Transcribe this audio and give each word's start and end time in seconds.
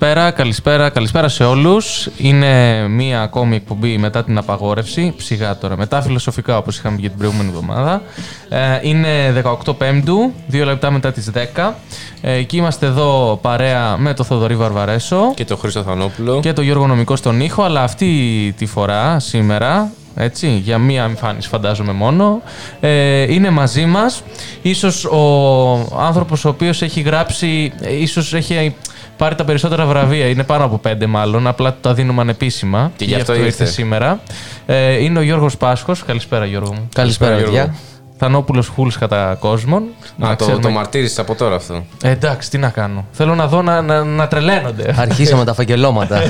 Καλησπέρα, 0.00 0.30
καλησπέρα, 0.30 0.88
καλησπέρα 0.88 1.28
σε 1.28 1.44
όλους. 1.44 2.08
Είναι 2.16 2.82
μία 2.88 3.22
ακόμη 3.22 3.56
εκπομπή 3.56 3.98
μετά 3.98 4.24
την 4.24 4.38
απαγόρευση, 4.38 5.14
ψυχά 5.16 5.58
τώρα, 5.58 5.76
μετά 5.76 6.02
φιλοσοφικά 6.02 6.56
όπως 6.56 6.78
είχαμε 6.78 6.96
για 7.00 7.08
την 7.08 7.18
προηγούμενη 7.18 7.48
εβδομάδα. 7.48 8.02
Ε, 8.48 8.58
είναι 8.82 9.32
18 9.66 9.76
Πέμπτου, 9.78 10.32
δύο 10.46 10.64
λεπτά 10.64 10.90
μετά 10.90 11.12
τις 11.12 11.30
10. 11.30 11.74
Ε, 12.20 12.32
εκεί 12.32 12.56
είμαστε 12.56 12.86
εδώ 12.86 13.38
παρέα 13.42 13.96
με 13.96 14.14
το 14.14 14.24
Θοδωρή 14.24 14.56
Βαρβαρέσο 14.56 15.32
Και 15.34 15.44
το 15.44 15.56
Χρήστο 15.56 15.82
Θανόπουλο. 15.82 16.40
και 16.40 16.52
το 16.52 16.62
Γιώργο 16.62 16.86
Νομικό 16.86 17.16
στον 17.16 17.40
ήχο, 17.40 17.62
αλλά 17.62 17.82
αυτή 17.82 18.54
τη 18.58 18.66
φορά, 18.66 19.18
σήμερα, 19.18 19.90
έτσι, 20.14 20.48
για 20.48 20.78
μία 20.78 21.02
εμφάνιση 21.02 21.48
φαντάζομαι 21.48 21.92
μόνο, 21.92 22.42
ε, 22.80 23.32
είναι 23.32 23.50
μαζί 23.50 23.84
μας. 23.84 24.22
Ίσως 24.62 25.04
ο 25.04 25.98
άνθρωπος 25.98 26.44
ο 26.44 26.48
οποίος 26.48 26.82
έχει 26.82 27.00
γράψει, 27.00 27.72
ε, 27.80 27.96
ίσως 27.96 28.34
έχει 28.34 28.74
πάρει 29.20 29.34
τα 29.34 29.44
περισσότερα 29.44 29.84
βραβεία, 29.86 30.26
είναι 30.26 30.44
πάνω 30.44 30.64
από 30.64 30.78
πέντε 30.78 31.06
μάλλον, 31.06 31.46
απλά 31.46 31.76
τα 31.80 31.94
δίνουμε 31.94 32.20
ανεπίσημα 32.20 32.92
Και 32.96 33.04
γι' 33.04 33.14
αυτό 33.14 33.34
ήρθε. 33.34 33.64
σήμερα. 33.64 34.20
Ε, 34.66 34.92
είναι 35.02 35.18
ο 35.18 35.22
Γιώργος 35.22 35.56
Πάσχος, 35.56 36.04
καλησπέρα 36.04 36.44
Γιώργο 36.44 36.72
μου. 36.72 36.88
Καλησπέρα, 36.94 37.30
Γιώργο. 37.36 37.46
παιδιά. 37.56 37.74
Θανόπουλος 38.18 38.68
Χούλς 38.68 38.98
κατά 38.98 39.36
κόσμον. 39.40 39.82
Να 40.16 40.26
Α, 40.28 40.36
το, 40.36 40.44
ξέρουμε- 40.44 40.64
το 40.64 40.70
μαρτύρησε 40.70 41.20
από 41.20 41.34
τώρα 41.34 41.54
αυτό. 41.54 41.84
Ε, 42.02 42.10
εντάξει, 42.10 42.50
τι 42.50 42.58
να 42.58 42.68
κάνω. 42.68 43.06
Θέλω 43.12 43.34
να 43.34 43.46
δω 43.46 43.62
να, 43.62 43.82
να, 43.82 44.04
να 44.04 44.28
τρελαίνονται. 44.28 44.94
Αρχίσαμε 44.98 45.44
τα 45.50 45.54
φακελώματα. 45.54 46.22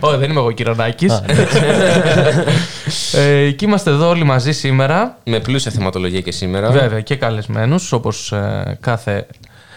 Όχι, 0.00 0.16
δεν 0.16 0.30
είμαι 0.30 0.40
εγώ 0.40 0.52
Κυρονάκης. 0.52 1.22
ε, 3.12 3.36
εκεί 3.46 3.64
είμαστε 3.64 3.90
εδώ 3.90 4.08
όλοι 4.08 4.24
μαζί 4.24 4.52
σήμερα. 4.52 5.18
Με 5.24 5.40
πλούσια 5.40 5.70
θεματολογία 5.70 6.20
και 6.20 6.32
σήμερα. 6.32 6.70
Βέβαια 6.70 7.00
και 7.00 7.16
καλεσμένους, 7.16 7.92
όπως 7.92 8.32
κάθε 8.80 9.26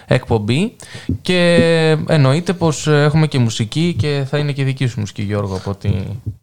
εκπομπή. 0.08 0.76
Και 1.22 1.56
εννοείται 2.08 2.54
πως 2.54 2.88
έχουμε 2.88 3.28
και 3.28 3.40
μουσική 3.40 3.96
και 4.00 4.24
θα 4.30 4.38
είναι 4.38 4.52
και 4.52 4.64
δική 4.64 4.86
σου 4.88 5.00
μουσική, 5.00 5.22
Γιώργο, 5.22 5.56
από 5.56 5.70
ό,τι 5.70 5.90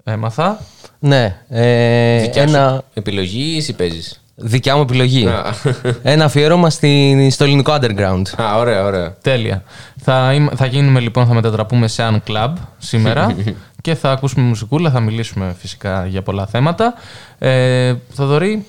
έμαθα. 0.05 0.59
ναι. 0.99 1.37
Ε, 1.49 2.21
Δικιά 2.21 2.43
ένα, 2.43 2.71
σου 2.75 2.85
επιλογής 2.95 3.55
ή 3.55 3.57
εσύ 3.57 3.73
παίζεις; 3.73 4.23
δικιά 4.35 4.77
μου 4.77 4.83
επιλογή. 4.83 5.27
Α. 5.27 5.55
ένα 6.03 6.25
αφιέρωμα 6.25 6.71
στην, 6.71 7.31
στο 7.31 7.45
ελληνικό 7.45 7.77
underground. 7.81 8.23
Α, 8.37 8.57
ωραία, 8.59 8.85
ωραία. 8.85 9.17
Τέλεια. 9.23 9.63
Θα, 10.03 10.33
είμα- 10.35 10.53
θα 10.57 10.67
γίνουμε 10.67 11.01
λοιπόν, 11.01 11.27
θα 11.27 11.35
μετατραπούμε 11.35 11.89
σε 11.89 12.03
un 12.11 12.31
club 12.33 12.53
σήμερα 12.79 13.35
και 13.83 13.95
θα 13.95 14.11
ακούσουμε 14.11 14.45
μουσικούλα, 14.47 14.91
θα 14.91 15.01
μιλήσουμε 15.01 15.55
φυσικά 15.59 16.07
για 16.07 16.23
πολλά 16.23 16.47
θέματα. 16.47 16.95
Ε, 17.39 17.95
Θοδωρή, 18.13 18.67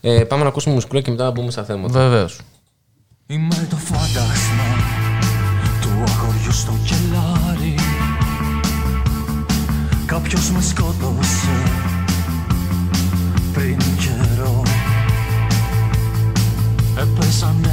Ε, 0.00 0.24
πάμε 0.24 0.42
να 0.42 0.48
ακούσουμε 0.48 0.74
μουσικούλα 0.74 1.00
και 1.00 1.10
μετά 1.10 1.24
να 1.24 1.30
μπούμε 1.30 1.50
στα 1.50 1.64
θέματα. 1.64 1.98
βεβαίως. 2.08 2.38
Είμαι 3.30 3.66
το 3.70 3.76
φάντασμα 3.76 4.76
του 5.80 5.88
αγοριού 5.88 6.52
στο 6.52 6.72
κελάρι. 6.84 7.74
Κάποιος 10.06 10.50
με 10.50 10.60
σκότωσε 10.60 11.62
πριν 13.52 13.76
καιρό. 13.78 14.62
Έπεσανε 16.96 17.67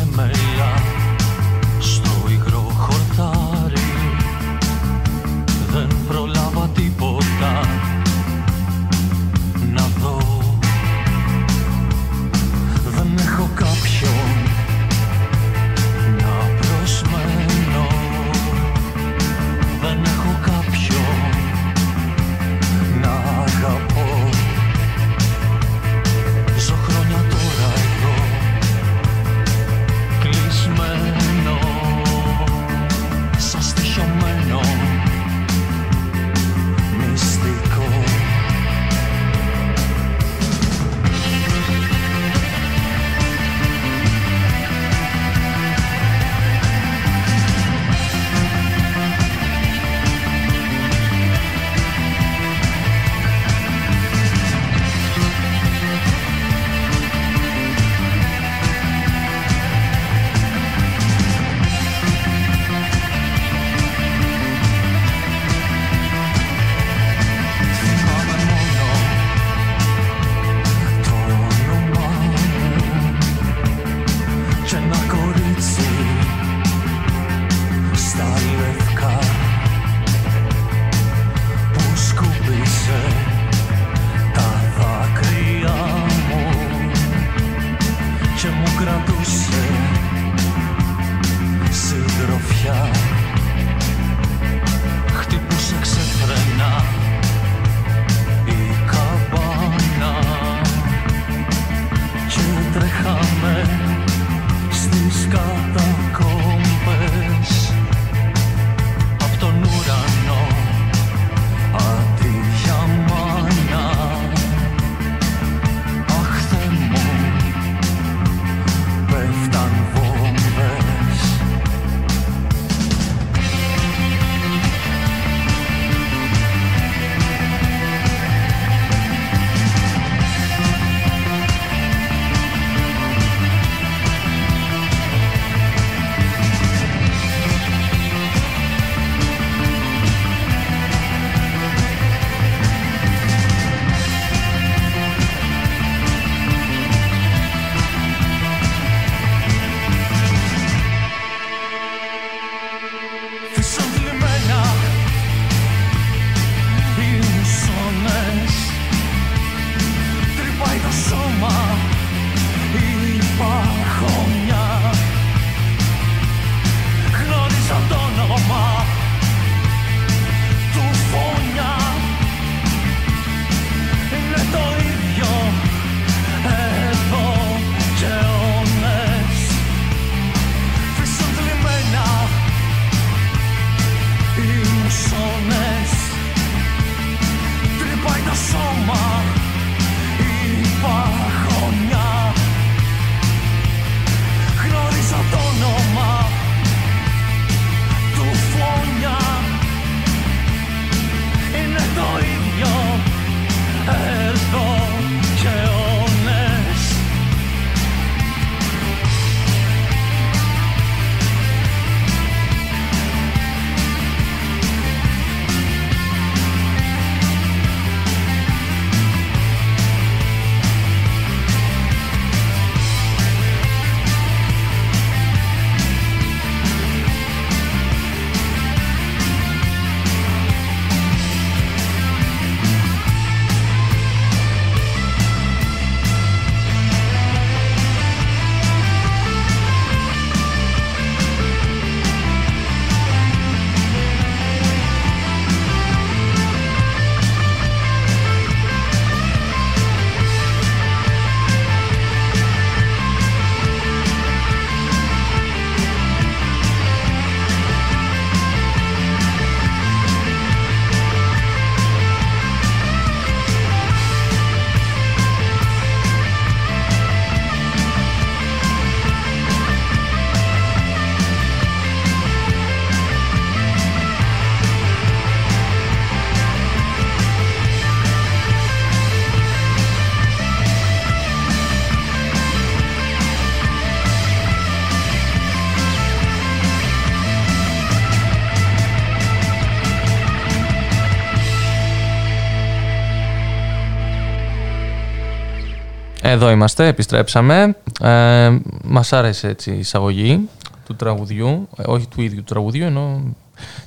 Εδώ 296.36 296.50
είμαστε, 296.50 296.88
επιστρέψαμε. 296.88 297.76
Ε, 298.02 298.58
μας 298.84 299.14
άρεσε 299.14 299.48
έτσι 299.48 299.72
η 299.72 299.80
εισαγωγή 299.80 300.50
του 300.86 300.96
τραγουδιού, 300.96 301.68
ε, 301.78 301.84
όχι 301.86 302.08
του 302.08 302.22
ίδιου 302.22 302.38
του 302.38 302.54
τραγουδιού, 302.54 302.86
ενώ 302.86 303.22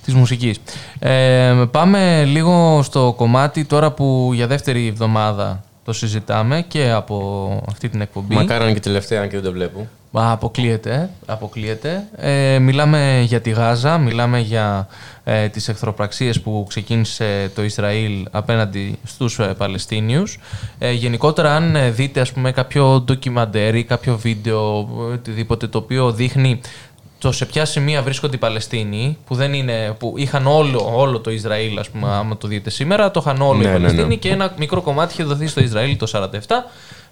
της 0.05 0.15
μουσικής. 0.15 0.61
Ε, 0.99 1.65
πάμε 1.71 2.25
λίγο 2.25 2.83
στο 2.83 3.15
κομμάτι 3.17 3.65
τώρα 3.65 3.93
που 3.93 4.31
για 4.35 4.47
δεύτερη 4.47 4.87
εβδομάδα 4.87 5.65
το 5.85 5.93
συζητάμε 5.93 6.65
και 6.69 6.91
από 6.91 7.49
αυτή 7.69 7.89
την 7.89 8.01
εκπομπή. 8.01 8.35
Μακάραν 8.35 8.75
και 8.75 8.81
τελευταία, 8.81 9.21
αν 9.21 9.29
και 9.29 9.35
δεν 9.35 9.45
το 9.45 9.53
βλέπω. 9.53 9.89
Α, 10.13 10.33
αποκλείεται, 10.33 11.11
αποκλείεται. 11.27 12.09
Ε, 12.17 12.59
μιλάμε 12.59 13.23
για 13.27 13.41
τη 13.41 13.51
Γάζα, 13.51 13.99
μιλάμε 13.99 14.39
για 14.39 14.89
ε, 15.25 15.49
τις 15.49 15.69
εχθροπραξίες 15.69 16.41
που 16.41 16.67
ξεκίνησε 16.69 17.51
το 17.55 17.65
Ισραήλ 17.65 18.27
απέναντι 18.31 18.99
στους 19.05 19.39
ε, 19.39 19.55
Παλαιστίνιους. 19.59 20.39
Ε, 20.79 20.93
γενικότερα, 20.93 21.55
αν 21.55 21.77
ε, 21.77 21.91
δείτε 21.91 22.21
ας 22.21 22.33
πούμε, 22.33 22.53
κάποιο 22.53 23.01
ντοκιμαντέρ 23.01 23.75
ή 23.75 23.85
κάποιο 23.85 24.17
βίντεο, 24.17 24.89
ε, 25.11 25.13
οτιδήποτε 25.13 25.67
το 25.67 25.79
οποίο 25.79 26.13
δείχνει 26.13 26.61
το 27.19 27.33
σε 27.33 27.47
ποια 27.47 27.65
σημεία 27.65 28.03
βρίσκονται 28.03 28.37
οι 28.37 28.39
Παλαιστίνοι, 28.39 29.19
που, 29.27 29.35
δεν 29.35 29.53
είναι, 29.53 29.95
που 29.99 30.15
είχαν 30.17 30.47
όλο, 30.47 30.91
όλο 30.95 31.21
το 31.21 31.31
Ισραήλ, 31.31 31.79
ας 31.79 31.91
πούμε, 31.91 32.09
άμα 32.09 32.37
το 32.37 32.49
δείτε 32.49 32.71
σήμερα, 32.71 33.11
το 33.11 33.21
είχαν 33.25 33.41
όλο 33.41 33.59
Ναι, 33.59 33.65
οι 33.65 33.67
ναι, 33.67 33.73
ναι. 33.73 33.79
Παλαιστίνοι 33.79 34.17
και 34.17 34.29
ένα 34.29 34.55
μικρό 34.59 34.83
κομμάτι 34.83 35.13
είχε 35.13 35.23
δοθεί 35.23 35.47
στο 35.47 35.61
Ισραήλ 35.61 35.97
το 35.97 36.11
47. 36.13 36.29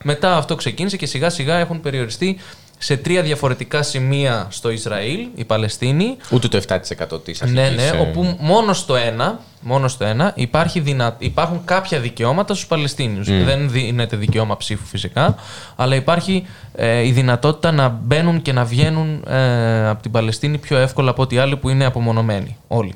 Μετά 0.02 0.36
αυτό 0.36 0.54
ξεκίνησε 0.54 0.96
και 0.96 1.06
σιγά 1.06 1.30
σιγά 1.30 1.56
έχουν 1.56 1.80
περιοριστεί 1.80 2.38
σε 2.78 2.96
τρία 2.96 3.22
διαφορετικά 3.22 3.82
σημεία 3.82 4.46
στο 4.50 4.70
Ισραήλ, 4.70 5.26
οι 5.34 5.44
Παλαιστίνοι. 5.44 6.16
Ούτε 6.30 6.48
το 6.48 6.56
7% 6.56 7.24
της 7.24 7.42
αρχικής. 7.42 7.52
Ναι, 7.52 7.68
ναι, 7.68 7.90
όπου 8.00 8.36
μόνο 8.40 8.72
στο 8.72 8.96
ένα, 8.96 9.40
μόνο 9.60 9.88
στο 9.88 10.04
ένα 10.04 10.32
υπάρχει 10.34 10.80
δυνα... 10.80 11.16
υπάρχουν 11.18 11.60
κάποια 11.64 12.00
δικαιώματα 12.00 12.54
στους 12.54 12.66
Παλαιστίνιους. 12.66 13.28
Δεν 13.44 13.70
δίνεται 13.70 14.16
δικαίωμα 14.16 14.56
ψήφου 14.56 14.86
φυσικά, 14.86 15.34
αλλά 15.76 15.94
υπάρχει 15.94 16.46
ε, 16.74 17.06
η 17.06 17.10
δυνατότητα 17.10 17.72
να 17.72 17.88
μπαίνουν 17.88 18.42
και 18.42 18.52
να 18.52 18.64
βγαίνουν 18.64 19.24
ε, 19.28 19.88
από 19.88 20.02
την 20.02 20.10
Παλαιστίνη 20.10 20.58
πιο 20.58 20.76
εύκολα 20.76 21.10
από 21.10 21.22
ό,τι 21.22 21.38
άλλοι 21.38 21.56
που 21.56 21.68
είναι 21.68 21.84
απομονωμένοι 21.84 22.56
όλοι. 22.68 22.94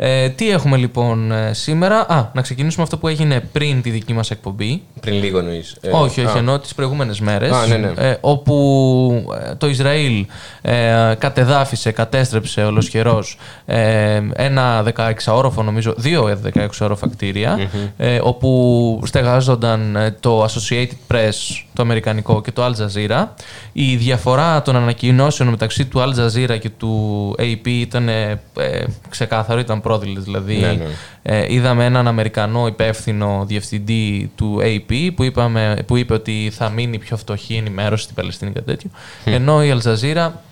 Ε, 0.00 0.28
τι 0.28 0.50
έχουμε 0.50 0.76
λοιπόν 0.76 1.32
ε, 1.32 1.52
σήμερα; 1.52 2.06
Α, 2.08 2.30
να 2.32 2.42
ξεκινήσουμε 2.42 2.82
αυτό 2.82 2.98
που 2.98 3.08
έγινε 3.08 3.40
πριν 3.52 3.82
τη 3.82 3.90
δική 3.90 4.12
μας 4.12 4.30
εκπομπή. 4.30 4.82
Πριν 5.00 5.14
λίγο 5.14 5.38
εννοείς. 5.38 5.76
όχι, 5.90 6.24
όχι, 6.24 6.38
εννοώ 6.38 6.58
τις 6.58 6.74
προηγούμενες 6.74 7.20
μέρες. 7.20 7.52
Α, 7.52 7.66
ναι, 7.66 7.76
ναι. 7.76 7.92
ε, 7.96 8.16
όπου 8.20 9.34
ε, 9.50 9.54
το 9.54 9.66
Ισραήλ 9.66 10.26
ε, 10.62 11.14
κατεδάφισε, 11.18 11.90
κατέστρεψε 11.90 12.64
ολοσχερός 12.64 13.38
ε, 13.66 14.20
ένα 14.34 14.92
16όροφο, 15.24 15.64
νομίζω, 15.64 15.94
δύο 15.96 16.38
16όροφα 16.54 17.08
κτίρια, 17.10 17.58
ε, 17.96 18.18
όπου 18.22 19.00
στεγάζονταν 19.04 19.96
ε, 19.96 20.16
το 20.20 20.44
Associated 20.44 21.14
Press, 21.14 21.64
το 21.72 21.82
αμερικανικό 21.82 22.40
και 22.42 22.52
το 22.52 22.66
Al 22.66 22.70
Jazeera. 22.70 23.26
Η 23.72 23.96
διαφορά 23.96 24.62
των 24.62 24.76
ανακοινώσεων 24.76 25.48
μεταξύ 25.48 25.84
του 25.86 25.98
Al 26.00 26.18
Jazeera 26.18 26.58
και 26.60 26.70
του 26.70 27.34
AP 27.38 27.66
ήταν 27.66 28.08
ε, 28.08 28.40
ε, 28.58 28.84
ξεκάθαρο, 29.08 29.60
ήταν 29.60 29.80
πρόδειλες. 29.88 30.24
Δηλαδή, 30.24 30.56
Ναι, 30.56 30.72
ναι. 30.72 30.84
ε, 31.22 31.52
είδαμε 31.54 31.84
έναν 31.84 32.06
Αμερικανό 32.08 32.66
υπεύθυνο 32.66 33.44
διευθυντή 33.46 34.30
του 34.36 34.58
AP 34.62 35.10
που, 35.14 35.22
είπαμε, 35.22 35.82
που 35.86 35.96
είπε 35.96 36.14
ότι 36.14 36.50
θα 36.54 36.68
μείνει 36.68 36.98
πιο 36.98 37.16
φτωχή 37.16 37.54
ενημέρωση 37.54 38.02
στην 38.02 38.14
Παλαιστίνη 38.14 38.52
και 38.52 38.60
τέτοιο. 38.60 38.90
Ενώ 39.24 39.64
η 39.64 39.70
Αλζαζίρα 39.70 40.42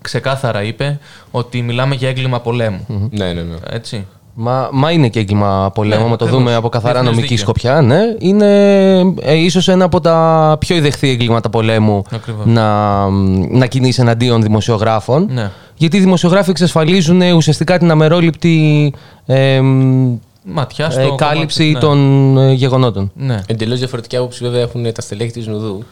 ξεκάθαρα 0.00 0.62
είπε 0.62 0.98
ότι 1.30 1.62
μιλάμε 1.62 1.94
για 1.94 2.08
έγκλημα 2.08 2.40
πολέμου. 2.40 3.10
Ναι, 3.10 3.32
ναι, 3.32 3.42
ναι. 3.42 3.56
Έτσι. 3.70 4.06
Μα, 4.34 4.68
μα 4.72 4.90
είναι 4.90 5.08
και 5.08 5.18
έγκλημα 5.18 5.70
πολέμου, 5.74 6.00
Ναι, 6.00 6.06
άμα 6.06 6.16
το 6.16 6.24
ακριβώς. 6.24 6.44
δούμε 6.44 6.56
από 6.56 6.68
καθαρά 6.68 6.92
Διεθνές 6.92 7.14
νομική 7.14 7.34
δίκαιο. 7.34 7.46
σκοπιά. 7.46 7.80
Ναι, 7.80 8.00
είναι 8.18 8.46
ε, 9.20 9.34
ίσως 9.34 9.68
ένα 9.68 9.84
από 9.84 10.00
τα 10.00 10.56
πιο 10.60 10.76
ιδεχθή 10.76 11.08
εγκλήματα 11.08 11.50
πολέμου 11.50 12.02
Ακριβώς. 12.12 12.44
να, 12.46 13.08
να 13.50 13.66
κινήσει 13.66 14.00
εναντίον 14.00 14.42
δημοσιογράφων. 14.42 15.28
Ναι. 15.30 15.50
Γιατί 15.76 15.96
οι 15.96 16.00
δημοσιογράφοι 16.00 16.50
εξασφαλίζουν 16.50 17.22
ε, 17.22 17.32
ουσιαστικά 17.32 17.78
την 17.78 17.90
αμερόληπτη 17.90 18.92
ε, 19.26 19.60
μ, 19.60 20.16
Ματιά 20.42 20.90
στο 20.90 21.00
ε, 21.00 21.04
κομμάτι, 21.04 21.24
κάλυψη 21.24 21.70
ναι. 21.70 21.78
των 21.78 22.38
ε, 22.38 22.52
γεγονότων. 22.52 23.10
Ναι. 23.14 23.40
Εντελώς 23.46 23.78
διαφορετική 23.78 24.16
άποψη 24.16 24.44
βέβαια 24.44 24.60
έχουν 24.60 24.92
τα 24.92 25.00
στελέχη 25.00 25.30
της 25.30 25.46
Νουδού. 25.46 25.84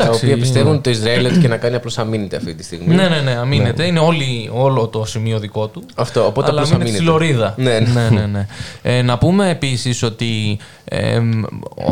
Τα 0.00 0.06
Εντάξει, 0.06 0.24
οποία 0.24 0.36
πιστεύουν 0.36 0.66
είναι. 0.68 0.76
ότι 0.76 0.82
το 0.82 0.90
Ισραήλ 0.90 1.26
ότι 1.26 1.38
και 1.38 1.48
να 1.48 1.56
κάνει 1.56 1.74
απλώς 1.76 1.98
αμήνεται 1.98 2.36
αυτή 2.36 2.54
τη 2.54 2.62
στιγμή. 2.64 2.94
Ναι, 2.94 3.08
ναι, 3.08 3.20
ναι, 3.20 3.30
αμήνεται. 3.30 3.84
Είναι 3.84 3.98
όλη, 3.98 4.50
όλο 4.52 4.86
το 4.88 5.04
σημείο 5.04 5.38
δικό 5.38 5.66
του. 5.66 5.82
Αυτό, 5.94 6.26
οπότε 6.26 6.50
αλλά 6.50 6.60
απλώς 6.60 6.74
αμήνεται 6.74 6.96
στη 6.96 7.08
αμήνεται. 7.08 7.24
Λωρίδα. 7.26 7.54
Ναι, 7.56 7.78
ναι. 7.78 8.08
ναι, 8.08 8.20
ναι, 8.20 8.26
ναι. 8.26 8.46
Ε, 8.82 9.02
να 9.02 9.18
πούμε 9.18 9.48
επίσης 9.50 10.02
ότι 10.02 10.58
ε, 10.84 11.18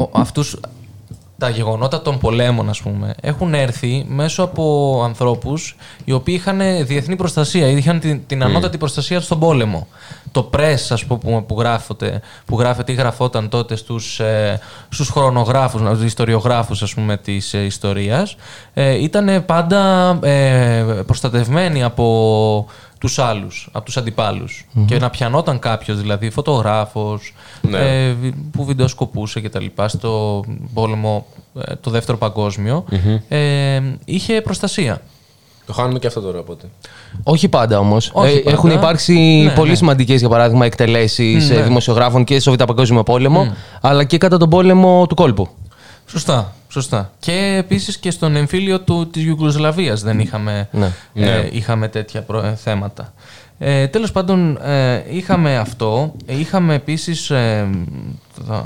ο- 0.01 0.09
αυτούς 0.13 0.61
τα 1.39 1.49
γεγονότα 1.49 2.03
των 2.03 2.19
πολέμων, 2.19 2.69
ας 2.69 2.81
πούμε, 2.81 3.15
έχουν 3.21 3.55
έρθει 3.55 4.05
μέσω 4.09 4.43
από 4.43 5.03
ανθρώπους 5.05 5.77
οι 6.05 6.13
οποίοι 6.13 6.35
είχαν 6.39 6.87
διεθνή 6.87 7.17
προστασία, 7.17 7.69
είχαν 7.69 8.01
την, 8.01 8.27
την 8.27 8.43
ανώτατη 8.43 8.79
προστασία 8.79 9.21
στον 9.21 9.39
πόλεμο. 9.39 9.87
Το 10.33 10.51
press, 10.53 10.87
ας 10.89 11.05
πούμε, 11.05 11.21
που, 11.21 11.45
που, 11.47 11.61
γράφεται, 11.61 12.21
που 12.45 12.59
γράφεται 12.59 12.93
ή 12.93 12.95
γραφόταν 12.95 13.49
τότε 13.49 13.77
στους, 13.77 14.21
ε, 14.21 14.61
στους 14.89 15.09
χρονογράφους, 15.09 15.81
στους 15.81 16.05
ιστοριογράφους, 16.05 16.83
ας 16.83 16.95
πούμε, 16.95 17.17
της 17.17 17.55
ε, 17.55 17.65
ιστορίας, 17.65 18.37
ε, 18.75 19.03
ήταν 19.03 19.45
πάντα 19.47 20.11
ε, 20.23 21.03
προστατευμένοι 21.07 21.83
από 21.83 22.67
τους 22.99 23.19
άλλους, 23.19 23.69
από 23.73 23.85
τους 23.85 23.97
αντιπαλους 23.97 24.67
Και 24.87 24.99
να 24.99 25.11
πιανόταν 25.11 25.59
κάποιος, 25.59 26.01
δηλαδή 26.01 26.31
φωτογράφος, 26.31 27.35
Ναι. 27.61 27.79
ε, 27.79 28.13
βι- 28.13 28.35
που 28.53 28.65
βιντεοσκοπούσε 28.65 29.41
και 29.41 29.49
τα 29.49 29.61
λοιπά 29.61 29.89
στο 29.89 30.45
πόλεμο, 30.75 31.27
ε, 31.61 31.75
το 31.81 31.91
δεύτερο 31.91 32.19
παγκόσμιο, 32.19 32.85
ε, 33.29 33.81
είχε 34.05 34.41
προστασία. 34.41 35.01
Το 35.67 35.73
χάνουμε 35.75 35.99
και 35.99 36.07
αυτό 36.07 36.21
τώρα 36.21 36.39
οπότε. 36.39 36.67
Όχι 37.23 37.49
πάντα 37.49 37.79
όμως. 37.79 38.11
Όχι 38.15 38.39
πάντα. 38.39 38.57
Έχουν 38.57 38.71
υπάρξει 38.71 39.13
Ναι, 39.45 39.51
πολύ 39.51 39.71
ναι. 39.71 39.77
σημαντικές, 39.77 40.21
για 40.21 40.29
παράδειγμα, 40.29 40.65
εκτελέσεις 40.67 41.49
Ναι. 41.51 41.63
δημοσιογράφων 41.63 42.25
και 42.25 42.41
στο 42.41 42.53
Β' 42.53 42.63
Παγκόσμιο 42.65 43.03
Πόλεμο, 43.03 43.55
αλλά 43.81 44.05
και 44.05 44.19
κατά 44.19 44.37
τον 44.39 44.51
πόλεμο 44.51 45.07
του 45.09 45.15
κόλπου. 45.15 45.49
Σωστά, 46.07 46.55
σωστά. 46.81 47.13
Και 47.19 47.55
επίσης 47.59 47.99
και 47.99 48.11
στον 48.11 48.37
εμφύλιο 48.37 48.81
του, 48.81 49.09
της 49.11 49.25
Ιουγκοσλαβίας 49.25 50.03
δεν 50.03 50.21
είχαμε, 50.21 50.69
Ναι. 50.73 50.87
ε, 51.15 51.25
Ναι. 51.25 51.49
είχαμε 51.53 51.89
τέτοια 51.89 52.23
προ- 52.23 52.45
ε, 52.45 52.55
θέματα. 52.55 53.13
Ε, 53.59 53.87
τέλος 53.87 54.13
πάντων, 54.13 54.57
ε, 54.63 55.03
είχαμε 55.11 55.57
αυτό. 55.57 56.15
Ε, 56.27 56.39
Είχαμε 56.39 56.75
επίσης, 56.75 57.31
ε, 57.31 57.69
θα- 58.47 58.65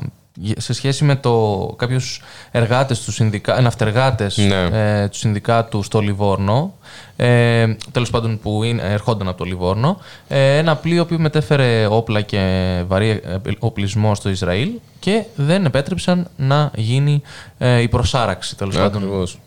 σε 0.57 0.73
σχέση 0.73 1.05
με 1.05 1.17
το, 1.17 1.75
κάποιους 1.79 2.23
εργάτες 2.51 3.01
του 3.01 3.13
συνδικα... 3.13 3.61
ναυτεργάτες 3.61 4.37
Ναι. 4.37 5.01
ε, 5.01 5.09
του 5.09 5.17
συνδικάτου 5.17 5.83
στο 5.83 6.01
Λιβόρνο, 6.01 6.75
ε, 7.17 7.75
τέλος 7.93 8.11
πάντων 8.11 8.39
που 8.39 8.63
είναι, 8.63 8.83
ερχόνταν 8.83 9.29
από 9.29 9.39
το 9.39 9.45
Λιβόρνο, 9.45 9.99
ε, 10.29 10.57
ένα 10.57 10.77
πλοίο 10.77 11.07
που 11.07 11.15
μετέφερε 11.19 11.87
όπλα 11.87 12.21
και 12.21 12.83
βαρύ 12.87 13.09
ε, 13.11 13.37
οπλισμό 13.59 14.15
στο 14.15 14.29
Ισραήλ 14.29 14.71
και 14.99 15.25
δεν 15.35 15.65
επέτρεψαν 15.65 16.29
να 16.37 16.71
γίνει 16.75 17.23
ε, 17.59 17.81
η 17.81 17.89
προσάραξη, 17.89 18.57
τέλος 18.57 18.77
πάντων. 18.77 19.03
Ακριβώς. 19.03 19.39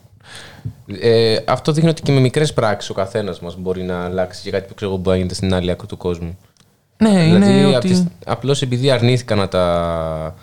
Ε, 1.02 1.38
αυτό 1.46 1.72
δείχνει 1.72 1.90
ότι 1.90 2.02
και 2.02 2.12
με 2.12 2.20
μικρές 2.20 2.54
πράξεις 2.54 2.90
ο 2.90 2.94
καθένας 2.94 3.40
μας 3.40 3.56
μπορεί 3.58 3.84
να 3.84 4.06
αλλάξει 4.06 4.42
και 4.42 4.52
κάτι 4.52 4.68
που 4.68 4.74
ξέρω 4.74 4.92
εγώ 4.92 5.00
μπορεί 5.00 5.10
να 5.10 5.16
γίνεται 5.16 5.36
στην 5.36 5.54
άλλη 5.54 5.72
άκρη 5.72 5.88
του 5.88 5.98
κόσμου. 5.98 6.38
Ναι, 6.98 7.24
είναι 7.24 7.46
δηλαδή, 7.46 7.76
ότι... 7.76 8.08
απλώς 8.26 8.62
επειδή 8.62 8.92
αρνήθηκαν 8.92 9.38
να 9.38 9.48
τα 9.48 10.36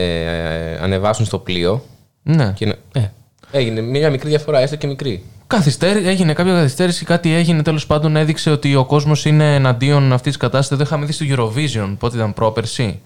ε, 0.00 0.76
ανεβάσουν 0.80 1.24
στο 1.24 1.38
πλοίο. 1.38 1.84
Ναι. 2.22 2.52
Και 2.56 2.66
να, 2.66 2.74
ε, 2.92 3.10
έγινε 3.50 3.80
μια 3.80 4.10
μικρή 4.10 4.28
διαφορά, 4.28 4.58
έστω 4.60 4.76
και 4.76 4.86
μικρή. 4.86 5.22
Καθυστέρη, 5.46 6.08
έγινε 6.08 6.32
κάποια 6.32 6.52
καθυστέρηση, 6.52 7.04
κάτι 7.04 7.32
έγινε 7.34 7.62
τέλος 7.62 7.86
πάντων. 7.86 8.16
Έδειξε 8.16 8.50
ότι 8.50 8.74
ο 8.74 8.84
κόσμος 8.84 9.24
είναι 9.24 9.54
εναντίον 9.54 10.12
αυτής 10.12 10.32
της 10.32 10.36
κατάστασης. 10.40 10.76
Το 10.76 10.82
είχαμε 10.84 11.06
δει 11.06 11.12
στο 11.12 11.24
Eurovision, 11.28 11.96
πότε 11.98 12.16
ήταν 12.16 12.34
πρόπερση, 12.34 13.00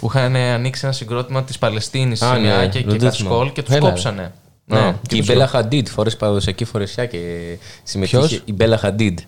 που 0.00 0.06
είχαν 0.06 0.36
ανοίξει 0.36 0.80
ένα 0.84 0.92
συγκρότημα 0.94 1.44
της 1.44 1.58
Παλαιστίνης, 1.58 2.22
Α, 2.22 2.28
ναι, 2.30 2.34
Σιμιάκια 2.36 2.68
δεν 2.80 2.82
και 2.82 2.96
το 2.98 3.04
Κατσκόλ 3.04 3.28
θυμάμαι. 3.28 3.50
και 3.50 3.62
τους 3.62 3.74
Έλα, 3.74 3.84
ρε. 3.84 3.90
κόψανε. 3.90 4.32
Ναι. 4.64 4.80
Ναι, 4.80 4.94
Και 5.08 5.16
η 5.16 5.18
τους 5.18 5.26
Μπέλα 5.28 5.46
Χαντίντ 5.46 5.86
φόρεσε 5.88 6.16
παραδοσιακή 6.16 6.64
φορεσιά 6.64 7.06
και 7.06 7.18
συμμετείχε. 7.82 8.16
Ποιος; 8.18 8.42
Η 8.44 8.52
Μπέλα 8.52 8.78
Χαντίντ, 8.78 9.18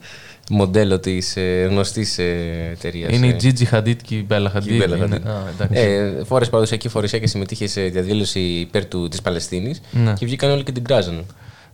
μοντέλο 0.51 0.99
της 1.01 1.37
ε, 1.37 1.67
γνωστής 1.71 2.19
εταιρείας. 2.19 3.13
Είναι 3.13 3.27
η 3.27 3.37
Gigi 3.43 3.75
Hadid 3.75 3.97
και 4.03 4.15
η 4.15 4.27
Bella 4.31 4.47
Hadid. 4.57 4.63
Και 4.65 4.75
η 4.75 4.83
Bella 4.85 4.97
είναι. 4.97 5.21
Hadid. 5.25 5.29
Α, 5.29 5.33
εντάξει. 5.61 5.81
Ε, 5.83 6.25
φόρεσε 6.25 6.51
παραδοσιακή 6.51 6.89
φορεσιά 6.89 7.19
και 7.19 7.27
συμμετείχες 7.27 7.71
σε 7.71 7.81
διαδήλωση 7.83 8.41
υπέρ 8.41 8.87
του, 8.87 9.09
της 9.09 9.23
Παλαιστίνης 9.23 9.81
Ναι. 9.91 10.13
και 10.13 10.27
βγήκαν 10.27 10.51
όλοι 10.51 10.63
και 10.63 10.73
την 10.73 10.85
κράζανε. 10.85 11.23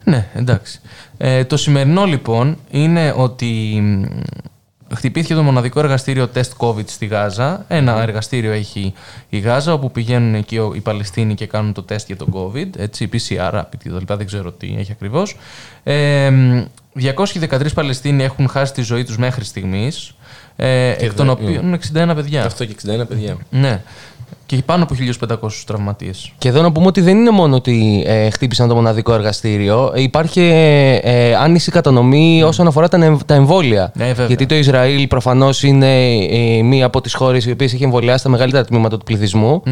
Ναι, 0.04 0.26
εντάξει. 0.34 0.80
Ε, 1.16 1.44
το 1.44 1.56
σημερινό 1.56 2.04
λοιπόν 2.04 2.58
είναι 2.70 3.14
ότι 3.16 3.46
μ, 3.82 4.04
χτυπήθηκε 4.94 5.34
το 5.34 5.42
μοναδικό 5.42 5.80
εργαστήριο 5.80 6.28
τεστ 6.28 6.52
COVID 6.58 6.84
στη 6.88 7.06
Γάζα. 7.06 7.64
Ένα 7.68 8.02
εργαστήριο 8.02 8.52
έχει 8.52 8.92
η 9.28 9.38
Γάζα 9.38 9.72
όπου 9.72 9.90
πηγαίνουν 9.90 10.34
εκεί 10.34 10.58
ο- 10.58 10.72
οι 10.74 10.80
Παλαιστίνοι 10.80 11.34
και 11.34 11.46
κάνουν 11.46 11.72
το 11.72 11.82
τεστ 11.82 12.06
για 12.06 12.16
το 12.16 12.26
COVID. 12.32 12.68
Έτσι, 12.78 13.08
PCR, 13.12 13.54
rapid 13.54 13.78
και 13.82 13.88
τα 13.90 13.98
λοιπά, 13.98 14.16
δεν 14.16 14.26
ξέρω 14.26 14.52
τι 14.52 14.74
έχει 14.78 14.92
ακριβώς. 14.92 15.36
Ε, 15.82 16.30
μ, 16.30 16.62
213 16.98 17.74
Παλαιστίνοι 17.74 18.22
έχουν 18.24 18.48
χάσει 18.48 18.72
τη 18.72 18.82
ζωή 18.82 19.04
τους 19.04 19.18
μέχρι 19.18 19.44
στιγμής. 19.44 20.14
Ε, 20.56 20.88
εκ 20.90 21.14
των 21.14 21.26
δε- 21.26 21.32
οποίων 21.32 21.74
61 21.74 22.12
παιδιά. 22.14 22.44
Αυτό 22.44 22.64
και 22.64 22.74
61 22.86 23.04
παιδιά. 23.08 23.36
Ναι. 23.50 23.82
Και 24.46 24.56
πάνω 24.66 24.82
από 24.82 24.94
1.500 25.30 25.48
τραυματίες. 25.66 26.32
Και 26.38 26.48
εδώ 26.48 26.62
να 26.62 26.72
πούμε 26.72 26.86
ότι 26.86 27.00
δεν 27.00 27.16
είναι 27.16 27.30
μόνο 27.30 27.56
ότι 27.56 28.04
ε, 28.06 28.30
χτύπησαν 28.30 28.68
το 28.68 28.74
μοναδικό 28.74 29.12
εργαστήριο. 29.14 29.92
Υπάρχει 29.94 30.40
ε, 30.40 30.94
ε, 31.02 31.34
άνηση 31.34 31.70
κατανομή 31.70 32.42
όσον 32.42 32.66
αφορά 32.66 32.88
τα, 32.88 33.04
εμ- 33.04 33.22
τα 33.26 33.34
εμβόλια. 33.34 33.92
Ναι, 33.94 34.04
βέβαια. 34.04 34.26
Γιατί 34.26 34.46
το 34.46 34.54
Ισραήλ 34.54 35.06
προφανώς 35.06 35.62
είναι 35.62 36.14
ε, 36.30 36.62
μία 36.62 36.86
από 36.86 37.00
τις 37.00 37.14
χώρες 37.14 37.46
οι 37.46 37.50
οποίες 37.50 37.72
έχει 37.72 37.84
εμβολιάσει 37.84 38.22
τα 38.24 38.30
μεγαλύτερα 38.30 38.64
τμήματα 38.64 38.96
του 38.98 39.04
πληθυσμού. 39.04 39.62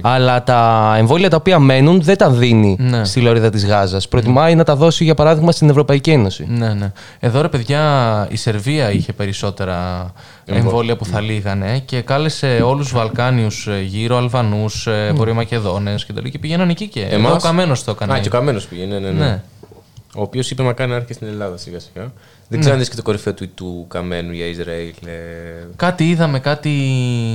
Αλλά 0.00 0.42
τα 0.42 0.94
εμβόλια 0.98 1.30
τα 1.30 1.36
οποία 1.36 1.58
μένουν 1.58 2.00
δεν 2.02 2.16
τα 2.16 2.30
δίνει 2.30 2.76
Ναι. 2.80 3.04
στη 3.04 3.20
λωρίδα 3.20 3.50
της 3.50 3.66
Γάζας. 3.66 4.08
Προτιμάει 4.08 4.54
να 4.54 4.64
τα 4.64 4.76
δώσει, 4.76 5.04
για 5.04 5.14
παράδειγμα, 5.14 5.52
στην 5.52 5.68
Ευρωπαϊκή 5.68 6.10
Ένωση. 6.10 6.46
Ναι, 6.48 6.74
ναι. 6.74 6.92
Εδώ 7.20 7.40
ρε 7.40 7.48
παιδιά, 7.48 7.80
η 8.30 8.36
Σερβία 8.36 8.92
είχε 8.92 9.12
περισσότερα 9.12 10.10
εμβόλια 10.44 10.96
που 10.96 11.04
θα 11.04 11.20
λύγανε 11.20 11.82
και 11.84 12.00
κάλεσε 12.00 12.60
όλους 12.64 12.84
τους 12.88 12.92
Βαλκάνιους 12.98 13.68
γύρω, 13.86 14.15
Αλβανούς, 14.16 14.86
mm. 14.90 15.14
Βορειομακεδόνε 15.14 15.94
και 15.94 16.12
τα 16.12 16.18
λοιπά 16.18 16.28
και 16.28 16.38
πήγαιναν 16.38 16.68
εκεί 16.68 16.88
και. 16.88 17.00
Εμάς; 17.02 17.26
Εδώ 17.26 17.34
ο 17.34 17.38
Καμένος 17.40 17.84
το 17.84 17.90
έκανε. 17.90 18.12
Α, 18.14 18.18
και 18.18 18.28
ο 18.28 18.30
Καμένος 18.30 18.66
πήγε. 18.66 18.84
Ναι, 18.86 18.98
ναι, 18.98 19.10
ναι. 19.10 19.24
Ναι. 19.26 19.42
Ο 20.16 20.22
οποίος 20.22 20.50
είπε 20.50 20.62
μακάρι 20.62 20.88
να 20.90 20.94
έρχεται 20.96 21.14
στην 21.14 21.26
Ελλάδα 21.26 21.56
σιγά 21.56 21.78
σιγά. 21.78 22.12
Δεν 22.48 22.58
ξέρω 22.60 22.72
αν 22.74 22.80
δεις 22.80 22.88
και 22.88 22.96
το 22.96 23.02
κορυφαίο 23.02 23.34
του, 23.34 23.48
του 23.54 23.84
Καμένου 23.88 24.32
για 24.32 24.46
Ισραήλ. 24.46 24.92
ε, 25.06 25.10
Κάτι 25.76 26.08
είδαμε, 26.10 26.38
κάτι. 26.38 26.70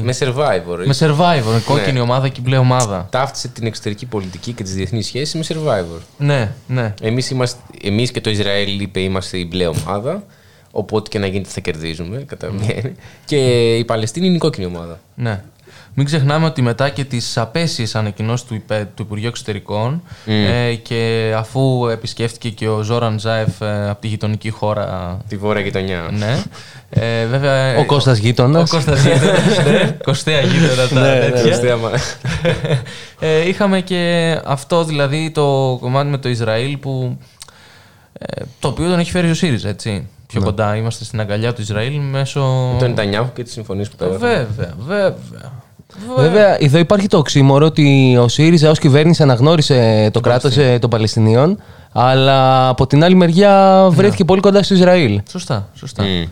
με 0.03 0.13
survivor. 0.19 0.85
Με 0.85 0.95
survivor, 1.00 1.57
η 1.59 1.63
κόκκινη 1.65 1.91
Ναι. 1.93 2.00
ομάδα 2.00 2.27
και 2.27 2.39
η 2.39 2.43
μπλε 2.45 2.57
ομάδα. 2.57 3.07
Ταύτισε 3.11 3.47
την 3.47 3.65
εξωτερική 3.65 4.05
πολιτική 4.05 4.51
και 4.53 4.63
τις 4.63 4.73
διεθνείς 4.73 5.05
σχέσεις 5.05 5.33
με 5.33 5.43
survivor. 5.57 6.00
Ναι, 6.17 6.51
ναι. 6.67 6.93
Εμείς 7.01 7.33
εμείς 7.83 8.11
και 8.11 8.21
το 8.21 8.29
Ισραήλ 8.29 8.79
είπε 8.81 9.00
είμαστε 9.00 9.38
η 9.38 9.47
μπλε 9.50 9.67
ομάδα. 9.67 10.23
Οπότε 10.71 11.09
και 11.09 11.19
να 11.19 11.27
γίνεται 11.27 11.50
θα 11.50 11.59
κερδίζουμε. 11.59 12.17
Κατά 12.27 12.51
μία 12.51 12.69
έννοια. 12.75 12.93
Και 13.25 13.38
η 13.75 13.85
Παλαιστίνη 13.85 14.25
είναι 14.25 14.35
η 14.35 14.39
κόκκινη 14.39 14.65
ομάδα. 14.65 15.00
Ναι. 15.15 15.43
Μην 15.93 16.05
ξεχνάμε 16.05 16.45
ότι 16.45 16.62
μετά 16.62 16.89
και 16.89 17.03
τις 17.03 17.38
απέσιες 17.38 17.95
ανακοινώσεις 17.95 18.48
του, 18.48 18.53
υπε- 18.53 18.88
του 18.95 19.01
Υπουργείου 19.01 19.27
Εξωτερικών 19.27 20.01
ε, 20.25 20.74
και 20.75 21.33
αφού 21.38 21.88
επισκέφτηκε 21.88 22.50
και 22.50 22.67
ο 22.69 22.81
Ζόραν 22.81 23.19
Ζάεφ 23.19 23.62
ε, 23.62 23.89
από 23.89 24.01
τη 24.01 24.07
γειτονική 24.07 24.50
χώρα. 24.50 25.17
Τη 25.27 25.38
βόρεια 25.38 25.62
γειτονιά. 25.62 26.10
Ναι. 26.12 26.41
Ε, 26.89 27.25
βέβαια, 27.25 27.77
Ο 27.77 27.86
Κώστας 27.86 28.17
Ο 28.17 28.21
γείτονας. 28.21 28.69
Κώστας 28.69 29.03
γείτονας, 29.05 29.63
ναι. 29.65 29.98
Κωστέα 30.03 30.41
γείτονα 30.41 30.88
τα 30.88 31.19
τέτοια. 31.19 31.41
Τελευταία 31.41 31.77
μα- 31.77 31.91
ε, 33.19 33.48
είχαμε 33.48 33.81
και 33.81 34.36
αυτό 34.45 34.83
δηλαδή 34.83 35.31
το 35.31 35.77
κομμάτι 35.81 36.10
με 36.10 36.17
το 36.17 36.29
Ισραήλ 36.29 36.77
που. 36.77 37.17
Ε, 38.19 38.41
το 38.60 38.67
οποίο 38.67 38.89
τον 38.89 39.00
έχει 39.00 39.12
φέρει 39.12 39.29
ο 39.29 39.33
ΣΥΡΙΖΑ, 39.33 39.69
έτσι. 39.69 40.07
Πιο 40.27 40.41
κοντά 40.41 40.75
είμαστε 40.75 41.03
στην 41.03 41.19
αγκαλιά 41.19 41.53
του 41.53 41.62
Ισραήλ 41.62 42.00
μέσω. 42.00 42.75
Το 42.79 42.88
Νετανιάχου 42.88 43.33
και 43.33 43.43
τις 43.43 43.51
συμφωνίες 43.53 43.89
που 43.89 43.95
πέρασαν. 43.95 44.19
Βέβαια, 44.19 44.74
βέβαια. 44.88 45.15
Βέβαια, 46.17 46.63
εδώ 46.63 46.77
υπάρχει 46.77 47.07
το 47.07 47.17
οξύμορο 47.17 47.65
ότι 47.65 48.17
ο 48.17 48.27
ΣΥΡΙΖΑ 48.27 48.69
ως 48.69 48.79
κυβέρνηση 48.79 49.24
αναγνώρισε 49.24 50.10
το 50.13 50.19
κράτος 50.19 50.57
των 50.79 50.89
Παλαιστινίων, 50.89 51.57
αλλά 51.91 52.67
από 52.67 52.88
την 52.88 53.03
άλλη 53.03 53.15
μεριά 53.15 53.88
βρέθηκε 53.91 54.25
πολύ 54.25 54.41
κοντά 54.41 54.63
στο 54.63 54.74
Ισραήλ. 54.74 55.21
Σωστά, 55.29 55.69
σωστά. 55.74 56.03
Μμ. 56.03 56.24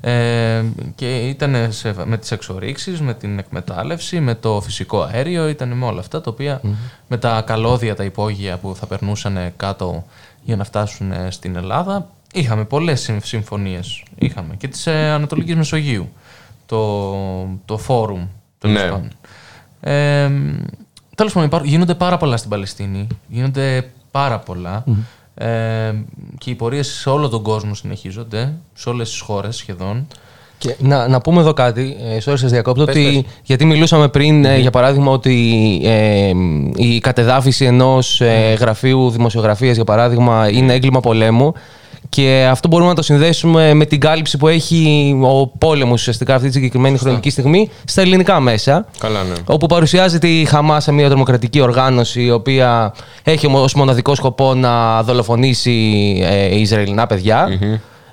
Ε, 0.00 0.64
και 0.94 1.16
ήταν 1.16 1.56
σε, 1.68 1.94
με 2.04 2.16
τις 2.18 2.30
εξορίξεις, 2.30 3.00
με 3.00 3.14
την 3.14 3.38
εκμετάλλευση, 3.38 4.20
με 4.20 4.34
το 4.34 4.60
φυσικό 4.60 5.00
αέριο, 5.12 5.48
ήταν 5.48 5.72
με 5.72 5.84
όλα 5.84 6.00
αυτά 6.00 6.20
τα 6.20 6.30
οποία 6.30 6.60
με 7.08 7.16
τα 7.16 7.42
καλώδια, 7.46 7.94
τα 7.94 8.04
υπόγεια 8.04 8.56
που 8.56 8.74
θα 8.80 8.86
περνούσαν 8.86 9.38
κάτω 9.56 10.04
για 10.44 10.56
να 10.56 10.64
φτάσουν 10.64 11.12
ε, 11.12 11.30
στην 11.30 11.56
Ελλάδα. 11.56 12.08
Είχαμε 12.32 12.64
πολλές 12.64 13.00
συμ- 13.00 13.24
συμφωνίες. 13.24 14.02
Είχαμε 14.18 14.54
και 14.58 14.68
της 14.68 14.86
ε, 14.86 14.92
Ανατολικής 14.92 15.56
Μεσογείου, 15.56 16.08
το, 16.66 17.12
το 17.64 17.78
φόρουμ. 17.78 18.26
Τέλος 18.66 18.82
Ναι. 18.82 18.88
πάντων. 18.90 19.08
Ε, 19.80 20.30
τέλος 21.14 21.32
πάντων, 21.32 21.48
υπάρχουν- 21.48 21.68
γίνονται 21.68 21.94
πάρα 21.94 22.16
πολλά 22.16 22.36
στην 22.36 22.50
Παλαιστίνη. 22.50 23.06
Γίνονται 23.28 23.90
πάρα 24.10 24.38
πολλά. 24.38 24.84
Ε, 25.34 25.92
και 26.38 26.50
οι 26.50 26.54
πορείες 26.54 26.86
σε 26.86 27.08
όλο 27.08 27.28
τον 27.28 27.42
κόσμο 27.42 27.74
συνεχίζονται, 27.74 28.52
σε 28.74 28.88
όλες 28.88 29.10
τις 29.10 29.20
χώρες 29.20 29.56
σχεδόν. 29.56 30.06
Και 30.58 30.74
να, 30.78 31.08
να 31.08 31.20
πούμε 31.20 31.40
εδώ 31.40 31.52
κάτι, 31.52 31.96
ε, 32.00 32.16
sorry 32.16 32.38
σας 32.38 32.50
διακόπτω, 32.50 32.82
ότι, 32.82 33.26
γιατί 33.42 33.64
μιλούσαμε 33.64 34.08
πριν, 34.08 34.44
ε, 34.44 34.58
για 34.58 34.70
παράδειγμα, 34.70 35.10
ότι 35.12 35.80
ε, 35.84 36.30
η 36.76 36.98
κατεδάφιση 36.98 37.64
ενός 37.64 38.20
ε, 38.20 38.56
γραφείου 38.60 39.10
δημοσιογραφίας, 39.10 39.74
για 39.74 39.84
παράδειγμα, 39.84 40.48
είναι 40.50 40.72
έγκλημα 40.74 41.00
πολέμου 41.00 41.52
και 42.08 42.46
αυτό 42.50 42.68
μπορούμε 42.68 42.88
να 42.88 42.94
το 42.94 43.02
συνδέσουμε 43.02 43.74
με 43.74 43.84
την 43.86 44.00
κάλυψη 44.00 44.36
που 44.36 44.48
έχει 44.48 45.14
ο 45.22 45.46
πόλεμος 45.46 46.00
ουσιαστικά 46.00 46.34
αυτή 46.34 46.46
τη 46.46 46.52
συγκεκριμένη 46.52 46.98
χρονική 46.98 47.30
στιγμή 47.30 47.70
στα 47.84 48.00
ελληνικά 48.00 48.40
μέσα. 48.40 48.86
Καλά, 48.98 49.22
ναι. 49.22 49.34
Όπου 49.46 49.66
παρουσιάζεται 49.66 50.28
η 50.28 50.44
Χαμά 50.44 50.80
σαν 50.80 50.94
μια 50.94 51.08
τρομοκρατική 51.08 51.60
οργάνωση 51.60 52.22
η 52.22 52.30
οποία 52.30 52.94
έχει 53.22 53.46
ως 53.52 53.74
μοναδικό 53.74 54.14
σκοπό 54.14 54.54
να 54.54 55.02
δολοφονήσει 55.02 55.72
ε, 56.22 56.58
Ισραηλινά 56.58 57.06
παιδιά. 57.06 57.48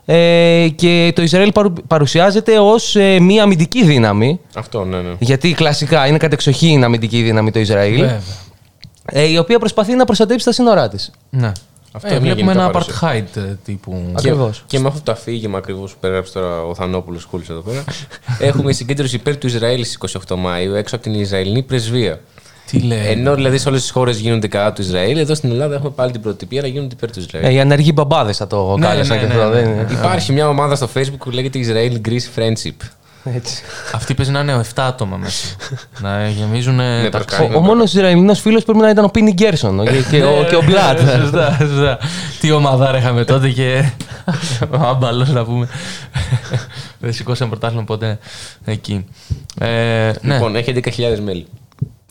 Ε, 0.06 0.68
και 0.76 1.12
το 1.16 1.22
Ισραήλ 1.22 1.52
παρου- 1.52 1.88
παρουσιάζεται 1.88 2.60
ως 2.60 2.96
ε, 2.96 3.20
μια 3.20 3.44
αμυντική 3.44 3.86
δύναμη. 3.86 4.40
Αυτό, 4.56 4.86
ναι, 4.86 4.98
ναι. 4.98 5.14
Γιατί 5.20 5.54
κλασικά 5.54 6.08
είναι 6.08 6.18
κατεξοχήν 6.18 6.84
αμυντική 6.84 7.22
δύναμη 7.22 7.52
το 7.52 7.60
Ισραήλ. 7.60 8.00
Βέβαια. 8.00 8.22
Ε, 9.06 9.24
η 9.24 9.38
οποία 9.38 9.60
προσπαθεί 9.60 9.96
να 9.96 10.06
προστατέψει 10.06 10.46
τα 10.46 10.52
σύνορά 10.52 10.90
της. 10.90 11.12
Ναι. 11.30 11.52
Αυτό 11.96 12.08
ε, 12.08 12.12
είναι 12.12 12.20
βλέπουμε 12.20 12.52
γενικά 12.52 12.64
ένα 12.64 12.72
παρουσία. 12.72 12.96
apartheid 13.02 13.38
ε, 13.38 13.56
τύπου. 13.64 14.04
Ακριβώς. 14.18 14.64
Και 14.68 14.80
με 14.80 14.88
αυτό 14.88 15.02
το 15.04 15.12
αφήγημα 15.12 15.58
ακριβώς 15.58 15.92
που 15.92 15.98
περιγράψει 16.00 16.34
τώρα 16.34 16.64
ο 16.64 16.76
Θανόπουλος 16.76 17.26
Κούλης 17.26 17.50
εδώ 17.50 17.62
πέρα, 17.62 17.84
έχουμε 18.50 18.72
συγκέντρωση 18.72 19.16
υπέρ 19.16 19.38
του 19.38 19.48
Ισραήλ 19.48 19.86
στις 19.86 20.18
28 20.30 20.36
Μαου 20.36 20.74
έξω 20.74 20.96
από 20.96 21.04
την 21.04 21.14
Ισραηλινή 21.14 21.64
πρεσβεία. 21.64 22.20
Τι 22.66 22.80
λέει. 22.80 23.06
Ενώ 23.06 23.36
δηλαδή 23.36 23.58
σε 23.58 23.70
όλες 23.70 23.82
τις 23.82 23.90
χώρες 23.92 24.18
γίνονται 24.20 24.48
κατά 24.48 24.74
του 24.74 24.82
Ισραήλ, 24.82 25.18
εδώ 25.18 25.36
στην 25.36 25.52
Ελλάδα 25.52 25.76
έχουμε 25.76 25.90
πάλι 25.90 26.12
την 26.12 26.22
πρωτοτυπία 26.22 26.62
να 26.62 26.68
γίνονται 26.68 26.94
υπέρ 26.96 27.12
του 27.12 27.20
Ισραήλ. 27.20 27.46
Ε, 27.46 27.54
οι 27.54 27.60
αναργοί 27.60 27.92
μπαμπάδες 27.94 28.38
θα 28.38 28.48
το 28.48 28.78
Ναι, 28.78 28.86
κάλεσαν 28.86 29.18
ναι, 29.18 29.24
και 29.24 29.34
ναι, 29.34 29.40
αυτό. 29.42 29.54
ναι, 29.54 29.62
δεν 29.62 29.70
ναι. 29.70 29.82
είναι. 29.82 29.88
Υπάρχει 29.92 30.32
μια 30.32 30.48
ομάδα 30.48 30.76
στο 30.76 30.90
Facebook 30.96 31.18
που 31.20 31.30
λέγεται 31.30 31.60
Israel 31.64 32.08
Greece 32.08 32.40
Friendship. 32.40 32.88
Έτσι. 33.24 33.64
Αυτοί 33.94 34.14
παίζει 34.14 34.32
να 34.32 34.40
είναι 34.40 34.62
7 34.76 34.82
άτομα 34.82 35.18
μέσα. 35.18 35.56
να 36.00 36.28
γεμίζουν 36.30 36.76
Ναι, 36.76 37.04
τα 37.10 37.18
προσκάνει. 37.18 37.54
Ο, 37.56 37.58
ο 37.58 37.62
μόνος 37.62 37.94
Ισραηλινός 37.94 38.40
φίλος 38.40 38.64
πρέπει 38.64 38.80
να 38.80 38.90
ήταν 38.90 39.04
ο 39.06 39.08
Πίνι 39.08 39.32
Γκέρσον 39.32 39.80
ο- 39.80 39.84
και, 39.84 40.02
και, 40.10 40.24
ο, 40.24 40.46
και 40.50 40.56
ο 40.56 40.62
Μπλάτ. 40.62 41.02
Ναι, 41.02 41.12
σωστά, 41.22 41.58
σωστά. 41.60 41.98
Τι 42.40 42.52
ομάδα 42.52 42.98
είχαμε 42.98 43.24
τότε 43.26 43.50
και. 43.50 43.90
Ο 44.72 44.78
άμπαλος 44.90 45.30
να 45.30 45.44
πούμε. 45.46 45.68
Δεν 47.00 47.14
σηκώσαμε 47.14 47.50
πρωτάθλημα 47.50 47.84
ποτέ 47.84 48.20
εκεί. 48.66 49.06
Ε, 49.60 50.12
ναι, 50.22 50.34
Λοιπόν, 50.34 50.56
έχει 50.56 50.74
11.000 50.86 51.20
μέλη. 51.24 51.46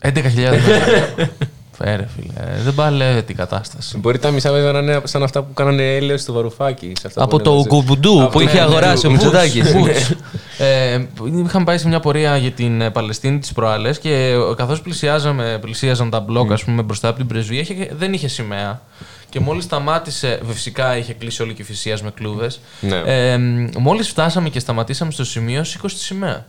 11.000. 0.03 0.11
Φέρε, 1.85 2.07
φίλε. 2.17 2.63
Δεν 2.65 2.75
παλεύεται 2.75 3.33
η 3.33 3.35
κατάσταση. 3.35 3.99
Μπορεί 3.99 4.19
τα 4.19 4.31
μισά 4.31 4.53
βέβαια 4.53 4.73
να 4.73 4.79
είναι 4.79 5.01
σαν 5.05 5.23
αυτά 5.23 5.43
που 5.43 5.53
κάνανε 5.55 5.97
έλεος 5.97 6.21
στο 6.21 6.33
βαρουφάκι. 6.33 6.93
σε 7.01 7.07
αυτά 7.07 7.23
Από 7.23 7.37
που 7.37 7.43
το 7.43 7.51
ανέβαζε. 7.51 7.69
κουμπουντού 7.69 8.21
Από- 8.23 8.31
που 8.31 8.41
είχε 8.41 8.53
ναι, 8.53 8.59
ναι, 8.61 8.67
αγοράσει 8.67 9.07
ο 9.07 9.09
ναι. 9.11 9.15
Μητσοτάκης. 9.17 9.73
Boots. 9.75 10.15
ε, 10.59 11.01
είχαμε 11.47 11.65
πάει 11.65 11.79
σε 11.79 11.89
μια 11.89 12.01
πορεία 12.01 12.37
για 12.37 12.51
την 12.51 12.81
ε, 12.81 12.91
Παλαιστίνη 12.91 13.39
τις 13.39 13.53
προάλλες 13.53 13.99
και 13.99 14.35
καθώς 14.57 14.81
πλησιάζαμε, 14.83 15.59
πλησίαζαν 15.61 16.11
τα 16.11 16.21
μπλοκ 16.21 16.53
ας 16.53 16.65
πούμε, 16.65 16.83
μπροστά 16.83 17.09
από 17.09 17.17
την 17.17 17.27
πρεσβεία 17.27 17.61
είχε- 17.61 17.91
δεν 17.99 18.13
είχε 18.13 18.29
σημαία. 18.29 18.81
Και 19.29 19.41
μόλις 19.41 19.65
σταμάτησε, 19.65 20.41
φυσικά 20.49 20.97
είχε 20.97 21.13
κλείσει 21.13 21.43
όλη 21.43 21.55
και 21.55 21.65
φυσίας 21.65 22.03
με 22.03 22.11
κλούβες. 22.11 22.61
Ναι. 22.81 22.97
Ε, 23.07 23.39
μόλις 23.79 24.09
φτάσαμε 24.09 24.49
και 24.49 24.59
σταματήσαμε 24.59 25.11
στο 25.11 25.25
σημείο, 25.25 25.65
σήκωσε 25.65 25.97
τη 25.97 26.03
σημαία. 26.03 26.47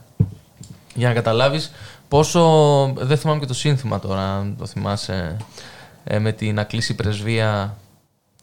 Για 0.95 1.07
να 1.07 1.13
καταλάβεις 1.13 1.71
πόσο. 2.13 2.93
Δεν 2.97 3.17
θυμάμαι 3.17 3.39
και 3.39 3.45
το 3.45 3.53
σύνθημα 3.53 3.99
τώρα, 3.99 4.35
αν 4.35 4.55
το 4.59 4.65
θυμάσαι. 4.65 5.37
ε, 6.03 6.19
με 6.19 6.31
την 6.31 6.55
να 6.55 6.63
κλείσει 6.63 6.91
η 6.91 6.95
πρεσβεία 6.95 7.77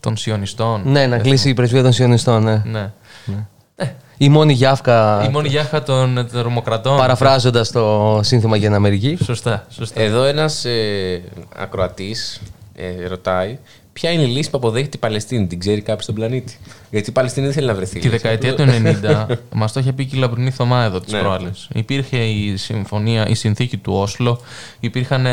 των 0.01 0.17
Σιωνιστών. 0.17 0.83
Ναι, 0.85 1.07
να 1.07 1.09
Δεν 1.09 1.23
κλείσει 1.23 1.49
η 1.49 1.55
πρεσβεία 1.55 1.83
των 1.83 1.93
Σιωνιστών. 1.93 2.43
Ναι. 2.43 2.63
θυμάμαι. 2.65 2.93
Ναι. 3.25 3.95
Η 4.17 4.29
μόνη 4.29 4.53
γιάφκα, 4.53 5.25
Η 5.25 5.29
μόνη 5.29 5.49
γιάχα 5.49 5.83
των 5.83 6.29
τρομοκρατών. 6.33 6.97
παραφράζοντας 6.97 7.71
το 7.71 8.21
σύνθημα 8.23 8.57
για 8.57 8.67
την 8.67 8.77
Αμερική. 8.77 9.19
Σωστά, 9.25 9.67
σωστά. 9.71 10.01
Εδώ 10.01 10.25
ένας 10.25 10.65
ε, 10.65 11.23
ακροατής 11.57 12.41
ε, 12.75 13.07
ρωτάει 13.07 13.59
ποια 13.93 14.11
είναι 14.11 14.23
η 14.23 14.27
λύση 14.27 14.51
που 14.51 14.57
αποδέχεται 14.57 14.97
η 14.97 15.01
Παλαιστίνη; 15.01 15.47
Την 15.47 15.59
ξέρει 15.59 15.81
κάποιος 15.81 16.03
στον 16.03 16.15
πλανήτη; 16.15 16.59
Γιατί 16.91 17.11
η 17.11 17.13
Παλαιστίνη 17.13 17.47
δεν 17.47 17.55
θέλει 17.55 17.67
να 17.67 17.75
βρεθεί. 17.75 17.99
Τη 18.01 18.09
δεκαετία 18.09 18.55
του 18.55 18.65
90, 18.65 19.27
μας 19.53 19.73
το 19.73 19.81
είχε 19.81 19.93
πει 19.93 20.05
και 20.07 20.17
η 20.17 20.19
Λαμπρινή 20.19 20.51
Θωμά 20.51 20.85
εδώ 20.85 21.01
τις 21.01 21.13
Ναι. 21.13 21.19
προάλλες. 21.19 21.69
Υπήρχε 21.75 22.17
η 22.19 22.57
συμφωνία, 22.57 23.27
η 23.29 23.35
συνθήκη 23.35 23.77
του 23.77 23.93
Όσλο, 23.93 24.41
υπήρχαν 24.81 25.27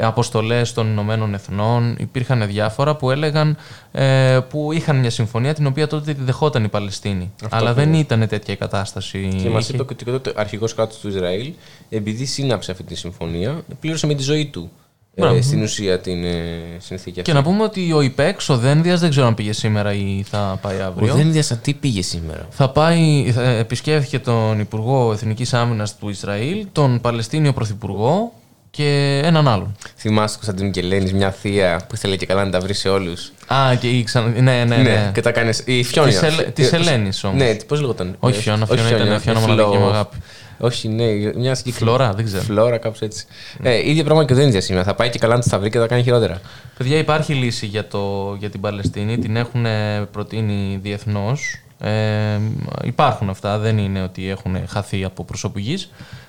αποστολές 0.00 0.72
των 0.72 0.86
Ηνωμένων 0.90 1.34
Εθνών, 1.34 1.96
υπήρχαν 1.98 2.46
διάφορα 2.46 2.96
που 2.96 3.10
έλεγαν 3.10 3.56
ε, 3.92 4.38
που 4.50 4.72
είχαν 4.72 4.96
μια 4.96 5.10
συμφωνία 5.10 5.54
την 5.54 5.66
οποία 5.66 5.86
τότε 5.86 6.14
τη 6.14 6.22
δεχόταν 6.22 6.64
η 6.64 6.68
Παλαιστίνη. 6.68 7.32
Αλλά 7.50 7.74
δεν 7.74 7.94
ήταν 7.94 8.28
τέτοια 8.28 8.54
η 8.54 8.56
κατάσταση. 8.56 9.34
Και 9.42 9.48
μας 9.48 9.64
Είχε- 9.68 9.74
είπε 9.74 9.82
ότι 9.92 10.04
τότε 10.04 10.30
ο 10.30 10.32
αρχηγός 10.36 10.74
κράτους 10.74 10.98
του 10.98 11.08
Ισραήλ, 11.08 11.52
επειδή 11.88 12.24
σύναψε 12.24 12.70
αυτή 12.70 12.82
τη 12.82 12.94
συμφωνία, 12.94 13.64
πλήρωσε 13.80 14.06
με 14.06 14.14
τη 14.14 14.22
ζωή 14.22 14.46
του 14.46 14.60
Μπράβο. 14.60 14.85
Ε, 15.16 15.40
στην 15.40 15.62
ουσία 15.62 15.98
την 15.98 16.24
ε, 16.24 16.32
συνθήκη 16.78 17.20
αυτή. 17.20 17.22
Και 17.22 17.32
να 17.38 17.42
πούμε 17.42 17.62
ότι 17.62 17.92
ο 17.92 18.00
Ιπέξ, 18.00 18.48
ο 18.48 18.56
Δένδιας, 18.56 19.00
δεν 19.00 19.10
ξέρω 19.10 19.26
αν 19.26 19.34
πήγε 19.34 19.52
σήμερα 19.52 19.92
ή 19.92 20.24
θα 20.30 20.58
πάει 20.62 20.80
Ο 20.80 20.84
αύριο. 20.84 21.14
Δένδιας 21.14 21.58
τι 21.62 21.74
πήγε 21.74 22.02
σήμερα; 22.02 22.46
Θα 22.50 22.68
πάει, 22.70 23.30
θα 23.34 23.42
επισκέφθηκε 23.42 24.18
τον 24.18 24.60
Υπουργό 24.60 25.12
Εθνικής 25.12 25.54
Άμυνας 25.54 25.96
του 25.98 26.08
Ισραήλ, 26.08 26.66
τον 26.72 27.00
Παλαιστίνιο 27.00 27.52
Πρωθυπουργό 27.52 28.32
και 28.70 29.20
έναν 29.24 29.48
άλλον. 29.48 29.76
Θυμάσαι 29.96 30.34
Κωνσταντίνου 30.34 30.70
και 30.70 30.80
Ελένης, 30.80 31.12
μια 31.12 31.30
θεία 31.30 31.80
που 31.88 31.94
ήθελε 31.94 32.16
και 32.16 32.26
καλά 32.26 32.44
να 32.44 32.50
τα 32.50 32.60
βρει 32.60 32.74
σε 32.74 32.88
όλους. 32.88 33.32
Α, 33.46 33.74
και 33.80 33.88
η 33.88 34.02
ξανα... 34.02 34.28
Ναι, 34.28 34.64
ναι, 34.64 34.76
ναι. 34.76 35.10
και 35.14 35.20
τα 35.20 35.30
κάνεις. 35.32 35.62
Η 35.64 35.82
Φιόνια. 35.84 36.20
Της 36.20 36.22
Ελε- 36.22 36.52
της 36.52 36.72
Ε, 36.72 36.76
Ελένης 36.76 37.24
όμως. 37.24 37.38
Ναι, 37.42 37.54
πώς 37.54 37.80
λέγονταν. 37.80 38.16
Όχι 38.18 38.38
Ε, 38.38 38.40
Φιώνα, 38.40 38.66
Φιώνα 38.66 38.88
ήταν 39.04 39.20
Φιώνα 39.20 39.40
μοναδική 39.40 39.76
μου 39.76 39.86
αγάπη. 39.88 40.16
Όχι, 40.58 40.88
ναι, 40.88 41.04
μια 41.14 41.54
συγκεκριμένη. 41.54 41.96
Φλόρα, 41.96 42.12
δεν 42.12 42.24
ξέρω. 42.24 42.42
Φλόρα, 42.42 42.78
κάπως 42.78 43.00
έτσι. 43.00 43.24
Ε, 43.62 43.90
ίδιο 43.90 44.04
πράγμα 44.04 44.24
και 44.24 44.32
ο 44.32 44.36
Δένδια 44.36 44.60
σήμερα. 44.60 44.84
Θα 44.84 44.94
πάει 44.94 45.10
και 45.10 45.18
καλά 45.18 45.34
να 45.34 45.40
της 45.40 45.50
τα 45.50 45.58
βρει 45.58 45.70
και 45.70 45.76
θα 45.76 45.82
τα 45.82 45.88
κάνει 45.88 46.02
χειρότερα. 46.02 46.40
Παιδιά, 46.78 46.98
υπάρχει 46.98 47.34
λύση 47.34 47.66
για, 47.66 47.88
το, 47.88 48.34
για 48.38 48.50
την 48.50 48.60
Παλαιστίνη. 48.60 49.18
Την 49.18 49.36
έχουν 49.36 49.66
ε, 49.66 50.08
προτείνει 50.12 50.78
διεθνώς. 50.82 51.60
Ε, 51.80 52.38
υπάρχουν 52.84 53.28
αυτά. 53.28 53.58
Δεν 53.58 53.78
είναι 53.78 54.02
ότι 54.02 54.28
έχουν 54.28 54.56
χαθεί 54.68 55.04
από 55.04 55.24
προσωπική. 55.24 55.78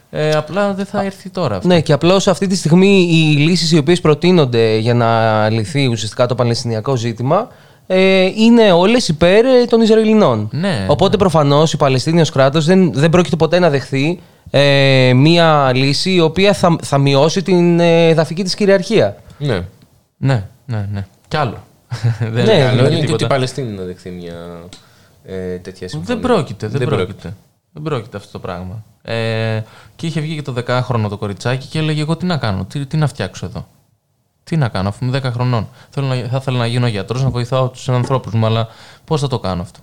Ε, 0.10 0.32
απλά 0.32 0.74
δεν 0.74 0.86
θα 0.86 1.04
έρθει 1.04 1.30
τώρα. 1.30 1.56
αυτό. 1.56 1.68
Ναι, 1.68 1.82
και 1.82 1.94
απλώς 1.94 2.28
αυτή 2.28 2.48
τη 2.48 2.56
στιγμή 2.56 3.08
οι 3.12 3.38
λύσεις 3.38 3.72
οι 3.72 3.78
οποίες 3.78 4.02
προτείνονται 4.02 4.78
για 4.78 4.94
να 4.94 5.50
λυθεί 5.50 5.88
ουσιαστικά 5.88 6.26
το 6.26 6.36
παλαιστινιακό 6.36 6.96
ζήτημα 6.96 7.48
ε, 7.88 8.22
είναι 8.36 8.72
όλες 8.72 9.08
υπέρ 9.08 9.46
ε, 9.46 9.66
των 9.70 9.82
Ισραηλινών. 9.82 10.50
Ναι, 10.52 10.86
Οπότε 10.90 11.18
προφανώς 11.18 11.74
η 11.74 11.78
Παλαιστίνη 11.78 12.22
ω 12.22 12.26
κράτος 12.34 12.66
δεν, 12.66 12.94
δεν 12.94 13.10
πρόκειται 13.10 13.36
ποτέ 13.36 13.60
να 13.60 13.70
δεχθεί 13.70 14.20
ε, 14.50 15.12
μία 15.16 15.72
λύση 15.76 16.12
η 16.12 16.20
οποία 16.20 16.54
θα, 16.54 16.76
θα 16.82 16.98
μειώσει 16.98 17.42
την 17.42 17.80
ε, 17.80 18.08
εδαφική 18.08 18.44
της 18.44 18.56
κυριαρχία. 18.56 19.16
Ναι. 19.38 19.62
Ναι, 20.18 20.44
ναι, 20.66 20.88
ναι. 20.92 21.06
Κι 21.28 21.38
άλλο. 21.38 21.64
δεν 22.32 22.46
Ναι, 22.46 22.54
είναι 22.54 22.64
Καλό 22.64 22.72
τίποτα. 22.76 22.96
είναι 22.96 23.06
και 23.06 23.14
ότι 23.14 23.24
η 23.24 23.28
Παλαιστίνη 23.28 23.72
να 23.72 23.84
δεχθεί 23.84 24.10
μια 24.10 24.36
ε, 25.26 25.58
τέτοια 25.58 25.88
συμφωνία. 25.90 26.16
Δεν 26.22 26.32
πρόκειται, 26.32 26.68
δεν, 26.68 26.88
πρόκειται. 26.88 27.34
Δεν 27.72 27.84
πρόκειται 27.84 28.18
αυτό 28.18 28.32
το 28.32 28.40
πράγμα. 28.40 28.84
Ε, 29.02 29.62
και 29.96 30.06
είχε 30.08 30.20
βγει 30.22 30.36
και 30.36 30.42
το 30.42 30.54
10χρονο 30.68 31.06
το 31.10 31.18
κοριτσάκι 31.18 31.68
και 31.68 31.80
έλεγε: 31.80 32.02
Εγώ 32.02 32.18
τι 32.18 32.26
να 32.26 32.38
κάνω, 32.38 32.66
τι, 32.66 32.86
τι 32.86 32.98
να 32.98 33.08
φτιάξω 33.08 33.46
εδώ. 33.46 33.68
Τι 34.50 34.58
να 34.58 34.68
κάνω, 34.68 34.90
αφού 34.90 35.06
είμαι 35.06 35.20
10 35.24 35.32
χρονών. 35.34 35.68
Θέλω 35.90 36.08
να, 36.08 36.16
θα 36.16 36.38
ήθελα 36.42 36.58
να 36.58 36.66
γίνω 36.66 36.88
γιατρός, 36.88 37.24
να 37.24 37.30
βοηθάω 37.30 37.68
τους 37.68 37.90
ανθρώπους 37.90 38.34
μου, 38.34 38.46
αλλά 38.46 38.68
πώς 39.06 39.22
θα 39.22 39.28
το 39.28 39.40
κάνω 39.40 39.62
αυτό; 39.62 39.80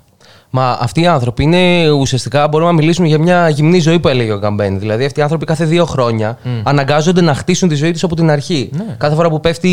Μα 0.50 0.79
αυτοί 0.81 1.00
οι 1.00 1.07
άνθρωποι 1.07 1.42
είναι 1.42 1.90
ουσιαστικά 1.90 2.48
μπορούμε 2.48 2.70
να 2.70 2.77
μιλήσουμε 2.77 3.07
για 3.09 3.18
μια 3.18 3.48
γυμνή 3.48 3.79
ζωή 3.79 4.00
που 4.00 4.09
έλεγε 4.09 4.33
ο 4.33 4.38
Καμπέν. 4.38 4.79
Δηλαδή, 4.79 5.05
αυτοί 5.05 5.20
οι 5.20 5.22
άνθρωποι 5.22 5.44
κάθε 5.44 5.64
δύο 5.64 5.85
χρόνια 5.85 6.38
αναγκάζονται 6.62 7.20
να 7.20 7.35
χτίσουν 7.35 7.68
τη 7.68 7.74
ζωή 7.74 7.90
τους 7.90 8.05
από 8.05 8.16
την 8.16 8.31
αρχή. 8.31 8.70
Ναι. 8.72 8.94
Κάθε 8.98 9.14
φορά 9.14 9.29
που 9.29 9.40
πέφτει 9.40 9.68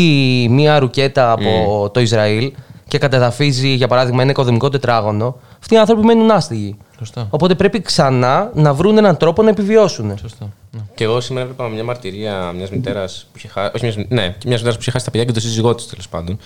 μια 0.50 0.78
ρουκέτα 0.78 1.32
από 1.32 1.90
το 1.92 2.00
Ισραήλ 2.00 2.52
και 2.88 2.98
κατεδαφίζει, 2.98 3.68
για 3.68 3.88
παράδειγμα, 3.88 4.22
ένα 4.22 4.30
οικοδομικό 4.30 4.68
τετράγωνο, 4.68 5.36
αυτοί 5.60 5.74
οι 5.74 5.78
άνθρωποι 5.78 6.04
μένουν 6.04 6.30
άστιγοι. 6.30 6.76
Σωστό. 7.04 7.26
Οπότε 7.30 7.54
πρέπει 7.54 7.80
ξανά 7.80 8.50
να 8.54 8.74
βρουν 8.74 8.98
έναν 8.98 9.16
τρόπο 9.16 9.42
να 9.42 9.50
επιβιώσουν. 9.50 10.18
Σωστό. 10.18 10.50
Ναι. 10.70 10.80
Και 10.94 11.04
εγώ 11.04 11.20
σήμερα 11.20 11.44
έβλεπα 11.44 11.68
μια 11.68 11.84
μαρτυρία 11.84 12.52
μιας 12.52 12.70
μητέρας 12.70 13.26
που 13.32 13.38
είχε 13.38 13.48
χάσει. 13.48 13.70
Όχι, 13.74 13.84
μιας, 13.84 13.96
ναι, 14.08 14.28
και 14.38 14.46
μιας 14.46 14.58
μητέρας 14.58 14.74
που 14.74 14.80
είχε 14.80 14.90
χάσει 14.90 15.04
τα 15.04 15.10
παιδιά 15.10 15.26
και 15.26 15.32
τον 15.32 15.42
σύζυγό 15.42 15.74
της 15.74 15.86
τέλος 15.86 16.08
πάντων. 16.08 16.38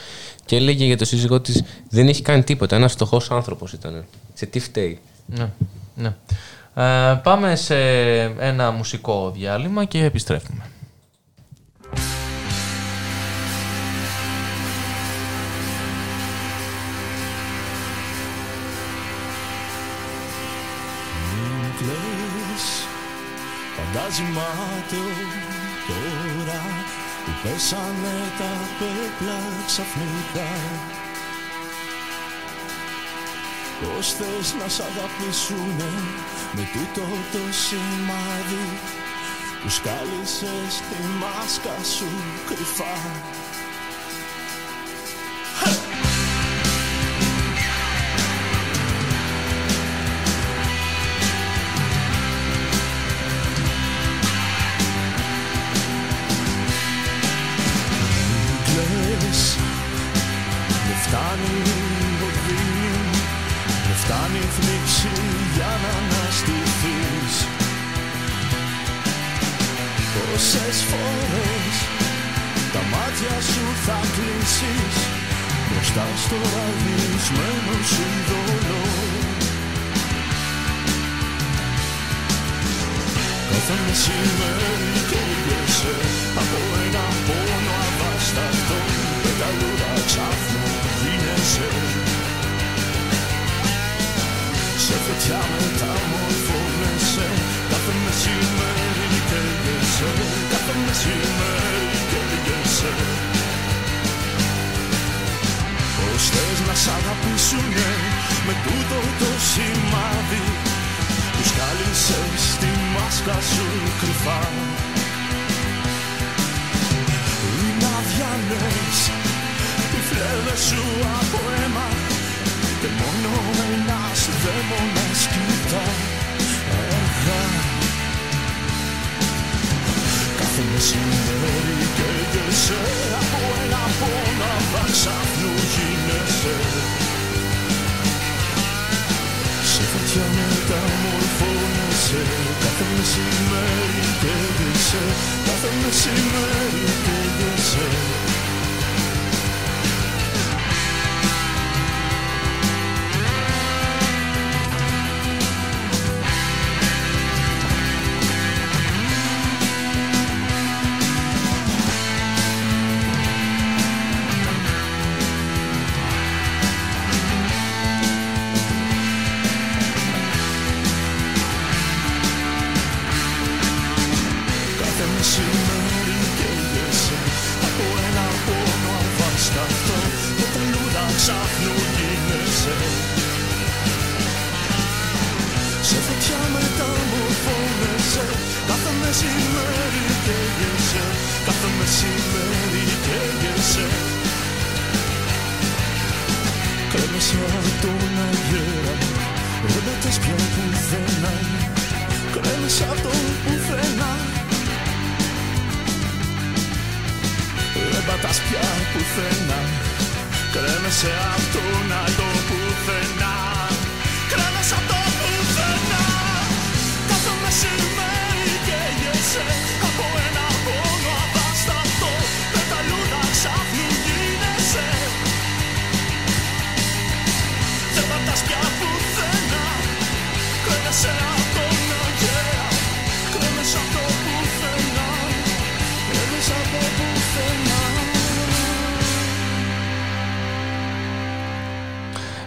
Και 0.44 0.56
έλεγε 0.56 0.84
για 0.84 0.96
τον 0.96 1.06
σύζυγό 1.06 1.40
της 1.40 1.62
δεν 1.88 2.08
έχει 2.08 2.22
κάνει 2.22 2.42
τίποτα. 2.42 2.76
Ένας 2.76 2.92
φτωχός 2.92 3.30
άνθρωπος 3.30 3.72
ήταν. 3.72 4.04
Σε 4.34 4.46
τι 4.46 4.60
φταίει. 4.60 4.98
Ναι, 5.26 5.50
ναι. 5.94 6.14
Ε, 6.74 7.20
πάμε 7.22 7.56
σε 7.56 7.76
ένα 8.22 8.70
μουσικό 8.70 9.30
διάλειμμα 9.30 9.84
και 9.84 10.04
επιστρέφουμε. 10.04 10.62
Φαντάζομαι 24.06 24.84
το 24.90 24.96
τώρα 25.86 26.62
που 27.24 27.32
πέσανε 27.42 28.16
τα 28.38 28.52
πέπλα 28.78 29.40
ξαφνικά. 29.66 30.50
Πώς 33.80 34.12
θες 34.12 34.54
να 34.60 34.68
σ' 34.68 34.80
αγαπήσουνε 34.80 35.90
με 36.52 36.68
τούτο 36.72 37.06
το 37.32 37.52
σημάδι 37.62 38.66
που 39.62 39.68
σκάλισες 39.68 40.72
τη 40.88 41.02
μάσκα 41.20 41.76
σου 41.96 42.10
κρυφά 42.46 42.96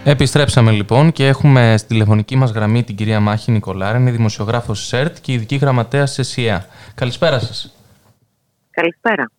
Επιστρέψαμε 0.10 0.72
λοιπόν 0.72 1.12
και 1.12 1.28
έχουμε 1.28 1.76
στη 1.78 1.88
τηλεφωνική 1.88 2.36
μας 2.36 2.52
γραμμή 2.52 2.84
την 2.84 2.96
κυρία 2.96 3.20
Μάχη 3.20 3.52
Νικολάρα, 3.52 3.98
είναι 3.98 4.12
δημοσιογράφος 4.12 4.86
ΣΕΡΤ 4.86 5.18
και 5.22 5.32
ειδική 5.32 5.56
γραμματέας 5.56 6.12
σε 6.12 6.24
ΣΥΑ. 6.24 6.66
Καλησπέρα 6.96 7.40
σας. 7.40 7.76
Καλησπέρα. 8.72 9.32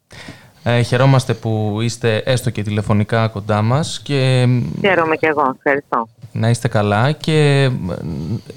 Ε, 0.62 0.82
χαιρόμαστε 0.82 1.34
που 1.34 1.78
είστε 1.80 2.16
έστω 2.16 2.50
και 2.50 2.62
τηλεφωνικά 2.62 3.28
κοντά 3.28 3.62
μας 3.62 4.00
και 4.02 4.46
Χαίρομαι 4.80 5.16
και 5.16 5.26
εγώ. 5.26 5.54
Ευχαριστώ. 5.56 6.08
να 6.32 6.48
είστε 6.48 6.68
καλά 6.68 7.12
και 7.12 7.62
ε, 7.62 7.70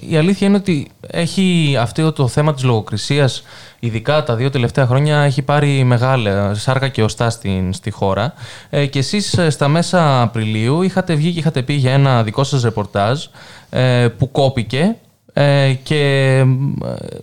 η 0.10 0.18
αλήθεια 0.18 0.48
είναι 0.48 0.58
ότι 0.58 0.88
έχει 1.08 1.78
αυτό 1.80 2.12
το 2.12 2.28
θέμα 2.28 2.54
της 2.54 2.64
λογοκρισίας 2.64 3.44
ειδικά 3.84 4.24
τα 4.24 4.36
δύο 4.36 4.50
τελευταία 4.50 4.86
χρόνια 4.86 5.20
έχει 5.20 5.42
πάρει 5.42 5.84
μεγάλη 5.84 6.30
σάρκα 6.52 6.88
και 6.88 7.04
οστά 7.04 7.30
στην, 7.30 7.74
στη 7.74 7.92
χώρα 7.92 8.34
ε, 8.70 8.86
και 8.86 9.00
εσείς 9.00 9.38
ε, 9.38 9.50
στα 9.50 9.68
μέσα 9.68 10.22
Απριλίου 10.22 10.82
είχατε 10.82 11.14
βγει 11.14 11.32
και 11.32 11.40
είχατε 11.40 11.62
πει 11.62 11.74
για 11.74 11.92
ένα 11.92 12.24
δικό 12.24 12.44
σας 12.44 12.64
ρεπορτάζ 12.64 13.26
ε, 13.70 14.08
που 14.18 14.32
κόπηκε 14.32 14.96
ε, 15.34 15.74
και 15.84 16.00
ε, 16.38 16.46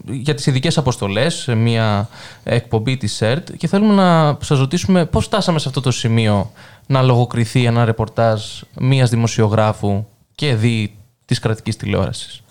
για 0.04 0.34
τις 0.34 0.46
ειδικές 0.46 0.78
αποστολές 0.78 1.34
σε 1.34 1.54
μια 1.54 2.08
εκπομπή 2.44 2.96
της 2.96 3.12
ΣΕΡΤ 3.12 3.52
και 3.56 3.66
θέλουμε 3.66 3.94
να 3.94 4.36
σας 4.40 4.58
ρωτήσουμε 4.58 5.04
πώς 5.04 5.24
φτάσαμε 5.24 5.58
σε 5.58 5.68
αυτό 5.68 5.80
το 5.80 5.90
σημείο 5.90 6.50
να 6.86 7.02
λογοκριθεί 7.02 7.64
ένα 7.64 7.84
ρεπορτάζ 7.84 8.42
μιας 8.80 9.10
δημοσιογράφου 9.10 10.04
και 10.34 10.54
δι 10.54 10.96
της 11.24 11.38
κρατικής 11.38 11.76
τηλεόρασης. 11.76 12.42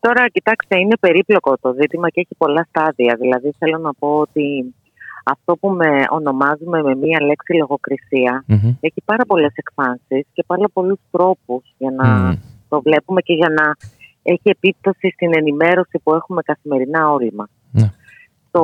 Τώρα, 0.00 0.28
κοιτάξτε, 0.28 0.78
είναι 0.78 0.96
περίπλοκο 1.00 1.58
το 1.60 1.74
ζήτημα 1.80 2.08
και 2.08 2.20
έχει 2.20 2.34
πολλά 2.38 2.66
στάδια. 2.68 3.16
Δηλαδή, 3.20 3.52
θέλω 3.58 3.78
να 3.78 3.94
πω 3.94 4.18
ότι 4.18 4.74
αυτό 5.24 5.56
που 5.56 5.68
με 5.68 6.04
ονομάζουμε 6.08 6.82
με 6.82 6.94
μία 6.94 7.22
λέξη 7.22 7.52
λογοκρισία 7.52 8.44
Μμμ. 8.46 8.76
έχει 8.80 9.02
πάρα 9.04 9.24
πολλές 9.26 9.52
εκφάνσεις 9.54 10.26
και 10.32 10.44
πάρα 10.46 10.68
πολλούς 10.72 10.98
τρόπους 11.10 11.74
για 11.78 11.90
να 11.90 12.06
Μμ. 12.08 12.32
το 12.68 12.80
βλέπουμε 12.82 13.20
και 13.20 13.32
για 13.32 13.48
να 13.48 13.76
έχει 14.22 14.42
επίπτωση 14.44 15.10
στην 15.14 15.30
ενημέρωση 15.36 15.98
που 16.02 16.14
έχουμε 16.14 16.42
καθημερινά 16.42 17.10
όλοι 17.10 17.32
μας. 17.34 17.48
Ναι. 17.70 17.90
Το, 18.50 18.62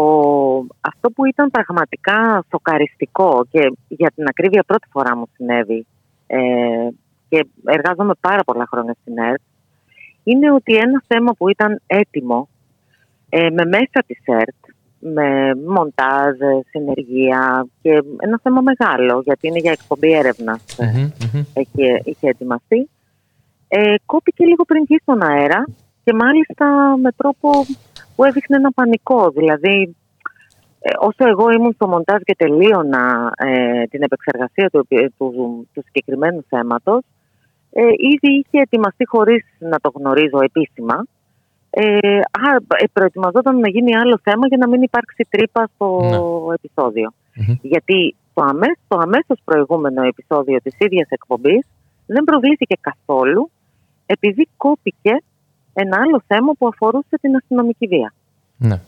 αυτό 0.80 1.10
που 1.10 1.24
ήταν 1.24 1.50
πραγματικά 1.50 2.44
σοκαριστικό 2.50 3.46
και 3.50 3.72
για 3.88 4.12
την 4.14 4.24
ακρίβεια 4.28 4.62
πρώτη 4.66 4.88
φορά 4.90 5.16
μου 5.16 5.26
συνέβη 5.34 5.86
ε, 6.26 6.38
και 7.28 7.46
εργάζομαι 7.64 8.14
πάρα 8.20 8.44
πολλά 8.44 8.66
χρόνια 8.70 8.96
στην 9.00 9.18
ΕΡΤ 9.18 9.40
είναι 10.24 10.52
ότι 10.52 10.74
ένα 10.74 11.02
θέμα 11.06 11.32
που 11.32 11.48
ήταν 11.48 11.80
έτοιμο 11.86 12.48
ε, 13.28 13.50
με 13.50 13.64
μέσα 13.64 14.04
της 14.06 14.18
ΕΡΤ 14.24 14.74
με 14.98 15.54
μοντάζ, 15.54 16.36
συνεργεία 16.70 17.66
και 17.82 18.02
ένα 18.18 18.40
θέμα 18.42 18.60
μεγάλο 18.60 19.20
γιατί 19.24 19.46
είναι 19.46 19.58
για 19.58 19.72
εκπομπή 19.72 20.12
έρευνας 20.12 20.78
ε, 20.78 20.84
Μμμ, 20.84 21.10
μμμ. 21.34 21.42
είχε, 21.54 22.00
είχε 22.04 22.28
ετοιμαστεί. 22.28 22.88
Ε, 23.68 23.94
κόπηκε 24.06 24.44
λίγο 24.44 24.64
πριν 24.64 24.84
βγει 24.84 24.98
στον 25.02 25.22
αέρα 25.22 25.64
και 26.04 26.12
μάλιστα 26.12 26.96
με 27.02 27.12
τρόπο 27.12 27.50
που 28.16 28.24
έδειχνε 28.24 28.56
ένα 28.56 28.70
πανικό. 28.72 29.30
Δηλαδή, 29.30 29.96
ε, 30.80 30.90
όσο 30.98 31.28
εγώ 31.28 31.50
ήμουν 31.50 31.72
στο 31.72 31.88
μοντάζ 31.88 32.20
και 32.24 32.34
τελείωνα 32.38 33.32
ε, 33.36 33.84
την 33.84 34.02
επεξεργασία 34.02 34.70
του, 34.70 34.86
του, 35.16 35.68
του 35.72 35.82
συγκεκριμένου 35.86 36.44
θέματος, 36.48 37.02
ε, 37.76 37.82
ήδη 37.82 38.30
είχε 38.38 38.58
ετοιμαστεί 38.66 39.04
χωρίς 39.06 39.44
να 39.58 39.78
το 39.80 39.90
γνωρίζω 39.94 40.38
επίσημα. 40.42 41.06
Ε, 41.70 42.18
α, 42.18 42.56
ε, 42.76 42.84
προετοιμαζόταν 42.92 43.58
να 43.58 43.68
γίνει 43.68 43.96
άλλο 43.96 44.18
θέμα 44.22 44.46
για 44.46 44.56
να 44.56 44.68
μην 44.68 44.82
υπάρξει 44.82 45.26
τρύπα 45.30 45.70
στο 45.74 45.88
επεισόδιο. 46.54 47.12
Μμμ. 47.34 47.56
Γιατί 47.62 48.14
το, 48.34 48.42
αμέσως, 48.42 48.78
το 48.88 48.98
αμέσως 48.98 49.38
προηγούμενο 49.44 50.02
επεισόδιο 50.02 50.58
της 50.62 50.74
ίδιας 50.78 51.08
εκπομπής 51.08 51.66
δεν 52.06 52.24
προβλήθηκε 52.24 52.76
καθόλου 52.80 53.50
επειδή 54.06 54.48
κόπηκε 54.56 55.22
ένα 55.72 55.96
άλλο 56.04 56.22
θέμα 56.26 56.52
που 56.58 56.66
αφορούσε 56.66 57.18
την 57.20 57.36
αστυνομική 57.36 57.86
βία. 57.86 58.14
Ναι. 58.56 58.80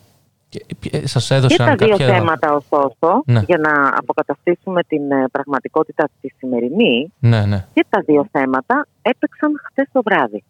Και, 0.49 0.65
ε, 0.91 1.07
σας 1.07 1.29
Και 1.29 1.35
έδωσαν 1.35 1.67
τα 1.67 1.75
δύο 1.75 1.89
κάποια... 1.89 2.07
θέματα, 2.07 2.55
ωστόσο, 2.55 3.23
Ναι. 3.27 3.43
για 3.47 3.59
να 3.59 3.93
αποκαταστήσουμε 3.97 4.83
την 4.83 5.11
ε, 5.11 5.25
πραγματικότητα 5.33 6.09
της 6.21 6.35
σημερινή, 6.39 7.13
Ναι, 7.19 7.47
ναι. 7.47 7.67
και 7.73 7.87
τα 7.89 8.03
δύο 8.07 8.29
θέματα 8.33 8.87
έπαιξαν 9.03 9.61
χθε 9.65 9.89
το 9.93 10.03
βράδυ. 10.03 10.45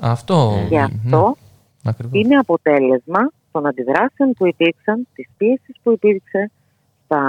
Αυτό... 0.00 0.66
Γι' 0.68 0.78
αυτό 0.78 1.36
ναι, 1.82 1.90
ακριβώς. 1.90 2.20
είναι 2.20 2.36
αποτέλεσμα 2.36 3.30
των 3.52 3.66
αντιδράσεων 3.66 4.32
που 4.36 4.46
υπήρξαν, 4.46 5.06
της 5.14 5.28
πίεσης 5.36 5.76
που 5.82 5.92
υπήρξε 5.92 6.50
στα, 7.04 7.20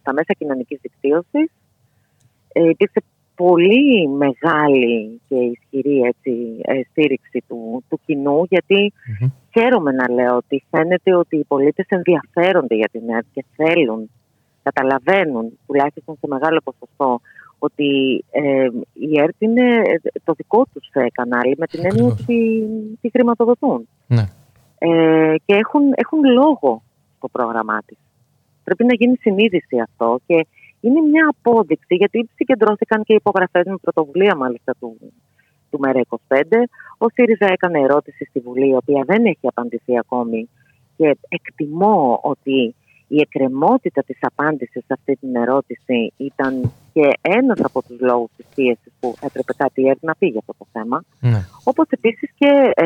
στα 0.00 0.12
μέσα 0.12 0.32
κοινωνικής 0.38 0.78
δικτύωσης. 0.82 1.50
Ε, 2.52 2.68
υπήρξε 2.68 3.02
πολύ 3.36 4.08
μεγάλη 4.08 5.20
και 5.28 5.34
ισχυρή 5.36 6.00
έτσι, 6.00 6.30
ε, 6.62 6.80
στήριξη 6.90 7.44
του, 7.48 7.84
του 7.88 8.00
κοινού, 8.06 8.44
γιατί 8.48 8.92
Μμμ. 9.20 9.28
χαίρομαι 9.52 9.90
να 9.92 10.10
λέω 10.10 10.36
ότι 10.36 10.64
φαίνεται 10.70 11.14
ότι 11.14 11.36
οι 11.36 11.44
πολίτες 11.44 11.86
ενδιαφέρονται 11.88 12.74
για 12.74 12.88
την 12.92 13.02
ΕΡΤ 13.10 13.26
και 13.32 13.44
θέλουν, 13.56 14.10
καταλαβαίνουν 14.62 15.58
τουλάχιστον 15.66 16.16
σε 16.20 16.26
μεγάλο 16.26 16.60
ποσοστό 16.64 17.20
ότι 17.58 18.24
ε, 18.30 18.68
η 18.92 19.20
ΕΡΤ 19.20 19.34
είναι 19.38 19.82
το 20.24 20.32
δικό 20.36 20.66
τους 20.72 20.88
ε, 20.92 21.06
κανάλι 21.12 21.54
με 21.58 21.66
την 21.66 21.80
έννοια 21.84 22.04
Ακριβώς. 22.04 22.20
ότι 22.20 22.66
τη 23.00 23.10
χρηματοδοτούν 23.10 23.88
Ναι. 24.06 24.24
ε, 24.78 25.34
και 25.44 25.54
έχουν, 25.54 25.82
έχουν 25.94 26.20
λόγο 26.24 26.82
στο 27.16 27.28
πρόγραμμά 27.28 27.78
της. 27.86 27.96
Πρέπει 28.64 28.84
να 28.84 28.94
γίνει 28.94 29.16
συνείδηση 29.16 29.80
αυτό 29.82 30.18
και 30.26 30.46
είναι 30.86 31.00
μια 31.00 31.34
απόδειξη 31.34 31.94
γιατί 31.94 32.28
συγκεντρώθηκαν 32.34 33.02
και 33.04 33.14
υπογραφές 33.14 33.64
με 33.66 33.76
πρωτοβουλία 33.76 34.36
μάλιστα 34.36 34.72
του, 34.80 34.96
του 35.70 35.80
ΜΕΡΑ25. 35.82 36.42
Ο 36.98 37.08
ΣΥΡΙΖΑ 37.08 37.46
έκανε 37.52 37.78
ερώτηση 37.80 38.24
στη 38.24 38.40
Βουλή, 38.40 38.68
η 38.68 38.74
οποία 38.74 39.02
δεν 39.06 39.24
έχει 39.24 39.46
απαντηθεί 39.46 39.98
ακόμη 39.98 40.48
και 40.96 41.16
εκτιμώ 41.28 42.20
ότι 42.22 42.74
η 43.08 43.20
εκκρεμότητα 43.20 44.02
της 44.02 44.18
απάντησης 44.20 44.84
σε 44.86 44.92
αυτή 44.92 45.16
την 45.16 45.36
ερώτηση 45.36 46.12
ήταν 46.16 46.72
και 46.92 47.10
ένας 47.20 47.60
από 47.60 47.82
τους 47.82 48.00
λόγους 48.00 48.30
της 48.36 48.46
πίεσης 48.54 48.92
που 49.00 49.14
έπρεπε 49.20 49.52
κάτι 49.56 49.80
η 49.80 49.88
ΕΡΤ 49.88 50.02
να 50.02 50.14
πει 50.14 50.26
για 50.26 50.38
αυτό 50.38 50.54
το 50.58 50.66
θέμα. 50.72 51.04
Ναι. 51.20 51.40
Όπως 51.64 51.86
επίσης 51.90 52.30
και 52.38 52.72
ε, 52.74 52.84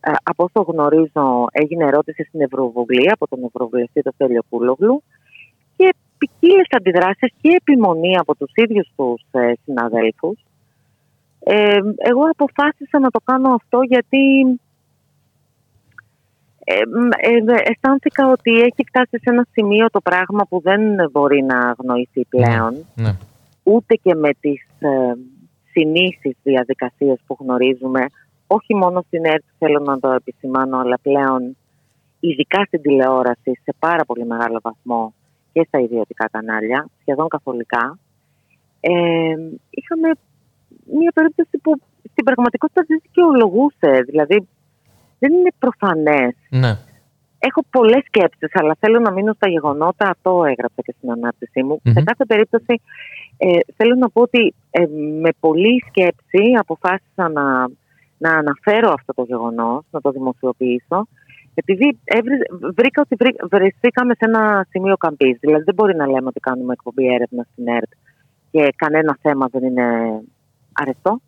ε, 0.00 0.12
από 0.22 0.44
όσο 0.44 0.72
γνωρίζω 0.72 1.46
έγινε 1.52 1.84
ερώτηση 1.84 2.24
στην 2.24 2.40
Ευρωβουλή 2.40 3.10
από 3.10 3.28
τον 3.28 3.44
Ευρωβουλευτή 3.44 4.02
τον 4.02 4.12
Στέλιο 4.12 4.42
Κούλογλου 4.48 5.02
και 5.02 5.27
ποικίλε 6.18 6.62
αντιδράσεις 6.76 7.32
και 7.40 7.56
επιμονή 7.60 8.18
από 8.18 8.34
τους 8.34 8.50
ίδιους 8.54 8.88
τους 8.96 9.22
ε, 9.30 9.52
συναδέλφους. 9.64 10.38
Ε, 11.40 11.78
εγώ 11.96 12.22
αποφάσισα 12.30 12.98
να 12.98 13.10
το 13.10 13.20
κάνω 13.24 13.54
αυτό 13.54 13.80
γιατί 13.82 14.42
ε, 16.64 16.86
μ, 16.86 17.08
ε, 17.16 17.54
αισθάνθηκα 17.64 18.30
ότι 18.30 18.60
έχει 18.60 18.84
φτάσει 18.88 19.10
σε 19.10 19.30
ένα 19.30 19.46
σημείο 19.52 19.90
το 19.90 20.00
πράγμα 20.00 20.46
που 20.48 20.60
δεν 20.60 20.80
μπορεί 21.10 21.42
να 21.42 21.58
αγνοηθεί 21.58 22.24
πλέον 22.24 22.86
Ναι. 22.94 23.16
ούτε 23.62 23.94
και 23.94 24.14
με 24.14 24.30
τις 24.40 24.66
ε, 24.78 24.88
συνήθεις 25.70 26.36
διαδικασίες 26.42 27.18
που 27.26 27.36
γνωρίζουμε 27.40 28.06
όχι 28.46 28.74
μόνο 28.74 29.04
στην 29.06 29.24
ΕΡΤ 29.24 29.44
θέλω 29.58 29.78
να 29.78 29.98
το 29.98 30.10
επισημάνω 30.10 30.78
αλλά 30.78 30.98
πλέον 31.02 31.56
ειδικά 32.20 32.64
στην 32.64 32.82
τηλεόραση 32.82 33.60
σε 33.62 33.74
πάρα 33.78 34.04
πολύ 34.04 34.26
μεγάλο 34.26 34.60
βαθμό 34.62 35.12
και 35.58 35.64
στα 35.68 35.78
ιδιωτικά 35.80 36.28
κανάλια 36.32 36.88
σχεδόν 37.00 37.28
καθολικά 37.28 37.98
ε, 38.80 38.90
είχαμε 39.70 40.08
μια 40.98 41.12
περίπτωση 41.14 41.58
που 41.62 41.80
στην 42.10 42.24
πραγματικότητα 42.24 42.84
δεν 42.86 42.98
δικαιολογούσε 43.02 44.02
δηλαδή 44.06 44.48
δεν 45.18 45.32
είναι 45.32 45.52
προφανές. 45.58 46.34
Ναι. 46.50 46.72
Έχω 47.38 47.64
πολλές 47.70 48.02
σκέψεις, 48.06 48.50
αλλά 48.52 48.76
θέλω 48.80 48.98
να 48.98 49.10
μείνω 49.10 49.32
στα 49.32 49.48
γεγονότα. 49.48 50.08
Αυτό 50.08 50.44
έγραψα 50.44 50.82
και 50.82 50.94
στην 50.96 51.10
ανάπτυξή 51.10 51.62
μου. 51.62 51.80
Μμμ. 51.82 51.92
Σε 51.92 52.02
κάθε 52.02 52.24
περίπτωση 52.24 52.80
ε, 53.36 53.58
θέλω 53.76 53.94
να 53.94 54.10
πω 54.10 54.20
ότι 54.20 54.54
ε, 54.70 54.86
με 55.20 55.30
πολλή 55.40 55.84
σκέψη 55.88 56.42
αποφάσισα 56.58 57.28
να, 57.28 57.68
να 58.18 58.30
αναφέρω 58.32 58.92
αυτό 58.92 59.12
το 59.14 59.22
γεγονός, 59.22 59.84
να 59.90 60.00
το 60.00 60.10
δημοσιοποιήσω. 60.10 61.06
Επειδή 61.60 61.98
έβρι- 62.04 62.48
βρήκα 62.74 63.02
ότι 63.02 63.14
βρή- 63.18 63.40
βρεθήκαμε 63.50 64.12
σε 64.14 64.24
ένα 64.24 64.66
σημείο 64.70 64.96
καμπής. 64.96 65.36
Δηλαδή 65.40 65.62
δεν 65.64 65.74
μπορεί 65.74 65.96
να 65.96 66.06
λέμε 66.06 66.26
ότι 66.26 66.40
κάνουμε 66.40 66.72
εκπομπή 66.72 67.06
έρευνα 67.14 67.46
στην 67.52 67.68
ΕΡΤ 67.68 67.92
και 68.50 68.72
κανένα 68.76 69.16
θέμα 69.20 69.46
δεν 69.52 69.62
είναι 69.64 69.86
αρεστό. 70.72 71.20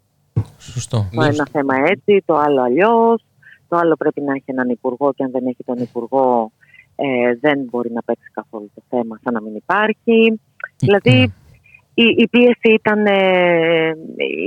Σωστό. 0.59 1.09
Το 1.15 1.23
ένα 1.23 1.47
θέμα 1.53 1.75
έτσι, 1.77 2.23
το 2.25 2.37
άλλο 2.37 2.61
αλλιώς. 2.63 3.25
Το 3.69 3.77
άλλο 3.77 3.95
πρέπει 3.97 4.21
να 4.21 4.33
έχει 4.33 4.45
έναν 4.47 4.69
υπουργό 4.69 5.13
και 5.13 5.25
αν 5.25 5.31
δεν 5.31 5.47
έχει 5.47 5.65
τον 5.65 5.79
υπουργό 5.79 6.53
ε, 6.97 7.35
δεν 7.41 7.59
μπορεί 7.71 7.91
να 7.93 8.03
παίξει 8.03 8.31
καθόλου 8.33 8.71
το 8.75 8.83
θέμα 8.89 9.19
σαν 9.23 9.33
να 9.35 9.41
μην 9.43 9.55
υπάρχει. 9.55 10.41
Δηλαδή 10.79 11.33
η, 11.95 12.05
η 12.17 12.29
πίεση 12.29 12.73
ήταν, 12.75 13.07
ε, 13.07 13.93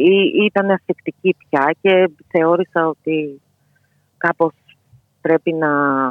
η- 0.06 0.44
ήταν 0.46 0.72
ασφικτική 0.72 1.36
πια 1.50 1.76
και 1.82 2.10
θεώρησα 2.28 2.88
ότι 2.88 3.42
κάπως 4.18 4.54
πρέπει 5.24 5.54
να, 5.54 5.70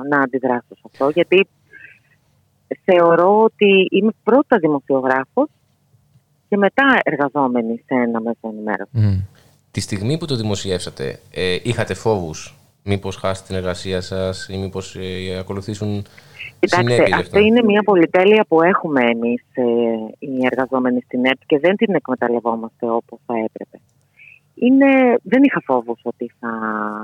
να 0.09 0.21
αντιδράσω 0.21 0.75
σε 0.75 0.83
αυτό 0.85 1.09
γιατί 1.09 1.49
θεωρώ 2.85 3.43
ότι 3.43 3.87
είμαι 3.91 4.13
πρώτα 4.23 4.59
δημοσιογράφος 4.59 5.49
και 6.49 6.57
μετά 6.57 7.01
εργαζόμενη 7.03 7.83
σε 7.87 7.95
ένα 7.95 8.21
μέσο 8.21 8.39
ενημέρωσης. 8.43 9.01
Μμ. 9.01 9.21
Τη 9.71 9.81
στιγμή 9.81 10.19
που 10.19 10.27
το 10.27 10.37
δημοσιεύσατε, 10.37 11.21
ε, 11.31 11.59
είχατε 11.63 11.95
φόβους 11.95 12.57
μήπως 12.83 13.17
χάσετε 13.17 13.47
την 13.47 13.57
εργασία 13.57 14.01
σας 14.01 14.49
ή 14.49 14.57
μήπως 14.57 14.97
ε, 14.97 15.39
ακολουθήσουν 15.39 16.05
Κοιτάξτε, 16.61 16.93
συνέπειες 16.93 17.19
αυτό 17.21 17.39
είναι 17.39 17.63
μια 17.63 17.83
πολυτέλεια 17.83 18.45
που 18.49 18.63
έχουμε 18.63 19.01
εμείς 19.01 19.43
ε, 19.53 19.63
οι 20.19 20.47
εργαζόμενοι 20.51 21.01
στην 21.01 21.25
ΕΠ 21.25 21.47
και 21.47 21.59
δεν 21.59 21.77
την 21.77 21.95
εκμεταλλευόμαστε 21.95 22.91
όπως 22.91 23.19
θα 23.27 23.35
έπρεπε. 23.35 23.81
Είναι, 24.67 25.19
δεν 25.23 25.43
είχα 25.43 25.61
φόβους 25.65 26.01
ότι 26.03 26.33
θα, 26.41 26.49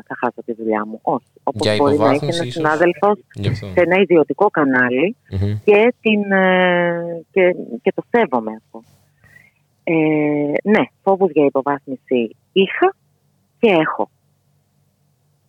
θα 0.07 0.15
χάσω 0.21 0.43
τη 0.45 0.53
δουλειά 0.55 0.87
μου. 0.87 0.99
Όχι. 1.03 1.25
Όπως 1.43 1.67
Για 1.67 1.77
μπορεί 1.77 1.97
να 1.97 2.05
έχει 2.05 2.15
υποβάθμιση 2.15 2.37
ένας 2.39 2.47
ίσως. 2.49 2.53
συνάδελφος 2.53 3.19
Γι' 3.35 3.49
αυτό. 3.49 3.67
σε 3.67 3.81
ένα 3.81 3.97
ιδιωτικό 4.01 4.47
κανάλι 4.51 5.17
Μμμ. 5.31 5.59
και, 5.65 5.95
την, 6.01 6.33
ε, 6.33 7.23
και, 7.31 7.55
και 7.83 7.93
το 7.95 8.03
σέβομαι 8.11 8.53
αυτό. 8.65 8.83
Ε, 9.85 9.95
ναι, 10.63 10.83
φόβους 11.03 11.31
για 11.33 11.45
υποβάθμιση 11.45 12.37
είχα 12.53 12.95
και 13.59 13.69
έχω. 13.71 14.11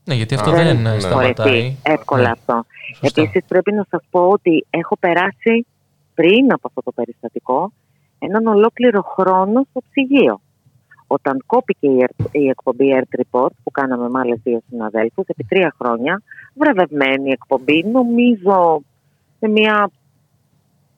Ναι, 0.03 0.13
γιατί 0.15 0.35
αυτό 0.35 0.49
Α, 0.49 0.53
δεν 0.53 0.81
ναι. 0.81 0.93
ε, 0.95 0.99
σταματάει. 0.99 1.31
Φορεθεί 1.33 1.77
εύκολα 1.83 2.21
Ναι. 2.21 2.29
αυτό. 2.29 2.65
Σωστά. 2.95 3.21
Επίσης 3.21 3.45
πρέπει 3.47 3.71
να 3.73 3.85
σας 3.89 4.01
πω 4.09 4.27
ότι 4.29 4.65
έχω 4.69 4.97
περάσει 4.97 5.65
πριν 6.13 6.51
από 6.53 6.67
αυτό 6.67 6.81
το 6.81 6.91
περιστατικό 6.91 7.71
έναν 8.19 8.47
ολόκληρο 8.47 9.01
χρόνο 9.01 9.65
στο 9.69 9.81
ψυγείο. 9.89 10.41
Όταν 11.11 11.43
κόπηκε 11.45 11.87
η, 11.87 12.01
ερ- 12.01 12.35
η 12.35 12.47
εκπομπή 12.47 12.85
Earth 12.97 13.19
Report 13.21 13.49
που 13.63 13.71
κάναμε 13.71 14.09
με 14.09 14.19
άλλες 14.19 14.39
δύο 14.43 14.61
συναδέλφους 14.69 15.25
επί 15.27 15.43
τρία 15.43 15.73
χρόνια, 15.81 16.21
βραβευμένη 16.53 17.31
εκπομπή, 17.31 17.83
νομίζω 17.83 18.81
με 19.39 19.47
μια 19.49 19.89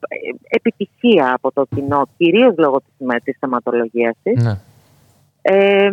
ε, 0.08 0.16
επιτυχία 0.48 1.32
από 1.34 1.52
το 1.52 1.66
κοινό, 1.74 2.02
κυρίως 2.16 2.54
λόγω 2.58 2.78
της, 2.78 3.06
με- 3.06 3.20
της 3.20 3.36
θεματολογίας 3.40 4.14
της, 4.22 4.42
Ναι. 4.44 4.58
ε, 5.42 5.90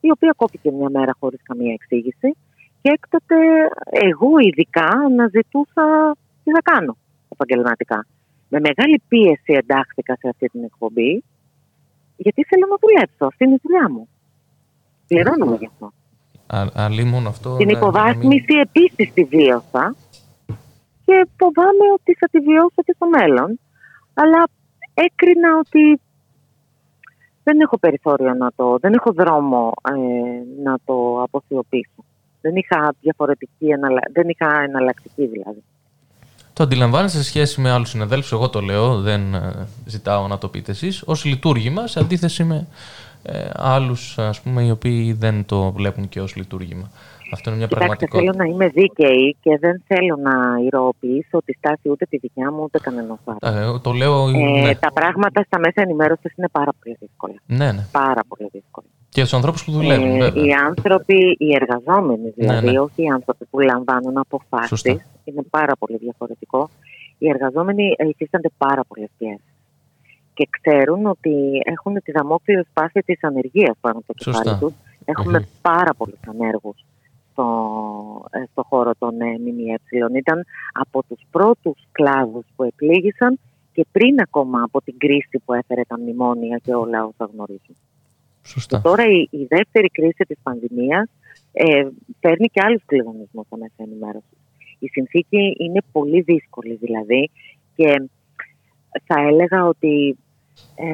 η 0.00 0.10
οποία 0.10 0.34
κόπηκε 0.36 0.70
μια 0.70 0.88
μέρα 0.90 1.12
χωρίς 1.20 1.40
καμία 1.42 1.72
εξήγηση 1.72 2.36
και 2.82 2.90
έκτοτε 2.90 3.36
εγώ 3.90 4.28
ειδικά 4.40 4.84
αναζητούσα 4.84 6.16
τι 6.44 6.50
θα 6.50 6.60
κάνω 6.62 6.96
επαγγελματικά. 7.32 8.06
Με 8.48 8.60
μεγάλη 8.60 9.02
πίεση 9.08 9.52
εντάχθηκα 9.52 10.16
σε 10.20 10.28
αυτή 10.28 10.46
την 10.46 10.64
εκπομπή 10.64 11.24
γιατί 12.16 12.44
θέλω 12.44 12.66
να 12.70 12.76
δουλέψω. 12.80 13.24
Αυτή 13.26 13.44
είναι 13.44 13.54
η 13.54 13.60
δουλειά 13.62 13.90
μου. 13.90 14.08
Πληρώνομαι 15.06 15.56
γι' 15.56 15.66
αυτό. 15.72 15.92
Α- 16.46 16.70
Αλλήμον 16.84 17.26
αυτό. 17.26 17.56
Την 17.56 17.66
να- 17.70 17.78
υποβάθμιση 17.78 18.54
επίσης 18.66 19.12
τη 19.14 19.24
βίωσα 19.24 19.94
και 21.04 21.26
φοβάμαι 21.38 21.86
ότι 21.94 22.14
θα 22.18 22.28
τη 22.28 22.38
βιώσω 22.40 22.80
και 22.84 22.92
στο 22.96 23.06
μέλλον. 23.06 23.60
Αλλά 24.14 24.44
έκρινα 24.94 25.48
ότι 25.58 26.00
δεν 27.42 27.60
έχω 27.60 27.78
περιθώριο 27.78 28.34
να 28.34 28.52
το, 28.56 28.78
δεν 28.80 28.92
έχω 28.92 29.12
δρόμο 29.12 29.72
ε, 29.90 30.62
να 30.62 30.78
το 30.84 31.22
αποσιωπήσω. 31.22 32.04
Δεν 32.40 32.56
είχα 32.56 32.94
διαφορετική, 33.00 33.66
εναλλα- 33.66 34.08
δεν 34.12 34.28
είχα 34.28 34.60
εναλλακτική 34.60 35.26
δηλαδή. 35.26 35.62
Το 36.54 36.62
αντιλαμβάνεστε 36.62 37.18
σε 37.18 37.24
σχέση 37.24 37.60
με 37.60 37.70
άλλους 37.70 37.88
συναδέλφους, 37.88 38.32
εγώ 38.32 38.48
το 38.48 38.60
λέω, 38.60 39.00
δεν 39.00 39.34
ε, 39.34 39.66
ζητάω 39.86 40.26
να 40.26 40.38
το 40.38 40.48
πείτε 40.48 40.70
εσείς, 40.70 41.02
ως 41.06 41.24
λειτουργήμα 41.24 41.86
σε 41.86 41.98
αντίθεση 41.98 42.44
με 42.44 42.66
ε, 43.22 43.50
άλλους, 43.54 44.18
ας 44.18 44.40
πούμε, 44.40 44.62
οι 44.62 44.70
οποίοι 44.70 45.12
δεν 45.12 45.44
το 45.44 45.72
βλέπουν 45.72 46.08
και 46.08 46.20
ως 46.20 46.36
λειτουργήμα. 46.36 46.90
Αυτό 47.32 47.50
είναι 47.50 47.58
μια 47.58 47.68
Κοιτάξτε, 47.68 48.06
θέλω 48.06 48.22
πραγματικότητα. 48.22 48.44
να 48.44 48.50
είμαι 48.50 48.68
δίκαιη 48.68 49.36
και 49.40 49.58
δεν 49.58 49.82
θέλω 49.86 50.16
να 50.16 50.32
ηρωοποιήσω 50.66 51.38
τη 51.44 51.52
στάση 51.52 51.88
ούτε 51.88 52.04
τη 52.06 52.16
δικιά 52.16 52.52
μου 52.52 52.62
ούτε 52.62 52.78
κανένα 52.78 53.18
άλλο. 53.24 53.74
Ε, 53.74 53.78
το 53.78 53.92
λέω. 53.92 54.28
Ε, 54.28 54.60
ναι. 54.62 54.74
Τα 54.74 54.92
πράγματα 54.92 55.42
στα 55.46 55.58
μέσα 55.58 55.80
ενημέρωσης 55.80 56.36
είναι 56.36 56.48
πάρα 56.52 56.70
πολύ 56.82 56.96
δύσκολα. 57.00 57.34
ναι, 57.46 57.72
ναι. 57.72 57.86
Πάρα 57.92 58.20
πολύ 58.28 58.48
δύσκολα. 58.52 58.86
Και 59.14 59.20
στους 59.20 59.32
ανθρώπους 59.34 59.64
που 59.64 59.72
δουλεύουν, 59.72 60.10
Ε, 60.14 60.18
βέβαια. 60.18 60.44
οι 60.44 60.52
άνθρωποι, 60.52 61.36
οι 61.38 61.54
εργαζόμενοι 61.60 62.28
δηλαδή, 62.36 62.66
Ναι, 62.66 62.72
ναι. 62.72 62.78
όχι 62.80 63.02
οι 63.02 63.08
άνθρωποι 63.08 63.44
που 63.50 63.60
λαμβάνουν 63.60 64.16
αποφάσεις, 64.18 64.68
Σωστά. 64.68 64.90
είναι 65.24 65.42
πάρα 65.50 65.72
πολύ 65.78 65.96
διαφορετικό. 65.96 66.70
Οι 67.18 67.28
εργαζόμενοι 67.28 67.94
ε, 67.96 68.08
υφίστανται 68.08 68.50
πάρα 68.58 68.82
πολλές 68.88 69.08
πιέσεις. 69.18 69.52
Και 70.34 70.48
ξέρουν 70.60 71.06
ότι 71.06 71.32
έχουν 71.64 71.94
τη 72.04 72.12
δαμόκλειο 72.12 72.64
σπάση 72.70 73.00
της 73.04 73.24
ανεργίας 73.24 73.76
πάνω 73.80 73.98
από 73.98 74.14
το 74.14 74.22
Σωστά. 74.24 74.42
κεφάλι 74.42 74.58
του. 74.60 74.74
Έχουμε 75.04 75.48
πάρα 75.62 75.94
πολλούς 75.94 76.20
ανέργους 76.28 76.76
στο, 77.32 77.46
ε, 78.30 78.42
στο 78.52 78.62
χώρο 78.68 78.90
των 78.98 79.20
ε, 79.20 79.24
ΜΜΕ. 79.38 79.78
Ήταν 80.18 80.44
από 80.72 81.02
τους 81.08 81.20
πρώτους 81.30 81.78
κλάδους 81.92 82.44
που 82.56 82.62
επλήγησαν 82.62 83.38
και 83.72 83.86
πριν 83.92 84.20
ακόμα 84.20 84.62
από 84.62 84.82
την 84.82 84.98
κρίση 84.98 85.42
που 85.44 85.52
έφερε 85.52 85.82
τα 85.88 85.98
μνημόνια 85.98 86.56
και 86.64 86.74
όλα 86.74 87.04
όσα 87.04 87.30
γνωρίζουν. 87.32 87.76
Σωστά. 88.44 88.76
Και 88.76 88.82
τώρα 88.82 89.04
η, 89.04 89.28
η 89.30 89.44
δεύτερη 89.48 89.88
κρίση 89.88 90.24
της 90.28 90.38
πανδημίας 90.42 91.10
ε, 91.52 91.86
φέρνει 92.20 92.46
και 92.46 92.60
άλλους 92.64 92.82
κλειδονισμούς 92.86 93.46
στα 93.46 93.56
μέσα 93.56 93.74
ενημέρωση. 93.76 94.36
Η 94.78 94.88
συνθήκη 94.88 95.56
είναι 95.58 95.80
πολύ 95.92 96.20
δύσκολη 96.20 96.74
δηλαδή 96.74 97.30
και 97.74 98.02
θα 99.04 99.20
έλεγα 99.20 99.66
ότι 99.66 100.16
ε, 100.74 100.84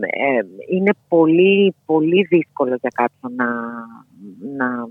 ε, 0.00 0.42
είναι 0.68 0.90
πολύ, 1.08 1.74
πολύ 1.86 2.22
δύσκολο 2.22 2.76
για 2.80 2.90
κάποιον 2.94 3.34
να, 3.34 3.46
να, 4.56 4.88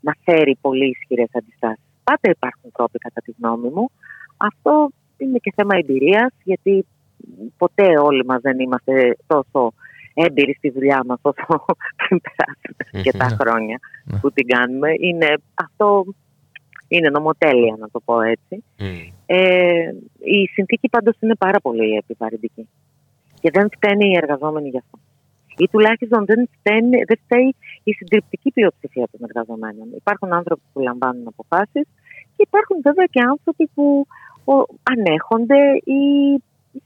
να 0.00 0.14
φέρει 0.24 0.58
πολύ 0.60 0.88
ισχυρές 0.88 1.28
αντιστάσεις. 1.32 1.84
Πάντα 2.04 2.30
υπάρχουν 2.30 2.70
τρόποι 2.72 2.98
κατά 2.98 3.20
τη 3.24 3.32
γνώμη 3.38 3.68
μου. 3.68 3.90
Αυτό 4.36 4.90
είναι 5.16 5.38
και 5.38 5.52
θέμα 5.56 5.76
εμπειρίας 5.76 6.32
γιατί 6.44 6.86
ποτέ 7.56 7.98
όλοι 7.98 8.24
μας 8.24 8.40
δεν 8.40 8.58
είμαστε 8.58 9.16
τόσο 9.26 9.72
έμπειροι 10.14 10.54
στη 10.54 10.70
δουλειά 10.70 11.02
μας 11.06 11.18
όσο 11.22 11.64
πριν 12.00 12.20
περάσουν 12.20 13.02
και 13.02 13.12
τα 13.18 13.28
Ναι. 13.28 13.36
χρόνια 13.40 13.78
Ναι. 14.04 14.18
που 14.18 14.32
την 14.32 14.46
κάνουμε. 14.46 14.88
Είναι, 15.00 15.26
αυτό 15.54 16.04
είναι 16.88 17.08
νομοτέλεια 17.10 17.76
να 17.78 17.88
το 17.90 18.00
πω 18.04 18.20
έτσι. 18.20 18.64
Μμ. 18.78 18.84
Ε, 19.26 19.94
η 20.18 20.46
συνθήκη 20.52 20.88
πάντως 20.88 21.16
είναι 21.20 21.34
πάρα 21.34 21.60
πολύ 21.60 21.96
επιβαρυντική. 21.96 22.68
Και 23.40 23.50
δεν 23.52 23.68
φταίνει 23.76 24.06
οι 24.10 24.16
εργαζόμενοι 24.16 24.68
γι' 24.68 24.78
αυτό. 24.78 24.98
Ή 25.56 25.68
τουλάχιστον 25.68 26.24
δεν, 26.24 26.48
φταίνει, 26.58 26.96
δεν 27.06 27.18
φταίει 27.24 27.54
η 27.82 27.92
συντριπτική 27.92 28.50
πλειοψηφία 28.52 29.06
των 29.10 29.20
εργαζομένων. 29.28 29.86
Υπάρχουν 29.96 30.32
άνθρωποι 30.32 30.62
που 30.72 30.80
λαμβάνουν 30.80 31.26
αποφάσεις 31.26 31.86
και 32.36 32.42
υπάρχουν 32.48 32.76
βέβαια 32.82 33.04
και 33.04 33.20
άνθρωποι 33.20 33.66
που 33.74 34.06
ο, 34.44 34.54
ανέχονται 34.82 35.60
ή 35.84 36.00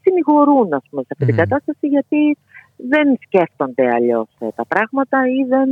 συνηγορούν 0.01 0.73
ας 0.73 0.83
πούμε, 0.89 1.01
σε 1.01 1.07
αυτή 1.11 1.25
την 1.25 1.33
Μμμ. 1.35 1.41
κατάσταση 1.43 1.87
γιατί 1.87 2.37
δεν 2.75 3.17
σκέφτονται 3.25 3.93
αλλιώς 3.93 4.27
ε, 4.39 4.47
τα 4.55 4.65
πράγματα 4.65 5.17
ή 5.27 5.47
δεν 5.47 5.69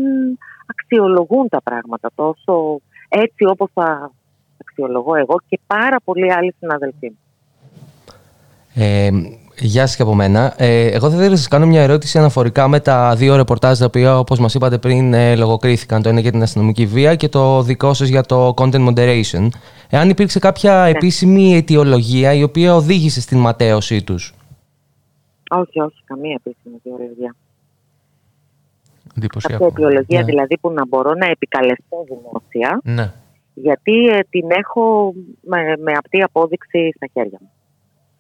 αξιολογούν 0.66 1.50
τα 1.50 1.62
πράγματα 1.62 2.10
τόσο 2.16 2.80
έτσι 3.10 3.46
όπως 3.46 3.70
θα 3.74 4.12
αξιολογώ 4.62 5.16
εγώ 5.16 5.36
και 5.50 5.60
πάρα 5.68 5.98
πολλοί 6.04 6.34
άλλοι 6.34 6.56
συναδελφοί 6.60 7.08
μου. 7.08 7.18
Ε, 8.76 9.10
γεια 9.60 9.88
σας 9.88 9.96
και 9.96 10.02
από 10.02 10.16
μένα. 10.16 10.54
Ε, 10.58 10.86
εγώ 10.86 11.10
θα 11.10 11.16
ήθελα 11.16 11.30
να 11.30 11.36
σας 11.36 11.48
κάνω 11.48 11.66
μια 11.66 11.82
ερώτηση 11.82 12.18
αναφορικά 12.18 12.68
με 12.68 12.80
τα 12.80 13.16
δύο 13.16 13.36
ρεπορτάζ 13.36 13.80
τα 13.80 13.86
οποία 13.86 14.20
όπως 14.20 14.40
μας 14.40 14.54
είπατε 14.54 14.78
πριν 14.78 15.14
ε, 15.14 15.36
λογοκρίθηκαν. 15.36 16.02
Το 16.02 16.10
ένα 16.10 16.20
για 16.20 16.32
την 16.32 16.42
αστυνομική 16.42 16.86
βία 16.86 17.16
και 17.16 17.30
το 17.30 17.62
δικό 17.62 17.94
σας 17.94 18.08
για 18.08 18.24
το 18.24 18.54
content 18.58 18.88
moderation. 18.90 19.48
Εάν 19.90 20.10
υπήρξε 20.10 20.40
κάποια 20.40 20.84
επίσημη 20.84 21.56
αιτιολογία 21.56 22.34
η 22.34 22.44
οποία 22.44 22.76
οδήγησε 22.76 23.22
στην 23.22 23.38
ματέωσή 23.38 24.04
τους; 24.04 24.34
Όχι, 25.60 25.80
όχι, 25.82 26.04
καμία 26.06 26.40
επίσημη 26.44 26.76
αιτιολογία. 26.76 27.36
Εντυπωσιακό. 29.18 29.64
Κάποια 29.66 29.86
αιτιολογία 29.86 30.20
Ναι. 30.20 30.26
δηλαδή 30.26 30.58
που 30.58 30.72
να 30.72 30.86
μπορώ 30.88 31.14
να 31.14 31.26
επικαλεστώ 31.26 32.06
δημόσια 32.08 32.80
Ναι. 32.84 33.14
Γιατί 33.54 34.06
ε, 34.08 34.20
την 34.30 34.48
έχω 34.52 35.14
με, 35.42 35.58
με 35.80 35.92
απτή 35.92 36.22
απόδειξη 36.22 36.92
στα 36.96 37.08
χέρια 37.14 37.38
μου. 37.42 37.52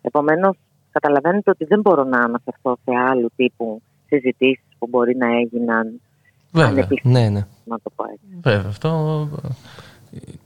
Επομένως, 0.01 0.57
καταλαβαίνετε 0.91 1.49
ότι 1.49 1.65
δεν 1.65 1.79
μπορώ 1.79 2.03
να 2.03 2.19
αναφερθώ 2.19 2.77
σε 2.83 2.91
άλλου 3.09 3.29
τύπου 3.35 3.81
συζητήσεις 4.07 4.65
που 4.79 4.87
μπορεί 4.87 5.15
να 5.15 5.27
έγιναν 5.37 6.01
Βέβαια. 6.51 6.69
ανεπίσημα, 6.69 7.19
Ναι, 7.19 7.29
ναι. 7.29 7.45
να 7.65 7.79
το 7.79 7.89
πω 7.95 8.03
έτσι. 8.13 8.39
Βέβαια, 8.41 8.69
αυτό. 8.69 8.89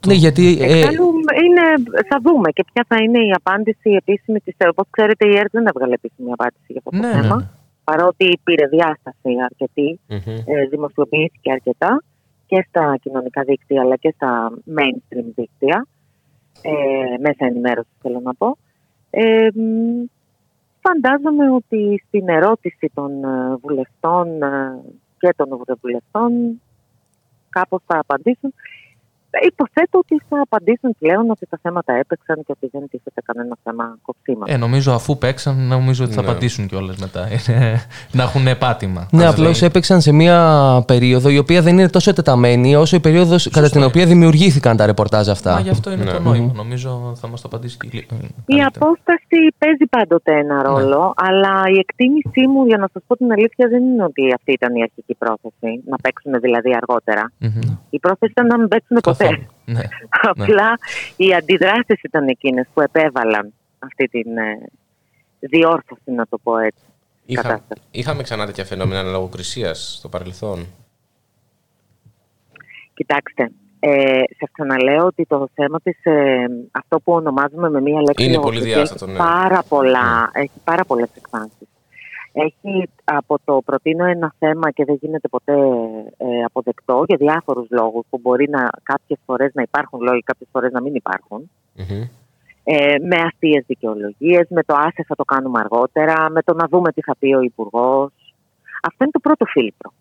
Ναι, 0.06 0.14
γιατί. 0.14 0.58
ε, 0.60 0.78
Εξάλλου, 0.78 1.08
είναι, 1.44 1.64
θα 2.08 2.18
δούμε 2.22 2.50
και 2.50 2.64
ποια 2.72 2.84
θα 2.88 2.96
είναι 3.02 3.18
η 3.18 3.30
απάντηση 3.34 3.90
επίσημη 3.90 4.40
της 4.40 4.54
Όπως 4.70 4.86
ξέρετε, 4.90 5.28
η 5.28 5.36
ΕΡΤ 5.36 5.50
δεν 5.52 5.66
έβγαλε 5.66 5.94
επίσημη 5.94 6.32
απάντηση 6.32 6.64
για 6.66 6.80
αυτό 6.84 7.00
το 7.00 7.06
Ναι, 7.06 7.14
ναι, 7.14 7.20
θέμα. 7.20 7.36
ναι. 7.36 7.48
Παρότι 7.84 8.40
πήρε 8.44 8.66
διάσταση 8.66 9.30
αρκετή, 9.44 10.00
Μμμ. 10.08 10.36
ε, 10.44 10.66
δημοσιοποιήθηκε 10.70 11.52
αρκετά 11.52 12.02
και 12.46 12.64
στα 12.68 12.96
κοινωνικά 13.02 13.42
δίκτυα 13.42 13.80
αλλά 13.80 13.96
και 13.96 14.12
στα 14.16 14.50
mainstream 14.78 15.24
δίκτυα, 15.34 15.86
ε, 16.62 16.70
μέσα 17.20 17.44
ενημέρωσης 17.46 17.92
θέλω 18.02 18.20
να 18.20 18.34
πω. 18.34 18.56
Ε, 19.10 19.48
μ, 19.54 20.04
φαντάζομαι 20.80 21.50
ότι 21.50 22.02
στην 22.06 22.28
ερώτηση 22.28 22.90
των 22.94 23.24
ε, 23.24 23.56
βουλευτών 23.60 24.42
ε, 24.42 24.80
και 25.18 25.32
των 25.36 25.48
ευρωβουλευτών 25.60 26.60
κάπως 27.48 27.80
θα 27.86 27.98
απαντήσουν. 27.98 28.54
Ε, 29.30 29.46
Υποθέτω 29.46 29.98
ότι 29.98 30.20
θα 30.28 30.40
απαντήσουν 30.42 30.96
πλέον 30.98 31.30
ότι 31.30 31.46
τα 31.46 31.58
θέματα 31.62 31.92
έπαιξαν 31.94 32.36
και 32.36 32.52
ότι 32.56 32.68
δεν 32.72 32.88
τίθεται 32.90 33.20
κανένα 33.24 33.56
θέμα 33.64 33.98
κοψίματος. 34.02 34.54
Ε, 34.54 34.56
νομίζω 34.58 34.92
αφού 34.92 35.18
παίξαν, 35.18 35.56
νομίζω 35.66 36.04
ότι 36.04 36.14
θα 36.14 36.22
Ναι. 36.22 36.28
απαντήσουν 36.28 36.66
κιόλας 36.66 36.96
μετά. 36.96 37.28
Είναι- 37.48 37.80
να 38.12 38.22
έχουν 38.22 38.58
πάτημα. 38.58 39.08
Ναι, 39.12 39.22
Να 39.22 39.28
απλώς 39.30 39.60
λέει- 39.60 39.68
έπαιξαν 39.70 40.00
σε 40.00 40.12
μια 40.12 40.38
περίοδο 40.86 41.28
η 41.28 41.38
οποία 41.38 41.62
δεν 41.62 41.78
είναι 41.78 41.88
τόσο 41.88 42.12
τεταμένη 42.12 42.76
όσο 42.76 42.96
η 42.96 43.00
περίοδος 43.00 43.48
κατά 43.50 43.70
την 43.70 43.82
οποία 43.82 44.06
δημιουργήθηκαν 44.06 44.76
τα 44.76 44.86
ρεπορτάζ 44.86 45.28
αυτά. 45.28 45.52
Μα 45.52 45.60
γι' 45.60 45.70
αυτό 45.70 45.92
είναι 45.92 46.04
Ναι. 46.04 46.10
το 46.12 46.20
νόημα. 46.20 46.52
Νομίζω 46.56 47.12
θα 47.20 47.28
μας 47.28 47.40
το 47.40 47.48
απαντήσει 47.52 47.76
και 47.76 47.86
η 47.86 47.98
Η 47.98 48.06
καλύτερα. 48.06 48.66
απόσταση 48.74 49.38
παίζει 49.58 49.86
πάντοτε 49.90 50.32
ένα 50.38 50.62
ρόλο, 50.62 51.12
αλλά 51.16 51.52
η 51.74 51.78
εκτίμησή 51.78 52.46
μου, 52.52 52.64
για 52.66 52.76
να 52.78 52.88
σας 52.92 53.02
πω 53.06 53.16
την 53.16 53.32
αλήθεια, 53.32 53.68
δεν 53.68 53.82
είναι 53.84 54.04
ότι 54.04 54.22
αυτή 54.34 54.52
ήταν 54.52 54.74
η 54.74 54.82
αρχική 54.82 55.14
πρόθεση, 55.14 55.70
να 55.86 55.96
παίξουν 55.96 56.32
δηλαδή 56.40 56.70
αργότερα. 56.80 57.32
Μμμ. 57.38 57.60
Η 57.90 57.98
πρόθεση 57.98 58.30
ήταν 58.30 58.46
να 58.46 58.58
μην 58.58 58.68
παίξουν 58.68 58.96
ποτέ. 59.02 59.17
Καθόλου. 59.18 59.46
Ναι. 59.64 59.82
Απλά 60.22 60.78
οι 61.16 61.34
αντιδράσεις 61.34 62.02
ήταν 62.02 62.28
εκείνες 62.28 62.66
που 62.74 62.80
επέβαλαν 62.80 63.52
αυτή 63.78 64.04
την 64.04 64.36
ε, 64.36 64.66
διόρθωση, 65.38 66.10
να 66.10 66.26
το 66.26 66.38
πω 66.38 66.58
έτσι. 66.58 66.82
Είχα, 67.26 67.42
κατάσταση. 67.42 67.80
είχαμε 67.90 68.22
ξανά 68.22 68.46
τέτοια 68.46 68.64
φαινόμενα 68.64 69.02
λογοκρισίας 69.02 69.94
στο 69.98 70.08
παρελθόν. 70.08 70.66
Κοιτάξτε, 72.94 73.50
ε, 73.80 74.22
σας 74.38 74.48
ξαναλέω 74.52 75.04
ότι 75.06 75.26
το 75.26 75.48
θέμα 75.54 75.80
της, 75.80 75.98
ε, 76.02 76.46
αυτό 76.70 77.00
που 77.00 77.12
ονομάζουμε 77.12 77.70
με 77.70 77.80
μία 77.80 78.00
λέξη 78.00 78.24
Είναι 78.24 78.34
λογοκρισία 78.34 78.64
πολύ 78.64 78.74
διάστατο, 78.74 79.04
έχει 79.04 79.12
ναι. 79.12 79.18
πάρα, 79.18 79.62
πολλά, 79.68 80.30
έχει 80.32 80.60
πάρα 80.64 80.84
πολλές 80.84 81.08
εκφάνσεις. 81.16 81.68
Έχει 82.32 82.88
από 83.04 83.38
το 83.44 83.62
προτείνω 83.64 84.04
ένα 84.04 84.34
θέμα 84.38 84.70
και 84.70 84.84
δεν 84.84 84.98
γίνεται 85.00 85.28
ποτέ 85.28 85.52
ε, 86.16 86.42
αποδεκτό 86.44 87.02
για 87.06 87.16
διάφορους 87.16 87.66
λόγους 87.70 88.04
που 88.10 88.18
μπορεί 88.22 88.48
να, 88.50 88.68
κάποιες 88.82 89.18
φορές 89.24 89.50
να 89.54 89.62
υπάρχουν 89.62 90.00
λόγοι, 90.00 90.22
κάποιες 90.22 90.48
φορές 90.52 90.72
να 90.72 90.80
μην 90.80 90.94
υπάρχουν. 90.94 91.50
Μμμ. 91.74 92.02
ε, 92.64 92.98
με 92.98 93.16
αστείες 93.16 93.64
δικαιολογίες, 93.66 94.46
με 94.48 94.62
το 94.62 94.74
άσε 94.74 95.04
θα 95.06 95.14
το 95.14 95.24
κάνουμε 95.24 95.60
αργότερα, 95.60 96.30
με 96.30 96.42
το 96.42 96.54
να 96.54 96.66
δούμε 96.68 96.92
τι 96.92 97.00
θα 97.00 97.16
πει 97.18 97.34
ο 97.34 97.40
Υπουργός. 97.40 98.10
Αυτό 98.82 99.04
είναι 99.04 99.12
το 99.12 99.20
πρώτο 99.20 99.44
φίλτρο. 99.44 99.92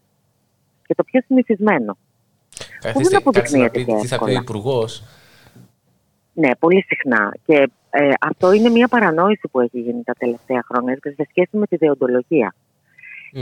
Και 0.88 0.96
το 0.96 1.04
πιο 1.04 1.22
συνηθισμένο. 1.26 1.98
Καθίστε, 2.80 2.92
δεν 2.92 2.94
κάτσε 2.94 3.12
να 3.12 3.18
αποδεικνύεται 3.18 3.80
πει 3.80 3.86
και 3.86 3.96
τι 4.02 4.08
θα 4.08 4.18
πει 4.18 4.24
ο 4.24 4.28
εύκολα. 4.28 4.42
Υπουργός. 4.42 5.04
Ναι, 6.40 6.56
πολύ 6.56 6.86
συχνά. 6.88 7.34
Και 7.46 7.70
ε, 7.90 8.10
αυτό 8.20 8.52
είναι 8.52 8.70
μια 8.70 8.88
παρανόηση 8.88 9.48
που 9.52 9.60
έχει 9.60 9.80
γίνει 9.80 10.04
τα 10.04 10.14
τελευταία 10.14 10.64
χρόνια 10.68 10.96
και 10.96 11.10
σε 11.10 11.26
σχέση 11.30 11.58
με 11.58 11.66
τη 11.66 11.76
δεοντολογία. 11.76 12.56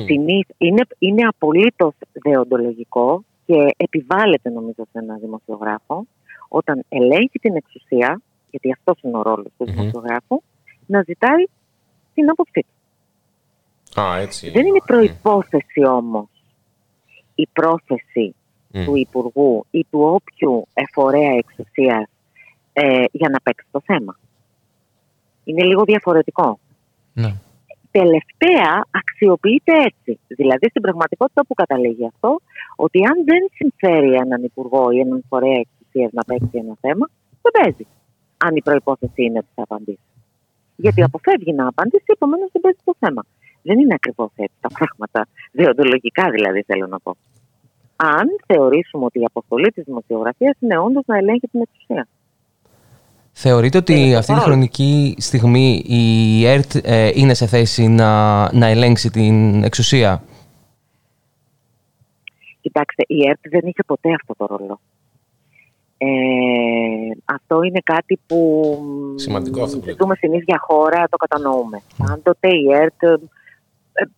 Συνήθ- 0.05 0.49
είναι, 0.57 0.81
είναι 0.99 1.21
απολύτως 1.27 1.93
δεοντολογικό 2.11 3.23
και 3.45 3.73
επιβάλλεται 3.77 4.49
νομίζω 4.49 4.83
σε 4.91 4.99
έναν 4.99 5.19
δημοσιογράφο 5.19 6.05
όταν 6.47 6.83
ελέγχει 6.89 7.39
την 7.39 7.55
εξουσία, 7.55 8.21
γιατί 8.49 8.71
αυτός 8.71 9.01
είναι 9.01 9.17
ο 9.17 9.21
ρόλος 9.21 9.47
του 9.57 9.65
Μμμ. 9.67 9.75
δημοσιογράφου, 9.75 10.41
να 10.85 11.01
ζητάει 11.01 11.43
την 12.13 12.29
άποψή 12.29 12.65
του. 12.67 14.01
Α, 14.01 14.17
έτσι. 14.17 14.49
Δεν 14.49 14.65
είναι 14.65 14.81
προϋπόθεση 14.85 15.85
όμως 15.85 16.27
η 17.35 17.47
πρόθεση 17.53 18.35
Μμ. 18.73 18.85
του 18.85 18.95
Υπουργού 18.95 19.65
ή 19.71 19.85
του 19.91 19.99
όποιου 20.01 20.67
εφορέα 20.73 21.31
εξουσίας 21.31 22.09
ε, 22.77 23.03
για 23.11 23.29
να 23.29 23.39
παίξει 23.43 23.67
το 23.71 23.81
θέμα. 23.85 24.19
Είναι 25.43 25.63
λίγο 25.63 25.83
διαφορετικό. 25.83 26.59
Ναι. 27.13 27.31
Τελευταία 27.91 28.71
αξιοποιείται 28.91 29.73
έτσι. 29.89 30.19
Δηλαδή 30.27 30.67
στην 30.69 30.81
πραγματικότητα 30.81 31.45
που 31.45 31.53
καταλήγει 31.53 32.05
αυτό, 32.05 32.41
ότι 32.75 32.99
αν 33.05 33.17
δεν 33.25 33.41
συμφέρει 33.53 34.13
έναν 34.13 34.43
Υπουργό 34.43 34.91
ή 34.91 34.99
έναν 34.99 35.23
φορέα 35.29 35.59
εξουσίας 35.65 36.11
να 36.11 36.23
παίξει 36.23 36.57
ένα 36.63 36.75
θέμα, 36.81 37.09
δεν 37.41 37.51
παίζει. 37.57 37.85
Αν 38.37 38.55
η 38.55 38.61
προϋπόθεση 38.61 39.23
είναι 39.23 39.37
ότι 39.37 39.51
θα 39.55 39.63
απαντήσει. 39.63 40.07
Γιατί 40.75 41.03
αποφεύγει 41.03 41.53
να 41.53 41.67
απαντήσει, 41.67 42.09
επομένως 42.17 42.49
δεν 42.51 42.61
παίζει 42.61 42.79
το 42.83 42.95
θέμα. 42.99 43.25
Δεν 43.61 43.79
είναι 43.79 43.93
ακριβώς 43.93 44.31
έτσι 44.35 44.57
τα 44.61 44.69
πράγματα. 44.77 45.27
Δεοντολογικά 45.51 46.29
δηλαδή 46.29 46.61
θέλω 46.61 46.87
να 46.87 46.99
πω. 46.99 47.15
Αν 47.95 48.27
θεωρήσουμε 48.45 49.05
ότι 49.05 49.19
η 49.19 49.25
αποστολή 49.25 49.69
της 49.71 49.83
δημοσιογραφίας 49.83 50.55
είναι 50.59 50.77
όντως 50.77 51.03
να 51.05 51.17
ελέγχει 51.17 51.47
την 51.47 51.61
εξουσία. 51.61 52.07
Θεωρείτε 53.37 53.77
ότι 53.77 53.93
Είναι 53.93 54.15
αυτή 54.15 54.25
τη 54.25 54.33
καθόλου. 54.33 54.41
χρονική 54.41 55.15
στιγμή 55.19 55.83
η 55.85 56.45
ΕΡΤ 56.45 56.75
ε, 56.83 57.11
είναι 57.13 57.33
σε 57.33 57.45
θέση 57.47 57.87
να, 57.87 58.53
να 58.53 58.67
ελέγξει 58.67 59.09
την 59.09 59.63
εξουσία; 59.63 60.23
Κοιτάξτε, 62.61 63.03
η 63.07 63.27
ΕΡΤ 63.27 63.39
δεν 63.49 63.59
είχε 63.63 63.83
ποτέ 63.85 64.09
αυτό 64.13 64.35
το 64.37 64.55
ρόλο. 64.55 64.79
Ε, 65.97 66.07
αυτό 67.25 67.61
είναι 67.63 67.79
κάτι 67.83 68.19
που 68.27 68.77
Σημαντικό 69.15 69.63
αυτό 69.63 69.77
που 69.79 69.85
λέτε. 69.85 69.97
ζούμε 70.01 70.15
στην 70.15 70.33
ίδια 70.33 70.57
χώρα, 70.61 71.03
το 71.09 71.17
κατανοούμε. 71.17 71.81
Πάντοτε 71.97 72.47
η 72.47 72.73
ΕΡΤ 72.73 73.03
ε, 73.03 73.15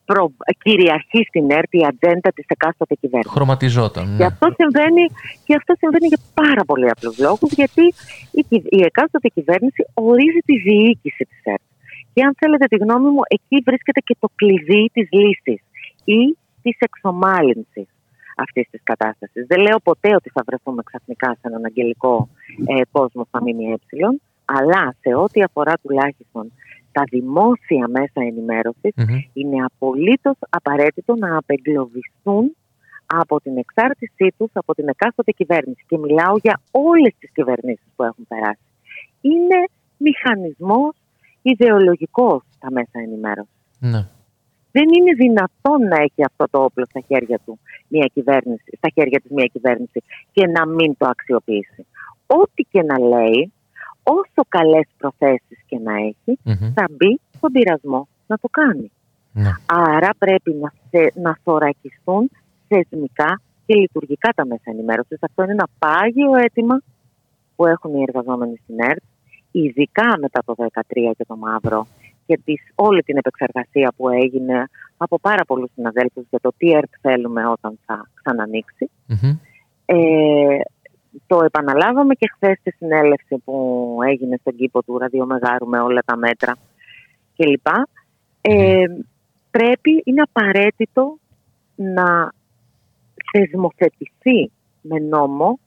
προ, 0.05 0.31
κυριαρχεί 0.63 1.21
στην 1.27 1.51
ΕΡΤ 1.51 1.71
η 1.73 1.85
ατζέντα 1.89 2.29
της 2.37 2.45
εκάστοτε 2.47 2.95
κυβέρνησης. 3.01 3.35
Χρωματιζόταν. 3.37 4.05
Και 4.05 4.23
Ναι. 4.23 4.25
αυτό 4.25 4.47
συμβαίνει, 4.59 5.03
και 5.45 5.53
αυτό 5.59 5.73
συμβαίνει 5.81 6.07
για 6.07 6.21
πάρα 6.41 6.63
πολύ 6.69 6.87
απλούς 6.89 7.17
λόγους, 7.25 7.51
γιατί 7.61 7.83
η, 8.39 8.41
κυ- 8.49 8.67
η 8.79 8.81
εκάστοτε 8.89 9.27
κυβέρνηση 9.27 9.81
ορίζει 9.93 10.41
τη 10.49 10.55
διοίκηση 10.67 11.23
της 11.31 11.39
ΕΡΤ. 11.43 11.65
Και 12.13 12.21
αν 12.23 12.33
θέλετε 12.39 12.65
τη 12.65 12.77
γνώμη 12.83 13.09
μου, 13.15 13.21
εκεί 13.27 13.57
βρίσκεται 13.65 13.99
και 14.07 14.15
το 14.19 14.27
κλειδί 14.35 14.83
της 14.93 15.07
λύσης 15.11 15.61
ή 16.03 16.37
της 16.61 16.77
εξομάλυνσης 16.79 17.87
αυτής 18.37 18.67
της 18.71 18.81
κατάστασης. 18.83 19.45
Δεν 19.47 19.59
λέω 19.59 19.77
ποτέ 19.83 20.15
ότι 20.15 20.29
θα 20.29 20.41
βρεθούμε 20.45 20.81
ξαφνικά 20.83 21.29
σε 21.33 21.43
έναν 21.49 21.65
αγγελικό 21.65 22.29
ε, 22.65 22.81
κόσμο 22.91 23.23
στα 23.27 23.39
ΜΜΕ, 23.41 23.77
αλλά 24.45 24.95
σε 25.01 25.15
ό,τι 25.15 25.41
αφορά 25.41 25.73
τουλάχιστον 25.81 26.51
τα 26.97 27.03
δημόσια 27.09 27.85
μέσα 27.87 28.19
ενημέρωσης, 28.29 28.93
Μμμ. 28.95 29.17
είναι 29.33 29.59
απολύτως 29.69 30.37
απαραίτητο 30.49 31.15
να 31.15 31.37
απεγκλωβιστούν 31.37 32.55
από 33.05 33.41
την 33.41 33.57
εξάρτησή 33.57 34.33
τους 34.37 34.51
από 34.53 34.73
την 34.73 34.87
εκάστοτε 34.87 35.31
κυβέρνηση. 35.31 35.83
Και 35.87 35.97
μιλάω 35.97 36.35
για 36.41 36.61
όλες 36.71 37.13
τις 37.19 37.29
κυβερνήσεις 37.33 37.87
που 37.95 38.03
έχουν 38.03 38.27
περάσει. 38.27 38.67
Είναι 39.21 39.59
μηχανισμός 39.97 40.95
ιδεολογικός 41.41 42.43
τα 42.59 42.71
μέσα 42.71 42.97
ενημέρωσης. 43.05 43.59
Ναι. 43.79 44.01
Δεν 44.71 44.87
είναι 44.95 45.13
δυνατόν 45.13 45.79
να 45.91 45.97
έχει 46.05 46.21
αυτό 46.29 46.45
το 46.51 46.63
όπλο 46.63 46.85
στα 46.85 47.01
χέρια 47.07 47.39
του 47.45 47.59
μια 47.87 48.09
κυβέρνηση, 48.13 48.69
στα 48.77 48.89
χέρια 48.93 49.19
της 49.19 49.31
μια 49.31 49.49
κυβέρνηση 49.53 50.03
και 50.31 50.47
να 50.47 50.65
μην 50.67 50.97
το 50.97 51.05
αξιοποιήσει. 51.07 51.85
Ό,τι 52.27 52.63
και 52.71 52.81
να 52.83 52.99
λέει, 52.99 53.51
όσο 54.15 54.41
καλές 54.47 54.87
προθέσεις 54.97 55.59
και 55.65 55.79
να 55.83 55.93
έχει, 55.95 56.39
Μμμ. 56.43 56.71
θα 56.73 56.85
μπει 56.89 57.19
στον 57.35 57.51
πειρασμό 57.51 58.07
να 58.27 58.37
το 58.37 58.47
κάνει. 58.51 58.91
Ναι. 59.31 59.51
Άρα 59.65 60.09
πρέπει 60.17 60.53
να, 60.53 60.73
θε, 60.89 61.09
να 61.13 61.37
θωρακιστούν 61.43 62.31
θεσμικά 62.67 63.41
και 63.65 63.75
λειτουργικά 63.75 64.29
τα 64.35 64.45
μέσα 64.45 64.63
ενημέρωσης. 64.63 65.17
Αυτό 65.21 65.43
είναι 65.43 65.51
ένα 65.51 65.67
πάγιο 65.79 66.35
αίτημα 66.35 66.81
που 67.55 67.65
έχουν 67.65 67.95
οι 67.95 68.01
εργαζόμενοι 68.07 68.59
στην 68.63 68.75
ΕΡΤ, 68.79 69.03
ειδικά 69.51 70.17
μετά 70.19 70.41
το 70.45 70.55
2013 70.57 71.11
και 71.17 71.25
το 71.27 71.35
Μαύρο 71.35 71.87
και 72.25 72.39
τις, 72.45 72.61
όλη 72.75 73.01
την 73.01 73.17
επεξεργασία 73.17 73.93
που 73.97 74.09
έγινε 74.09 74.67
από 74.97 75.19
πάρα 75.19 75.45
πολλούς 75.45 75.71
συναδέλφους 75.73 76.25
για 76.29 76.39
το 76.39 76.51
τι 76.57 76.71
ΕΡΤ 76.71 76.93
θέλουμε 77.01 77.47
όταν 77.47 77.79
θα 77.85 78.09
ξανανοίξει. 78.13 78.89
Μμμ. 79.05 79.37
Ε, 79.85 79.95
το 81.27 81.43
επαναλάβαμε 81.43 82.13
και 82.13 82.31
χθες 82.35 82.57
στη 82.59 82.71
συνέλευση 82.71 83.37
που 83.45 83.97
έγινε 84.07 84.37
στον 84.37 84.55
κήπο 84.55 84.83
του 84.83 84.97
ραδιομεγάρου 84.97 85.67
με 85.67 85.79
όλα 85.79 86.01
τα 86.05 86.17
μέτρα 86.17 86.57
κλπ. 87.35 87.67
Ε, 88.41 88.85
πρέπει, 89.51 90.01
είναι 90.05 90.21
απαραίτητο 90.21 91.17
να 91.75 92.31
θεσμοθετηθεί 93.31 94.51
με 94.81 94.99
νόμο 94.99 95.59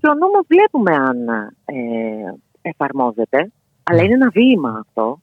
Και 0.00 0.08
ο 0.08 0.14
νόμος 0.14 0.46
βλέπουμε 0.46 0.94
αν 0.94 1.28
ε, 1.64 2.34
εφαρμόζεται, 2.62 3.52
αλλά 3.82 4.02
είναι 4.02 4.14
ένα 4.14 4.30
βήμα 4.30 4.84
αυτό. 4.86 5.20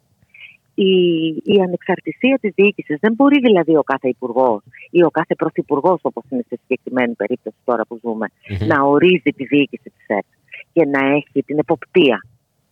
Η, 0.75 0.91
η 1.27 1.61
ανεξαρτησία 1.63 2.37
της 2.41 2.51
διοίκησης 2.55 2.97
δεν 2.99 3.13
μπορεί 3.13 3.39
δηλαδή 3.39 3.75
ο 3.75 3.83
κάθε 3.83 4.07
υπουργός 4.07 4.61
ή 4.89 5.03
ο 5.03 5.09
κάθε 5.09 5.35
πρωθυπουργός, 5.35 5.99
όπως 6.01 6.23
είναι 6.29 6.41
στη 6.45 6.57
συγκεκριμένη 6.61 7.13
περίπτωση 7.13 7.55
τώρα 7.63 7.85
που 7.85 7.99
ζουμε 8.03 8.27
να 8.67 8.81
ορίζει 8.83 9.31
τη 9.35 9.45
διοίκηση 9.45 9.89
της 9.89 10.05
ΕΡΤ 10.07 10.25
και 10.73 10.85
να 10.85 11.15
έχει 11.15 11.43
την 11.45 11.57
εποπτεία 11.59 12.27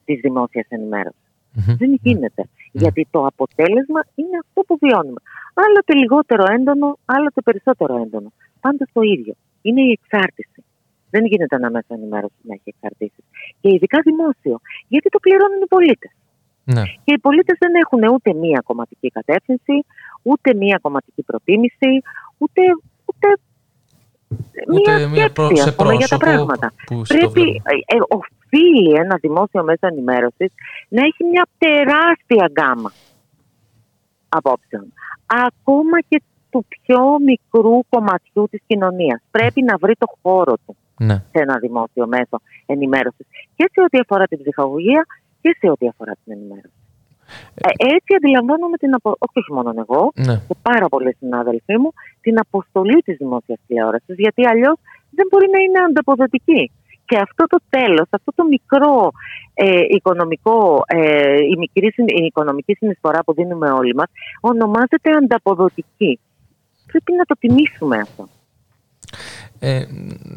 της 0.06 0.20
δημόσιας 0.20 0.66
ενημέρωσης. 0.70 1.22
Δεν 1.78 2.00
γίνεται. 2.04 2.44
Γιατί 2.72 3.08
το 3.12 3.26
αποτέλεσμα 3.26 4.02
είναι 4.16 4.38
αυτό 4.44 4.62
που 4.68 4.78
βιώνουμε. 4.82 5.22
Άλλοτε 5.54 5.94
λιγότερο 5.94 6.44
έντονο, 6.54 6.98
άλλοτε 7.06 7.42
περισσότερο 7.42 7.98
έντονο. 7.98 8.32
Πάντα 8.62 8.88
το 8.94 9.02
ίδιο. 9.02 9.34
Είναι 9.62 9.82
η 9.82 9.92
εξάρτηση. 9.92 10.64
Δεν 11.10 11.26
γίνεται 11.26 11.56
ένα 11.56 11.70
μέσο 11.70 11.94
ενημέρωση 11.94 12.40
να 12.42 12.54
έχει 12.54 12.70
εξαρτήσεις. 12.74 13.24
Και 13.62 13.70
ειδικά 13.74 14.00
δημόσιο. 14.04 14.60
Γιατί 14.88 15.10
το 15.10 15.20
πληρώνουν 15.20 15.62
οι 15.62 15.68
πολίτες. 15.68 16.12
Ναι. 16.64 16.84
Και 17.04 17.14
οι 17.14 17.20
πολίτες 17.20 17.58
δεν 17.60 17.72
έχουν 17.84 18.14
ούτε 18.14 18.34
μία 18.34 18.62
κομματική 18.66 19.08
κατεύθυνση, 19.10 19.86
ούτε 20.22 20.54
μία 20.54 20.80
κομματική 20.82 21.22
προτίμηση, 21.24 21.92
ούτε, 22.38 22.62
ούτε, 23.06 23.28
Ούτε 24.74 24.98
μία 24.98 25.08
μία 25.08 25.30
προ- 25.32 25.46
σκέψη 25.46 25.64
σε 25.64 25.70
ας 25.70 25.76
πούμε, 25.76 25.94
για 25.94 26.08
τα 26.08 26.18
πρόσωπο 26.18 26.46
πράγματα. 26.46 26.74
που 26.86 27.06
στο 27.06 27.16
Πρέπει, 27.18 27.32
βλέπουμε. 27.34 27.60
ε, 27.86 27.96
ε, 27.96 28.00
οφείλει 28.08 28.94
ένα 28.94 29.16
δημόσιο 29.22 29.64
μέσο 29.64 29.88
ενημέρωσης 29.88 30.52
να 30.88 31.02
έχει 31.02 31.24
μια 31.32 31.46
τεράστια 31.58 32.48
γκάμα 32.52 32.92
απόψεων. 34.30 34.94
Ακόμα 35.26 36.02
και 36.08 36.22
του 36.50 36.66
πιο 36.70 37.00
μικρού 37.26 37.80
κομματιού 37.90 38.48
της 38.52 38.62
κοινωνίας. 38.68 39.22
Πρέπει 39.32 39.62
να 39.64 39.78
βρει 39.78 39.96
το 39.96 40.06
χώρο 40.22 40.54
του 40.66 40.76
Ναι. 40.98 41.14
σε 41.16 41.40
ένα 41.42 41.58
δημόσιο 41.58 42.08
μέσο 42.08 42.40
ενημέρωσης 42.66 43.26
και 43.56 43.70
σε 43.74 43.82
ό,τι 43.82 43.98
αφορά 44.00 44.26
την 44.26 44.40
ψυχαγωγία 44.42 45.06
και 45.44 45.52
σε 45.60 45.68
ό,τι 45.74 45.86
αφορά 45.92 46.14
την 46.24 46.30
ενημέρωση. 46.36 46.78
Ε, 47.66 47.70
έτσι 47.96 48.12
αντιλαμβάνομαι 48.18 48.78
την 48.78 48.92
απο... 48.98 49.10
όχι 49.38 49.52
μόνο 49.54 49.70
εγώ 49.84 50.02
Ναι. 50.28 50.36
και 50.48 50.56
πάρα 50.70 50.88
πολλοί 50.94 51.12
συνάδελφοί 51.20 51.76
μου 51.82 51.90
την 52.22 52.36
αποστολή 52.40 53.00
της 53.02 53.16
δημόσιας 53.18 53.60
τηλεόρασης 53.68 54.16
γιατί 54.24 54.42
αλλιώς 54.48 54.78
δεν 55.18 55.26
μπορεί 55.30 55.48
να 55.56 55.60
είναι 55.66 55.80
ανταποδοτική. 55.88 56.72
Και 57.06 57.18
αυτό 57.18 57.44
το 57.54 57.60
τέλος, 57.70 58.08
αυτό 58.10 58.32
το 58.36 58.44
μικρό 58.44 59.12
ε, 59.54 59.82
οικονομικό, 59.90 60.84
ε, 60.88 61.36
η 61.52 61.56
μικρή 61.58 61.92
συν- 61.92 62.10
η 62.22 62.26
οικονομική 62.26 62.74
συνεισφορά 62.74 63.24
που 63.24 63.34
δίνουμε 63.34 63.70
όλοι 63.70 63.94
μας 63.96 64.08
ονομάζεται 64.42 65.10
ανταποδοτική. 65.22 66.20
Πρέπει 66.92 67.12
να 67.14 67.24
το 67.24 67.36
τιμήσουμε 67.40 67.98
αυτό. 67.98 68.28
Ε, 69.60 69.86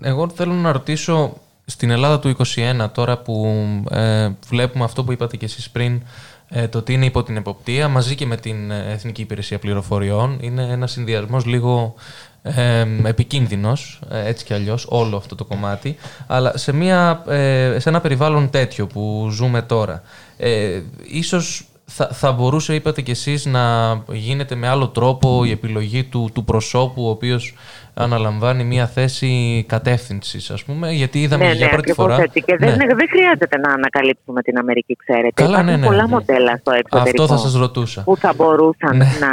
εγώ 0.03 0.29
θέλω 0.29 0.53
να 0.53 0.73
ρωτήσω 0.73 1.37
στην 1.69 1.91
Ελλάδα 1.91 2.19
του 2.19 2.37
21 2.83 2.89
τώρα 2.93 3.19
που 3.19 3.47
ε, 3.91 4.31
βλέπουμε 4.49 4.85
αυτό 4.85 5.05
που 5.05 5.13
είπατε 5.13 5.37
και 5.37 5.45
εσείς 5.45 5.71
πριν 5.71 6.03
ε, 6.49 6.69
το 6.69 6.79
ότι 6.79 6.93
είναι 6.93 7.05
υπό 7.05 7.23
την 7.23 7.37
εποπτεία 7.37 7.89
μαζί 7.89 8.15
και 8.15 8.27
με 8.27 8.37
την 8.37 8.71
ε, 8.71 8.93
Εθνική 8.93 9.21
Υπηρεσία 9.23 9.59
Πληροφοριών 9.59 10.39
είναι 10.41 10.63
ένας 10.63 10.91
συνδυασμός 10.91 11.45
λίγο 11.45 11.95
ε, 12.43 12.87
επικίνδυνος 13.05 14.01
ε, 14.11 14.29
έτσι 14.29 14.45
κι 14.45 14.55
αλλιώς 14.55 14.87
όλο 14.89 15.17
αυτό 15.17 15.35
το 15.35 15.45
κομμάτι 15.45 15.97
αλλά 16.27 16.57
σε, 16.57 16.73
μια, 16.73 17.23
ε, 17.29 17.77
σε 17.79 17.89
ένα 17.89 18.01
περιβάλλον 18.01 18.51
τέτοιο 18.51 18.87
που 18.87 19.29
ζούμε 19.33 19.63
τώρα. 19.63 20.03
Ε, 20.37 20.81
ίσως 21.03 21.67
θα, 21.89 22.07
θα 22.13 22.33
μπορούσε, 22.33 22.75
είπατε 22.75 23.03
κι 23.03 23.11
εσείς, 23.11 23.47
να 23.47 23.93
γίνεται 24.13 24.55
με 24.55 24.69
άλλο 24.69 24.89
τρόπο 24.89 25.45
η 25.45 25.51
επιλογή 25.51 26.05
του, 26.05 26.31
του 26.35 26.45
προσώπου 26.45 27.07
ο 27.07 27.11
οποίος 27.11 27.55
αναλαμβάνει 27.95 28.65
μια 28.65 28.87
θέση 28.87 29.65
κατεύθυνσης, 29.69 30.51
ας 30.51 30.65
πούμε, 30.65 30.93
γιατί 30.93 31.23
είδαμε 31.23 31.45
ναι, 31.47 31.53
για 31.53 31.65
ναι, 31.67 31.73
πρώτη 31.73 31.91
ακριβώς 31.91 32.13
φορά... 32.15 32.23
Έτσι. 32.23 32.43
Και 32.43 32.57
Ναι. 32.59 32.67
δεν, 32.67 32.77
δεν 32.79 33.09
χρειάζεται 33.11 33.59
να 33.59 33.73
ανακαλύψουμε 33.73 34.43
την 34.43 34.59
Αμερική, 34.59 34.97
ξέρετε. 34.97 35.43
Καλά, 35.43 35.51
Υπάρχουν 35.51 35.71
ναι, 35.71 35.77
ναι, 35.77 35.87
πολλά 35.87 36.03
ναι. 36.03 36.09
μοντέλα 36.09 36.57
στο 36.57 36.71
εξωτερικό 36.73 37.23
Αυτό 37.23 37.27
θα 37.35 37.37
σας 37.37 37.55
ρωτούσα. 37.55 38.03
που 38.03 38.17
θα 38.17 38.33
μπορούσαν 38.37 38.97
Ναι. 38.97 39.05
να 39.05 39.31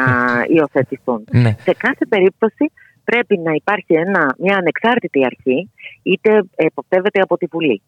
υιοθετηθούν. 0.56 1.24
Ναι. 1.32 1.56
Σε 1.64 1.74
κάθε 1.78 2.06
περίπτωση 2.10 2.72
πρέπει 3.04 3.38
να 3.38 3.51
υπάρχει 3.54 3.93
ένα, 3.93 4.36
μια 4.38 4.56
ανεξάρτητη 4.58 5.26
αρχή, 5.26 5.70
είτε 6.04 6.43
εποπτεύεται 6.56 7.20
από 7.22 7.38
τη 7.38 7.45
Βουλή, 7.51 7.82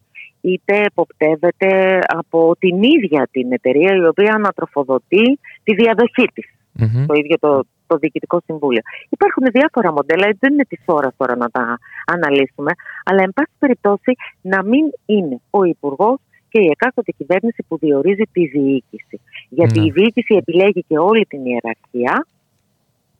είτε 0.50 0.82
εποπτεύεται 0.90 1.98
από 2.06 2.56
την 2.58 2.82
ίδια 2.82 3.28
την 3.30 3.52
εταιρεία 3.52 3.94
η 3.94 4.06
οποία 4.06 4.32
ανατροφοδοτεί 4.34 5.38
τη 5.62 5.74
διαδοχή 5.74 6.26
της 6.34 6.46
Μμμ. 6.72 7.06
το 7.06 7.14
ίδιο 7.14 7.36
το, 7.38 7.64
το 7.86 7.96
Διοικητικό 7.96 8.40
Συμβούλιο. 8.44 8.80
Υπάρχουν 9.08 9.44
διάφορα 9.52 9.92
μοντέλα, 9.92 10.24
έτσι 10.26 10.38
δεν 10.40 10.52
είναι 10.52 10.64
της 10.64 10.82
ώρας 10.84 11.14
τώρα 11.16 11.36
να 11.36 11.48
τα 11.50 11.78
αναλύσουμε, 12.06 12.72
αλλά 13.04 13.22
εν 13.22 13.32
πάση 13.34 13.52
περιπτώσει 13.58 14.12
να 14.40 14.62
μην 14.64 14.84
είναι 15.06 15.40
ο 15.50 15.64
Υπουργός 15.64 16.18
και 16.48 16.60
η 16.60 16.66
εκάστοτε 16.70 17.12
κυβέρνηση 17.12 17.64
που 17.68 17.78
διορίζει 17.78 18.22
τη 18.32 18.46
διοίκηση. 18.46 19.20
Γιατί 19.48 19.78
Ναι. 19.80 19.86
η 19.86 19.90
διοίκηση 19.90 20.34
επιλέγει 20.34 20.84
και 20.88 20.98
όλη 20.98 21.24
την 21.24 21.44
ιεραρχία 21.46 22.26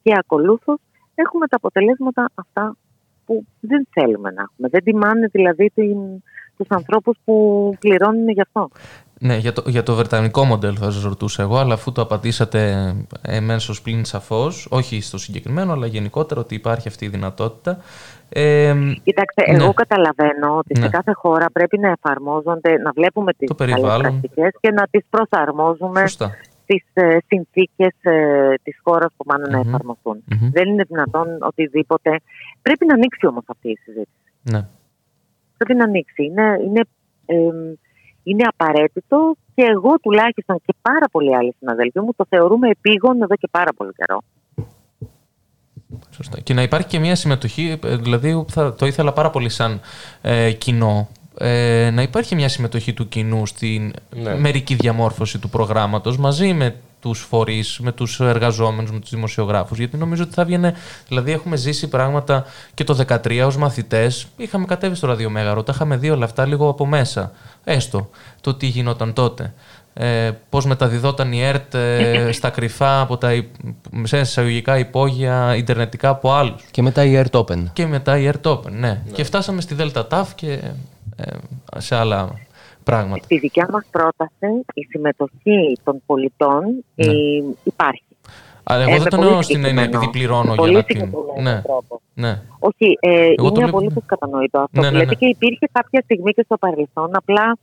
και 0.03 0.13
ακολούθως 0.17 0.79
έχουμε 1.15 1.47
τα 1.47 1.55
αποτελέσματα 1.55 2.29
αυτά 2.35 2.75
που 3.25 3.45
δεν 3.59 3.87
θέλουμε 3.91 4.31
να 4.31 4.41
έχουμε. 4.41 4.67
Δεν 4.69 4.83
τιμάνε 4.83 5.27
δηλαδή 5.31 5.71
την, 5.73 5.97
τους 6.57 6.67
ανθρώπους 6.69 7.17
που 7.25 7.73
πληρώνουν 7.79 8.29
γι' 8.29 8.41
αυτό. 8.41 8.69
Ναι, 9.19 9.35
για 9.37 9.53
το, 9.53 9.63
για 9.65 9.83
το 9.83 9.95
βρετανικό 9.95 10.43
μοντέλο 10.43 10.75
θα 10.75 10.91
σας 10.91 11.03
ρωτούσα 11.03 11.41
εγώ, 11.43 11.57
αλλά 11.57 11.73
αφού 11.73 11.91
το 11.91 12.01
απαντήσατε 12.01 12.93
εμέσως 13.21 13.81
πλην 13.81 14.05
σαφώς, 14.05 14.67
όχι 14.71 15.01
στο 15.01 15.17
συγκεκριμένο, 15.17 15.71
αλλά 15.73 15.85
γενικότερα 15.87 16.39
ότι 16.41 16.55
υπάρχει 16.55 16.87
αυτή 16.87 17.05
η 17.05 17.07
δυνατότητα. 17.07 17.77
Ε, 18.29 18.75
Κοιτάξτε, 19.03 19.51
Ναι. 19.51 19.63
εγώ 19.63 19.73
καταλαβαίνω 19.73 20.57
ότι 20.57 20.79
Ναι. 20.79 20.83
σε 20.85 20.89
κάθε 20.89 21.11
χώρα 21.13 21.45
πρέπει 21.51 21.77
να 21.79 21.89
εφαρμόζονται, 21.89 22.77
να 22.77 22.91
βλέπουμε 22.91 23.33
τις 23.33 23.47
Το 23.47 23.55
καλές 23.55 23.73
περιβάλλον. 23.73 24.01
πρακτικές 24.11 24.51
και 24.59 24.71
να 24.71 24.87
τις 24.91 25.05
προσαρμόζουμε 25.09 25.99
σωστά. 25.99 26.31
στις 26.63 26.83
ε, 26.93 27.17
συνθήκες 27.27 27.93
ε, 28.01 28.53
της 28.63 28.79
χώρας 28.83 29.09
που 29.17 29.23
πάνε 29.23 29.47
να 29.47 29.57
Μμμ. 29.57 29.67
εφαρμοστούν. 29.67 30.23
Μμμ. 30.25 30.49
Δεν 30.51 30.67
είναι 30.69 30.83
δυνατόν 30.87 31.27
οτιδήποτε. 31.41 32.19
Πρέπει 32.61 32.85
να 32.85 32.93
ανοίξει 32.93 33.25
όμως 33.27 33.43
αυτή 33.47 33.69
η 33.69 33.77
συζήτηση. 33.83 34.31
Ναι. 34.41 34.67
Πρέπει 35.57 35.75
να 35.79 35.83
ανοίξει. 35.83 36.23
Είναι, 36.23 36.59
είναι, 36.65 36.81
εμ, 37.25 37.73
είναι 38.23 38.43
απαραίτητο 38.47 39.35
και 39.55 39.63
εγώ 39.63 39.99
τουλάχιστον 40.01 40.61
και 40.65 40.73
πάρα 40.81 41.05
πολλοί 41.11 41.35
άλλοι 41.35 41.55
συναδέλφοι 41.59 41.99
μου 41.99 42.13
το 42.15 42.25
θεωρούμε 42.29 42.69
επίγον 42.69 43.21
εδώ 43.21 43.35
και 43.35 43.47
πάρα 43.51 43.73
πολύ 43.77 43.91
καιρό. 43.97 44.21
Σωστά. 46.09 46.39
Και 46.39 46.53
να 46.53 46.61
υπάρχει 46.61 46.87
και 46.87 46.99
μια 46.99 47.15
συμμετοχή, 47.15 47.79
ε, 47.83 47.95
δηλαδή 47.95 48.45
θα, 48.49 48.73
το 48.73 48.85
ήθελα 48.85 49.13
πάρα 49.13 49.29
πολύ 49.29 49.49
σαν 49.49 49.79
ε, 50.21 50.51
κοινό, 50.51 51.07
ε, 51.37 51.89
να 51.93 52.01
υπάρχει 52.01 52.35
μια 52.35 52.49
συμμετοχή 52.49 52.93
του 52.93 53.07
κοινού 53.07 53.45
στην 53.45 53.93
Ναι. 54.15 54.35
μερική 54.35 54.75
διαμόρφωση 54.75 55.39
του 55.39 55.49
προγράμματος 55.49 56.17
μαζί 56.17 56.53
με 56.53 56.75
τους 56.99 57.19
φορείς, 57.29 57.79
με 57.79 57.91
τους 57.91 58.19
εργαζόμενους, 58.19 58.91
με 58.91 58.99
τους 58.99 59.09
δημοσιογράφους, 59.09 59.77
γιατί 59.77 59.97
νομίζω 59.97 60.23
ότι 60.23 60.33
θα 60.33 60.45
βγαινε, 60.45 60.73
δηλαδή 61.07 61.31
έχουμε 61.31 61.55
ζήσει 61.55 61.87
πράγματα 61.87 62.45
και 62.73 62.83
το 62.83 62.93
2013 63.07 63.43
ως 63.45 63.57
μαθητές, 63.57 64.27
είχαμε 64.37 64.65
κατέβει 64.65 64.95
στο 64.95 65.07
ραδιομέγαρο, 65.07 65.63
τα 65.63 65.71
είχαμε 65.75 65.97
δει 65.97 66.09
όλα 66.09 66.25
αυτά 66.25 66.45
λίγο 66.45 66.69
από 66.69 66.85
μέσα, 66.85 67.31
έστω, 67.63 68.09
το 68.41 68.53
τι 68.53 68.65
γινόταν 68.67 69.13
τότε. 69.13 69.53
Ε, 69.99 70.31
πώς 70.49 70.65
μεταδιδόταν 70.65 71.31
η 71.31 71.41
ΕΡΤ 71.43 71.73
ε, 71.73 72.29
στα 72.37 72.49
κρυφά 72.49 73.01
από 73.01 73.17
τα 73.17 73.33
υ- 73.33 73.47
σε 74.03 74.19
εισαγωγικά 74.19 74.77
υπόγεια 74.77 75.55
ιντερνετικά 75.55 76.09
από 76.09 76.33
άλλους. 76.33 76.63
Και 76.71 76.81
μετά 76.81 77.03
η 77.05 77.21
Air 77.23 77.39
Open. 77.39 77.63
Και 77.73 77.85
μετά 77.87 78.17
η 78.17 78.25
ΕΡΤ 78.25 78.47
Open, 78.47 78.71
ναι. 78.71 79.01
Και 79.11 79.23
φτάσαμε 79.23 79.61
στη 79.61 79.75
Delta 79.79 80.07
TAF 80.09 80.25
και 80.35 80.51
ε, 81.15 81.31
σε 81.77 81.95
άλλα 81.95 82.29
πράγματα. 82.91 83.23
Στη 83.23 83.37
δικιά 83.37 83.67
μας 83.71 83.85
πρόταση 83.91 84.49
η 84.73 84.81
συμμετοχή 84.89 85.77
των 85.83 86.01
πολιτών 86.05 86.63
Ναι. 86.95 87.05
ε, 87.05 87.43
υπάρχει. 87.63 88.03
Αλλά 88.69 88.79
Ε, 88.81 88.83
εγώ 88.83 88.91
με 88.91 88.97
δεν 88.97 89.09
το 89.09 89.15
πολύ 89.17 89.27
εννοώ 89.27 89.41
στην 89.41 89.55
έννοια 89.55 89.69
συγκεκριμένο- 89.69 90.03
επειδή 90.03 90.11
πληρώνω 90.17 90.53
για 90.53 90.55
πολύ 90.55 90.73
να 90.73 90.83
την. 90.83 90.95
συγκεκριμένο 90.99 91.41
Ναι, 91.49 91.61
τρόπο. 91.61 92.01
ναι. 92.13 92.41
Όχι, 92.59 92.97
ε, 92.99 93.09
Εγώ 93.09 93.35
το 93.35 93.43
είναι 93.43 93.51
βλέπω, 93.53 93.67
απολύτω 93.69 93.99
ναι. 93.99 94.05
κατανοητό 94.13 94.59
αυτό 94.59 94.79
Ναι, 94.81 94.87
που 94.87 94.93
ναι, 94.93 94.97
λέτε 94.99 95.09
ναι. 95.09 95.15
και 95.21 95.25
υπήρχε 95.25 95.67
κάποια 95.71 96.01
στιγμή 96.03 96.31
και 96.33 96.43
στο 96.45 96.57
παρελθόν. 96.57 97.09
Απλά 97.15 97.57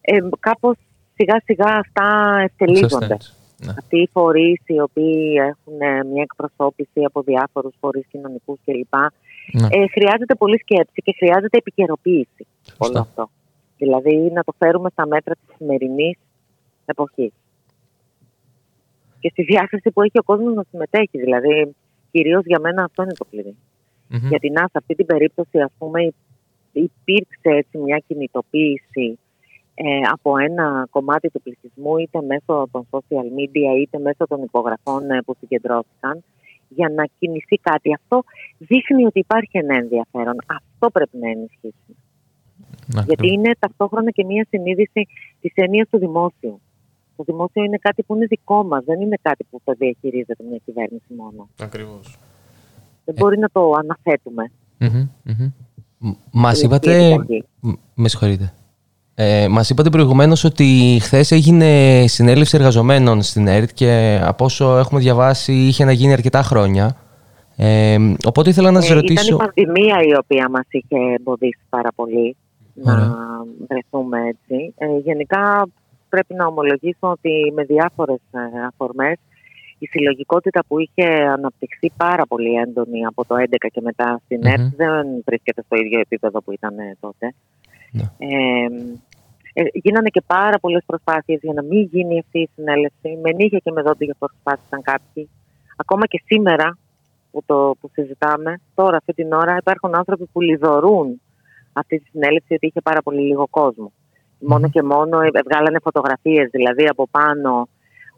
ε, 0.00 0.16
κάπως 0.40 0.76
σιγά 1.16 1.36
σιγά 1.44 1.70
αυτά 1.84 2.06
ευτελίζονται. 2.48 2.84
Εξασθένεις. 2.94 3.34
Ναι. 3.66 3.72
Αυτοί 3.78 3.96
οι 4.00 4.08
φορείς 4.12 4.60
οι 4.66 4.80
οποίοι 4.80 5.34
έχουν 5.50 5.80
ε, 5.80 6.04
μια 6.12 6.22
εκπροσώπηση 6.28 7.00
από 7.04 7.22
διάφορους 7.22 7.74
φορείς 7.80 8.04
κοινωνικούς 8.10 8.58
κλπ. 8.64 8.94
Ναι. 9.52 9.66
Ε, 9.70 9.86
χρειάζεται 9.94 10.34
πολύ 10.34 10.58
σκέψη 10.58 11.00
και 11.04 11.14
χρειάζεται 11.18 11.56
επικαιροποίηση 11.56 12.42
όλο 12.78 12.92
Σωστά. 12.96 13.00
αυτό. 13.00 13.30
Δηλαδή 13.80 14.14
να 14.32 14.42
το 14.44 14.52
φέρουμε 14.58 14.90
στα 14.90 15.06
μέτρα 15.06 15.34
της 15.34 15.56
σημερινής 15.56 16.18
εποχής. 16.84 17.32
Και 19.20 19.28
στη 19.28 19.42
διάθεση 19.42 19.90
που 19.90 20.02
έχει 20.02 20.18
ο 20.18 20.22
κόσμος 20.22 20.54
να 20.54 20.64
συμμετέχει. 20.70 21.18
Δηλαδή, 21.18 21.74
κυρίως 22.10 22.42
για 22.44 22.60
μένα 22.60 22.84
αυτό 22.84 23.02
είναι 23.02 23.12
το 23.12 23.24
κλειδί. 23.30 23.56
Μμμ. 24.08 24.28
Γιατί 24.28 24.50
να, 24.50 24.60
σε 24.60 24.72
αυτή 24.72 24.94
την 24.94 25.06
περίπτωση, 25.06 25.58
ας 25.60 25.72
πούμε, 25.78 26.02
υ- 26.04 26.14
υπήρξε 26.72 27.50
έτσι 27.60 27.78
μια 27.78 28.02
κινητοποίηση 28.06 29.18
ε, 29.74 30.00
από 30.12 30.38
ένα 30.38 30.86
κομμάτι 30.90 31.28
του 31.30 31.42
πληθυσμού, 31.42 31.96
είτε 31.96 32.22
μέσω 32.22 32.68
των 32.72 32.86
social 32.90 33.26
media, 33.38 33.72
είτε 33.80 33.98
μέσω 33.98 34.26
των 34.28 34.42
υπογραφών 34.42 35.10
ε, 35.10 35.22
που 35.22 35.34
συγκεντρώθηκαν, 35.40 36.24
για 36.68 36.88
να 36.88 37.04
κινηθεί 37.18 37.56
κάτι. 37.56 37.94
Αυτό 37.94 38.22
δείχνει 38.58 39.04
ότι 39.04 39.18
υπάρχει 39.18 39.58
ένα 39.58 39.76
ενδιαφέρον. 39.76 40.36
Αυτό 40.46 40.90
πρέπει 40.90 41.16
να 41.18 41.28
ενισχύσουμε. 41.30 41.96
Να, 42.86 43.02
Γιατί 43.02 43.32
είναι 43.32 43.50
ταυτόχρονα 43.58 44.10
και 44.10 44.24
μια 44.24 44.46
συνείδηση 44.50 45.06
της 45.40 45.52
έννοιας 45.54 45.88
του 45.88 45.98
δημόσιου. 45.98 46.60
Το 47.16 47.22
δημόσιο 47.26 47.62
είναι 47.64 47.76
κάτι 47.76 48.02
που 48.02 48.14
είναι 48.16 48.26
δικό 48.26 48.64
μας, 48.64 48.84
δεν 48.84 49.00
είναι 49.00 49.16
κάτι 49.22 49.46
που 49.50 49.60
το 49.64 49.74
διαχειρίζεται 49.78 50.44
μια 50.48 50.60
κυβέρνηση 50.64 51.14
μόνο. 51.16 51.48
Ακριβώς. 51.60 52.18
Δεν 53.04 53.14
μπορεί 53.18 53.38
να 53.38 53.48
το 53.52 53.72
αναθέτουμε. 53.72 54.50
Μμμ, 54.78 55.08
μμμ. 55.24 55.52
Μας 56.32 56.60
Η 56.62 56.64
είπατε. 56.64 57.04
επιταγή. 57.06 57.44
Μ, 57.60 57.70
Με 57.94 58.08
συγχωρείτε. 58.08 58.52
Ε, 59.14 59.48
Μας 59.48 59.70
είπατε 59.70 59.90
προηγουμένως 59.90 60.44
ότι 60.44 60.98
χθες 61.02 61.30
έγινε 61.30 62.04
συνέλευση 62.06 62.56
εργαζομένων 62.56 63.22
στην 63.22 63.46
ΕΡΤ 63.46 63.70
και 63.74 64.20
από 64.22 64.44
όσο 64.44 64.76
έχουμε 64.78 65.00
διαβάσει 65.00 65.52
είχε 65.52 65.84
να 65.84 65.92
γίνει 65.92 66.12
αρκετά 66.12 66.42
χρόνια. 66.42 66.96
Ε, 67.56 67.96
οπότε 68.26 68.50
ήθελα 68.50 68.70
να 68.70 68.80
σα 68.80 68.92
Ε, 68.92 68.96
ρωτήσω. 68.96 69.34
Ήταν 69.34 69.36
η 69.36 69.64
πανδημία 69.64 69.96
η 70.02 70.16
οποία 70.22 70.48
μας 70.50 70.64
είχε 70.70 70.96
εμποδίσει 71.18 71.58
πάρα 71.68 71.88
πολύ 71.94 72.36
Ωραία. 72.84 73.06
να 73.06 73.16
βρεθούμε 73.68 74.18
έτσι. 74.28 74.74
Ε, 74.78 74.98
γενικά 74.98 75.68
πρέπει 76.08 76.34
να 76.34 76.46
ομολογήσω 76.46 77.08
ότι 77.10 77.52
με 77.54 77.64
διάφορες 77.64 78.20
ε, 78.30 78.64
αφορμές 78.66 79.18
η 79.78 79.86
συλλογικότητα 79.86 80.60
που 80.68 80.78
είχε 80.78 81.06
αναπτυχθεί 81.36 81.90
πάρα 81.96 82.26
πολύ 82.26 82.54
έντονη 82.54 83.04
από 83.04 83.24
το 83.24 83.34
2011 83.34 83.42
και 83.72 83.80
μετά 83.80 84.20
στην 84.24 84.46
ΕΡΤ 84.46 84.60
Μμμ. 84.60 84.70
δεν 84.76 85.22
βρίσκεται 85.24 85.62
στο 85.62 85.76
ίδιο 85.76 86.00
επίπεδο 86.00 86.42
που 86.42 86.52
ήταν 86.52 86.78
ε, 86.78 86.96
τότε. 87.00 87.34
Ναι. 87.92 88.02
Ε, 88.18 88.66
ε, 89.52 89.62
γίνανε 89.72 90.08
και 90.08 90.22
πάρα 90.26 90.58
πολλές 90.58 90.82
προσπάθειες 90.86 91.40
για 91.42 91.52
να 91.52 91.62
μην 91.62 91.88
γίνει 91.92 92.18
αυτή 92.18 92.38
η 92.38 92.50
συνέλευση. 92.54 93.18
Με 93.22 93.30
νύχια 93.32 93.58
και 93.58 93.70
με 93.70 93.82
δόντια 93.82 94.16
προσπάθησαν 94.18 94.82
κάποιοι. 94.82 95.28
Ακόμα 95.76 96.06
και 96.06 96.22
σήμερα 96.26 96.78
που, 97.30 97.42
το, 97.46 97.76
που 97.80 97.90
συζητάμε, 97.92 98.60
τώρα 98.74 98.96
αυτή 98.96 99.12
την 99.12 99.32
ώρα 99.32 99.56
υπάρχουν 99.56 99.94
άνθρωποι 99.94 100.26
που 100.32 100.40
λιδωρούν 100.40 101.20
αυτή 101.72 101.98
τη 101.98 102.08
συνέλευση 102.10 102.54
ότι 102.54 102.66
είχε 102.66 102.80
πάρα 102.80 103.02
πολύ 103.02 103.20
λίγο 103.20 103.46
κόσμο. 103.50 103.92
Μόνο 104.38 104.68
και 104.70 104.82
μόνο 104.82 105.20
ε, 105.20 105.28
βγάλανε 105.48 105.78
φωτογραφίες 105.82 106.48
δηλαδή 106.50 106.86
από 106.86 107.08
πάνω 107.10 107.68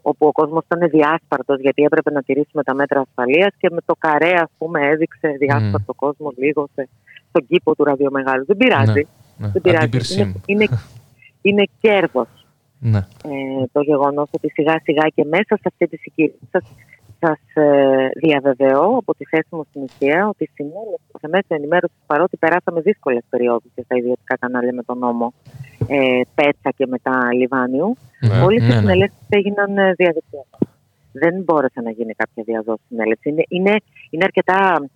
όπου 0.01 0.27
ο 0.27 0.31
κόσμος 0.31 0.63
ήταν 0.65 0.89
διάσπαρτος 0.89 1.59
γιατί 1.59 1.83
έπρεπε 1.83 2.11
να 2.11 2.21
τηρήσουμε 2.21 2.63
τα 2.63 2.73
μέτρα 2.73 2.99
ασφαλείας 2.99 3.53
και 3.57 3.69
με 3.71 3.81
το 3.85 3.95
καρέ 3.99 4.33
ας 4.33 4.49
πούμε 4.57 4.87
έδειξε 4.87 5.27
διάσπαρτο 5.39 5.93
κόσμο 5.93 6.33
λίγο 6.37 6.69
σε, 6.73 6.89
στον 7.29 7.47
κήπο 7.47 7.75
του 7.75 7.83
ραδιομεγάλου. 7.83 8.45
Δεν 8.45 8.57
πειράζει. 8.57 9.07
Ναι, 9.37 9.47
Δεν 9.47 9.61
πειράζει. 9.61 9.83
αντίπυρσή 9.83 10.19
Είναι, 10.19 10.29
μου. 10.29 10.41
είναι, 10.45 10.67
είναι 11.41 11.63
κέρδος 11.79 12.27
Ναι. 12.79 12.97
ε, 12.97 13.65
το 13.71 13.81
γεγονός 13.81 14.29
ότι 14.31 14.49
σιγά 14.49 14.79
σιγά 14.83 15.07
και 15.15 15.23
μέσα 15.25 15.55
σε 15.55 15.61
αυτή 15.65 15.87
τη 15.87 15.97
συγκυρία 15.97 16.33
σας, 17.23 17.39
σας 17.53 17.63
ε, 17.63 18.09
διαβεβαιώ 18.15 18.97
από 18.97 19.15
τη 19.15 19.25
θέση 19.25 19.47
μου 19.51 19.65
στην 19.69 19.81
ουσία 19.81 20.27
ότι 20.27 20.49
συνέλευση 20.53 21.11
σε 21.19 21.27
μέσα 21.27 21.45
ενημέρωσης 21.47 21.97
παρότι 22.05 22.37
περάσαμε 22.37 22.81
δύσκολες 22.81 23.23
περιόδους 23.29 23.71
και 23.75 23.81
στα 23.85 23.95
ιδιωτικά 23.95 24.37
κανάλια 24.37 24.73
με 24.73 24.83
τον 24.83 24.97
νόμο 24.97 25.33
ε, 25.87 26.21
Πέτσα 26.35 26.69
και 26.77 26.85
μετά 26.87 27.33
Λιβάνιου 27.33 27.97
Ναι, 28.19 28.41
όλες 28.41 28.61
ναι, 28.61 28.67
οι 28.67 28.75
ναι. 28.75 28.79
συνελεύσεις 28.79 29.27
έγιναν 29.29 29.77
ε, 29.77 29.93
διαδικτυακά. 29.93 30.57
Δεν 31.11 31.41
μπόρεσε 31.43 31.81
να 31.81 31.91
γίνει 31.91 32.13
κάποια 32.13 32.43
διαδόση 32.45 32.81
συνέλευση. 32.87 33.29
Είναι, 33.29 33.43
είναι, 33.47 33.75
είναι 34.09 34.23
αρκετά 34.23 34.89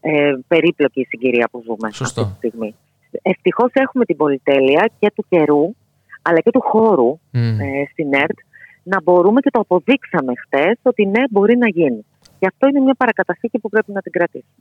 ε, 0.00 0.32
περίπλοκη 0.48 1.00
η 1.00 1.04
συγκυρία 1.04 1.48
που 1.50 1.62
ζούμε 1.66 1.92
Σωστό. 1.92 2.20
αυτή 2.20 2.32
τη 2.32 2.38
στιγμή. 2.48 2.74
Ευτυχώς 3.22 3.70
έχουμε 3.72 4.04
την 4.04 4.16
πολυτέλεια 4.16 4.90
και 4.98 5.12
του 5.14 5.24
καιρού 5.28 5.74
αλλά 6.22 6.40
και 6.40 6.50
του 6.50 6.60
χώρου 6.60 7.18
Μμ. 7.30 7.60
ε, 7.60 7.88
στην 7.92 8.14
ΕΡΤ 8.14 8.38
να 8.82 9.02
μπορούμε 9.02 9.40
και 9.40 9.50
το 9.50 9.60
αποδείξαμε 9.60 10.32
χθε 10.46 10.76
ότι 10.82 11.06
ναι, 11.06 11.22
μπορεί 11.30 11.56
να 11.56 11.68
γίνει. 11.68 12.04
Και 12.38 12.46
αυτό 12.46 12.68
είναι 12.68 12.80
μια 12.80 12.94
παρακαταθήκη 12.94 13.58
που 13.58 13.68
πρέπει 13.68 13.92
να 13.92 14.00
την 14.00 14.12
κρατήσουμε. 14.12 14.52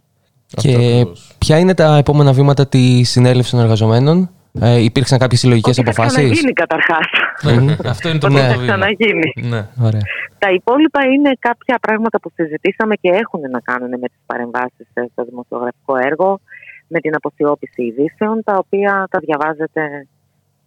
Και 0.45 0.73
Αυτό 0.73 0.87
ακριβώς. 0.87 1.35
ποια 1.37 1.57
είναι 1.59 1.73
τα 1.73 1.97
επόμενα 1.97 2.33
βήματα 2.33 2.67
της 2.67 3.09
συνέλευσης 3.09 3.51
των 3.51 3.59
εργαζομένων, 3.59 4.29
ε, 4.61 4.77
Υπήρξαν 4.83 5.19
κάποιες 5.19 5.39
συλλογικές 5.39 5.77
Ότι 5.77 5.85
θα 5.85 5.91
αποφάσεις; 5.91 6.17
ξαναγίνει 6.17 6.53
καταρχάς. 6.53 7.07
Ναι, 7.43 7.75
Αυτό 7.93 8.09
είναι 8.09 8.17
το 8.17 8.27
Ότι 8.27 8.35
πρώτο 8.35 8.51
θα 8.51 8.57
βήμα. 8.59 8.71
ξαναγίνει. 8.71 9.33
Ναι. 9.35 9.67
Ωραία. 9.81 10.01
Τα 10.37 10.51
υπόλοιπα 10.51 11.01
είναι 11.13 11.31
κάποια 11.39 11.77
πράγματα 11.81 12.19
που 12.19 12.31
συζητήσαμε 12.35 12.95
και 12.95 13.09
έχουν 13.09 13.41
να 13.51 13.59
κάνουν 13.59 13.89
με 13.89 14.07
τις 14.07 14.21
παρεμβάσεις 14.25 14.87
ε, 14.93 15.03
στο 15.11 15.23
δημοσιογραφικό 15.29 15.95
έργο, 15.97 16.39
με 16.87 16.99
την 16.99 17.15
αποσιώπηση 17.15 17.81
ειδήσεων, 17.83 18.43
τα 18.43 18.55
οποία 18.57 19.07
τα 19.11 19.19
διαβάζετε 19.19 20.07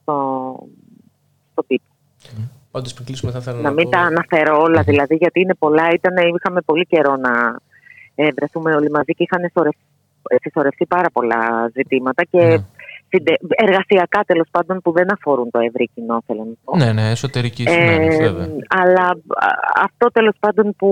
στο, 0.02 0.16
στο 1.52 1.62
τύπο. 1.66 1.84
Πάντως 2.75 2.93
πριν 2.95 3.07
κλείσουμε, 3.07 3.33
θα 3.33 3.39
ήθελα 3.39 3.57
να, 3.57 3.62
Να 3.62 3.70
μην 3.70 3.85
πω- 3.85 3.91
τα 3.91 4.01
αναφέρω 4.01 4.61
όλα 4.61 4.83
δηλαδή, 4.83 5.14
γιατί 5.14 5.41
είναι 5.41 5.55
πολλά. 5.55 5.87
Ήταν, 5.99 6.14
είχαμε 6.37 6.61
πολύ 6.61 6.87
καιρό 6.87 7.16
να 7.16 7.33
ε, 8.14 8.29
βρεθούμε 8.37 8.75
όλοι 8.75 8.91
μαζί 8.91 9.12
και 9.16 9.22
είχαν 9.27 9.41
συσσωρευ- 9.45 9.79
ε, 10.29 10.37
συσσωρευτεί 10.41 10.87
πάρα 10.87 11.09
πολλά 11.12 11.70
ζητήματα 11.75 12.22
και 12.25 12.39
Ναι. 12.45 12.57
συντε- 13.09 13.41
εργασιακά 13.66 14.20
τέλος 14.27 14.49
πάντων 14.51 14.81
που 14.83 14.93
δεν 14.93 15.12
αφορούν 15.12 15.51
το 15.51 15.59
ευρύ 15.59 15.91
κοινό, 15.95 16.22
θέλω 16.27 16.45
να 16.45 16.53
πω. 16.64 16.77
Ναι, 16.77 16.93
ναι, 16.93 17.11
εσωτερική 17.11 17.68
συνένεση, 17.68 18.18
Ε, 18.22 18.29
βέβαια. 18.29 18.49
αλλά 18.68 19.05
α, 19.09 19.49
αυτό 19.83 20.07
τέλος 20.12 20.35
πάντων 20.41 20.75
που 20.79 20.89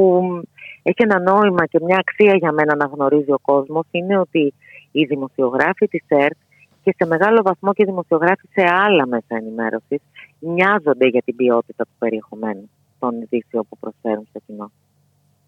έχει 0.83 1.03
ένα 1.09 1.19
νόημα 1.21 1.67
και 1.67 1.79
μια 1.87 1.97
αξία 2.01 2.35
για 2.37 2.53
μένα 2.53 2.75
να 2.77 2.85
γνωρίζει 2.95 3.33
ο 3.33 3.39
κόσμος 3.43 3.85
είναι 3.91 4.19
ότι 4.19 4.55
οι 4.93 5.05
δημοσιογράφοι 5.05 5.89
της 5.89 6.05
ΕΡΤ 6.09 6.37
και 6.85 6.95
σε 6.99 7.07
μεγάλο 7.07 7.43
βαθμό 7.43 7.73
και 7.73 7.83
οι 7.83 7.87
δημοσιογράφοι 7.87 8.47
σε 8.53 8.65
άλλα 8.87 9.07
μέσα 9.07 9.27
ενημέρωσης 9.41 10.01
νοιάζονται 10.43 11.07
για 11.07 11.23
την 11.25 11.37
ποιότητα 11.37 11.85
του 11.85 11.97
περιεχομένου 11.99 12.71
των 12.99 13.21
ειδήσεων 13.21 13.67
που 13.69 13.79
προσφέρουν 13.79 14.27
στο 14.31 14.41
κοινό. 14.47 14.71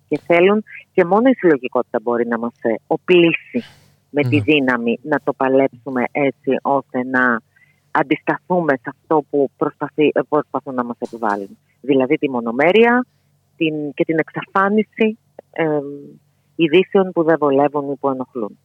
Και 0.09 0.21
θέλουν 0.27 0.65
και 0.93 1.05
μόνο 1.05 1.29
η 1.29 1.35
συλλογικότητα 1.35 1.99
μπορεί 2.03 2.27
να 2.27 2.39
μας 2.39 2.55
ε, 2.63 2.75
οπλίσει 2.87 3.63
με 4.11 4.23
τη 4.23 4.37
Ναι. 4.37 4.43
δύναμη 4.43 4.99
να 5.03 5.21
το 5.25 5.33
παλέψουμε 5.33 6.05
έτσι 6.13 6.57
ώστε 6.63 7.05
να 7.05 7.41
αντισταθούμε 7.91 8.73
σε 8.73 8.91
αυτό 8.99 9.25
που 9.31 9.51
προσπαθεί, 9.57 10.11
ε, 10.15 10.21
προσπαθούν 10.29 10.75
να 10.75 10.85
μας 10.85 10.97
επιβάλλουν. 10.99 11.59
Δηλαδή 11.81 12.17
τη 12.19 12.31
μονομέρεια 12.31 13.07
την, 13.57 13.93
και 13.95 14.05
την 14.05 14.19
εξαφάνιση 14.19 15.19
ε, 15.51 15.81
ειδήσεων 16.57 17.13
που 17.13 17.23
δεν 17.23 17.37
βολεύουν 17.39 17.91
ή 17.91 17.97
που 17.97 18.09
ενοχλούν. 18.09 18.59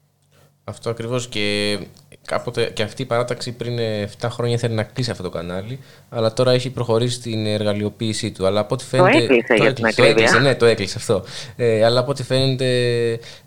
Αυτό 0.64 0.90
ακριβώς 0.90 1.28
και 1.28 1.78
κάποτε 2.26 2.72
και 2.74 2.84
αυτή 2.84 3.02
η 3.02 3.06
παράταξη 3.06 3.56
πριν 3.56 3.80
ε, 3.80 4.10
7 4.22 4.28
χρόνια 4.30 4.56
ήθελε 4.56 4.74
να 4.74 4.84
κλείσει 4.84 5.12
αυτό 5.12 5.24
το 5.24 5.30
κανάλι, 5.30 5.80
αλλά 6.10 6.34
τώρα 6.34 6.52
έχει 6.52 6.70
προχωρήσει 6.70 7.16
στην 7.16 7.46
εργαλειοποίησή 7.46 8.32
του. 8.32 8.46
Αλλά 8.46 8.60
από 8.60 8.74
ό,τι 8.74 8.84
φαίνεται. 8.84 9.18
έκλεισε, 9.18 9.54
για 9.54 9.74
την 9.74 9.84
το 9.84 9.90
ακρίβεια. 9.90 10.12
έκλεισε, 10.12 10.40
ναι, 10.40 10.56
το 10.56 10.66
έκλεισε 10.66 10.98
αυτό. 10.98 11.24
Ε, 11.56 11.86
αλλά 11.86 12.00
από 12.00 12.12
ό,τι 12.12 12.24
φαίνεται, 12.24 12.68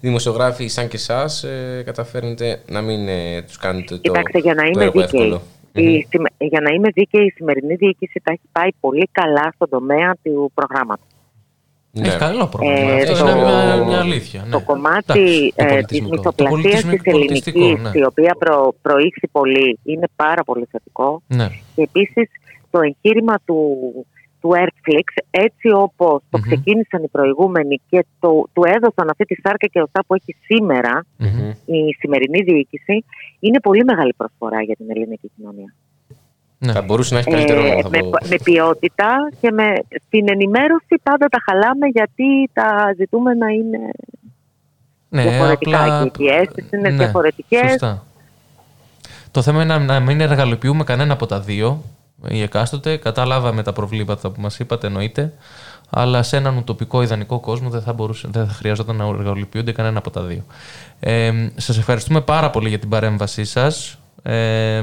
δημοσιογράφοι 0.00 0.68
σαν 0.68 0.88
και 0.88 0.96
εσάς 0.96 1.42
ε, 1.42 1.82
καταφέρνετε 1.84 2.62
να 2.66 2.80
μην 2.80 3.08
ε, 3.08 3.42
τους 3.42 3.56
κάνετε 3.56 3.94
το. 3.94 4.00
Κοιτάξτε, 4.00 4.38
για 4.38 4.54
να 4.54 4.62
το 4.62 4.68
είμαι 4.68 4.84
έργο 4.84 5.00
δίκαιη, 5.00 5.20
εύκολο. 5.20 5.42
η, 5.72 6.06
συμμε- 6.10 6.32
για 6.38 6.60
να 6.60 6.74
είμαι 6.74 6.88
δίκαιη, 6.94 7.24
η 7.24 7.30
σημερινή 7.30 7.74
διοίκηση 7.74 8.20
τα 8.24 8.32
έχει 8.32 8.48
πάει 8.52 8.68
πολύ 8.80 9.08
καλά 9.12 9.52
στον 9.54 9.68
τομέα 9.68 10.16
του 10.22 10.50
προγράμματος. 10.54 11.06
Ναι. 11.94 12.08
Έχει 12.08 12.18
καλό 12.18 12.46
πρόγραμμα. 12.46 12.90
Ε, 12.90 13.02
Αυτό 13.02 13.24
το- 13.24 13.30
είναι 13.30 13.40
μια, 13.40 13.84
μια 13.86 13.98
αλήθεια. 14.00 14.42
Ναι. 14.44 14.50
Το 14.50 14.60
κομμάτι 14.60 15.20
Εντάξει, 15.20 15.52
το 15.56 15.64
ε, 15.64 15.66
της 15.66 15.98
πολιτισμικό. 15.98 16.10
Το 16.10 16.16
μυθοπλασίας 16.16 16.50
πολιτισμικό- 16.62 17.02
της 17.02 17.12
πολιτιστικό, 17.12 17.58
ελληνικής, 17.58 17.92
ναι. 17.92 17.98
η 18.00 18.04
οποία 18.04 18.34
προ, 18.38 18.74
προήχθη 18.82 19.28
πολύ, 19.28 19.78
είναι 19.82 20.06
πάρα 20.16 20.42
πολύ 20.44 20.66
θετικό. 20.70 21.22
Ναι. 21.26 21.48
Και 21.74 21.82
επίσης 21.82 22.28
το 22.70 22.80
εγχείρημα 22.80 23.34
του, 23.46 23.58
του 24.40 24.50
Airflix, 24.54 25.06
έτσι 25.30 25.68
όπως 25.72 26.22
το 26.30 26.38
Μμμ. 26.38 26.44
ξεκίνησαν 26.46 27.02
οι 27.02 27.08
προηγούμενοι 27.08 27.80
και 27.90 28.04
το, 28.20 28.28
του 28.52 28.62
έδωσαν 28.66 29.08
αυτή 29.10 29.24
τη 29.24 29.34
σάρκα 29.44 29.66
και 29.66 29.82
ωστά 29.82 30.04
που 30.06 30.14
έχει 30.14 30.36
σήμερα 30.44 31.04
Μμμ. 31.16 31.50
η 31.64 31.92
σημερινή 31.98 32.40
διοίκηση, 32.42 33.04
είναι 33.40 33.60
πολύ 33.60 33.84
μεγάλη 33.84 34.14
προσφορά 34.16 34.62
για 34.62 34.76
την 34.76 34.86
ελληνική 34.90 35.30
κοινωνία. 35.36 35.74
Ναι. 36.64 36.72
Θα 36.72 36.82
μπορούσε 36.82 37.14
να 37.14 37.20
έχει 37.20 37.30
καλύτερο 37.30 37.60
Ε, 37.60 37.64
όνομα, 37.64 37.80
θα 37.82 37.88
με, 37.88 37.98
πω. 37.98 38.08
με 38.28 38.36
ποιότητα 38.44 39.14
και 39.40 39.50
με, 39.50 39.64
στην 40.06 40.28
ενημέρωση 40.30 40.94
πάντα 41.02 41.26
τα 41.28 41.38
χαλάμε 41.44 41.86
γιατί 41.92 42.50
τα 42.52 42.94
ζητούμενα 42.96 43.46
είναι 43.50 43.78
Ναι, 45.08 45.22
διαφορετικά 45.22 45.82
απλά- 45.82 46.08
και 46.08 46.22
οι 46.22 46.26
πιέσεις 46.26 46.70
είναι 46.72 46.88
ναι, 46.90 46.96
διαφορετικές. 46.96 47.70
Σωστά. 47.70 48.04
Το 49.30 49.42
θέμα 49.42 49.62
είναι 49.62 49.78
να, 49.78 49.84
να 49.84 50.00
μην 50.00 50.20
εργαλειοποιούμε 50.20 50.84
κανένα 50.84 51.12
από 51.12 51.26
τα 51.26 51.40
δύο. 51.40 51.82
Η 52.28 52.42
εκάστοτε, 52.42 52.96
καταλάβαμε 52.96 53.62
τα 53.62 53.72
προβλήματα 53.72 54.30
που 54.30 54.40
μας 54.40 54.58
είπατε, 54.58 54.86
εννοείται. 54.86 55.32
Αλλά 55.90 56.22
σε 56.22 56.36
έναν 56.36 56.56
ουτοπικό 56.56 57.02
ιδανικό 57.02 57.40
κόσμο 57.40 57.68
δεν 57.68 57.82
θα, 57.82 57.92
μπορούσε, 57.92 58.28
δεν 58.32 58.46
θα 58.46 58.52
χρειαζόταν 58.52 58.96
να 58.96 59.04
εργαλειοποιούνται 59.04 59.72
κανένα 59.72 59.98
από 59.98 60.10
τα 60.10 60.22
δύο. 60.22 60.44
Ε, 61.00 61.32
σας 61.56 61.78
ευχαριστούμε 61.78 62.20
πάρα 62.20 62.50
πολύ 62.50 62.68
για 62.68 62.78
την 62.78 62.88
παρέμβασή 62.88 63.44
σας. 63.44 63.98
Ε, 64.22 64.82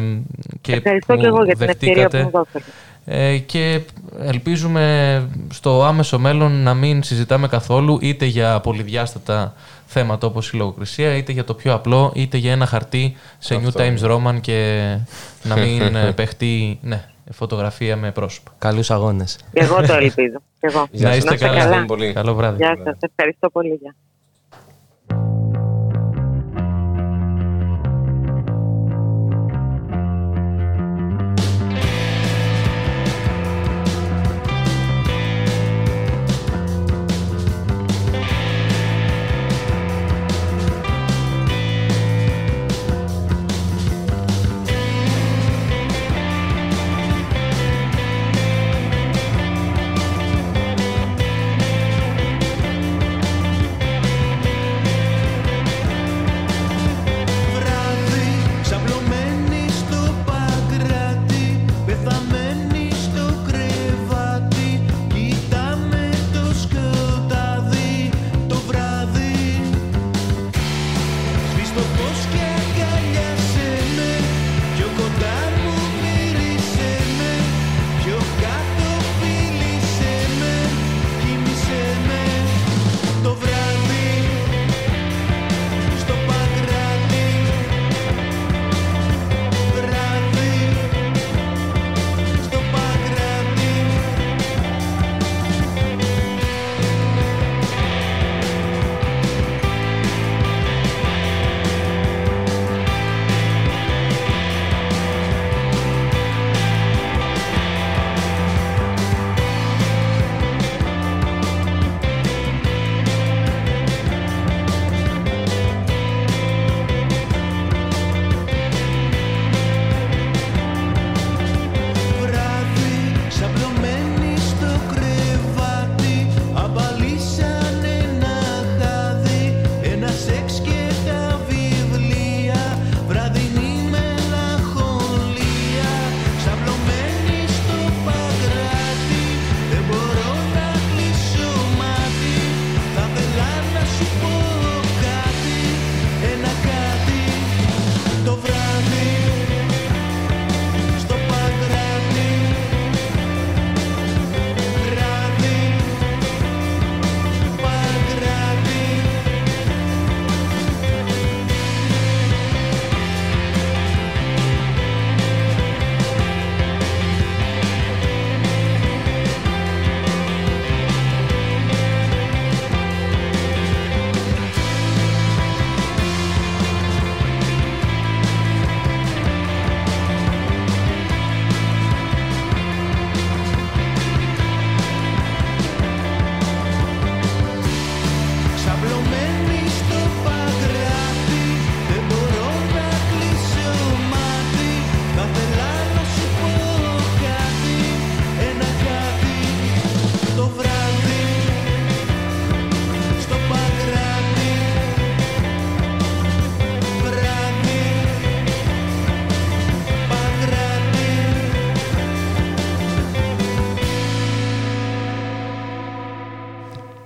και 0.61 0.73
Ευχαριστώ 0.73 1.13
που 1.13 1.19
και 1.19 1.25
εγώ 1.25 1.43
για 1.43 1.55
την 1.55 1.69
ευκαιρία 1.69 1.93
που 2.05 2.11
δεχτήκατε. 2.11 2.23
μου 2.23 2.29
δώσατε. 2.29 2.71
Ε, 3.05 3.37
και 3.37 3.81
ελπίζουμε 4.19 5.23
στο 5.53 5.83
άμεσο 5.83 6.19
μέλλον 6.19 6.51
να 6.63 6.73
μην 6.73 7.03
συζητάμε 7.03 7.47
καθόλου 7.47 7.97
είτε 8.01 8.25
για 8.25 8.59
πολυδιάστατα 8.59 9.53
θέματα 9.85 10.27
όπως 10.27 10.51
η 10.51 10.57
λογοκρισία, 10.57 11.15
είτε 11.15 11.31
για 11.31 11.43
το 11.43 11.53
πιο 11.53 11.73
απλό, 11.73 12.11
είτε 12.15 12.37
για 12.37 12.51
ένα 12.51 12.65
χαρτί 12.65 13.15
σε 13.37 13.55
New 13.55 13.65
Αυτό, 13.67 13.83
Times 13.83 14.11
Roman 14.11 14.41
και 14.41 14.97
να 15.43 15.55
μην 15.55 15.95
ε, 15.95 16.11
παιχτεί 16.15 16.79
ναι, 16.81 17.03
φωτογραφία 17.31 17.95
με 17.95 18.11
πρόσωπα. 18.11 18.51
Καλούς 18.57 18.91
αγώνες. 18.91 19.39
Και 19.53 19.59
εγώ 19.59 19.75
το 19.81 19.93
ελπίζω. 19.93 20.37
Και 20.59 20.67
εγώ. 20.67 20.87
Γεια 20.91 21.07
να 21.07 21.13
σας. 21.13 21.17
είστε 21.17 21.33
είστε 21.33 21.47
καλά. 21.47 21.59
καλά. 21.59 21.85
Πολύ. 21.85 22.13
Καλό 22.13 22.33
βράδυ. 22.33 22.57
Γεια 22.57 22.77
σας. 22.83 22.97
Ευχαριστώ 22.99 23.49
πολύ. 23.49 23.79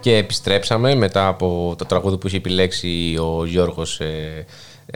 Και 0.04 0.16
επιστρέψαμε 0.16 0.96
μετά 0.96 1.28
από 1.28 1.76
το 1.78 1.86
τραγούδι 1.86 2.18
που 2.18 2.28
είχε 2.28 2.38
επιλέξει 2.38 3.18
ο 3.20 3.46
Γιώργος 3.46 4.00
ε, 4.00 4.46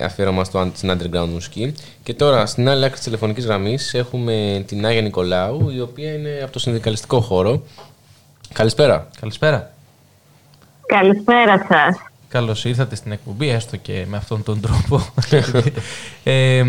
αφιέρωμα 0.01 0.43
στο, 0.43 0.71
στην 0.73 0.91
underground 0.91 1.27
μουσική. 1.33 1.73
Και 2.03 2.13
τώρα 2.13 2.45
στην 2.45 2.69
άλλη 2.69 2.83
άκρη 2.83 2.95
της 2.95 3.03
τηλεφωνικής 3.03 3.45
γραμμής 3.45 3.93
έχουμε 3.93 4.63
την 4.67 4.85
Άγια 4.85 5.01
Νικολάου, 5.01 5.69
η 5.69 5.79
οποία 5.79 6.13
είναι 6.13 6.39
από 6.43 6.51
το 6.51 6.59
συνδικαλιστικό 6.59 7.21
χώρο. 7.21 7.61
Καλησπέρα. 8.53 9.07
Καλησπέρα. 9.19 9.71
Καλησπέρα 10.85 11.65
σας. 11.69 11.97
Καλώς 12.27 12.65
ήρθατε 12.65 12.95
στην 12.95 13.11
εκπομπή, 13.11 13.49
έστω 13.49 13.77
και 13.77 14.05
με 14.07 14.17
αυτόν 14.17 14.43
τον 14.43 14.61
τρόπο. 14.61 15.07
ε, 16.23 16.63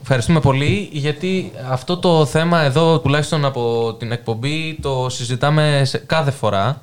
ευχαριστούμε 0.00 0.40
πολύ, 0.40 0.88
γιατί 0.92 1.52
αυτό 1.70 1.96
το 1.96 2.26
θέμα 2.26 2.60
εδώ, 2.60 2.98
τουλάχιστον 2.98 3.44
από 3.44 3.94
την 3.98 4.12
εκπομπή, 4.12 4.78
το 4.82 5.06
συζητάμε 5.08 5.82
σε 5.84 5.98
κάθε 5.98 6.30
φορά 6.30 6.82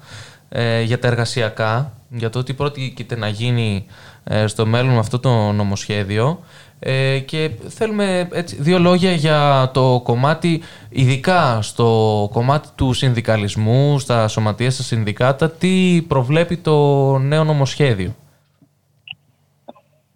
ε, 0.54 0.82
για 0.82 1.00
τα 1.00 1.08
εργασιακά, 1.08 1.94
για 2.10 2.30
το 2.30 2.44
τι 2.44 2.54
πρόκειται 2.54 3.16
να 3.16 3.28
γίνει 3.28 3.86
ε, 4.24 4.48
στο 4.48 4.66
μέλλον 4.66 4.94
με 4.94 5.00
αυτό 5.00 5.20
το 5.20 5.52
νομοσχέδιο. 5.52 6.40
Ε, 6.80 7.20
και 7.20 7.52
θέλουμε 7.68 8.28
έτσι, 8.32 8.56
δύο 8.60 8.80
λόγια 8.80 9.12
για 9.12 9.72
το 9.74 10.02
κομμάτι, 10.04 10.62
ειδικά 10.90 11.62
στο 11.62 12.30
κομμάτι 12.34 12.68
του 12.76 12.94
συνδικαλισμού, 12.94 14.00
στα 14.00 14.28
σωματεία, 14.28 14.72
στα 14.72 14.84
συνδικάτα, 14.84 15.50
τι 15.52 16.06
προβλέπει 16.08 16.58
το 16.58 17.18
νέο 17.18 17.44
νομοσχέδιο. 17.44 18.16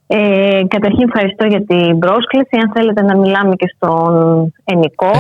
Ε, 0.08 0.62
καταρχήν 0.68 1.08
ευχαριστώ 1.08 1.46
για 1.46 1.64
την 1.66 2.00
πρόσκληση. 2.00 2.58
Αν 2.64 2.72
θέλετε 2.74 3.02
να 3.02 3.18
μιλάμε 3.18 3.56
και 3.56 3.74
στον 3.76 4.54
ενικό. 4.64 5.12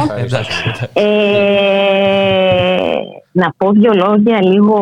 Ε, 0.93 1.05
να 3.31 3.53
πω 3.57 3.71
δύο 3.71 3.93
λόγια 3.93 4.43
λίγο 4.43 4.79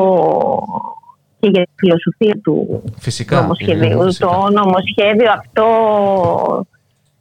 και 1.39 1.49
για 1.49 1.64
τη 1.64 1.72
φιλοσοφία 1.76 2.39
του 2.43 2.84
Φυσικά, 2.99 3.41
νομοσχεδίου. 3.41 3.91
είναι, 3.91 4.04
φυσικά. 4.04 4.28
Το 4.28 4.49
νομοσχέδιο 4.51 5.32
αυτό 5.32 5.68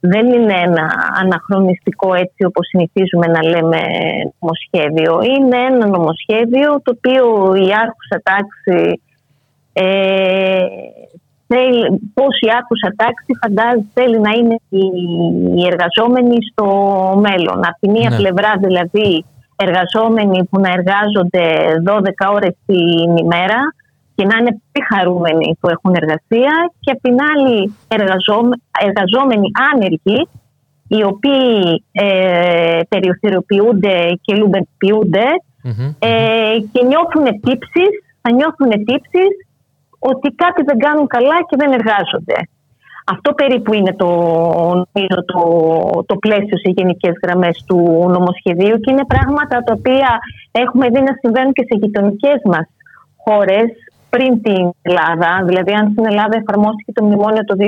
δεν 0.00 0.26
είναι 0.32 0.54
ένα 0.54 0.90
αναχρονιστικό 1.20 2.14
έτσι 2.14 2.44
όπως 2.44 2.66
συνηθίζουμε 2.66 3.26
να 3.26 3.42
λέμε 3.42 3.80
νομοσχέδιο. 4.40 5.20
Είναι 5.22 5.56
ένα 5.56 5.86
νομοσχέδιο 5.86 6.80
το 6.82 6.94
οποίο 6.96 7.54
η 7.54 7.68
άρχουσα 7.82 8.22
τάξη 8.22 9.00
ε, 9.72 10.64
θέλει, 11.52 11.82
πώς 12.16 12.34
η 12.46 12.48
άρχουσα 12.58 12.88
τάξη 13.00 13.30
φαντάζει 13.42 13.84
θέλει 13.96 14.18
να 14.26 14.30
είναι 14.38 14.56
οι, 14.68 14.84
οι 15.56 15.62
εργαζόμενοι 15.72 16.36
στο 16.50 16.66
μέλλον. 17.26 17.58
Από 17.68 17.78
τη 17.80 17.88
μία 17.94 18.10
Ναι. 18.10 18.16
πλευρά 18.16 18.52
δηλαδή 18.64 19.24
εργαζόμενοι 19.66 20.38
που 20.50 20.60
να 20.64 20.70
εργάζονται 20.78 21.44
12 21.86 22.34
ώρες 22.36 22.54
την 22.66 23.16
ημέρα 23.24 23.60
και 24.14 24.24
να 24.24 24.36
είναι 24.36 24.50
πολύ 24.60 24.84
χαρούμενοι 24.92 25.56
που 25.60 25.68
έχουν 25.74 25.92
εργασία 26.00 26.52
και 26.80 26.90
απ' 26.90 27.00
την 27.06 27.16
άλλη 27.32 27.74
εργαζόμε- 27.88 28.60
εργαζόμενοι 28.88 29.48
άνεργοι 29.72 30.20
οι 30.88 31.02
οποίοι 31.12 31.84
ε, 31.92 32.80
περιοθεροποιούνται 32.88 33.96
και 34.22 34.34
λουμπερποιούνται 34.34 35.26
Μμμ. 35.62 35.88
ε, 35.98 36.10
και 36.72 36.80
νιώθουν 36.90 37.24
τύψεις, 37.44 37.92
θα 38.22 38.32
νιώθουν 38.32 38.70
τύψεις 38.70 39.30
ότι 40.10 40.28
κάτι 40.42 40.60
δεν 40.68 40.78
κάνουν 40.78 41.06
καλά 41.06 41.38
και 41.48 41.56
δεν 41.60 41.70
εργάζονται. 41.78 42.38
Αυτό 43.14 43.32
περίπου 43.40 43.70
είναι 43.74 43.94
το, 44.02 44.10
νομίζω, 44.92 45.18
το, 45.32 45.40
το 46.10 46.14
πλαίσιο 46.24 46.56
σε 46.62 46.70
γενικές 46.76 47.14
γραμμές 47.22 47.64
του 47.66 47.78
νομοσχεδίου 48.16 48.76
και 48.82 48.90
είναι 48.92 49.10
πράγματα 49.14 49.56
τα 49.66 49.72
οποία 49.78 50.10
έχουμε 50.64 50.86
δει 50.92 51.00
να 51.08 51.12
συμβαίνουν 51.20 51.52
και 51.52 51.66
σε 51.68 51.74
γειτονικές 51.82 52.40
μας 52.52 52.66
χώρες 53.24 53.68
πριν 54.14 54.32
την 54.46 54.64
Ελλάδα. 54.88 55.30
Δηλαδή 55.48 55.72
αν 55.80 55.84
στην 55.92 56.04
Ελλάδα 56.10 56.34
εφαρμόστηκε 56.42 56.92
το 56.92 57.04
μνημόνιο 57.04 57.42
το 57.50 57.54
2010 57.58 57.66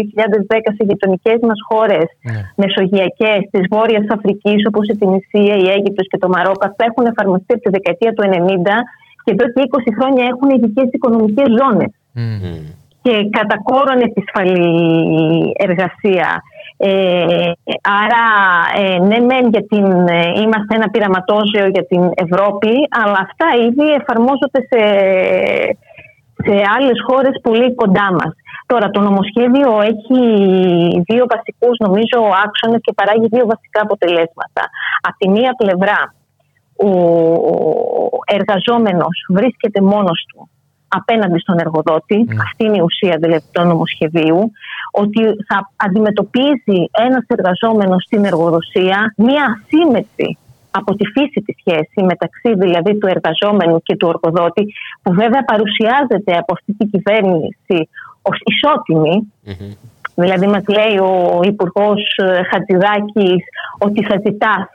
σε 0.76 0.82
γειτονικές 0.88 1.38
μας 1.48 1.58
χώρες 1.68 2.06
Ναι. 2.30 2.40
μεσογειακές 2.62 3.40
της 3.52 3.64
Βόρειας 3.74 4.06
Αφρικής 4.16 4.60
όπως 4.70 4.84
η 4.92 4.96
Τινησία, 5.00 5.54
η 5.64 5.66
Αίγυπτος 5.74 6.06
και 6.10 6.18
το 6.22 6.28
Μαρόκο 6.34 6.64
αυτά 6.70 6.82
έχουν 6.90 7.04
εφαρμοστεί 7.12 7.50
από 7.54 7.62
τη 7.64 7.70
δεκαετία 7.76 8.12
του 8.14 8.22
90 8.22 8.76
και 9.24 9.32
εδώ 9.34 9.46
και 9.52 9.60
20 9.70 9.90
χρόνια 9.98 10.24
έχουν 10.32 10.48
ειδικές 10.54 10.88
οικονομικές 10.96 11.48
ζώνες 11.60 11.92
Μμ. 12.14 12.84
και 13.02 13.28
κατά 13.30 13.56
κόρον 13.62 14.00
επισφαλή 14.00 15.52
εργασία. 15.56 16.42
Ε, 16.76 17.50
άρα, 18.02 18.24
ε, 18.76 18.98
ναι 18.98 19.18
μεν 19.18 19.48
για 19.48 19.64
την, 19.66 19.86
ε, 20.08 20.40
είμαστε 20.40 20.74
ένα 20.74 20.88
πειραματόζεο 20.90 21.66
για 21.66 21.86
την 21.86 22.10
Ευρώπη, 22.14 22.72
αλλά 23.02 23.18
αυτά 23.26 23.46
ήδη 23.66 23.86
εφαρμόζονται 24.00 24.60
σε, 24.70 24.82
σε 26.44 26.54
άλλες 26.76 26.98
χώρες 27.06 27.40
πολύ 27.42 27.74
κοντά 27.74 28.12
μας. 28.12 28.32
Τώρα, 28.66 28.90
το 28.90 29.00
νομοσχέδιο 29.00 29.80
έχει 29.80 30.20
δύο 31.08 31.24
βασικούς, 31.34 31.76
νομίζω, 31.78 32.18
άξονες 32.44 32.80
και 32.80 32.92
παράγει 32.92 33.26
δύο 33.26 33.46
βασικά 33.46 33.80
αποτελέσματα. 33.82 34.62
Από 35.00 35.16
τη 35.18 35.28
μία 35.28 35.52
πλευρά, 35.56 36.14
ο 36.88 36.90
εργαζόμενος 38.24 39.16
βρίσκεται 39.28 39.80
μόνος 39.80 40.26
του 40.28 40.48
απέναντι 41.00 41.38
στον 41.38 41.58
εργοδότη, 41.58 42.26
αυτή 42.42 42.64
είναι 42.64 42.76
η 42.76 42.86
ουσία 42.88 43.16
δηλαδή 43.20 43.44
του 43.52 43.62
νομοσχεδίου, 43.62 44.50
ότι 44.92 45.20
θα 45.48 45.70
αντιμετωπίζει 45.76 46.80
ένας 47.06 47.24
εργαζόμενος 47.26 48.02
στην 48.02 48.24
εργοδοσία 48.24 49.14
μία 49.16 49.44
ασύμετρη 49.54 50.38
από 50.70 50.94
τη 50.94 51.04
φύση 51.06 51.40
της 51.46 51.56
σχέσης 51.58 52.02
μεταξύ 52.12 52.54
δηλαδή 52.54 52.98
του 52.98 53.06
εργαζόμενου 53.06 53.82
και 53.82 53.96
του 53.96 54.08
εργοδότη, 54.08 54.64
που 55.02 55.12
βέβαια 55.12 55.44
παρουσιάζεται 55.44 56.32
από 56.38 56.52
αυτή 56.52 56.72
την 56.78 56.90
κυβέρνηση 56.90 57.88
ως 58.22 58.38
ισότιμη, 58.44 59.32
Δηλαδή 60.14 60.46
μας 60.46 60.64
λέει 60.68 60.98
ο 60.98 61.40
Υπουργός 61.42 62.00
Χατζηδάκης 62.50 63.44
ότι 63.78 64.04
θα 64.04 64.20
ζητάς 64.24 64.66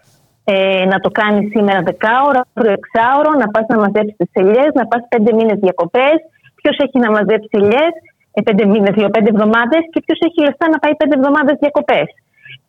ε, 0.52 0.86
να 0.92 0.98
το 1.04 1.10
κάνεις 1.20 1.46
σήμερα 1.54 1.80
δεκάωρο, 1.90 2.42
αύριο 2.54 2.74
εξάωρο, 2.80 3.32
να 3.42 3.48
πας 3.54 3.66
να 3.72 3.78
μαζέψεις 3.84 4.16
τις 4.22 4.32
ελιές, 4.42 4.70
να 4.80 4.86
πας 4.90 5.02
πέντε 5.12 5.32
μήνες 5.38 5.58
διακοπές. 5.66 6.18
Ποιος 6.60 6.76
έχει 6.86 6.98
να 7.06 7.10
μαζέψει 7.16 7.54
ελιές, 7.62 7.94
ε, 8.36 8.42
πέντε 8.48 8.66
μήνες, 8.72 8.94
λέω 9.00 9.10
πέντε 9.16 9.30
εβδομάδες 9.34 9.84
και 9.92 10.00
ποιος 10.06 10.20
έχει 10.28 10.40
λεφτά 10.48 10.66
να 10.74 10.78
πάει 10.82 10.96
πέντε 11.02 11.16
εβδομάδες 11.20 11.56
διακοπές; 11.64 12.08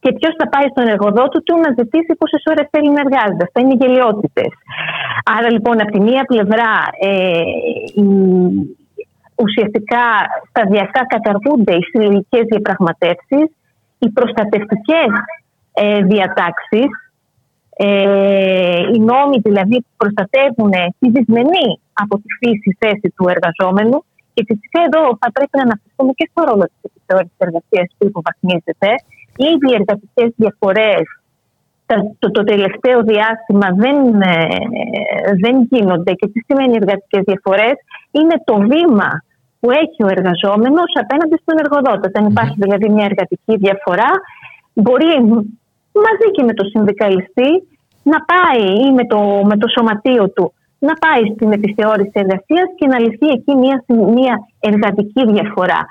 Και 0.02 0.10
ποιος 0.18 0.34
θα 0.40 0.46
πάει 0.52 0.66
στον 0.72 0.86
εργοδότη 0.94 1.38
του 1.46 1.54
να 1.64 1.70
ζητήσει 1.78 2.12
πόσες 2.20 2.42
ώρες 2.52 2.66
θέλει 2.72 2.90
να 2.96 3.02
εργάζεται; 3.04 3.44
Αυτά 3.46 3.58
είναι 3.60 3.76
γελιότητες. 3.80 4.50
Άρα 5.36 5.48
λοιπόν, 5.54 5.76
από 5.82 5.92
τη 5.96 6.00
μία 6.08 6.22
πλευρά, 6.32 6.72
ε, 7.08 7.42
η, 8.04 8.08
ουσιαστικά 9.44 10.04
σταδιακά 10.50 11.02
καταργούνται 11.14 11.74
οι 11.78 11.84
συλλογικές 11.90 12.44
διαπραγματεύσεις, 12.52 13.46
οι 14.02 14.08
προστατευτικές 14.16 15.10
ε, 15.82 15.98
διατάξεις, 16.12 16.90
ε, 17.82 18.80
οι 18.92 18.98
νόμοι 19.10 19.36
δηλαδή 19.48 19.76
που 19.84 19.92
προστατεύουν 20.02 20.72
τη 20.98 21.06
δυσμενή 21.14 21.68
από 22.02 22.14
τη 22.22 22.28
φύση 22.38 22.70
θέση 22.80 23.08
του 23.16 23.24
εργαζόμενου. 23.34 23.98
Και 24.34 24.42
φυσικά 24.50 24.80
εδώ 24.88 25.02
θα 25.20 25.28
πρέπει 25.36 25.54
να 25.58 25.64
αναφερθούμε 25.68 26.12
και 26.18 26.26
στο 26.30 26.40
ρόλο 26.48 26.64
της 26.70 26.80
επιθεώρηση 26.88 27.36
εργασίας 27.46 27.86
που 27.96 28.02
υποβαθμίζεται. 28.10 28.90
Ήδη 29.50 29.66
οι 29.70 29.76
εργατικές 29.80 30.28
διαφορές 30.42 31.02
το, 32.18 32.30
το 32.36 32.42
τελευταίο 32.52 32.98
διάστημα 33.12 33.68
δεν, 33.82 33.98
ε, 34.34 34.46
δεν 35.42 35.54
γίνονται 35.70 36.12
και 36.18 36.26
τι 36.32 36.38
σημαίνει 36.46 36.74
εργατικές 36.82 37.22
διαφορές; 37.30 37.74
Είναι 38.18 38.36
το 38.48 38.54
βήμα 38.70 39.10
που 39.60 39.68
έχει 39.82 40.00
ο 40.06 40.08
εργαζόμενος 40.16 40.90
απέναντι 41.02 41.36
στον 41.42 41.56
εργοδότη. 41.62 42.04
Όταν 42.10 42.22
υπάρχει 42.32 42.56
δηλαδή 42.64 42.88
μια 42.94 43.06
εργατική 43.10 43.54
διαφορά 43.64 44.10
μπορεί 44.72 45.10
μαζί 46.06 46.26
και 46.34 46.42
με 46.42 46.54
το 46.54 46.64
συνδικαλιστή 46.64 47.50
να 48.02 48.18
πάει 48.30 48.64
ή 48.86 48.92
με 48.92 49.04
το, 49.06 49.18
με 49.44 49.56
το 49.56 49.68
σωματείο 49.68 50.30
του 50.30 50.52
να 50.78 50.94
πάει 50.94 51.22
στην 51.34 51.52
επιθεώρηση 51.52 52.12
εργασίας 52.12 52.68
και 52.78 52.86
να 52.86 52.98
λυθεί 53.00 53.28
εκεί 53.36 53.54
μια, 53.54 53.84
μια 53.86 54.34
εργατική 54.60 55.22
διαφορά. 55.32 55.86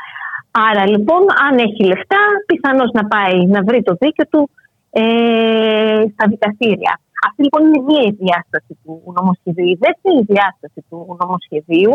Άρα 0.52 0.88
λοιπόν, 0.88 1.22
αν 1.48 1.58
έχει 1.58 1.84
λεφτά, 1.84 2.22
πιθανώς 2.46 2.92
να 2.92 3.08
πάει 3.08 3.46
να 3.46 3.64
βρει 3.64 3.84
το 3.84 3.94
δίκαιο 4.00 4.26
του 4.32 4.50
ε, 4.90 6.04
στα 6.14 6.26
δικαστήρια. 6.28 7.00
Αυτή 7.28 7.44
λοιπόν 7.44 7.62
είναι 7.66 7.82
μία 7.90 8.16
διάσταση 8.20 8.78
του 8.84 9.14
νομοσχεδίου. 9.18 9.68
Η 9.76 9.78
δεύτερη 9.86 10.20
διάσταση 10.34 10.80
του 10.90 11.18
νομοσχεδίου 11.22 11.94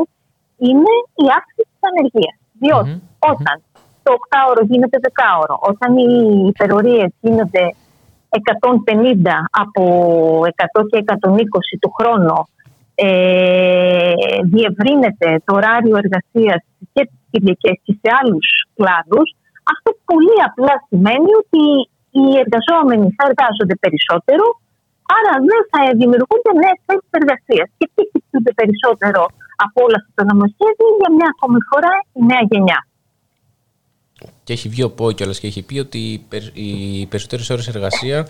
είναι 0.68 0.92
η 1.24 1.26
αύξηση 1.38 1.68
της 1.72 1.82
ανεργίας. 1.90 2.36
Διότι 2.62 3.02
όταν 3.32 3.56
το 4.02 4.12
8ωρο 4.30 4.62
γίνεται 4.70 4.98
10ωρο, 5.08 5.56
όταν 5.70 5.90
οι 5.96 6.12
υπερορίες 6.52 7.10
γίνονται 7.20 7.64
150 8.34 9.48
από 9.50 9.82
100 10.78 10.86
και 10.90 10.98
120 11.06 11.76
του 11.80 11.90
χρόνου, 11.98 12.38
ε, 12.94 14.12
διευρύνεται 14.52 15.28
το 15.44 15.54
ωράριο 15.54 15.96
εργασίας 16.02 16.60
και 16.92 17.02
τις 17.08 17.22
Κυριακές 17.30 17.76
και 17.84 17.94
σε 18.00 18.08
άλλους 18.20 18.46
κλάδους, 18.76 19.28
αυτό 19.72 19.88
πολύ 20.10 20.36
απλά 20.48 20.74
σημαίνει 20.88 21.30
ότι 21.42 21.62
οι 22.16 22.24
εργαζόμενοι 22.42 23.06
θα 23.16 23.22
εργάζονται 23.28 23.76
περισσότερο, 23.84 24.44
άρα 25.16 25.32
δεν 25.50 25.60
θα 25.70 25.80
δημιουργούνται 26.00 26.52
νέες 26.62 26.78
θέσεις 26.86 27.12
εργασίας. 27.20 27.68
Και 27.78 27.86
τι 27.94 28.02
χτυπούνται 28.08 28.52
περισσότερο 28.60 29.22
από 29.66 29.78
όλα 29.86 29.98
αυτά 30.00 30.12
τα 30.18 30.24
νομοσχέδια 30.30 30.88
για 31.00 31.10
μια 31.16 31.28
ακόμη 31.34 31.60
φορά 31.70 31.94
η 32.18 32.20
νέα 32.30 32.44
γενιά. 32.50 32.80
Και 34.44 34.52
έχει 34.52 34.68
βγει 34.68 34.82
ο 34.82 34.90
ΠΟΗ 34.90 35.14
κιόλας 35.14 35.40
και 35.40 35.46
έχει 35.46 35.62
πει 35.62 35.78
ότι 35.78 35.98
οι 35.98 36.18
περι- 36.28 36.56
οι 36.56 37.06
περισσότερες 37.06 37.50
ώρες 37.50 37.68
εργασία 37.68 38.26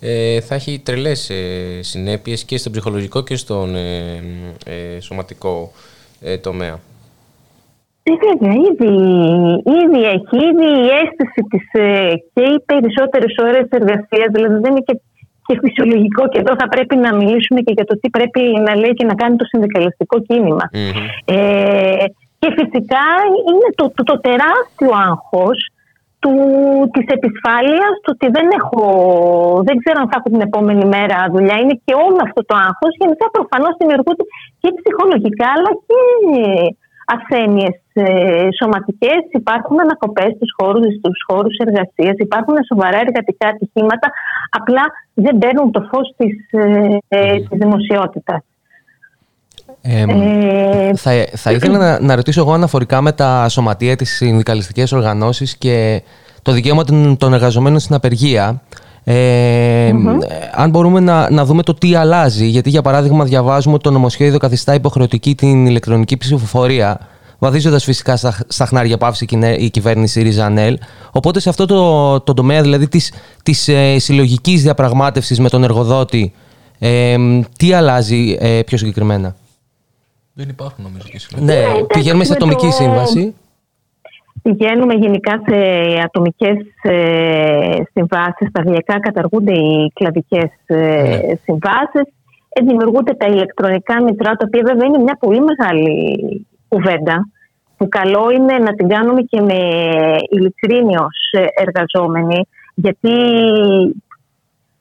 ε, 0.00 0.40
θα 0.40 0.54
έχει 0.54 0.80
τρελές 0.84 1.30
ε, 1.30 1.82
συνέπειες 1.82 2.44
και 2.44 2.56
στον 2.58 2.72
ψυχολογικό 2.72 3.22
και 3.22 3.36
στον 3.36 3.74
ε, 3.76 4.22
ε, 4.66 5.00
σωματικό 5.00 5.72
ε, 6.20 6.38
τομέα. 6.38 6.78
Ε, 8.02 8.12
βέβαια, 8.26 8.52
ήδη, 8.52 8.92
ήδη 9.80 10.00
έχει 10.04 10.36
ήδη 10.50 10.68
η 10.82 10.88
αίσθηση 10.98 11.40
της 11.50 11.66
ε, 11.72 12.14
και 12.34 12.42
οι 12.42 12.60
περισσότερες 12.66 13.34
ώρες 13.38 13.66
εργασίας, 13.70 14.28
δηλαδή 14.32 14.54
δεν 14.60 14.70
είναι 14.70 14.84
και, 14.86 15.00
και 15.46 15.58
φυσιολογικό 15.62 16.28
και 16.28 16.38
εδώ 16.38 16.54
θα 16.58 16.68
πρέπει 16.68 16.96
να 16.96 17.14
μιλήσουμε 17.14 17.60
και 17.60 17.72
για 17.72 17.84
το 17.84 17.98
τι 18.00 18.10
πρέπει 18.10 18.40
να 18.66 18.76
λέει 18.76 18.94
και 18.94 19.04
να 19.04 19.14
κάνει 19.14 19.36
το 19.36 19.44
συνδικαλιστικό 19.44 20.20
κίνημα. 20.20 20.70
Ε, 21.24 22.04
και 22.46 22.54
φυσικά 22.60 23.04
είναι 23.50 23.68
το, 23.78 23.84
το, 23.96 24.02
το 24.10 24.16
τεράστιο 24.26 24.90
άγχος 25.08 25.58
του, 26.22 26.34
της 26.94 27.06
επισφάλειας, 27.16 27.92
το 28.04 28.10
ότι 28.14 28.26
δεν, 28.36 28.46
έχω, 28.58 28.82
δεν 29.66 29.76
ξέρω 29.82 29.98
αν 30.02 30.08
θα 30.10 30.16
έχω 30.18 30.28
την 30.34 30.46
επόμενη 30.48 30.84
μέρα 30.94 31.18
δουλειά. 31.34 31.56
Είναι 31.62 31.76
και 31.84 31.94
όλο 32.06 32.20
αυτό 32.26 32.40
το 32.48 32.54
άγχος. 32.66 32.92
Γενικά 33.02 33.26
προφανώς 33.36 33.72
δημιουργούνται 33.80 34.24
και 34.60 34.70
ψυχολογικά 34.78 35.48
αλλά 35.56 35.70
και 35.86 36.00
ασθένειες 37.14 37.76
ε, 37.92 38.48
σωματικές. 38.58 39.20
Υπάρχουν 39.42 39.76
ανακοπές 39.84 40.30
στους 40.36 40.50
χώρους, 40.58 40.90
στους 40.98 41.18
χώρους 41.28 41.54
εργασίας, 41.64 42.16
υπάρχουν 42.26 42.56
σοβαρά 42.70 42.98
εργατικά 43.06 43.46
ατυχήματα, 43.54 44.08
απλά 44.58 44.84
δεν 45.24 45.34
παίρνουν 45.42 45.68
το 45.76 45.80
φως 45.90 46.06
της, 46.18 46.36
ε, 46.50 46.98
ε, 47.08 47.36
της 47.46 47.58
δημοσιότητας. 47.62 48.40
Ε, 49.80 50.00
Ε, 50.00 50.94
θα, 50.96 51.10
θα 51.34 51.52
ήθελα 51.52 51.78
να, 51.78 52.00
να 52.00 52.14
ρωτήσω 52.14 52.40
εγώ 52.40 52.52
αναφορικά 52.52 53.00
με 53.00 53.12
τα 53.12 53.48
σωματεία, 53.48 53.96
τις 53.96 54.10
συνδικαλιστικές 54.16 54.92
οργανώσεις 54.92 55.56
και 55.56 56.02
το 56.42 56.52
δικαίωμα 56.52 56.84
των, 56.84 57.16
των 57.16 57.32
εργαζομένων 57.34 57.78
στην 57.78 57.94
απεργία. 57.94 58.62
Ε, 59.04 59.92
Αν 60.54 60.70
μπορούμε 60.70 61.00
να, 61.00 61.30
να 61.30 61.44
δούμε 61.44 61.62
το 61.62 61.74
τι 61.74 61.94
αλλάζει, 61.94 62.46
γιατί 62.46 62.70
για 62.70 62.82
παράδειγμα 62.82 63.24
διαβάζουμε 63.24 63.74
ότι 63.74 63.82
το 63.82 63.90
νομοσχέδιο 63.90 64.38
καθιστά 64.38 64.74
υποχρεωτική 64.74 65.34
την 65.34 65.66
ηλεκτρονική 65.66 66.16
ψηφοφορία, 66.16 66.98
βαδίζοντας 67.38 67.84
φυσικά 67.84 68.16
στα, 68.16 68.38
στα 68.48 68.66
χνάρια 68.66 68.98
παύση 68.98 69.24
η 69.24 69.26
κινε- 69.26 69.60
η 69.60 69.70
κυβέρνηση 69.70 70.22
Ριζανέλ. 70.22 70.78
Οπότε 71.10 71.40
σε 71.40 71.48
αυτό 71.48 71.66
το, 71.66 72.20
το 72.20 72.34
τομέα 72.34 72.62
δηλαδή 72.62 72.88
της, 72.88 73.12
της 73.42 73.68
ε, 73.68 73.98
συλλογικής 73.98 74.62
διαπραγμάτευσης 74.62 75.40
με 75.40 75.48
τον 75.48 75.64
εργοδότη, 75.64 76.32
ε, 76.78 77.16
τι 77.58 77.72
αλλάζει 77.72 78.36
ε, 78.40 78.60
πιο 78.66 78.78
συγκεκριμένα; 78.78 79.34
Δεν 80.38 80.48
υπάρχουν 80.48 80.84
νομίζω 80.84 81.06
και 81.10 81.18
συλλογικά. 81.18 81.52
Ναι, 81.52 81.60
εντάξει, 81.60 81.86
πηγαίνουμε 81.86 82.24
σε 82.24 82.30
με 82.30 82.36
ατομική 82.36 82.66
το- 82.66 82.72
σύμβαση. 82.72 83.34
Πηγαίνουμε 84.42 84.94
γενικά 84.94 85.42
σε 85.48 85.56
ατομικές 86.04 86.56
ε, 86.82 87.82
συμβάσεις, 87.92 88.48
σταδιακά 88.48 89.00
καταργούνται 89.00 89.52
οι 89.52 89.92
κλαδικές 89.94 90.50
ε, 90.66 91.18
συμβάσεις, 91.42 92.06
ε, 92.48 92.62
δημιουργούνται 92.64 93.12
τα 93.14 93.26
ηλεκτρονικά 93.26 94.02
μητρά, 94.02 94.30
τα 94.36 94.44
οποία 94.46 94.62
βέβαια 94.66 94.86
είναι 94.86 94.98
μια 94.98 95.16
πολύ 95.20 95.40
μεγάλη 95.40 95.90
κουβέντα, 96.68 97.28
που 97.76 97.88
καλό 97.88 98.30
είναι 98.30 98.58
να 98.58 98.74
την 98.74 98.88
κάνουμε 98.88 99.22
και 99.22 99.40
με 99.40 99.58
ειλικρίνη 100.30 100.96
ως 100.96 101.30
ε, 101.30 101.44
εργαζόμενοι, 101.54 102.40
γιατί 102.74 103.10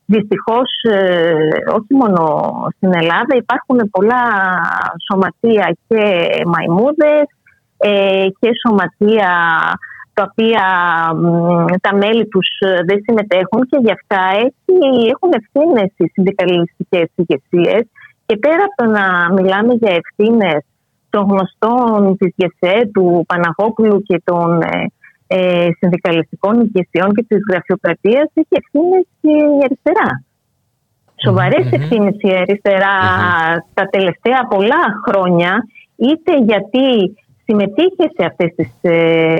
δυστυχώς 0.05 0.69
ε, 0.81 1.33
όχι 1.73 1.93
μόνο 1.93 2.51
στην 2.75 2.91
Ελλάδα 2.93 3.35
υπάρχουν 3.35 3.89
πολλά 3.89 4.23
σωματεία 5.07 5.77
και 5.87 6.27
μαϊμούδες 6.45 7.25
ε, 7.77 8.27
και 8.39 8.49
σωματεία 8.61 9.29
τα 10.13 10.27
οποία 10.31 10.63
μ, 11.15 11.65
τα 11.81 11.95
μέλη 11.95 12.27
τους 12.27 12.47
ε, 12.59 12.79
δεν 12.85 12.99
συμμετέχουν 13.05 13.61
και 13.69 13.77
γι' 13.81 13.91
αυτά 13.91 14.21
έχει, 14.45 15.09
έχουν 15.13 15.31
ευθύνες 15.39 15.91
οι 15.97 16.07
συνδικαλιστικές 16.13 17.07
ηγεσίες. 17.15 17.83
και 18.25 18.37
πέρα 18.37 18.63
από 18.67 18.75
το 18.75 18.85
να 18.97 19.33
μιλάμε 19.33 19.73
για 19.73 19.99
ευθύνες 20.01 20.63
των 21.09 21.23
γνωστών 21.29 22.17
της 22.17 22.33
ΓΕΣΕ, 22.35 22.89
του 22.93 23.25
Παναγόπουλου 23.27 24.01
και 24.01 24.21
των 24.23 24.61
ε, 24.61 24.85
ε, 25.27 25.67
συνδικαλιστικών 25.79 26.53
ηγεσιών 26.59 27.13
και 27.13 27.25
της 27.27 27.39
γραφειοκρατίας 27.49 28.31
έχει 28.33 28.47
ευθύνε 28.49 28.99
και 29.21 29.31
η 29.31 29.59
αριστερά. 29.63 30.23
Σοβαρές 31.23 31.71
ευθύνες 31.71 32.15
η 32.19 32.35
αριστερά 32.35 32.97
τα 33.73 33.85
τελευταία 33.89 34.47
πολλά 34.49 34.83
χρόνια 35.07 35.67
είτε 35.95 36.37
γιατί 36.37 37.15
συμμετείχε 37.45 38.11
σε 38.17 38.25
αυτές 38.25 38.53
τις 38.55 38.71
ε, 38.81 39.35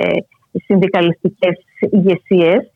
συνδικαλιστικές 0.65 1.55
ηγεσίες, 1.79 2.71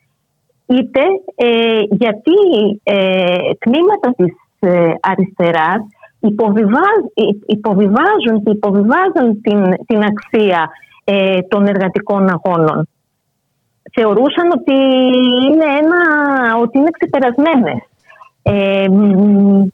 είτε 0.66 1.02
ε, 1.36 1.82
γιατί 1.90 2.38
ε, 2.84 3.36
τμήματα 3.60 4.14
της 4.18 4.34
ε, 4.60 4.92
αριστεράς 5.00 5.82
υποβιβάζ- 6.20 7.06
υ- 7.14 7.44
υποβιβάζουν 7.46 8.44
και 8.44 8.52
υποβιβάζουν 8.52 9.42
την, 9.42 9.64
την 9.86 10.04
αξία 10.04 10.70
ε, 11.04 11.42
των 11.42 11.68
εργατικών 11.68 12.30
αγώνων. 12.30 12.88
Θεωρούσαν 13.94 14.52
ότι 14.52 14.76
είναι, 15.46 15.66
ένα, 15.82 16.00
ότι 16.62 16.78
είναι 16.78 16.90
ξεπερασμένες. 16.92 17.82
Ε, 18.42 18.88
μ, 18.90 19.68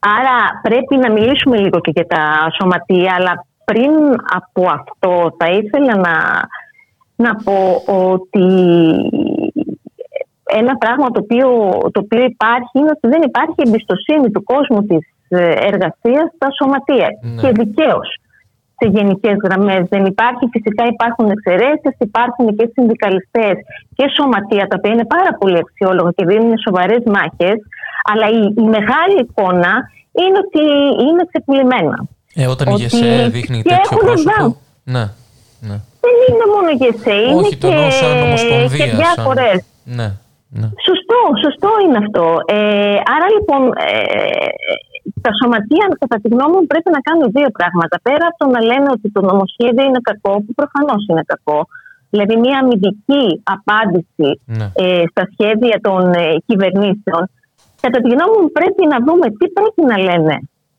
άρα 0.00 0.60
πρέπει 0.62 0.96
να 0.96 1.12
μιλήσουμε 1.12 1.56
λίγο 1.56 1.80
και 1.80 1.90
για 1.94 2.06
τα 2.06 2.50
σωματεία, 2.60 3.14
αλλά 3.18 3.46
πριν 3.64 3.92
από 4.34 4.68
αυτό 4.70 5.36
θα 5.38 5.50
ήθελα 5.50 5.96
να, 5.96 6.14
να 7.16 7.34
πω 7.34 7.82
ότι 8.02 8.46
ένα 10.44 10.76
πράγμα 10.76 11.10
το 11.10 11.20
οποίο, 11.22 11.48
το 11.92 12.00
οποίο 12.00 12.24
υπάρχει 12.24 12.78
είναι 12.78 12.90
ότι 12.90 13.08
δεν 13.08 13.22
υπάρχει 13.22 13.54
εμπιστοσύνη 13.56 14.30
του 14.30 14.42
κόσμου 14.42 14.82
της 14.86 15.08
ε, 15.28 15.50
εργασίας 15.50 16.32
στα 16.34 16.48
σωματεία 16.58 17.08
και 17.40 17.48
δικαίως 17.48 18.18
σε 18.78 18.86
γενικές 18.94 19.36
γραμμές 19.44 19.82
δεν 19.92 20.04
υπάρχει. 20.12 20.44
Φυσικά 20.52 20.84
υπάρχουν 20.94 21.26
εξαιρέσεις, 21.34 21.94
υπάρχουν 21.98 22.56
και 22.56 22.70
συνδικαλιστές 22.74 23.54
και 23.96 24.04
σωματεία 24.16 24.64
τα 24.66 24.74
οποία 24.78 24.92
είναι 24.92 25.06
πάρα 25.16 25.32
πολύ 25.40 25.58
αξιόλογα 25.64 26.10
και 26.16 26.24
δίνουν 26.30 26.52
σοβαρές 26.66 27.02
μάχες 27.14 27.58
αλλά 28.12 28.26
η, 28.38 28.42
η 28.62 28.66
μεγάλη 28.76 29.16
εικόνα 29.26 29.72
είναι 30.22 30.38
ότι 30.44 30.62
είναι 31.06 31.22
ξεπουλημένα. 31.30 31.96
Ε, 32.34 32.46
όταν 32.46 32.66
η 32.68 32.72
Ότι 32.72 32.82
ΓΕΣΕ 32.82 33.28
δείχνει 33.36 33.56
και 33.62 33.68
τέτοιο 33.68 33.88
έχουν 33.92 33.98
πρόσωπο. 34.06 34.30
βάλει. 34.38 34.56
Ναι, 34.94 35.04
ναι. 35.68 35.76
Δεν 36.04 36.14
είναι 36.28 36.46
μόνο 36.54 36.68
ΓΕΣΕ, 36.80 37.14
είναι 37.28 37.40
Όχι, 37.42 37.56
το 37.56 37.66
και, 37.68 37.74
εννοώ 37.74 37.90
σαν 37.90 38.22
ομοσπονδία. 38.26 38.84
και 38.86 38.90
σαν- 38.90 39.00
διάφορες. 39.00 39.58
Ναι, 39.98 40.08
ναι. 40.60 40.68
Σωστό, 40.88 41.18
σωστό 41.44 41.70
είναι 41.84 41.98
αυτό. 42.04 42.24
Ε, 42.56 42.96
άρα 43.14 43.26
λοιπόν 43.36 43.60
ε, 43.88 43.90
τα 45.26 45.32
σωματεία 45.38 45.86
κατά 46.02 46.16
τη 46.22 46.28
γνώμη 46.34 46.54
μου 46.58 46.66
πρέπει 46.72 46.90
να 46.96 47.00
κάνουν 47.06 47.26
δύο 47.36 47.50
πράγματα. 47.58 47.96
Πέρα 48.08 48.24
από 48.30 48.38
το 48.42 48.46
να 48.54 48.60
λένε 48.70 48.88
ότι 48.96 49.06
το 49.16 49.20
νομοσχέδιο 49.30 49.84
είναι 49.88 50.02
κακό, 50.10 50.32
που 50.44 50.52
προφανώς 50.60 51.02
είναι 51.08 51.24
κακό, 51.32 51.60
δηλαδή 52.12 52.34
μια 52.44 52.56
αμυντική 52.62 53.26
απάντηση 53.56 54.30
Ναι. 54.58 54.66
ε, 54.82 55.04
στα 55.12 55.24
σχέδια 55.32 55.76
των 55.86 56.00
ε, 56.22 56.24
κυβερνήσεων, 56.48 57.22
κατά 57.84 57.98
τη 58.02 58.08
γνώμη 58.14 58.36
μου 58.42 58.50
πρέπει 58.58 58.82
να 58.92 58.98
δούμε 59.06 59.26
τι 59.38 59.46
πρέπει 59.56 59.80
να 59.90 59.96
λένε, 60.08 60.34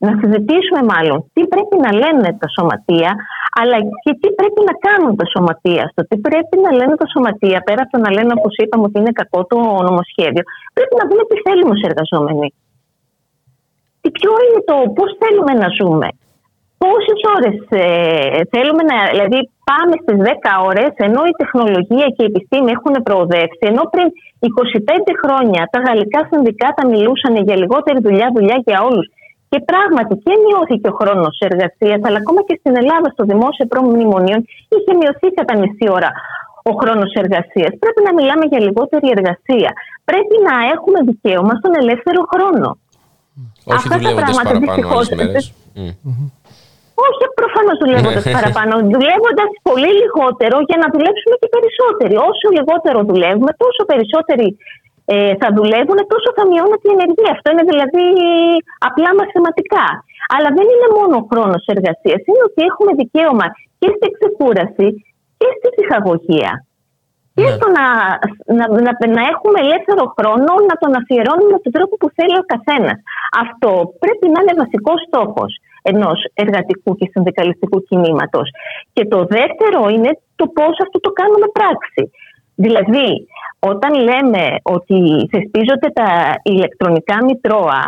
να 0.06 0.12
συζητήσουμε 0.20 0.82
μάλλον 0.94 1.18
τι 1.34 1.42
πρέπει 1.54 1.76
να 1.86 1.92
λένε 2.02 2.28
τα 2.42 2.48
σωματεία, 2.56 3.12
αλλά 3.62 3.78
και 4.04 4.12
τι 4.22 4.30
πρέπει 4.40 4.62
να 4.70 4.74
κάνουν 4.88 5.12
τα 5.20 5.26
σωματεία. 5.34 5.84
Στο 5.92 6.02
τι 6.10 6.16
πρέπει 6.28 6.56
να 6.66 6.72
λένε 6.80 6.94
τα 7.02 7.08
σωματεία, 7.14 7.60
πέρα 7.68 7.82
από 7.86 7.92
το 7.96 8.00
να 8.06 8.10
λένε 8.18 8.32
όπως 8.40 8.54
είπαμε 8.62 8.84
ότι 8.88 8.98
είναι 9.02 9.14
κακό 9.22 9.40
το 9.52 9.58
νομοσχέδιο, 9.88 10.44
πρέπει 10.78 10.96
να 11.00 11.06
δούμε 11.10 11.24
τι 11.30 11.36
θέλουμε 11.46 11.72
ω 11.76 11.80
εργαζόμενοι. 11.90 12.48
Τι 14.06 14.12
ποιο 14.20 14.34
είναι 14.46 14.62
το 14.72 14.78
πώς 14.98 15.10
θέλουμε 15.22 15.54
να 15.62 15.68
ζούμε; 15.78 16.08
Πόσες 16.84 17.20
ώρες 17.36 17.56
θέλουμε 18.54 18.84
να. 18.92 18.98
Δηλαδή, 19.14 19.40
πάμε 19.70 19.94
στις 20.04 20.18
10 20.28 20.54
ώρες, 20.70 20.92
ενώ 21.08 21.22
η 21.32 21.34
τεχνολογία 21.42 22.08
και 22.16 22.24
η 22.26 22.30
επιστήμη 22.32 22.70
έχουν 22.78 22.96
προοδεύσει, 23.08 23.64
ενώ 23.72 23.84
πριν 23.94 24.08
25 24.40 25.14
χρόνια 25.22 25.62
τα 25.74 25.80
γαλλικά 25.86 26.20
συνδικάτα 26.30 26.82
μιλούσαν 26.92 27.34
για 27.48 27.56
λιγότερη 27.62 28.00
δουλειά, 28.08 28.28
δουλειά 28.36 28.58
για 28.68 28.78
όλους. 28.88 29.08
Και 29.50 29.60
πράγματι 29.72 30.14
και 30.24 30.34
μειώθηκε 30.44 30.88
ο 30.92 30.96
χρόνος 31.00 31.36
εργασίας, 31.50 32.00
αλλά 32.06 32.18
ακόμα 32.24 32.42
και 32.48 32.56
στην 32.60 32.74
Ελλάδα, 32.82 33.08
στο 33.16 33.24
δημόσιο 33.32 33.66
προμνημονίων, 33.72 34.42
είχε 34.76 34.92
μειωθεί 35.00 35.28
κατά 35.40 35.54
μισή 35.62 35.86
ώρα 35.98 36.10
ο 36.70 36.72
χρόνος 36.82 37.12
εργασίας. 37.24 37.72
Πρέπει 37.84 38.02
να 38.08 38.12
μιλάμε 38.18 38.46
για 38.52 38.60
λιγότερη 38.68 39.08
εργασία. 39.18 39.72
Πρέπει 40.10 40.36
να 40.48 40.56
έχουμε 40.74 41.00
δικαίωμα 41.10 41.54
στον 41.60 41.74
ελεύθερο 41.82 42.22
χρόνο. 42.32 42.68
Όχι 43.70 43.78
Αυτά 43.78 43.90
τα 43.94 43.98
δουλεύοντας 44.00 44.36
πράγματα, 44.36 44.50
παραπάνω 44.50 44.66
δυστυχώς, 44.66 45.06
άλλες 45.06 45.18
μέρες. 45.20 45.44
Όχι 47.08 47.24
προφανώς 47.40 47.78
δουλεύοντας 47.84 48.24
Ναι. 48.26 48.34
παραπάνω. 48.38 48.74
Δουλεύοντας 48.96 49.50
πολύ 49.70 49.92
λιγότερο 50.02 50.56
για 50.70 50.78
να 50.84 50.88
δουλέψουμε 50.94 51.36
και 51.42 51.50
περισσότεροι. 51.56 52.16
Όσο 52.30 52.46
λιγότερο 52.58 53.00
δουλεύουμε, 53.10 53.52
τόσο 53.64 53.82
περισσότερη 53.92 54.48
ε, 55.14 55.34
θα 55.42 55.50
δουλεύουν, 55.58 56.00
τόσο 56.14 56.30
θα 56.38 56.44
μειώνεται 56.50 56.86
η 56.92 56.94
ενεργεία. 56.98 57.32
Αυτό 57.36 57.48
είναι 57.52 57.66
δηλαδή 57.72 58.06
απλά 58.90 59.10
μαθηματικά. 59.20 59.86
Αλλά 60.36 60.50
δεν 60.58 60.66
είναι 60.74 60.90
μόνο 60.98 61.14
ο 61.22 61.24
χρόνος 61.32 61.64
εργασίας. 61.76 62.20
Είναι 62.28 62.44
ότι 62.50 62.60
έχουμε 62.70 62.92
δικαίωμα 63.02 63.48
και 63.82 63.90
στην 63.98 64.10
ξεκούραση 64.18 64.88
και 65.40 65.48
στη 65.58 65.68
ψυχαγωγία. 65.76 66.52
Και 67.38 67.48
στο 67.58 67.68
να, 67.78 67.86
να, 68.58 68.66
να, 68.86 68.92
να 69.18 69.24
έχουμε 69.34 69.60
ελεύθερο 69.66 70.04
χρόνο 70.18 70.52
να 70.70 70.76
τον 70.82 70.92
αφιερώνουμε 71.00 71.52
με 71.56 71.62
τον 71.64 71.74
τρόπο 71.76 71.94
που 72.00 72.10
θέλει 72.18 72.38
ο 72.44 72.50
καθένας. 72.54 72.98
Αυτό 73.44 73.72
πρέπει 74.04 74.26
να 74.34 74.40
είναι 74.42 74.60
βασικός 74.64 75.00
στόχος 75.08 75.52
ενός 75.92 76.20
εργατικού 76.34 76.96
και 76.96 77.10
συνδικαλιστικού 77.14 77.78
κινήματος. 77.88 78.48
Και 78.94 79.04
το 79.14 79.20
δεύτερο 79.36 79.82
είναι 79.96 80.12
το 80.40 80.46
πώς 80.58 80.76
αυτό 80.86 80.98
το 81.06 81.12
κάνουμε 81.20 81.48
πράξη. 81.58 82.04
Δηλαδή, 82.56 83.10
όταν 83.72 83.92
λέμε 84.10 84.44
ότι 84.64 85.00
θεσπίζονται 85.32 85.90
τα 86.00 86.10
ηλεκτρονικά 86.44 87.24
μητρώα 87.24 87.82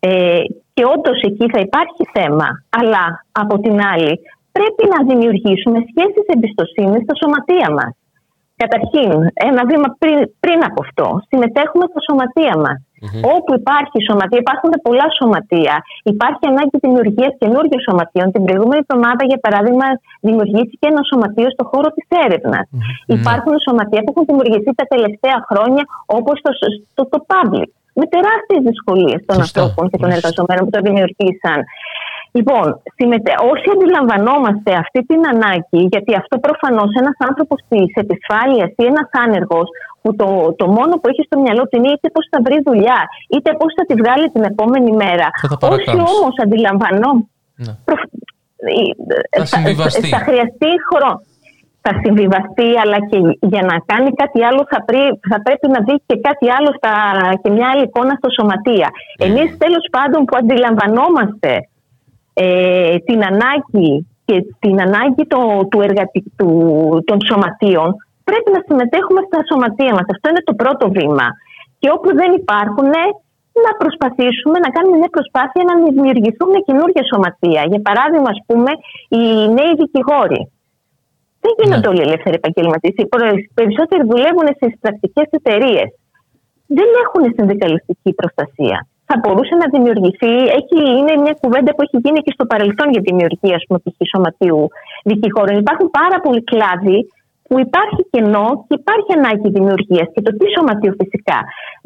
ε, 0.00 0.42
και 0.74 0.84
όντως 0.94 1.18
εκεί 1.28 1.46
θα 1.52 1.60
υπάρχει 1.60 2.02
θέμα, 2.12 2.48
αλλά 2.80 3.04
από 3.32 3.54
την 3.58 3.76
άλλη 3.92 4.12
πρέπει 4.52 4.84
να 4.94 4.98
δημιουργήσουμε 5.08 5.78
σχέσεις 5.90 6.26
εμπιστοσύνης 6.34 7.02
στα 7.02 7.14
σωματεία 7.20 7.70
μας. 7.78 7.92
Καταρχήν, 8.62 9.10
ένα 9.50 9.62
βήμα 9.70 9.88
πριν, 10.02 10.18
πριν 10.44 10.58
από 10.68 10.78
αυτό, 10.86 11.06
συμμετέχουμε 11.30 11.84
στα 11.90 12.00
σωματεία 12.06 12.54
μας. 12.64 12.78
Όπου 13.34 13.50
υπάρχει 13.60 13.98
σωματεία, 14.08 14.38
υπάρχουν 14.44 14.72
πολλά 14.86 15.06
σωματεία. 15.18 15.74
Υπάρχει 16.12 16.44
ανάγκη 16.52 16.76
δημιουργίας 16.86 17.32
καινούργιων 17.40 17.80
σωματείων. 17.86 18.26
Την 18.34 18.42
προηγούμενη 18.46 18.80
εβδομάδα, 18.84 19.22
για 19.30 19.40
παράδειγμα, 19.44 19.86
δημιουργήθηκε 20.26 20.84
ένα 20.92 21.02
σωματείο 21.10 21.48
στο 21.54 21.64
χώρο 21.70 21.88
της 21.96 22.06
έρευνας. 22.24 22.66
Υπάρχουν 23.16 23.54
σωματεία 23.66 24.00
που 24.02 24.10
έχουν 24.12 24.24
δημιουργηθεί 24.30 24.70
τα 24.80 24.86
τελευταία 24.92 25.38
χρόνια, 25.48 25.82
όπως 26.18 26.36
το, 26.44 26.50
το, 26.96 27.02
το 27.12 27.18
Public. 27.32 27.70
Με 28.00 28.06
τεράστιες 28.14 28.60
δυσκολίες 28.68 29.20
των 29.28 29.36
ανθρώπων 29.44 29.84
και 29.90 29.98
των 30.02 30.10
εργαζομένων 30.16 30.62
που 30.66 30.72
το 30.76 30.80
δημιουργήσαν. 30.86 31.58
Λοιπόν, 32.36 32.66
συμμετέ... 32.96 33.32
όσοι 33.52 33.66
αντιλαμβανόμαστε 33.74 34.70
αυτή 34.84 35.00
την 35.10 35.20
ανάγκη, 35.32 35.80
γιατί 35.92 36.12
αυτό 36.20 36.34
προφανώς 36.46 36.90
ένας 37.02 37.16
άνθρωπος 37.28 37.58
της 37.70 37.90
επισφάλειας 38.04 38.70
ή 38.80 38.84
ένας 38.92 39.08
άνεργος, 39.24 39.68
που 40.02 40.10
το, 40.20 40.28
το 40.60 40.66
μόνο 40.76 40.92
που 40.98 41.06
έχει 41.12 41.22
στο 41.28 41.36
μυαλό 41.42 41.62
του 41.66 41.76
είναι 41.76 41.90
είτε 41.94 42.08
πώς 42.14 42.24
θα 42.32 42.38
βρει 42.46 42.58
δουλειά, 42.68 43.00
είτε 43.34 43.50
πώς 43.60 43.70
θα 43.76 43.84
τη 43.88 43.94
βγάλει 44.00 44.26
την 44.34 44.42
επόμενη 44.52 44.90
μέρα. 45.02 45.26
Όσοι 45.74 45.96
όμως 46.16 46.34
αντιλαμβανόμαστε. 46.44 47.30
Ναι. 47.64 47.72
Προ... 47.86 47.96
Θα 49.38 49.44
συμβιβαστεί. 49.54 50.08
Θα 50.16 50.20
χρειαστεί 50.28 50.70
χρόνο. 50.88 51.20
Θα 51.84 51.92
συμβιβαστεί, 52.02 52.68
αλλά 52.82 52.98
και 53.10 53.18
για 53.52 53.62
να 53.70 53.76
κάνει 53.90 54.10
κάτι 54.22 54.38
άλλο 54.48 54.62
θα, 54.72 54.78
πρέ- 54.88 55.18
θα 55.30 55.38
πρέπει 55.46 55.66
να 55.74 55.80
δει 55.86 55.94
και 56.08 56.16
κάτι 56.28 56.46
άλλο 56.56 56.70
στα, 56.78 56.92
και 57.42 57.50
μια 57.56 57.66
άλλη 57.70 57.82
εικόνα 57.88 58.12
στο 58.20 58.28
σωματεία. 58.36 58.88
Εμείς 59.26 59.48
τέλος 59.64 59.84
πάντων 59.94 60.20
που 60.24 60.34
αντιλαμβανόμαστε 60.40 61.50
ε, 62.44 62.96
την 63.08 63.20
ανάγκη 63.30 63.92
και 64.24 64.36
την 64.58 64.76
ανάγκη 64.86 65.24
το, 65.32 65.40
του 65.70 65.80
εργατι- 65.80 66.32
του- 66.38 67.02
των 67.08 67.18
σωματείων 67.28 67.88
πρέπει 68.28 68.50
να 68.56 68.60
συμμετέχουμε 68.66 69.20
στα 69.28 69.40
σωματεία 69.48 69.92
μας. 69.96 70.06
Αυτό 70.14 70.26
είναι 70.30 70.42
το 70.48 70.54
πρώτο 70.62 70.84
βήμα. 70.96 71.26
Και 71.80 71.88
όπου 71.96 72.08
δεν 72.20 72.30
υπάρχουν 72.40 72.90
να 73.64 73.70
προσπαθήσουμε 73.80 74.56
να 74.64 74.70
κάνουμε 74.74 74.96
μια 75.02 75.12
προσπάθεια 75.16 75.62
να 75.70 75.74
δημιουργηθούν 75.84 76.52
καινούργια 76.66 77.04
σωματεία. 77.10 77.62
Για 77.72 77.80
παράδειγμα, 77.88 78.30
ας 78.34 78.40
πούμε, 78.48 78.70
οι 79.14 79.22
νέοι 79.58 79.72
δικηγόροι. 79.82 80.40
Δεν 81.44 81.52
γίνονται 81.58 81.88
όλοι 81.92 82.02
ελεύθεροι 82.08 82.36
επαγγελματίες. 82.42 82.94
Οι 82.96 83.06
προ- 83.12 83.44
περισσότεροι 83.58 84.02
δουλεύουν 84.12 84.46
στις 84.58 84.72
πρακτικές 84.82 85.28
εταιρείες. 85.38 85.88
Δεν 86.76 86.88
έχουν 87.04 87.22
συνδικαλιστική 87.36 88.10
προστασία. 88.20 88.78
Θα 89.08 89.14
μπορούσε 89.20 89.54
να 89.62 89.66
δημιουργηθεί, 89.74 90.34
έχει, 90.58 90.78
είναι 90.98 91.14
μια 91.24 91.34
κουβέντα 91.42 91.70
που 91.74 91.82
έχει 91.86 91.98
γίνει 92.04 92.20
και 92.24 92.32
στο 92.36 92.44
παρελθόν 92.46 92.88
για 92.94 93.02
τη 93.02 93.08
δημιουργία 93.10 93.54
ας 93.60 93.64
πούμε, 93.66 93.78
π.χ. 93.84 93.98
σωματείου 94.12 94.62
δικηγόρων. 95.10 95.56
Υπάρχουν 95.64 95.88
πάρα 96.00 96.16
πολλοί 96.24 96.42
κλάδοι 96.50 96.98
που 97.48 97.58
υπάρχει 97.66 98.00
κενό 98.12 98.46
και 98.66 98.74
υπάρχει 98.82 99.10
ανάγκη 99.18 99.48
δημιουργίας. 99.58 100.06
Και 100.14 100.22
το 100.26 100.30
τι 100.38 100.46
σωματείο 100.56 100.92
φυσικά 101.00 101.38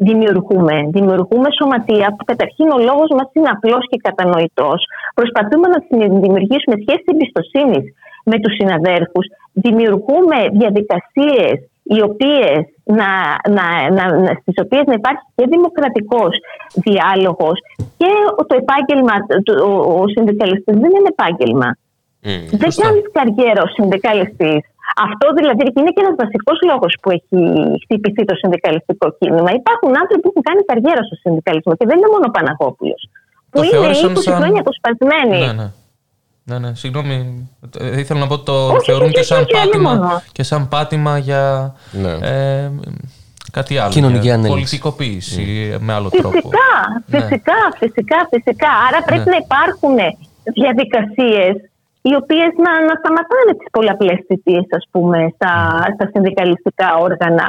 δημιουργούμε. 0.07 0.75
Δημιουργούμε 0.95 1.49
σωματεία 1.59 2.07
που 2.15 2.23
καταρχήν 2.31 2.67
ο 2.77 2.79
λόγος 2.89 3.09
μας 3.17 3.27
είναι 3.33 3.49
απλός 3.55 3.83
και 3.89 3.97
κατανοητός. 4.07 4.79
Προσπαθούμε 5.19 5.67
να 5.73 5.79
δημιουργήσουμε 6.23 6.75
σχέσεις 6.83 7.07
εμπιστοσύνης 7.13 7.83
με 8.29 8.35
τους 8.41 8.53
συναδέρφους. 8.59 9.25
Δημιουργούμε 9.65 10.37
διαδικασίες 10.59 11.55
οι 11.83 12.01
οποίες 12.09 12.59
να, 12.99 13.09
να, 13.55 13.65
να, 13.97 14.03
να, 14.23 14.31
στις 14.41 14.57
οποίες 14.63 14.83
να 14.85 14.93
υπάρχει 14.93 15.23
και 15.35 15.45
δημοκρατικός 15.55 16.33
διάλογος 16.85 17.57
και 17.97 18.11
το 18.49 18.55
επάγγελμα, 18.63 19.13
το, 19.45 19.51
ο, 19.69 20.01
ο 20.01 20.07
συνδικαλιστής 20.15 20.75
δεν 20.83 20.91
είναι 20.97 21.11
επάγγελμα. 21.17 21.69
Δεν 22.61 22.69
κάνει 22.83 23.01
καριέρα 23.17 23.61
ο 23.67 23.69
συνδικαλιστής. 23.77 24.61
Αυτό 25.07 25.25
δηλαδή 25.39 25.63
και 25.73 25.79
είναι 25.81 25.93
και 25.95 26.03
ένας 26.05 26.15
βασικός 26.23 26.57
λόγος 26.69 26.91
που 27.01 27.09
έχει 27.17 27.37
χτυπηθεί 27.83 28.23
το 28.25 28.35
συνδικαλιστικό 28.41 29.05
κίνημα. 29.19 29.49
Υπάρχουν 29.61 29.91
άνθρωποι 30.01 30.21
που 30.21 30.29
έχουν 30.31 30.43
κάνει 30.49 30.61
καριέρα 30.69 31.01
στο 31.07 31.15
συνδικαλισμό 31.23 31.71
και 31.79 31.85
δεν 31.89 31.97
είναι 31.97 32.11
μόνο 32.13 32.25
ο 32.27 32.31
Παναγόπουλος. 32.37 33.01
Που 33.49 33.57
Το 33.59 33.63
είναι 33.63 33.71
θεώρησαν 33.75 34.09
20 34.15 34.21
σαν- 34.27 34.37
χρόνια 34.39 34.59
αποσπασμένοι. 34.65 35.39
Ναι, 35.45 35.53
ναι. 35.61 35.67
Ναι, 36.43 36.59
ναι, 36.59 36.75
συγγνώμη. 36.75 37.49
Ε, 37.79 37.99
ήθελα 37.99 38.19
να 38.19 38.27
πω 38.27 38.33
ότι 38.33 38.43
το 38.45 38.67
Όχι, 38.67 38.85
θεωρούν 38.85 39.05
όχι, 39.05 39.13
και 39.13 39.19
όχι, 39.19 39.27
σαν, 39.27 39.41
όχι, 39.41 39.51
πάτημα, 39.53 39.89
αλλήμωνο. 39.89 40.21
και 40.31 40.43
σαν 40.43 40.67
πάτημα 40.67 41.17
για 41.17 41.73
Ναι. 41.91 42.11
ε, 42.11 42.71
κάτι 43.51 43.77
άλλο. 43.77 43.91
Κοινωνική 43.91 44.19
για 44.25 44.33
ανέλυση. 44.33 44.53
Πολιτικοποίηση 44.53 45.75
με 45.79 45.93
άλλο 45.93 46.09
τρόπο. 46.09 46.29
Φυσικά, 46.31 46.69
Ναι. 47.05 47.19
φυσικά, 47.19 47.53
φυσικά, 47.77 48.17
φυσικά. 48.29 48.69
Άρα 48.87 49.03
πρέπει 49.05 49.29
Ναι. 49.29 49.35
να 49.35 49.37
υπάρχουν 49.45 49.95
διαδικασίες 50.53 51.53
οι 52.01 52.13
οποίες 52.21 52.51
να, 52.65 52.71
να 52.87 52.93
σταματάνε 53.01 53.51
τις 53.57 53.67
πολλαπλές 53.71 54.19
θητείες, 54.27 54.65
ας 54.79 54.85
πούμε, 54.91 55.17
στα, 55.35 55.51
στα 55.95 56.05
συνδικαλιστικά 56.13 56.87
όργανα. 57.07 57.45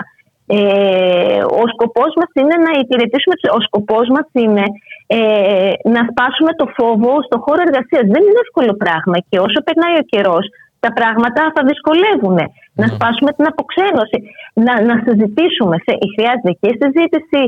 Ε, 0.47 1.38
ο 1.62 1.64
σκοπός 1.72 2.12
μας 2.18 2.30
είναι 2.40 2.57
να 2.66 2.72
υπηρετήσουμε, 2.82 3.34
ο 3.59 3.61
σκοπός 3.68 4.07
μας 4.14 4.28
είναι 4.43 4.64
ε, 5.07 5.72
να 5.95 6.01
σπάσουμε 6.11 6.53
το 6.61 6.66
φόβο 6.76 7.12
στο 7.26 7.36
χώρο 7.45 7.61
εργασίας. 7.66 8.05
Δεν 8.14 8.22
είναι 8.26 8.43
εύκολο 8.47 8.72
πράγμα 8.84 9.16
και 9.28 9.38
όσο 9.47 9.59
περνάει 9.66 9.97
ο 10.03 10.09
καιρός 10.12 10.45
τα 10.84 10.90
πράγματα 10.99 11.43
θα 11.55 11.62
δυσκολεύουν. 11.70 12.38
Να 12.80 12.86
σπάσουμε 12.95 13.30
την 13.36 13.47
αποξένωση, 13.53 14.18
να, 14.64 14.72
να 14.88 14.95
συζητήσουμε. 15.05 15.74
Θε- 15.84 16.03
Χρειάζεται 16.14 16.53
και 16.61 16.68
συζήτηση 16.82 17.40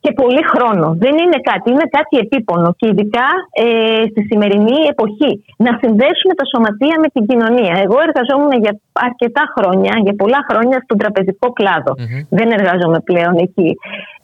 και 0.00 0.12
πολύ 0.12 0.42
χρόνο. 0.52 0.86
Δεν 1.04 1.14
είναι 1.22 1.38
κάτι, 1.50 1.66
είναι 1.70 1.88
κάτι 1.96 2.14
επίπονο 2.24 2.68
και 2.78 2.86
ειδικά 2.90 3.28
ε, 3.64 4.02
στη 4.10 4.20
σημερινή 4.30 4.78
εποχή. 4.92 5.32
Να 5.66 5.72
συνδέσουμε 5.82 6.34
τα 6.40 6.44
σωματεία 6.52 6.96
με 7.02 7.08
την 7.14 7.22
κοινωνία. 7.28 7.74
Εγώ 7.84 7.96
εργαζόμουν 8.06 8.52
για 8.64 8.72
αρκετά 8.92 9.44
χρόνια, 9.56 9.92
για 10.04 10.14
πολλά 10.20 10.40
χρόνια 10.48 10.78
στον 10.84 10.98
τραπεζικό 10.98 11.46
κλάδο. 11.58 11.92
Δεν 12.38 12.48
εργάζομαι 12.56 13.00
πλέον 13.08 13.34
εκεί. 13.46 13.70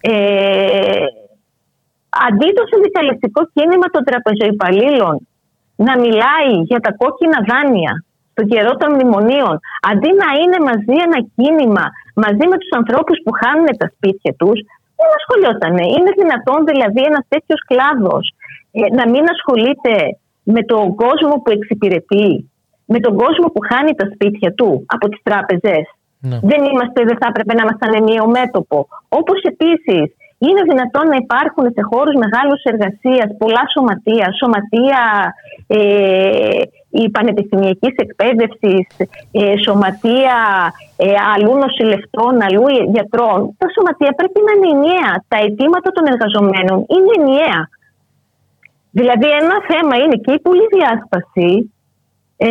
Ε, 0.00 1.04
αντί 2.26 2.48
το 2.58 2.62
συνδικαλιστικό 2.70 3.40
κίνημα 3.54 3.86
των 3.94 4.02
τραπεζοϊπαλλήλων 4.08 5.14
να 5.76 5.92
μιλάει 6.02 6.52
για 6.70 6.80
τα 6.84 6.90
κόκκινα 7.00 7.38
δάνεια 7.50 7.92
στον 8.32 8.46
καιρό 8.52 8.72
των 8.80 8.90
μνημονίων, 8.94 9.54
αντί 9.90 10.10
να 10.22 10.28
είναι 10.40 10.58
μαζί 10.68 10.94
ένα 11.06 11.18
κίνημα 11.36 11.84
μαζί 12.24 12.44
με 12.50 12.56
τους 12.60 12.72
ανθρώπους 12.78 13.16
που 13.24 13.32
χάνουν 13.40 13.68
τα 13.80 13.86
σπίτια 13.94 14.32
τους, 14.40 14.58
δεν 15.04 15.12
ασχολιόταν. 15.20 15.74
Είναι 15.96 16.12
δυνατόν 16.20 16.60
δηλαδή 16.70 17.00
ένας 17.10 17.24
τέτοιος 17.32 17.60
κλάδος 17.70 18.24
να 18.98 19.04
μην 19.12 19.24
ασχολείται 19.34 19.94
με 20.54 20.62
τον 20.70 20.94
κόσμο 21.02 21.34
που 21.42 21.50
εξυπηρετεί, 21.56 22.30
με 22.92 22.98
τον 23.04 23.14
κόσμο 23.22 23.46
που 23.52 23.60
χάνει 23.70 23.92
τα 24.00 24.06
σπίτια 24.12 24.50
του 24.58 24.70
από 24.94 25.08
τις 25.08 25.20
τράπεζες. 25.22 25.84
Ναι. 26.28 26.38
Δεν 26.50 26.60
είμαστε, 26.68 26.98
δεν 27.08 27.16
θα 27.20 27.26
έπρεπε 27.30 27.52
να 27.54 27.62
ήμασταν 27.62 27.90
ενιαίο 28.00 28.26
μέτωπο. 28.38 28.78
Όπως 29.08 29.38
επίσης 29.52 30.06
είναι 30.44 30.62
δυνατόν 30.70 31.06
να 31.12 31.16
υπάρχουν 31.24 31.64
σε 31.74 31.82
χώρους 31.90 32.14
μεγάλους 32.24 32.60
εργασίας 32.72 33.28
πολλά 33.40 33.64
σωματεία, 33.74 34.26
σωματεία 34.40 35.02
ε, 35.66 36.62
η 37.02 37.10
πανεπιστημιακής 37.10 37.94
εκπαίδευσης, 38.04 38.86
ε, 39.32 39.54
σωματεία 39.64 40.38
ε, 40.96 41.06
αλλού 41.34 41.54
νοσηλευτών, 41.62 42.32
αλλού 42.46 42.66
γιατρών. 42.94 43.38
Τα 43.60 43.66
σωματεία 43.74 44.12
πρέπει 44.18 44.40
να 44.46 44.52
είναι 44.54 44.70
ενιαία. 44.76 45.12
Τα 45.30 45.38
αιτήματα 45.42 45.90
των 45.96 46.04
εργαζομένων 46.12 46.78
είναι 46.94 47.12
ενιαία. 47.18 47.60
Δηλαδή 48.98 49.28
ένα 49.42 49.56
θέμα 49.70 49.94
είναι 50.02 50.16
και 50.24 50.32
η 50.38 50.40
πολυδιάσπαση, 50.46 51.50
ε, 52.36 52.48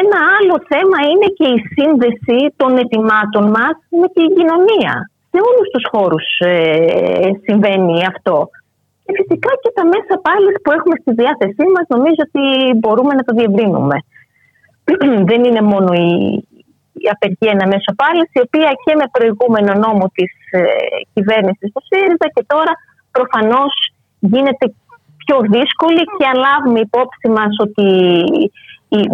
ένα 0.00 0.18
άλλο 0.36 0.56
θέμα 0.72 0.98
είναι 1.10 1.28
και 1.38 1.48
η 1.56 1.58
σύνδεση 1.74 2.38
των 2.56 2.70
αιτημάτων 2.78 3.44
μας 3.56 3.74
με 4.00 4.08
την 4.16 4.28
κοινωνία. 4.36 4.94
Σε 5.30 5.38
όλους 5.48 5.68
τους 5.72 5.84
χώρους 5.92 6.26
ε, 6.38 7.30
συμβαίνει 7.44 8.06
αυτό. 8.12 8.48
Και 9.04 9.12
φυσικά 9.18 9.50
και 9.62 9.70
τα 9.78 9.84
μέσα 9.92 10.14
πάλι 10.26 10.48
που 10.62 10.70
έχουμε 10.76 10.96
στη 11.02 11.10
διάθεσή 11.20 11.64
μας 11.74 11.86
νομίζω 11.94 12.22
ότι 12.28 12.44
μπορούμε 12.80 13.12
να 13.18 13.22
το 13.26 13.32
διευρύνουμε. 13.38 13.96
Δεν 15.28 15.40
είναι 15.46 15.62
μόνο 15.72 15.90
η, 16.08 16.10
η 17.04 17.06
απεργία 17.14 17.52
ένα 17.56 17.66
μέσο 17.72 17.90
πάλι, 18.02 18.22
η 18.38 18.40
οποία 18.46 18.70
και 18.84 18.92
με 19.00 19.06
προηγούμενο 19.16 19.72
νόμο 19.84 20.04
της 20.16 20.32
ε, 20.50 20.62
κυβέρνησης 21.14 21.68
στο 21.70 21.80
ΣΥΡΙΖΑ 21.88 22.26
και 22.34 22.44
τώρα 22.52 22.72
προφανώς 23.16 23.72
γίνεται 24.32 24.64
πιο 25.22 25.36
δύσκολη 25.54 26.02
και 26.16 26.24
αν 26.30 26.36
λάβουμε 26.46 26.80
υπόψη 26.88 27.26
μας 27.36 27.52
ότι 27.66 27.86
η- 28.42 28.50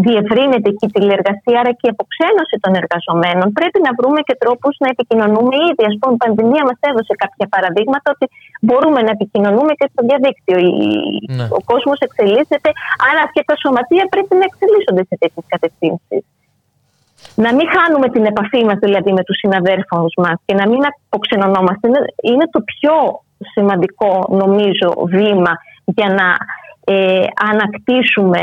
διευρύνεται 0.07 0.71
και 0.79 0.87
η 0.91 0.93
τηλεργασία, 0.97 1.57
άρα 1.63 1.73
και 1.79 1.87
η 1.89 1.93
αποξένωση 1.97 2.57
των 2.65 2.73
εργαζομένων. 2.83 3.47
Πρέπει 3.59 3.79
να 3.87 3.91
βρούμε 3.99 4.21
και 4.29 4.35
τρόπους 4.43 4.75
να 4.83 4.89
επικοινωνούμε 4.95 5.55
ήδη. 5.69 5.83
Ας 5.91 5.95
πούμε, 6.01 6.13
η 6.17 6.21
πανδημία 6.25 6.63
μας 6.69 6.79
έδωσε 6.91 7.13
κάποια 7.25 7.47
παραδείγματα 7.55 8.07
ότι 8.15 8.27
μπορούμε 8.67 9.01
να 9.07 9.11
επικοινωνούμε 9.17 9.73
και 9.79 9.87
στο 9.93 10.01
διαδίκτυο. 10.09 10.57
Η- 10.69 11.19
Ναι. 11.39 11.47
Ο 11.59 11.61
κόσμος 11.71 11.99
εξελίσσεται, 12.07 12.71
άρα 13.09 13.23
και 13.35 13.43
τα 13.49 13.55
σωματεία 13.63 14.05
πρέπει 14.13 14.33
να 14.41 14.45
εξελίσσονται 14.51 15.03
σε 15.09 15.15
τέτοιες 15.23 15.45
κατευθύνσεις. 15.55 16.23
Να 17.45 17.51
μην 17.57 17.67
χάνουμε 17.75 18.07
την 18.15 18.25
επαφή 18.33 18.61
μας 18.69 18.79
δηλαδή 18.87 19.11
με 19.19 19.23
τους 19.27 19.37
συναδέρφους 19.43 20.13
μας 20.25 20.37
και 20.47 20.55
να 20.61 20.65
μην 20.71 20.81
αποξενωνόμαστε. 20.91 21.85
Είναι, 21.89 22.03
είναι 22.31 22.47
το 22.55 22.61
πιο 22.73 22.95
σημαντικό 23.55 24.11
νομίζω 24.43 24.89
βήμα 25.15 25.53
για 25.85 26.09
να 26.19 26.27
ε, 26.95 27.27
ανακτήσουμε 27.51 28.43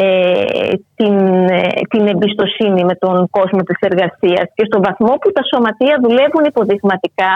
ε, 0.00 0.72
την, 0.98 1.16
ε, 1.60 1.68
την 1.92 2.06
εμπιστοσύνη 2.12 2.84
με 2.84 2.94
τον 2.94 3.16
κόσμο 3.30 3.60
της 3.68 3.78
εργασίας 3.80 4.46
και 4.56 4.64
στον 4.68 4.82
βαθμό 4.86 5.12
που 5.20 5.30
τα 5.36 5.42
σωματεία 5.50 5.96
δουλεύουν 6.04 6.44
υποδειγματικά 6.44 7.34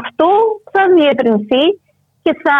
αυτό 0.00 0.28
θα 0.72 0.82
διευρυνθεί 0.96 1.64
και 2.24 2.32
θα, 2.44 2.58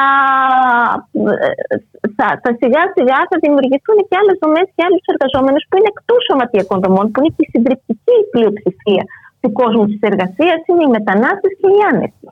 ε, 1.35 1.77
θα, 2.17 2.27
θα 2.43 2.51
σιγά 2.61 2.83
σιγά 2.97 3.19
θα 3.31 3.37
δημιουργηθούν 3.45 3.99
και 4.09 4.17
άλλες 4.21 4.37
δομές 4.43 4.67
και 4.75 4.85
άλλους 4.87 5.05
εργαζόμενους 5.13 5.65
που 5.69 5.77
είναι 5.77 5.93
εκτός 5.95 6.21
σωματιακών 6.29 6.79
δομών 6.85 7.07
που 7.11 7.19
είναι 7.21 7.35
και 7.37 7.45
η 7.47 7.51
συντριπτική 7.55 8.17
πλειοψηφία 8.33 9.05
του 9.41 9.51
κόσμου 9.61 9.85
της 9.91 10.01
εργασίας 10.11 10.61
είναι 10.69 10.85
οι 10.85 10.95
μετανάστες 10.97 11.53
και 11.61 11.69
οι 11.75 11.79
άνετοι. 11.91 12.27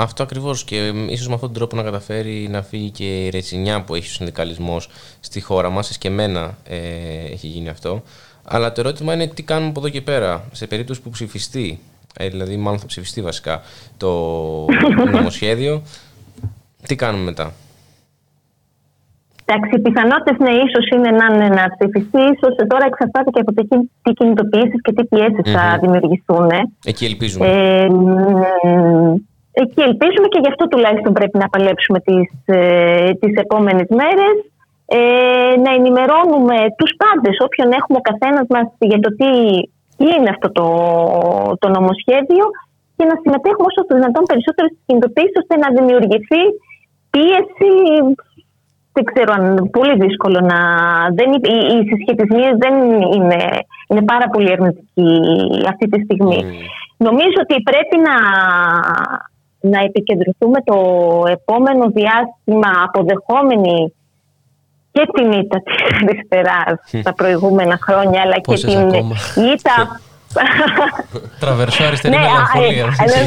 Αυτό 0.00 0.22
ακριβώς 0.22 0.64
και 0.64 0.92
ίσως 1.08 1.28
με 1.28 1.34
αυτόν 1.34 1.48
τον 1.52 1.58
τρόπο 1.58 1.76
να 1.76 1.82
καταφέρει 1.82 2.48
να 2.50 2.62
φύγει 2.62 2.90
και 2.90 3.24
η 3.24 3.28
ρετσινιά 3.30 3.82
που 3.82 3.94
έχει 3.94 4.06
ο 4.06 4.10
συνδικαλισμός 4.12 4.88
στη 5.20 5.40
χώρα 5.40 5.70
μας. 5.70 5.98
Και 5.98 6.08
εμένα 6.08 6.54
ε, 6.68 6.76
έχει 7.32 7.46
γίνει 7.46 7.68
αυτό. 7.68 8.02
Αλλά 8.44 8.72
το 8.72 8.80
ερώτημα 8.80 9.14
είναι 9.14 9.26
τι 9.26 9.42
κάνουμε 9.42 9.68
από 9.68 9.80
εδώ 9.80 9.88
και 9.88 10.00
πέρα. 10.00 10.44
Σε 10.52 10.66
περίπτωση 10.66 11.02
που 11.02 11.10
ψηφιστεί, 11.10 11.78
ε, 12.18 12.28
δηλαδή 12.28 12.56
μάλλον 12.56 12.78
θα 12.78 12.86
ψηφιστεί 12.86 13.22
βασικά 13.22 13.60
το 13.96 14.08
νομοσχέδιο, 15.14 15.82
τι 16.86 16.94
κάνουμε 16.96 17.24
μετά; 17.24 17.52
Εντάξει, 19.44 19.70
οι 19.76 19.80
πιθανότητες 19.80 20.36
ναι, 20.38 20.50
ίσως 20.50 20.86
είναι 20.94 21.10
να, 21.10 21.34
είναι 21.34 21.48
να 21.54 21.64
ψηφιστεί. 21.78 22.18
ίσως 22.18 22.54
τώρα 22.68 22.84
εξαρτάται 22.86 23.30
και 23.30 23.40
από 23.40 23.52
το 23.54 23.66
τι- 23.68 23.88
τι 24.02 24.12
κινητοποιήσεις 24.12 24.80
και 24.82 24.92
τι 24.92 25.04
πιέσεις 25.04 25.52
θα 25.52 25.68
Μμμ. 25.72 25.80
δημιουργηθούν. 25.80 26.48
Εκεί 26.84 27.04
ελπίζουμε. 27.04 27.46
Ε, 27.46 27.88
μ, 29.58 29.62
εκεί 29.62 29.80
ελπίζουμε 29.88 30.28
και 30.28 30.40
γι' 30.42 30.52
αυτό 30.52 30.68
τουλάχιστον 30.68 31.12
πρέπει 31.12 31.38
να 31.38 31.48
παλέψουμε 31.48 32.00
τις, 32.00 32.30
ε, 32.44 33.10
τις 33.20 33.34
επόμενες 33.44 33.88
μέρες. 34.00 34.36
Ε, 34.90 35.54
να 35.64 35.70
ενημερώνουμε 35.78 36.56
τους 36.78 36.92
πάντες, 37.02 37.36
όποιον 37.46 37.68
έχουμε 37.72 37.98
ο 38.02 38.06
καθένας 38.10 38.46
μας 38.48 38.66
για 38.78 39.00
το 39.04 39.10
τι, 39.18 39.30
τι 39.96 40.04
είναι 40.16 40.30
αυτό 40.34 40.48
το, 40.58 40.66
το 41.58 41.68
νομοσχέδιο 41.68 42.44
και 42.96 43.04
να 43.10 43.16
συμμετέχουμε 43.22 43.68
όσο 43.70 43.80
το 43.86 43.94
δυνατόν 43.98 44.24
περισσότερο 44.30 44.66
στις 44.68 44.82
κινητοποιήσεις 44.86 45.40
ώστε 45.42 45.54
να 45.62 45.68
δημιουργηθεί 45.76 46.42
πίεση 47.10 47.72
δεν 48.98 49.04
ξέρω 49.12 49.32
αν 49.38 49.70
πολύ 49.70 49.94
δύσκολο 50.04 50.40
να. 50.40 50.58
Δεν, 51.18 51.28
οι, 51.32 51.56
οι 51.74 51.78
συσχετισμοί 51.88 52.44
δεν 52.62 52.74
είναι, 53.16 53.40
είναι 53.88 54.02
πάρα 54.02 54.26
πολύ 54.32 54.50
αρνητικοί 54.52 55.10
αυτή 55.68 55.88
τη 55.88 55.98
στιγμή. 56.04 56.38
Νομίζω 56.96 57.38
ότι 57.44 57.62
πρέπει 57.62 57.96
να, 58.08 58.16
να 59.60 59.80
επικεντρωθούμε 59.80 60.60
το 60.64 60.76
επόμενο 61.30 61.84
διάστημα 61.90 62.70
αποδεχόμενοι 62.86 63.92
και 64.92 65.02
την 65.14 65.32
ήττα 65.32 65.62
της 65.62 65.74
αριστεράς 66.02 67.02
τα 67.02 67.14
προηγούμενα 67.14 67.78
χρόνια 67.82 68.20
αλλά 68.20 68.34
και 68.34 68.40
Πόσες 68.40 68.74
την 68.74 68.80
ακόμα. 68.88 69.14
ήττα 69.54 70.00
Τραβερσό 71.40 71.84
αριστερή 71.84 72.14
Ναι, 72.16 72.20
α, 72.20 72.28
μελαγχολία. 72.30 72.86
ε, 73.04 73.20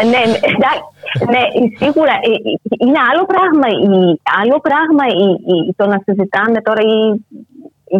ε, 0.00 0.04
ναι, 0.12 0.20
ναι, 0.30 0.38
εντάξει, 0.52 0.86
ναι, 1.32 1.42
σίγουρα 1.80 2.14
ε, 2.28 2.32
ε, 2.50 2.52
είναι 2.84 3.00
άλλο 3.10 3.24
πράγμα, 3.32 3.66
η- 3.88 4.18
άλλο 4.40 4.56
πράγμα 4.68 5.04
η- 5.24 5.38
η- 5.54 5.72
το 5.78 5.84
να 5.92 5.98
συζητάμε 6.04 6.58
τώρα 6.66 6.82
η- 6.94 7.16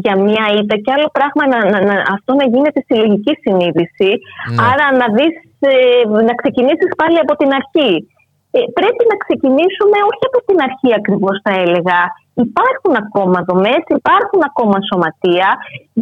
για 0.02 0.14
μία 0.26 0.44
ήττα 0.60 0.76
και 0.84 0.92
άλλο 0.96 1.08
πράγμα 1.16 1.42
να, 1.52 1.58
να, 1.72 1.78
να- 1.88 2.04
αυτό 2.16 2.30
να 2.40 2.44
γίνεται 2.52 2.80
συλλογική 2.88 3.32
συνείδηση. 3.42 4.10
Ναι. 4.50 4.62
Άρα 4.70 4.86
να 5.00 5.06
δεις, 5.16 5.34
ε, 5.53 5.53
να 6.28 6.34
ξεκινήσεις 6.40 6.90
πάλι 7.00 7.18
από 7.24 7.34
την 7.40 7.50
αρχή. 7.60 7.92
Ε, 8.56 8.60
πρέπει 8.78 9.02
να 9.10 9.16
ξεκινήσουμε 9.24 9.96
όχι 10.10 10.24
από 10.30 10.38
την 10.48 10.58
αρχή 10.66 10.90
ακριβώς 11.00 11.34
θα 11.44 11.52
έλεγα. 11.64 12.00
Υπάρχουν 12.48 12.92
ακόμα 13.04 13.38
δομές, 13.48 13.82
υπάρχουν 14.00 14.40
ακόμα 14.50 14.76
σωματεία. 14.88 15.48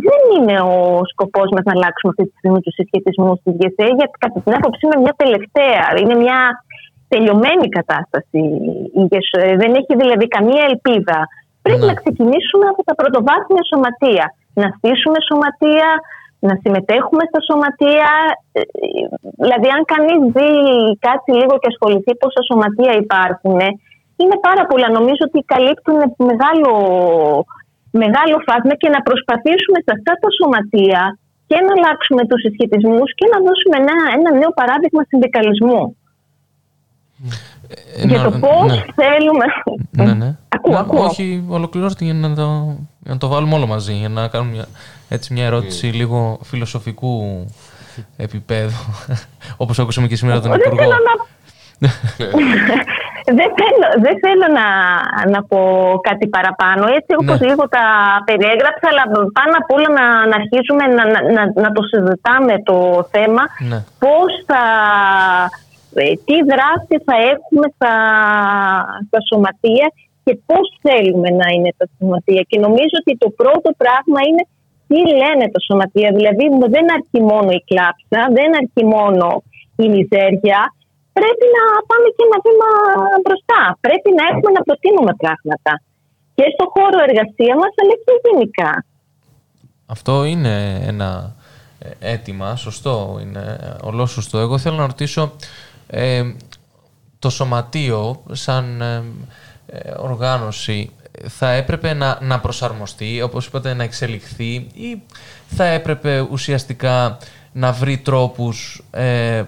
Δεν 0.07 0.21
είναι 0.35 0.57
ο 0.75 0.79
σκοπός 1.13 1.49
μας 1.55 1.65
να 1.69 1.73
αλλάξουμε 1.77 2.11
αυτή 2.13 2.25
τη 2.29 2.35
στιγμή 2.39 2.61
τους 2.65 2.75
συσχετισμούς 2.79 3.39
της 3.45 3.55
ΓΕΣΕ, 3.61 3.87
γιατί 3.99 4.15
κατά 4.25 4.39
την 4.45 4.53
άποψή 4.59 4.83
μου 4.87 4.93
είναι 4.95 5.05
μια 5.07 5.17
τελευταία, 5.25 5.85
είναι 6.01 6.17
μια 6.25 6.39
τελειωμένη 7.13 7.67
κατάσταση. 7.79 8.41
Η 9.01 9.03
ΓΕΣΕ 9.11 9.43
δεν 9.63 9.71
έχει 9.81 9.93
δηλαδή 10.03 10.27
καμία 10.37 10.63
ελπίδα. 10.71 11.19
Πρέπει 11.65 11.85
Ναι. 11.85 11.91
να 11.91 11.95
ξεκινήσουμε 12.01 12.67
από 12.73 12.81
τα 12.89 12.95
πρωτοβάθμια 13.01 13.63
σωματεία. 13.71 14.27
Να 14.61 14.67
στήσουμε 14.77 15.19
σωματεία, 15.29 15.89
να 16.49 16.55
συμμετέχουμε 16.63 17.23
στα 17.31 17.41
σωματεία. 17.49 18.11
Ε, 18.59 18.61
Δηλαδή, 19.45 19.69
αν 19.77 19.83
κανείς 19.93 20.21
δει 20.35 20.51
κάτι 21.09 21.31
λίγο 21.41 21.55
και 21.61 21.71
ασχοληθεί 21.73 22.13
πόσα 22.23 22.43
σωματεία 22.49 22.93
υπάρχουν, 23.05 23.57
ε, 23.69 23.71
είναι 24.21 24.37
πάρα 24.49 24.63
πολλά. 24.71 24.89
Νομίζω 24.99 25.23
ότι 25.29 25.39
καλύπτουν 25.53 25.99
μεγάλο, 26.31 26.73
μεγάλο 28.03 28.37
φάσμα 28.47 28.75
και 28.81 28.89
να 28.95 29.01
προσπαθήσουμε 29.09 29.79
σε 29.85 29.91
αυτά 29.97 30.13
τα 30.23 30.29
σωματεία 30.39 31.03
και 31.49 31.59
να 31.67 31.73
αλλάξουμε 31.77 32.23
τους 32.29 32.41
συσχετισμούς 32.45 33.11
και 33.19 33.27
να 33.33 33.39
δώσουμε 33.47 33.77
ένα, 33.83 33.97
ένα 34.19 34.31
νέο 34.41 34.53
παράδειγμα 34.61 35.03
συνδικαλισμού. 35.11 35.83
Ε, 37.97 38.07
για 38.07 38.19
να- 38.19 38.25
το 38.25 38.31
πώς 38.39 38.71
ναι. 38.73 38.83
θέλουμε... 38.95 39.45
Ναι, 39.91 40.13
ναι. 40.25 40.37
Ακούω, 40.49 40.73
Ναι, 40.73 40.79
ακούω. 40.79 41.05
Όχι, 41.05 41.45
ολοκληρώστε 41.49 42.05
για 42.05 42.15
να 42.15 42.35
το, 42.35 42.77
για 43.01 43.13
να 43.13 43.19
το 43.19 43.29
βάλουμε 43.29 43.55
όλο 43.55 43.67
μαζί. 43.67 43.93
Για 43.93 44.09
να 44.09 44.29
κάνουμε 44.29 44.51
μια, 44.53 44.65
έτσι 45.09 45.33
μια 45.33 45.45
ερώτηση 45.45 45.87
λίγο 45.87 46.39
φιλοσοφικού 46.43 47.47
επίπεδου. 48.17 48.77
Όπως 49.57 49.79
ακούσαμε 49.79 50.07
και 50.07 50.17
σήμερα 50.17 50.41
τον 50.41 50.51
Δεν 50.51 50.61
Υπουργό. 50.61 50.77
θέλω 50.83 50.93
να 50.93 51.31
δεν 53.39 53.51
θέλω, 53.61 53.87
δεν 54.05 54.17
θέλω 54.25 54.47
να, 54.59 54.67
να 55.31 55.43
πω 55.45 55.59
κάτι 56.09 56.27
παραπάνω. 56.29 56.85
Έτσι 56.99 57.13
όπως 57.21 57.41
Ναι. 57.41 57.47
λίγο 57.47 57.69
τα 57.69 57.85
περιέγραψα, 58.25 58.87
αλλά 58.91 59.03
πάνω 59.39 59.53
απ' 59.61 59.71
όλα 59.77 59.89
να, 59.99 60.05
να 60.31 60.37
αρχίσουμε 60.41 60.85
να, 60.97 61.05
να, 61.13 61.21
να, 61.37 61.43
να 61.63 61.73
το 61.73 61.83
συζητάμε 61.91 62.55
το 62.63 63.09
θέμα. 63.15 63.43
Ναι. 63.71 63.79
Πώς 63.99 64.31
θα, 64.47 64.63
ε, 65.71 65.72
τι 66.27 66.37
δράση 66.53 66.95
θα 67.07 67.17
έχουμε 67.33 67.67
στα, 67.77 67.95
στα 69.07 69.19
σωματεία 69.29 69.87
και 70.25 70.33
πώς 70.49 70.67
θέλουμε 70.85 71.29
να 71.41 71.47
είναι 71.55 71.71
τα 71.79 71.87
σωματεία. 71.97 72.43
Και 72.51 72.59
νομίζω 72.67 72.95
ότι 73.03 73.13
το 73.23 73.29
πρώτο 73.41 73.69
πράγμα 73.83 74.21
είναι 74.29 74.43
τι 74.89 75.01
λένε 75.21 75.45
τα 75.55 75.61
σωματεία. 75.67 76.11
Δηλαδή 76.19 76.45
δεν 76.75 76.85
αρκεί 76.97 77.21
μόνο 77.33 77.51
η 77.59 77.63
κλάψα, 77.69 78.21
δεν 78.39 78.49
αρκεί 78.61 78.85
μόνο 78.97 79.27
η 79.85 79.87
μιζέρια. 79.93 80.61
Πρέπει 81.19 81.47
να 81.57 81.65
πάμε 81.89 82.07
και 82.15 82.23
ένα 82.29 82.39
βήμα 82.45 82.71
μπροστά. 83.23 83.61
Πρέπει 83.87 84.11
να 84.19 84.23
έχουμε 84.31 84.51
να 84.59 84.63
προτείνουμε 84.69 85.13
πράγματα. 85.23 85.73
Και 86.37 86.45
στον 86.55 86.69
χώρο 86.75 86.99
εργασία 87.09 87.55
μας, 87.61 87.73
αλλά 87.81 87.95
και 88.05 88.15
γενικά. 88.25 88.73
Αυτό 89.87 90.25
είναι 90.25 90.55
ένα 90.93 91.11
ε, 91.79 92.13
αίτημα, 92.13 92.57
σωστό, 92.57 93.19
είναι 93.23 93.43
ολόσωστο. 93.83 94.39
Εγώ 94.39 94.59
θέλω 94.59 94.77
να 94.77 94.87
ρωτήσω 94.87 95.23
ε, 95.95 96.23
το 97.19 97.31
σωματείο 97.31 98.23
σαν 98.33 98.81
ε, 98.81 99.03
ε, 99.67 99.93
οργάνωση 99.97 100.91
θα 101.29 101.51
έπρεπε 101.51 101.93
να, 101.93 102.19
να 102.21 102.41
προσαρμοστεί, 102.41 103.23
όπως 103.23 103.47
είπατε, 103.47 103.75
να 103.75 103.83
εξελιχθεί 103.83 104.53
ή 104.75 105.03
θα 105.47 105.65
έπρεπε 105.65 106.21
ουσιαστικά 106.21 107.19
να 107.53 107.73
βρει 107.73 107.99
τρόπους, 107.99 108.83
ε, 108.91 109.43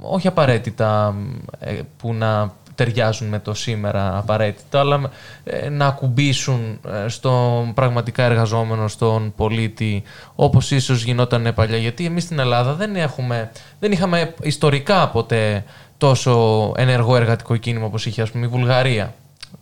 όχι 0.00 0.26
απαραίτητα 0.26 1.14
ε, 1.58 1.80
που 1.96 2.14
να 2.14 2.52
ταιριάζουν 2.74 3.28
με 3.28 3.38
το 3.38 3.54
σήμερα 3.54 4.18
απαραίτητα, 4.18 4.78
αλλά 4.80 5.10
ε, 5.44 5.68
να 5.68 5.86
ακουμπήσουν 5.86 6.80
ε, 7.04 7.08
στον 7.08 7.74
πραγματικά 7.74 8.24
εργαζόμενο, 8.24 8.88
στον 8.88 9.32
πολίτη, 9.36 10.02
όπως 10.34 10.70
ίσως 10.70 11.02
γινόταν 11.02 11.52
παλιά. 11.54 11.76
Γιατί 11.76 12.04
εμείς 12.04 12.22
στην 12.22 12.38
Ελλάδα 12.38 12.74
δεν, 12.74 12.96
έχουμε, 12.96 13.50
δεν 13.80 13.92
είχαμε 13.92 14.34
ιστορικά 14.42 15.08
ποτέ 15.08 15.64
τόσο 15.98 16.72
ενεργό 16.76 17.16
εργατικό 17.16 17.56
κίνημα 17.56 17.86
όπως 17.86 18.06
είχε 18.06 18.22
ας 18.22 18.30
πούμε 18.30 18.46
η 18.46 18.48
Βουλγαρία. 18.48 19.14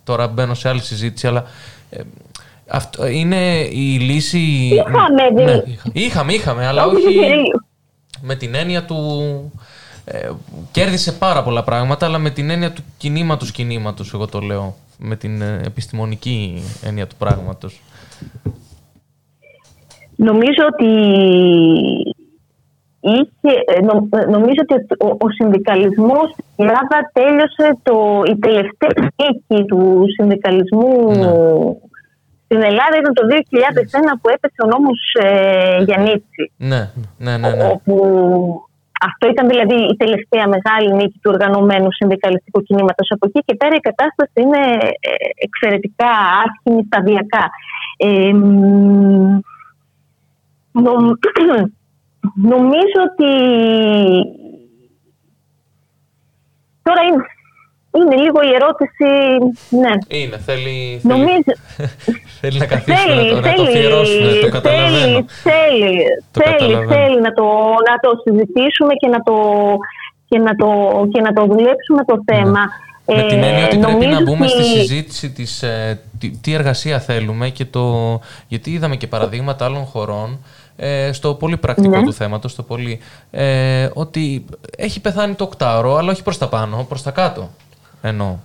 Τώρα 0.03 0.27
μπαίνω 0.27 0.53
σε 0.53 0.69
άλλη 0.69 0.81
συζήτηση, 0.81 1.27
αλλά 1.27 1.43
ε, 1.89 2.01
αυτό 2.67 3.07
είναι 3.07 3.59
η 3.71 3.97
λύση... 3.99 4.37
Είχαμε, 4.39 5.29
Ναι, 5.33 5.45
δεν- 5.45 5.63
είχαμε, 5.93 6.33
είχαμε, 6.33 6.67
αλλά 6.67 6.85
Όχι, 6.85 6.95
όχι 7.07 7.19
δεν- 7.19 7.63
με 8.21 8.35
την 8.35 8.55
έννοια 8.55 8.83
του, 8.85 9.51
ε, 10.05 10.29
κέρδισε 10.71 11.11
πάρα 11.11 11.43
πολλά 11.43 11.63
πράγματα, 11.63 12.05
αλλά 12.05 12.17
με 12.17 12.29
την 12.29 12.49
έννοια 12.49 12.71
του 12.71 12.81
κινήματος 12.97 13.51
κινήματος, 13.51 14.13
εγώ 14.13 14.27
το 14.27 14.39
λέω, 14.39 14.75
με 14.97 15.15
την 15.15 15.41
ε, 15.41 15.61
επιστημονική 15.65 16.63
έννοια 16.83 17.07
του 17.07 17.15
πράγματος. 17.15 17.81
Νομίζω 20.15 20.63
ότι 20.73 20.85
είχε, 23.11 23.51
ε, 23.75 23.81
νο- 23.81 24.07
ε, 24.11 24.25
νομίζω 24.25 24.61
ότι 24.65 24.73
ο, 25.05 25.07
ο 25.07 25.29
συνδικαλισμός 25.29 26.27
στην 26.31 26.45
Ελλάδα 26.67 26.97
τέλειωσε 27.13 27.77
το, 27.83 28.21
η 28.25 28.35
τελευταία 28.39 28.93
νίκη 29.19 29.65
του 29.65 30.03
συνδικαλισμού 30.17 31.13
στην 32.45 32.61
Ελλάδα 32.61 32.95
ήταν 33.01 33.13
το 33.13 33.23
2001 33.29 34.19
που 34.21 34.29
έπεσε 34.29 34.59
ο 34.63 34.67
νόμος 34.67 34.99
ε, 35.21 35.83
Γιαννίτση 35.83 36.51
Ναι, 36.57 36.81
ναι, 37.17 37.37
ναι. 37.37 37.49
ναι. 37.49 37.65
όπου 37.73 37.95
αυτό 39.09 39.27
ήταν 39.29 39.47
δηλαδή 39.47 39.75
η 39.75 39.95
τελευταία 39.95 40.47
μεγάλη 40.47 40.93
νίκη 40.93 41.19
του 41.21 41.31
οργανωμένου 41.33 41.91
συνδικαλιστικού 41.91 42.61
κινήματος. 42.63 43.07
Από 43.11 43.25
εκεί 43.27 43.39
και 43.45 43.55
πέρα 43.55 43.75
η 43.75 43.79
κατάσταση 43.79 44.31
είναι 44.35 44.61
ε, 44.99 45.09
εξαιρετικά 45.45 46.09
άσχημη 46.43 46.83
σταδιακά. 46.85 47.49
Ε, 47.97 48.33
μ, 48.33 49.39
νομ- 50.71 51.13
νομίζω 52.35 52.99
ότι 53.09 53.31
τώρα 56.83 57.01
είναι, 57.07 57.23
είναι 57.97 58.15
λίγο 58.23 58.39
η 58.49 58.51
ερώτηση, 58.59 59.09
ναι. 59.81 60.17
Είναι, 60.19 60.37
θέλει, 60.37 60.99
θέλει, 61.01 61.13
Νομίζω, 61.13 61.51
θέλει 62.41 62.57
να 62.59 62.65
καθίσουμε 62.65 63.13
θέλει, 63.15 63.33
να 63.33 63.41
το, 63.41 63.47
να 63.47 63.53
το 63.53 63.63
θέλει, 63.65 63.67
αφιερώσουμε, 63.77 64.31
το 64.41 64.49
καταλαβαίνω. 64.49 64.95
θέλει, 64.95 65.25
θέλει, 65.27 65.97
Το 66.31 66.39
θέλει, 66.43 66.55
καταλαβαίνω. 66.57 66.91
θέλει 66.93 67.21
να 67.21 67.31
το, 67.33 67.43
να 67.89 67.95
το 68.03 68.09
συζητήσουμε 68.23 68.93
και 69.01 69.07
να 69.07 69.19
το, 69.27 69.35
και 70.29 70.37
να 70.39 70.55
το, 70.55 70.67
και 71.11 71.21
να 71.21 71.33
το 71.33 71.41
δουλέψουμε 71.45 72.03
το 72.05 72.15
θέμα. 72.25 72.59
Ναι. 73.05 73.15
Με 73.15 73.23
την 73.23 73.43
έννοια 73.43 73.65
ότι 73.65 73.77
πρέπει 73.77 73.91
νομίζω 73.91 74.09
να 74.09 74.21
μπούμε 74.23 74.47
στη 74.47 74.57
ότι- 74.61 74.67
συζήτηση 74.69 75.31
της, 75.31 75.63
ε, 75.63 75.99
τι, 76.19 76.29
τι 76.41 76.53
εργασία 76.53 76.99
θέλουμε 76.99 77.49
και 77.49 77.65
το, 77.65 78.19
γιατί 78.47 78.71
είδαμε 78.71 78.95
και 78.95 79.07
παραδείγματα 79.07 79.65
άλλων 79.65 79.83
χωρών 79.85 80.29
ε, 80.31 80.37
στο 81.11 81.33
πολύ 81.33 81.57
πρακτικό 81.57 81.97
Ναι. 81.97 82.03
του 82.03 82.13
θέματος, 82.13 82.51
στο 82.51 82.63
πολύ, 82.63 82.99
ε, 83.31 83.89
ότι 83.93 84.45
έχει 84.77 84.99
πεθάνει 85.01 85.33
το 85.33 85.43
οκτάωρο, 85.43 85.95
αλλά 85.95 86.11
όχι 86.11 86.23
προς 86.23 86.37
τα 86.37 86.47
πάνω, 86.47 86.85
προς 86.89 87.01
τα 87.03 87.11
κάτω 87.11 87.49
εννοώ. 88.01 88.35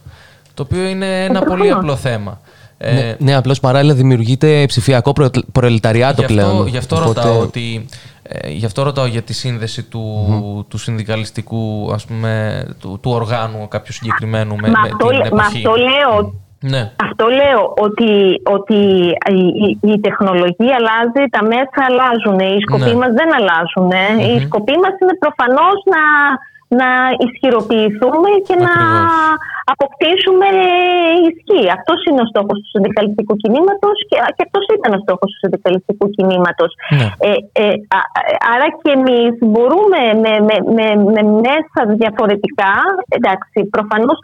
Το 0.54 0.62
οποίο 0.62 0.84
είναι 0.86 1.24
ένα 1.24 1.40
πολύ 1.40 1.60
προφανώς. 1.60 1.76
απλό 1.78 1.96
θέμα. 1.96 2.40
Ε, 2.78 2.92
ναι, 2.92 3.16
ναι 3.18 3.34
απλώς 3.34 3.60
παράλληλα 3.60 3.94
δημιουργείται 3.94 4.64
ψηφιακό 4.66 5.12
προ, 5.12 5.30
προλεταριάτο 5.52 6.14
γι' 6.22 6.24
αυτό, 6.24 6.34
πλέον. 6.48 6.66
Γι' 6.66 6.76
αυτό, 6.76 6.96
Οπότε- 6.96 7.22
ρωτάω 7.22 7.40
ότι, 7.40 7.86
ε, 8.22 8.48
γι' 8.50 8.64
αυτό 8.66 8.82
ρωτάω 8.82 9.06
για 9.06 9.22
τη 9.22 9.32
σύνδεση 9.32 9.82
του, 9.82 10.66
του 10.68 10.78
συνδικαλιστικού 10.78 11.90
ας 11.94 12.04
πούμε, 12.04 12.64
του, 12.80 12.98
του 13.02 13.10
οργάνου 13.10 13.68
κάποιου 13.68 13.92
συγκεκριμένου 13.92 14.56
με, 14.56 14.68
Μα 14.68 14.80
με 14.80 14.88
αυτό, 14.92 15.06
την 15.06 15.16
λέ- 15.18 15.30
μα 15.32 15.42
εποχή. 15.44 15.56
αυτό 15.66 15.74
λέω 15.76 16.34
Ναι. 16.60 16.90
Αυτό 17.08 17.26
λέω 17.26 17.74
ότι, 17.86 18.10
ότι 18.56 18.74
η, 19.38 19.40
η- 19.66 19.78
η 19.92 20.00
τεχνολογία 20.00 20.76
αλλάζει, 20.80 21.22
τα 21.30 21.42
μέσα 21.52 21.78
αλλάζουν, 21.88 22.38
οι 22.38 22.60
σκοποί 22.60 22.90
Ναι. 22.94 23.00
μας 23.02 23.12
δεν 23.20 23.30
αλλάζουν. 23.38 23.90
Οι 24.26 24.40
σκοποί 24.46 24.74
μας 24.82 24.94
είναι 25.00 25.16
προφανώς 25.24 25.78
να, 25.94 26.02
να 26.80 26.88
ισχυροποιηθούμε 27.24 28.30
και 28.46 28.56
να 28.66 28.72
Ακριβώς. 28.78 29.12
αποκτήσουμε 29.72 30.48
ισχύ. 31.28 31.62
Αυτός 31.78 31.98
είναι 32.06 32.22
ο 32.24 32.28
στόχος 32.32 32.56
του 32.60 32.70
συνδικαλιστικού 32.74 33.34
κινήματος 33.42 33.96
και, 34.08 34.16
και 34.36 34.42
αυτός 34.46 34.64
ήταν 34.76 34.90
ο 34.96 35.00
στόχος 35.04 35.28
του 35.32 35.38
συνδικαλιστικού 35.42 36.06
κινήματος. 36.16 36.70
Ναι. 36.98 37.06
Ε, 37.28 37.32
ε, 37.62 37.66
α- 37.98 38.10
άρα 38.52 38.66
και 38.80 38.90
εμείς 38.98 39.32
μπορούμε 39.52 40.00
με, 40.22 40.32
με, 40.48 40.56
με, 40.76 40.86
με 41.14 41.22
μέσα 41.46 41.80
διαφορετικά, 42.00 42.72
εντάξει, 43.18 43.58
προφανώς 43.76 44.18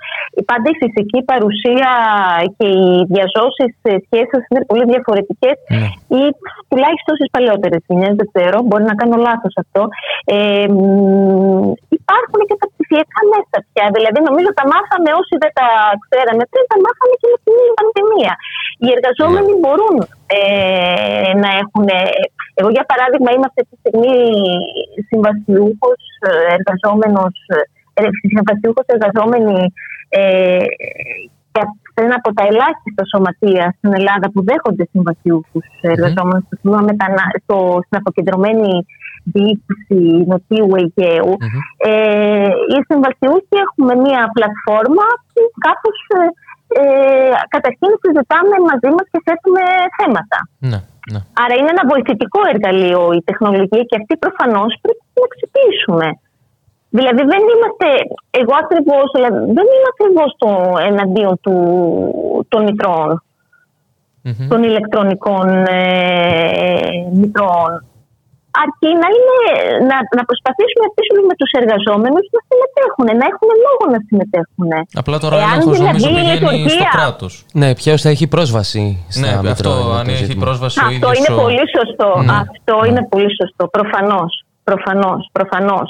πάντα 0.51 0.69
η 0.75 0.77
φυσική 0.83 1.21
παρουσία 1.31 1.91
και 2.57 2.67
οι 2.79 2.89
διαζώσεις 3.15 3.71
σχέσεις 4.07 4.43
είναι 4.49 4.63
πολύ 4.71 4.85
διαφορετικές 4.93 5.57
Ναι. 5.81 5.89
ή 6.21 6.23
τουλάχιστον 6.71 7.15
στις 7.19 7.31
παλαιότερες 7.35 7.81
γενιές, 7.89 8.15
δεν 8.21 8.27
ξέρω, 8.33 8.57
μπορεί 8.67 8.85
να 8.91 8.97
κάνω 9.01 9.17
λάθος 9.29 9.55
αυτό. 9.65 9.83
Ε, 10.37 10.67
μ, 10.77 11.73
υπάρχουν 12.35 12.51
και 12.51 12.61
τα 12.63 12.69
ψηφιακά 12.73 13.21
μέσα 13.33 13.57
πια, 13.69 13.85
δηλαδή 13.97 14.19
νομίζω 14.29 14.51
τα 14.61 14.65
μάθαμε 14.73 15.11
όσοι 15.21 15.35
δεν 15.43 15.53
τα 15.59 15.69
ξέραμε 16.05 16.43
πριν, 16.51 16.65
τα 16.73 16.79
μάθαμε 16.85 17.15
και 17.21 17.29
με 17.33 17.39
την 17.45 17.57
πανδημία. 17.79 18.35
Οι 18.83 18.89
εργαζόμενοι 18.97 19.53
μπορούν 19.61 19.97
ε, 20.39 21.33
να 21.43 21.51
έχουν. 21.63 21.87
Εγώ, 22.59 22.71
για 22.77 22.87
παράδειγμα, 22.91 23.31
είμαι 23.31 23.49
αυτή 23.51 23.63
τη 23.69 23.75
στιγμή 23.81 24.17
συμβασιούχος 25.09 26.03
εργαζόμενος. 26.57 27.35
Συμβασιούχος 28.33 28.87
εργαζόμενη 28.95 29.59
ε, 30.19 30.67
και 31.95 32.03
ένα 32.07 32.15
από 32.21 32.31
τα 32.39 32.45
ελάχιστα 32.51 33.03
σωματεία 33.13 33.65
στην 33.77 33.91
Ελλάδα 33.99 34.27
που 34.33 34.41
δέχονται 34.49 34.85
συμβασιούχους 34.93 35.67
εργαζόμενους 35.93 36.45
στο 36.47 36.57
τμήμα 36.61 36.83
μετανα... 36.91 37.25
στο, 37.43 37.57
στην 37.85 37.97
αποκεντρωμένη 38.01 38.73
διοίκηση 39.33 40.01
Νοτιού 40.31 40.69
Αιγαίου. 40.79 41.33
Ε, 41.91 42.49
οι 42.73 42.79
συμβασιούχοι 42.89 43.57
έχουμε 43.67 43.93
μία 44.05 44.23
πλατφόρμα 44.37 45.07
που 45.33 45.43
κάπως 45.67 45.99
ε, 46.19 46.25
ε, 46.81 46.85
καταρχήν 47.55 47.93
συζητάμε 48.03 48.57
μαζί 48.69 48.91
μας 48.95 49.07
και 49.13 49.21
θέτουμε 49.27 49.63
θέματα. 49.99 50.39
Ναι, 50.71 50.81
ναι. 51.13 51.21
Άρα 51.43 51.55
είναι 51.59 51.73
ένα 51.75 51.85
βοηθητικό 51.93 52.41
εργαλείο 52.55 53.03
η 53.19 53.21
τεχνολογία 53.29 53.83
και 53.89 53.99
αυτή 54.01 54.15
προφανώς 54.25 54.71
πρέπει 54.83 55.03
να 55.05 55.11
την 55.15 55.23
αξιοποιήσουμε. 55.29 56.09
Δηλαδή 56.97 57.23
δεν 57.33 57.43
είμαστε, 57.53 57.87
εγώ 58.41 58.55
ακριβώς, 58.63 59.07
δηλαδή, 59.15 59.39
δεν 59.59 59.67
είμαι 59.73 59.91
ακριβώς 59.95 60.31
το 60.43 60.51
εναντίον 60.91 61.35
του, 61.45 61.57
των 62.49 62.63
μητρών, 62.63 63.23
Μμμ. 64.23 64.49
των 64.49 64.63
ηλεκτρονικών 64.63 65.47
ε, 65.67 67.09
μητρών. 67.13 67.71
Αρκεί 68.63 68.91
να, 69.03 69.09
είναι, 69.17 69.39
να, 69.91 69.97
να 70.19 70.23
προσπαθήσουμε 70.29 70.83
να 70.87 70.91
πείσουμε 70.97 71.21
με 71.31 71.35
τους 71.41 71.51
εργαζόμενους 71.61 72.25
να 72.35 72.41
συμμετέχουν, 72.49 73.07
να 73.21 73.25
έχουν 73.33 73.51
λόγο 73.67 73.85
να 73.95 74.01
συμμετέχουν. 74.09 74.71
Απλά 75.01 75.17
τώρα 75.25 75.35
ο 75.37 75.41
Εάν 75.43 75.51
έλεγχος 75.51 75.77
δηλαδή 75.79 75.99
νομίζω 76.01 76.07
η 76.09 76.13
πηγαίνει 76.15 76.37
στο 76.41 76.51
λειτουργία- 76.57 76.93
κράτος. 76.97 77.33
Ναι, 77.61 77.69
ποιος 77.81 77.99
θα 78.05 78.09
έχει 78.15 78.27
πρόσβαση 78.35 78.85
στα 79.17 79.21
Ναι, 79.27 79.33
μητρώα, 79.47 79.53
αυτό 79.57 79.71
είναι 79.85 79.99
αν 80.01 80.05
το 80.09 80.13
έχει 80.17 80.25
ζήτημα. 80.29 80.45
πρόσβαση 80.47 80.77
ο 80.79 80.83
Αυτό 80.83 80.95
ίδιος 80.97 81.17
είναι 81.19 81.33
ο- 81.39 81.43
πολύ 81.45 81.65
σωστό. 81.77 82.09
Ναι. 82.27 82.33
Αυτό 82.45 82.75
είναι 82.89 83.03
πολύ 83.13 83.31
σωστό. 83.41 83.63
Προφανώς. 83.77 84.33
Προφανώς, 84.71 85.21
προφανώς. 85.39 85.89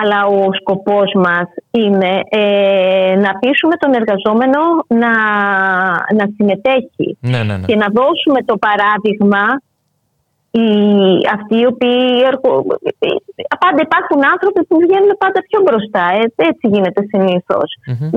Αλλά 0.00 0.18
ο 0.26 0.40
σκοπός 0.60 1.10
μας 1.24 1.48
είναι 1.70 2.10
ε, 2.40 3.14
να 3.24 3.30
πείσουμε 3.40 3.74
τον 3.82 3.92
εργαζόμενο 4.00 4.60
να, 5.02 5.12
να 6.18 6.24
συμμετέχει 6.36 7.08
Ναι, 7.20 7.42
ναι, 7.42 7.56
ναι. 7.56 7.66
και 7.66 7.76
να 7.82 7.86
δώσουμε 7.98 8.40
το 8.50 8.54
παράδειγμα 8.66 9.42
οι, 10.58 10.70
αυτοί 11.36 11.54
οι 11.60 11.66
οποίοι 11.72 12.06
εργο- 12.30 12.66
πάντα 13.64 13.80
υπάρχουν 13.88 14.20
άνθρωποι 14.34 14.60
που 14.68 14.76
βγαίνουν 14.84 15.12
πάντα 15.22 15.40
πιο 15.48 15.58
μπροστά. 15.64 16.04
ε, 16.18 16.22
έτσι 16.50 16.64
γίνεται 16.74 17.02
συνήθως. 17.12 17.68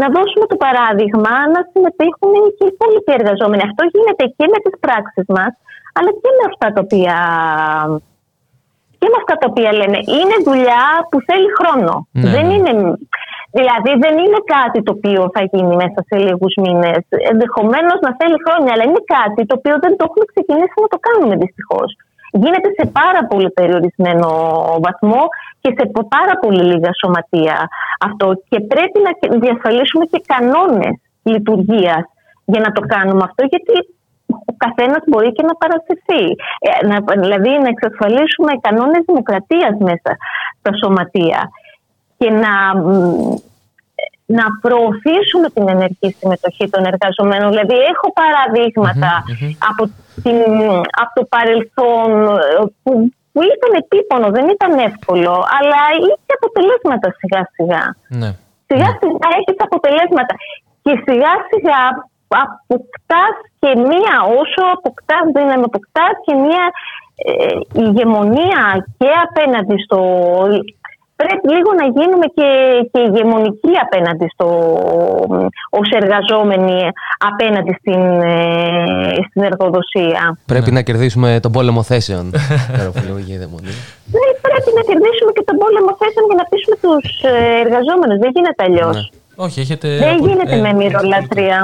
Να 0.02 0.08
δώσουμε 0.16 0.46
το 0.52 0.58
παράδειγμα 0.66 1.34
να 1.54 1.60
συμμετέχουν 1.72 2.34
και 2.56 2.64
οι 2.66 2.72
υπόλοιποι 2.74 3.12
εργαζόμενοι. 3.20 3.64
Αυτό 3.70 3.84
γίνεται 3.94 4.24
και 4.38 4.46
με 4.54 4.60
τις 4.64 4.76
πράξεις 4.84 5.28
μας, 5.38 5.52
αλλά 5.98 6.12
και 6.22 6.32
με 6.38 6.44
αυτά 6.52 6.68
τα 6.76 6.80
οποία, 6.86 7.16
και 9.00 9.08
με 9.12 9.18
αυτά 9.22 9.36
τα 9.42 9.48
οποία 9.52 9.72
λένε. 9.80 10.00
Είναι 10.18 10.38
δουλειά 10.50 10.86
που 11.10 11.18
θέλει 11.28 11.50
χρόνο. 11.60 11.94
Ναι, 12.12 12.30
δεν 12.36 12.46
ναι. 12.48 12.54
είναι, 12.54 12.72
δηλαδή 13.58 13.92
δεν 14.04 14.14
είναι 14.24 14.42
κάτι 14.56 14.80
το 14.86 14.92
οποίο 14.98 15.22
θα 15.36 15.42
γίνει 15.52 15.74
μέσα 15.82 16.00
σε 16.10 16.16
λίγους 16.26 16.54
μήνες. 16.64 17.02
Ενδεχομένως 17.32 17.98
να 18.06 18.12
θέλει 18.20 18.38
χρόνια, 18.46 18.72
αλλά 18.74 18.84
είναι 18.88 19.04
κάτι 19.18 19.42
το 19.50 19.54
οποίο 19.60 19.76
δεν 19.84 19.94
το 19.98 20.04
έχουμε 20.08 20.26
ξεκινήσει 20.32 20.78
να 20.84 20.90
το 20.94 21.00
κάνουμε 21.08 21.36
δυστυχώς. 21.44 21.90
Γίνεται 22.32 22.70
σε 22.80 22.86
πάρα 23.00 23.28
πολύ 23.30 23.50
περιορισμένο 23.52 24.30
βαθμό 24.82 25.22
και 25.62 25.74
σε 25.78 25.86
πο- 25.86 26.08
πάρα 26.08 26.40
πολύ 26.42 26.64
λίγα 26.64 26.90
σωματεία 27.02 27.68
αυτό. 28.00 28.34
Και 28.50 28.60
πρέπει 28.60 29.00
να 29.06 29.38
διασφαλίσουμε 29.40 30.06
και 30.06 30.22
κανόνες 30.26 30.96
λειτουργίας 31.24 32.04
για 32.46 32.60
να 32.60 32.72
το 32.72 32.82
κάνουμε 32.82 33.22
αυτό, 33.24 33.46
γιατί 33.46 33.74
ο 34.52 34.54
καθένας 34.58 35.04
μπορεί 35.08 35.32
και 35.32 35.46
να 35.50 35.56
παρασυρθεί. 35.56 36.24
Ε, 36.60 36.88
να, 36.88 37.22
δηλαδή 37.22 37.50
να 37.50 37.70
εξασφαλίσουμε 37.76 38.52
κανόνες 38.62 39.04
δημοκρατίας 39.06 39.76
μέσα 39.80 40.12
στα 40.60 40.72
σωματεία 40.84 41.50
και 42.18 42.30
να, 42.30 42.82
μ, 42.82 43.36
να 44.40 44.46
προωθήσουμε 44.64 45.48
την 45.56 45.66
ενεργή 45.76 46.10
συμμετοχή 46.20 46.66
των 46.74 46.82
εργαζομένων. 46.92 47.48
Δηλαδή 47.54 47.78
έχω 47.94 48.08
παραδείγματα 48.22 49.12
από, 49.70 49.84
την, 50.24 50.38
από 51.02 51.12
το 51.18 51.24
παρελθόν 51.36 52.10
ε, 52.38 52.64
που, 52.84 52.92
που 53.32 53.40
ήταν 53.54 53.72
επίπονο, 53.84 54.28
δεν 54.38 54.46
ήταν 54.56 54.72
εύκολο, 54.90 55.34
αλλά 55.58 55.82
είχε 56.06 56.32
αποτελέσματα 56.40 57.08
σιγά 57.20 57.42
σιγά. 57.56 57.84
ναι. 58.22 58.32
Σιγά 58.70 58.90
σιγά 59.00 59.28
έχεις 59.40 59.60
αποτελέσματα. 59.68 60.34
Και 60.84 60.94
σιγά 61.06 61.34
σιγά 61.50 61.82
αποκτάς 62.44 63.36
και 63.60 63.72
μία, 63.90 64.16
όσο 64.40 64.62
αποκτάς 64.78 65.26
δύναμη, 65.36 65.64
αποκτάς 65.70 66.14
και 66.26 66.34
μία 66.46 66.66
ε, 67.30 67.58
ηγεμονία 67.86 68.64
και 68.98 69.10
απέναντι 69.28 69.76
στο, 69.86 70.00
πρέπει 71.22 71.48
λίγο 71.56 71.70
να 71.82 71.86
γίνουμε 71.98 72.26
και, 72.38 72.50
και 72.92 73.00
ηγεμονικοί 73.08 73.74
απέναντι 73.86 74.26
στο, 74.34 74.48
ως 75.80 75.88
εργαζόμενοι 76.02 76.78
απέναντι 77.32 77.74
στην, 77.80 78.04
ε, 78.22 79.16
στην 79.28 79.42
εργοδοσία. 79.50 80.22
Πρέπει 80.46 80.72
να 80.78 80.82
κερδίσουμε 80.82 81.40
τον 81.46 81.52
πόλεμο 81.52 81.82
θέσεων. 81.84 82.26
Καροφιλογική 82.78 83.36
δαιμονή. 83.42 83.74
Ναι, 84.16 84.28
πρέπει 84.48 84.70
να 84.78 84.82
κερδίσουμε 84.90 85.32
και 85.36 85.44
τον 85.50 85.58
πόλεμο 85.64 85.92
θέσεων 86.00 86.24
για 86.30 86.38
να 86.42 86.46
πείσουμε 86.50 86.76
τους 86.84 87.06
ε, 87.32 87.34
εργαζόμενους. 87.66 88.18
Δεν 88.24 88.32
γίνεται 88.36 88.62
αλλιώς. 88.68 88.98
Όχι, 89.36 89.60
έχετε. 89.60 89.88
Δεν 90.04 90.14
απο- 90.16 90.26
γίνεται 90.28 90.56
ε, 90.56 90.62
με 90.66 90.74
μυρολατρεία. 90.74 91.60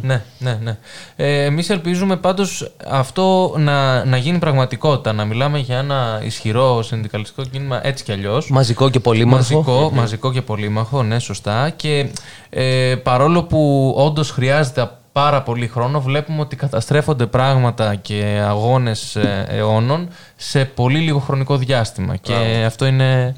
Ναι, 0.00 0.22
ναι, 0.38 0.58
ναι. 0.62 0.76
Ε, 1.16 1.44
εμείς 1.44 1.70
ελπίζουμε 1.70 2.16
πάντως 2.16 2.72
αυτό 2.90 3.54
να, 3.58 4.04
να 4.04 4.16
γίνει 4.16 4.38
πραγματικότητα, 4.38 5.12
να 5.12 5.24
μιλάμε 5.24 5.58
για 5.58 5.78
ένα 5.78 6.20
ισχυρό 6.24 6.82
συνδικαλιστικό 6.82 7.42
κίνημα 7.42 7.86
έτσι 7.86 8.04
κι 8.04 8.12
αλλιώς. 8.12 8.50
Μαζικό 8.50 8.90
και 8.90 9.00
πολύμορφο. 9.00 9.54
Μαζικό, 9.56 9.90
μαζικό 9.94 10.32
και 10.32 10.42
πολύμαχο, 10.42 11.02
ναι, 11.02 11.18
σωστά. 11.18 11.70
Και 11.70 12.06
ε, 12.50 12.94
παρόλο 13.02 13.42
που 13.42 13.92
όντως 13.96 14.30
χρειάζεται 14.30 14.90
πάρα 15.12 15.42
πολύ 15.42 15.66
χρόνο, 15.68 16.00
βλέπουμε 16.00 16.40
ότι 16.40 16.56
καταστρέφονται 16.56 17.26
πράγματα 17.26 17.94
και 17.94 18.42
αγώνες 18.46 19.16
ε, 19.16 19.46
αιώνων 19.48 20.08
σε 20.36 20.64
πολύ 20.64 20.98
λίγο 20.98 21.18
χρονικό 21.18 21.56
διάστημα. 21.56 22.16
Και 22.16 22.64
αυτό 22.66 22.86
είναι 22.86 23.22
ε, 23.22 23.34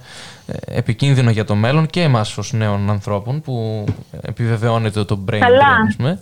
επικίνδυνο 0.80 1.30
για 1.30 1.44
το 1.50 1.54
μέλλον 1.54 1.84
και 1.94 2.02
εμάς 2.08 2.28
ως 2.38 2.48
νέων 2.52 2.90
ανθρώπων 2.96 3.34
που 3.44 3.84
επιβεβαιώνεται 4.30 5.00
το 5.10 5.16
brain 5.28 5.42
Καλά. 5.48 5.70
drain, 5.74 5.86
ας 5.88 5.96
πούμε. 5.98 6.12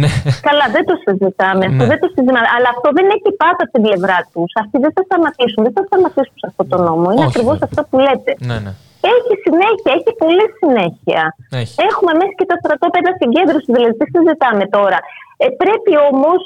Ναι. 0.00 0.08
Καλά, 0.48 0.64
δεν 0.76 0.84
το 0.88 0.94
συζητάμε. 1.04 1.64
Αυτό 1.70 1.82
Ναι. 1.82 1.90
δεν 1.92 1.98
το 2.02 2.08
συζητάμε. 2.14 2.48
Αλλά 2.56 2.68
αυτό 2.74 2.88
δεν 2.98 3.06
έχει 3.16 3.30
πάντα 3.42 3.62
την 3.72 3.80
πλευρά 3.86 4.18
τους. 4.32 4.50
Αυτοί 4.62 4.76
δεν 4.84 4.92
θα 4.96 5.02
σταματήσουν. 5.08 5.60
Δεν 5.66 5.72
θα 5.78 5.82
σταματήσουν 5.88 6.36
σε 6.42 6.46
αυτό 6.50 6.62
το 6.70 6.76
νόμο. 6.88 7.04
Είναι 7.12 7.24
Όχι, 7.24 7.30
ακριβώς 7.32 7.56
βέβαια. 7.58 7.68
αυτό 7.70 7.80
που 7.90 7.96
λέτε. 8.06 8.30
ναι, 8.50 8.58
ναι. 8.66 8.72
Έχει 9.16 9.32
συνέχεια, 9.46 9.90
έχει 9.98 10.10
πολλή 10.22 10.46
συνέχεια. 10.60 11.22
Έχει. 11.62 11.74
Έχουμε 11.90 12.12
μέσα 12.20 12.34
και 12.38 12.46
τα 12.50 12.56
στρατόπεδα 12.62 13.10
συγκέντρωση, 13.20 13.68
δηλαδή 13.74 13.94
τι 14.00 14.06
συζητάμε 14.14 14.64
τώρα. 14.76 14.98
Ε, 15.44 15.46
πρέπει 15.62 15.92
όμως 16.10 16.40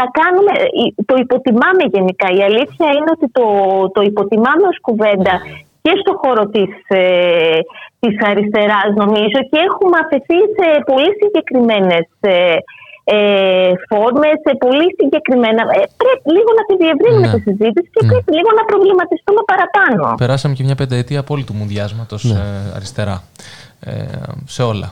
να 0.00 0.04
κάνουμε. 0.18 0.52
ε, 0.80 0.82
Το 1.10 1.14
υποτιμάμε 1.24 1.84
γενικά. 1.96 2.26
Η 2.38 2.40
αλήθεια 2.48 2.86
είναι 2.96 3.10
ότι 3.16 3.26
το, 3.38 3.46
το 3.94 4.00
υποτιμάμε 4.10 4.64
ως 4.72 4.78
κουβέντα 4.86 5.34
και 5.84 5.92
στο 6.02 6.12
χώρο 6.22 6.44
της, 6.54 6.72
ε, 6.88 7.58
της 8.02 8.14
αριστεράς 8.30 8.88
νομίζω 9.02 9.38
και 9.50 9.58
έχουμε 9.68 9.96
αφαιθεί 10.04 10.38
σε 10.58 10.66
πολύ 10.90 11.10
συγκεκριμένες 11.20 12.06
ε, 12.20 12.56
ε, 13.16 13.70
φόρμες, 13.90 14.36
σε 14.46 14.52
πολύ 14.64 14.86
συγκεκριμένα... 14.98 15.62
Ε, 15.78 15.82
πρέπει 16.02 16.26
λίγο 16.36 16.50
να 16.58 16.62
τη 16.68 16.74
διευρύνουμε 16.82 17.26
Ναι. 17.26 17.34
τη 17.34 17.40
συζήτηση 17.48 17.88
και 17.94 18.02
Ναι. 18.04 18.10
πρέπει 18.12 18.30
λίγο 18.38 18.50
να 18.58 18.64
προβληματιστούμε 18.70 19.40
παραπάνω. 19.52 20.04
Περάσαμε 20.22 20.54
και 20.58 20.64
μια 20.68 20.74
πενταετία 20.82 21.20
απόλυτου 21.24 21.54
μουδιάσματος 21.60 22.22
ε, 22.24 22.72
αριστερά. 22.76 23.16
Ε, 23.86 23.92
σε 24.56 24.62
όλα. 24.72 24.88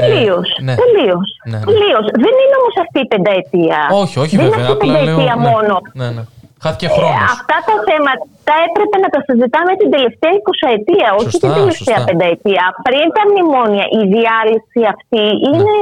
Τελείως, 0.00 0.48
ναι. 0.66 0.74
τελείως, 0.82 1.28
Ναι, 1.50 1.58
ναι. 1.58 1.64
τελείως. 1.64 2.04
Δεν 2.24 2.34
είναι 2.40 2.56
όμως 2.62 2.74
αυτή 2.84 2.98
η 3.00 3.06
πενταετία. 3.14 3.78
Όχι, 4.02 4.16
όχι 4.24 4.36
Δεν 4.36 4.44
βέβαια. 4.44 4.58
είναι 4.64 4.72
αυτή 4.72 4.86
η 4.86 4.90
Απλά 4.90 5.02
λέω. 5.04 5.16
πενταετία 5.16 5.34
ναι, 5.42 5.48
μόνο. 5.50 5.74
ναι, 6.00 6.08
ναι. 6.16 6.22
Χάθηκε 6.64 6.86
Ε, 6.90 6.94
χρόνος. 6.96 7.30
αυτά 7.36 7.56
τα 7.68 7.74
θέματα 7.88 8.52
έπρεπε 8.68 8.96
να 9.04 9.08
τα 9.14 9.20
συζητάμε 9.26 9.72
την 9.80 9.88
τελευταία 9.94 10.32
20 10.40 10.66
ετία, 10.78 11.08
όχι 11.18 11.30
Σωστά, 11.34 11.46
την 11.46 11.50
τελευταία 11.58 11.98
σωστά. 12.00 12.08
πενταετία. 12.10 12.64
Πριν 12.88 13.06
τα 13.16 13.22
μνημόνια, 13.30 13.84
η 14.00 14.02
διάλυση 14.14 14.80
αυτή 14.94 15.24
είναι 15.50 15.74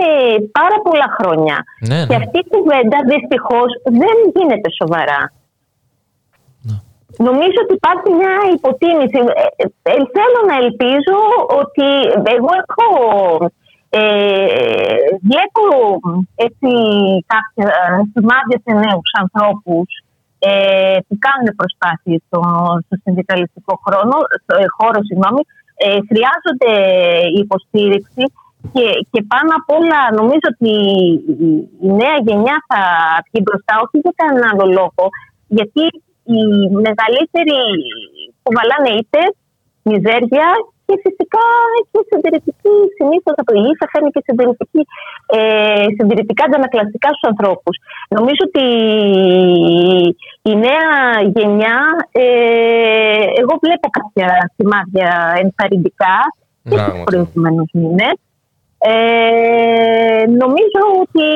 πάρα 0.59 0.76
πολλά 0.86 1.09
χρόνια. 1.18 1.56
Ναι, 1.90 2.00
Και 2.09 2.16
ναι. 2.16 2.22
αυτή 2.22 2.36
η 2.44 2.48
κουβέντα 2.55 2.98
δυστυχώς 3.12 3.70
δεν 4.02 4.16
γίνεται 4.34 4.68
σοβαρά. 4.80 5.20
Ναι. 6.68 6.76
Νομίζω 7.28 7.59
ότι 7.64 7.74
υπάρχει 7.80 8.09
μια 8.20 8.34
υποτίμηση. 8.56 9.18
Ε, 9.62 9.64
ε, 9.92 9.94
θέλω 10.16 10.40
να 10.50 10.55
ελπίζω 10.64 11.16
ότι 11.60 11.86
εγώ 12.36 12.50
έχω. 12.62 12.86
Ε, 13.90 14.00
βλέπω 15.30 15.64
έτσι 16.46 16.70
κάποια 17.32 17.70
σημάδια 18.12 18.59
σε 18.64 18.72
νέους 18.84 19.09
ανθρώπους 19.22 19.88
ε, 20.39 20.97
που 21.06 21.15
κάνουν 21.27 21.48
προσπάθειες 21.60 22.20
στο, 22.27 22.40
στο 22.85 22.94
συνδικαλιστικό 23.05 23.74
χρόνο, 23.85 24.16
στο, 24.43 24.55
ε, 24.62 24.66
χώρο, 24.77 25.01
συγγνώμη, 25.09 25.43
ε, 25.85 25.98
χρειάζονται 26.09 26.74
υποστήριξη 27.43 28.24
και, 28.74 28.86
και 29.10 29.20
πάνω 29.32 29.51
απ' 29.59 29.70
όλα 29.78 30.01
νομίζω 30.20 30.47
ότι 30.55 30.73
η, 31.47 31.51
η 31.86 31.90
νέα 32.01 32.16
γενιά 32.27 32.56
θα 32.69 32.81
βγει 33.24 33.40
μπροστά, 33.44 33.73
όχι 33.85 33.97
για 34.05 34.15
κανέναν 34.20 34.48
άλλο 34.51 34.66
λόγο, 34.78 35.05
γιατί 35.59 35.85
οι 36.32 36.40
μεγαλύτεροι 36.86 37.59
κουβαλάνε 38.43 38.90
είτε 38.98 39.20
μιζέρια 39.89 40.47
και 40.89 40.97
φυσικά 41.05 41.47
και 41.90 42.01
συντηρητική 42.09 42.74
συνήθως 42.97 43.36
από 43.43 43.52
η 43.60 43.62
θα 43.81 43.86
φέρνει 43.93 44.10
και 44.15 44.23
συντηρητική, 44.27 44.82
ε, 45.36 45.86
συντηρητικά 45.97 46.43
αντανακλαστικά 46.48 47.09
στους 47.12 47.28
ανθρώπους. 47.32 47.74
Νομίζω 48.16 48.43
ότι 48.48 48.66
η 50.51 50.52
νέα 50.66 50.89
γενιά, 51.36 51.78
ε, 52.12 52.24
εγώ 53.40 53.55
βλέπω 53.65 53.86
κάποια 53.98 54.28
σημάδια 54.56 55.10
ενθαρρυντικά 55.43 56.16
και 56.69 56.74
Μπράβο. 56.74 56.90
στους 56.90 57.05
προηγούμενους 57.09 57.70
μήνες. 57.73 58.16
Ε, 58.78 60.24
νομίζω 60.43 60.82
ότι 61.02 61.27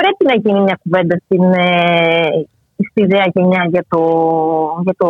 πρέπει 0.00 0.22
να 0.30 0.34
γίνει 0.42 0.60
μια 0.66 0.78
κουβέντα 0.82 1.16
στην, 1.24 1.44
ε, 1.52 2.46
στη 2.90 3.02
νέα 3.06 3.26
γενιά 3.34 3.62
για, 3.70 3.84
το, 3.88 4.02
για, 4.84 4.94
το, 4.96 5.08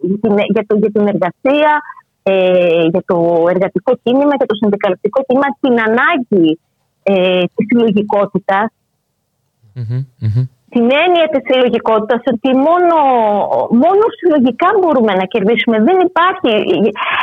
για, 0.00 0.18
την, 0.22 0.32
για, 0.54 0.64
το, 0.66 0.76
για 0.76 0.90
την 0.90 1.06
εργασία, 1.12 1.70
ε, 2.22 2.84
για 2.92 3.02
το 3.06 3.16
εργατικό 3.48 3.92
κίνημα, 4.02 4.34
για 4.38 4.46
το 4.46 4.54
συνδικαλιστικό 4.60 5.18
κίνημα, 5.26 5.48
την 5.60 5.74
ανάγκη 5.88 6.58
ε, 7.02 7.44
της 7.54 7.66
συλλογικότητας, 7.68 8.68
Μμμ, 9.78 10.00
μμμ. 10.24 10.42
την 10.74 10.86
έννοια 11.04 11.26
της 11.32 11.42
συλλογικότητας 11.48 12.20
ότι 12.32 12.50
μόνο, 12.68 12.96
μόνο 13.82 14.04
συλλογικά 14.18 14.68
μπορούμε 14.78 15.12
να 15.20 15.24
κερδίσουμε. 15.32 15.76
Δεν 15.88 15.98
υπάρχει, 16.08 16.50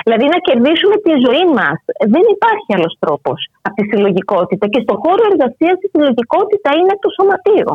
δηλαδή 0.05 0.26
να 0.34 0.39
κερδίσουμε 0.47 0.95
τη 1.05 1.13
ζωή 1.26 1.45
μας. 1.57 1.77
Δεν 2.13 2.26
υπάρχει 2.35 2.69
άλλος 2.76 2.93
τρόπος 3.03 3.39
από 3.65 3.76
τη 3.77 3.84
συλλογικότητα. 3.91 4.65
Και 4.73 4.81
στον 4.85 4.97
χώρο 5.03 5.22
εργασίας 5.31 5.77
η 5.85 5.88
συλλογικότητα 5.93 6.69
είναι 6.80 6.95
το 7.03 7.09
σωματείο. 7.17 7.72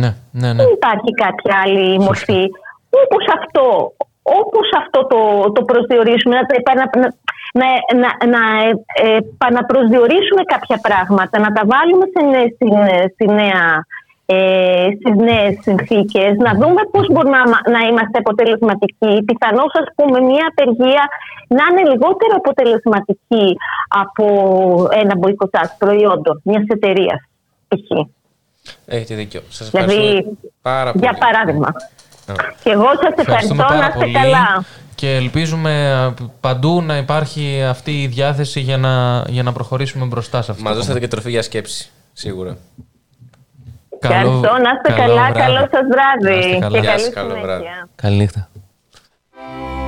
Ναι, 0.00 0.10
ναι, 0.40 0.48
ναι. 0.52 0.58
Δεν 0.60 0.70
υπάρχει 0.78 1.10
κάποια 1.24 1.54
άλλη 1.64 1.86
μορφή. 2.06 2.42
Όπως 3.02 3.24
αυτό, 3.38 3.64
όπως 4.42 4.66
αυτό 4.98 5.06
το, 5.14 5.52
το 5.52 5.62
προσδιορίσουμε, 5.64 6.34
να, 6.34 6.42
τα 6.46 6.54
επανα- 6.62 6.90
να, 6.96 7.08
να, 7.60 7.68
να, 8.02 8.10
να 8.34 8.42
ε, 8.68 8.70
ε, 9.02 9.16
επαναπροσδιορίσουμε 9.16 10.42
κάποια 10.52 10.78
πράγματα, 10.86 11.38
να 11.38 11.52
τα 11.52 11.62
βάλουμε 11.72 12.04
σε, 12.14 12.20
νε- 12.30 12.52
στη, 12.54 12.66
στη 13.14 13.26
νέα, 13.40 13.66
ε, 14.26 14.86
στις 14.98 15.14
νέες 15.28 15.54
συνθήκες, 15.60 16.36
να 16.46 16.52
δούμε 16.60 16.80
πώς 16.92 17.06
μπορούμε 17.12 17.36
να, 17.38 17.70
να 17.74 17.80
είμαστε 17.88 18.18
αποτελεσματικοί. 18.18 19.12
Πιθανώς, 19.28 19.70
ας 19.82 19.88
πούμε, 19.96 20.20
μια 20.20 20.44
απεργία 20.52 21.04
να 21.48 21.62
είναι 21.70 21.90
λιγότερο 21.90 22.32
αποτελεσματική 22.42 23.56
από 23.88 24.24
ένα 25.02 25.14
μποϊκοτάζ 25.18 25.68
προϊόντων 25.78 26.40
μιας 26.44 26.64
εταιρείας. 26.66 27.20
π.χ. 27.68 28.06
Έχετε 28.86 29.14
δίκιο. 29.14 29.40
Σας 29.48 29.70
Δηλαδή, 29.70 29.92
ευχαριστούμε 29.92 30.36
πάρα 30.62 30.92
πολύ. 30.92 31.04
Για 31.04 31.14
παράδειγμα. 31.24 31.68
Α. 31.68 32.34
Και 32.64 32.70
εγώ 32.70 32.84
σας 32.84 33.12
ευχαριστώ 33.16 33.22
Ευχαριστούμε 33.22 33.62
να 33.62 33.68
πάρα 33.68 33.86
είστε 33.86 33.98
πολύ 33.98 34.12
καλά. 34.12 34.64
Και 34.98 35.14
ελπίζουμε 35.14 35.92
α, 35.94 36.14
παντού 36.40 36.82
να 36.82 36.96
υπάρχει 36.96 37.62
αυτή 37.62 38.02
η 38.02 38.06
διάθεση 38.06 38.60
για 38.60 38.76
να, 38.76 39.24
για 39.28 39.42
να 39.42 39.52
προχωρήσουμε 39.52 40.04
μπροστά 40.04 40.42
σε 40.42 40.50
αυτό. 40.50 40.62
Μας 40.62 40.72
το 40.72 40.78
δώσατε 40.78 40.98
και 41.00 41.08
τροφή 41.08 41.30
για 41.30 41.42
σκέψη. 41.42 41.90
Σίγουρα. 42.12 42.56
Καλό- 43.98 44.16
Ευχαριστώ, 44.16 44.62
να 44.62 44.70
είστε 44.74 45.00
καλό 45.02 45.14
καλά. 45.14 45.32
βράδυ. 45.32 45.38
Καλό 45.40 45.58
σας 45.58 45.70
Να 45.70 45.78
είστε 45.78 45.78
βράδυ. 45.90 46.58
καλά. 46.60 46.68
Και 46.74 46.78
Γεια 46.80 46.90
καλή 46.90 47.00
σας, 47.02 47.12
καλό 47.14 47.28
συνέχεια. 47.28 47.46
βράδυ. 47.46 47.64
Καληνύχτα. 47.94 48.48
Κάθε 49.34 49.87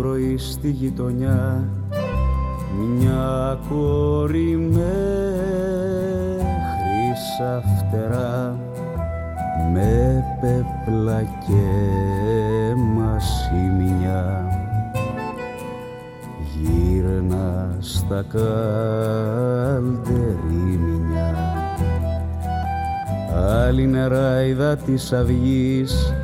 πρωί 0.00 0.38
στη 0.38 0.70
γειτονιά 0.70 1.64
μια 2.80 3.58
κόρη 3.68 4.56
με 4.56 4.92
χρυσά 6.72 7.62
φτερά 7.62 8.58
με 9.72 10.24
πέπλα 10.40 11.22
και 11.22 11.90
σημεινιά 13.18 14.48
γύρνα 16.60 17.76
στα 17.80 18.24
καλτερίμια. 18.32 18.58
Άλλη 23.66 23.86
νεράιδα 23.86 24.76
της 24.76 25.12
αυγής 25.12 26.14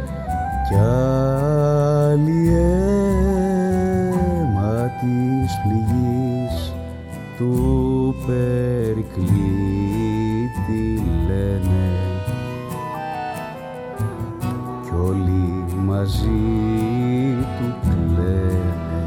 κι 0.69 0.75
άλλη 0.75 2.49
αίμα 2.49 3.36
της 4.87 5.61
πληγής 5.63 6.73
του 7.37 8.15
Περικλή 8.27 9.71
τη 10.67 10.83
λένε. 11.27 11.89
Κι 14.83 14.93
όλοι 15.09 15.45
μαζί 15.87 16.55
του 17.59 17.69
κλαίνε. 17.83 19.05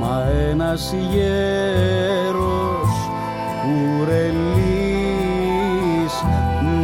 Μα 0.00 0.16
ένας 0.50 0.82
γέρος 1.12 2.90
κουρελής 3.62 4.64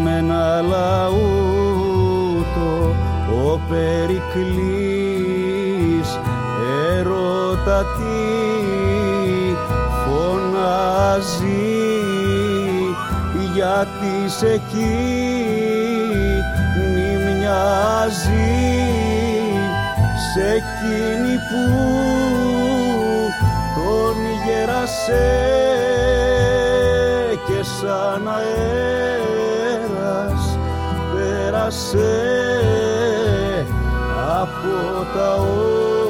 με 0.05 0.12
ένα 0.16 0.60
λαούτο 0.60 1.10
ο 3.44 3.60
Περικλής 3.68 4.81
έρωτα 7.62 7.84
τι 7.97 8.18
φωνάζει 10.05 11.70
γιατί 13.55 14.14
σε 14.39 14.47
εκείνη 14.47 14.82
μοιάζει. 17.24 18.60
Σε 20.34 20.44
εκείνη 20.48 21.34
που 21.36 21.62
τον 23.74 24.16
γέρασε 24.47 25.28
και 27.47 27.60
σαν 27.62 28.24
αέρας 28.28 29.62
πέρασε 31.14 32.14
από 34.40 34.74
τα 35.14 35.30
όνειρα 35.34 36.01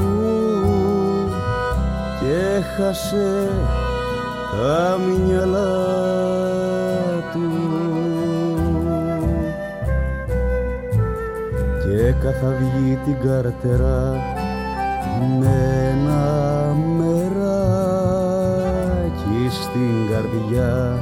του 0.00 1.32
και 2.20 2.34
έχασε 2.56 3.48
τα 4.50 4.98
μυαλά 4.98 5.76
του. 7.32 7.50
Και 11.82 12.14
καθαυγεί 12.22 12.98
την 13.04 13.16
καρτερά 13.28 14.04
με 15.40 15.92
ένα 15.92 16.74
μεράκι 16.98 17.50
στην 19.50 19.94
καρδιά 20.10 20.98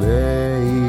λέει 0.00 0.85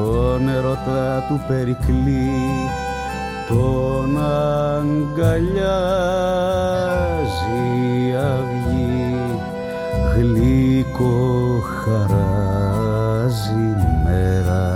τον 0.00 0.48
έρωτα 0.48 1.24
του 1.28 1.40
Περικλή 1.48 2.30
τον 3.48 4.18
αγκαλιάζει 4.18 5.60
η 7.96 8.14
αυγή 8.14 9.14
γλυκό 10.14 11.62
χαράζει 11.84 13.76
μέρα. 14.04 14.68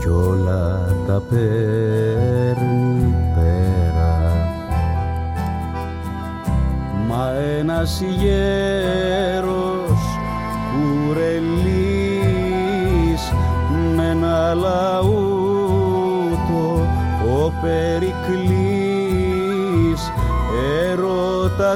Κι 0.00 0.08
όλα 0.08 0.94
τα 1.06 1.22
παίρνει 1.30 3.14
πέρα. 3.34 4.14
Μα 7.08 7.30
ένας 7.58 8.00
γέρος 8.00 9.05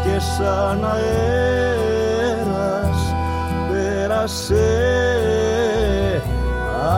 και 0.02 0.20
σαν 0.20 0.84
αέρας 0.84 2.20
πέρασε 3.70 4.70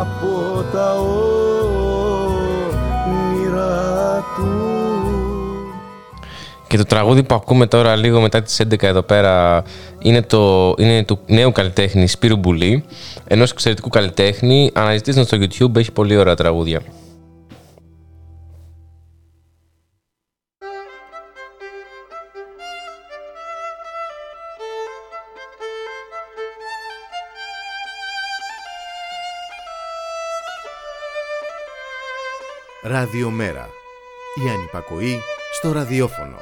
από 0.01 0.65
τα 0.73 0.89
όνειρα 0.95 1.73
του 1.73 1.82
Και 6.73 6.79
το 6.79 6.85
τραγούδι 6.85 7.23
που 7.23 7.35
ακούμε 7.35 7.67
τώρα 7.67 7.97
λίγο 7.97 8.21
μετά 8.21 8.43
τις 8.43 8.61
11 8.63 8.83
εδώ 8.83 9.03
πέρα 9.03 9.63
είναι, 9.99 10.23
το, 10.23 10.75
είναι 10.79 11.05
του 11.05 11.19
νέου 11.27 11.53
καλλιτέχνη 11.53 12.07
Σπύρου 12.07 12.37
Μπουλή, 12.37 12.85
ενός 13.29 13.51
εξαιρετικού 13.51 13.89
καλλιτέχνη. 13.89 14.71
Αναζητήστε 14.75 15.25
τον 15.25 15.49
στο 15.49 15.69
YouTube, 15.69 15.77
έχει 15.77 15.93
πολύ 15.93 16.17
ωραία 16.17 16.35
τραγούδια. 16.35 16.83
Ραδιομέρα. 32.83 33.82
Η 34.35 34.49
ανυπακοή 34.49 35.21
στο 35.53 35.73
ραδιόφωνο. 35.73 36.37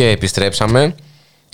Και 0.00 0.08
επιστρέψαμε. 0.08 0.94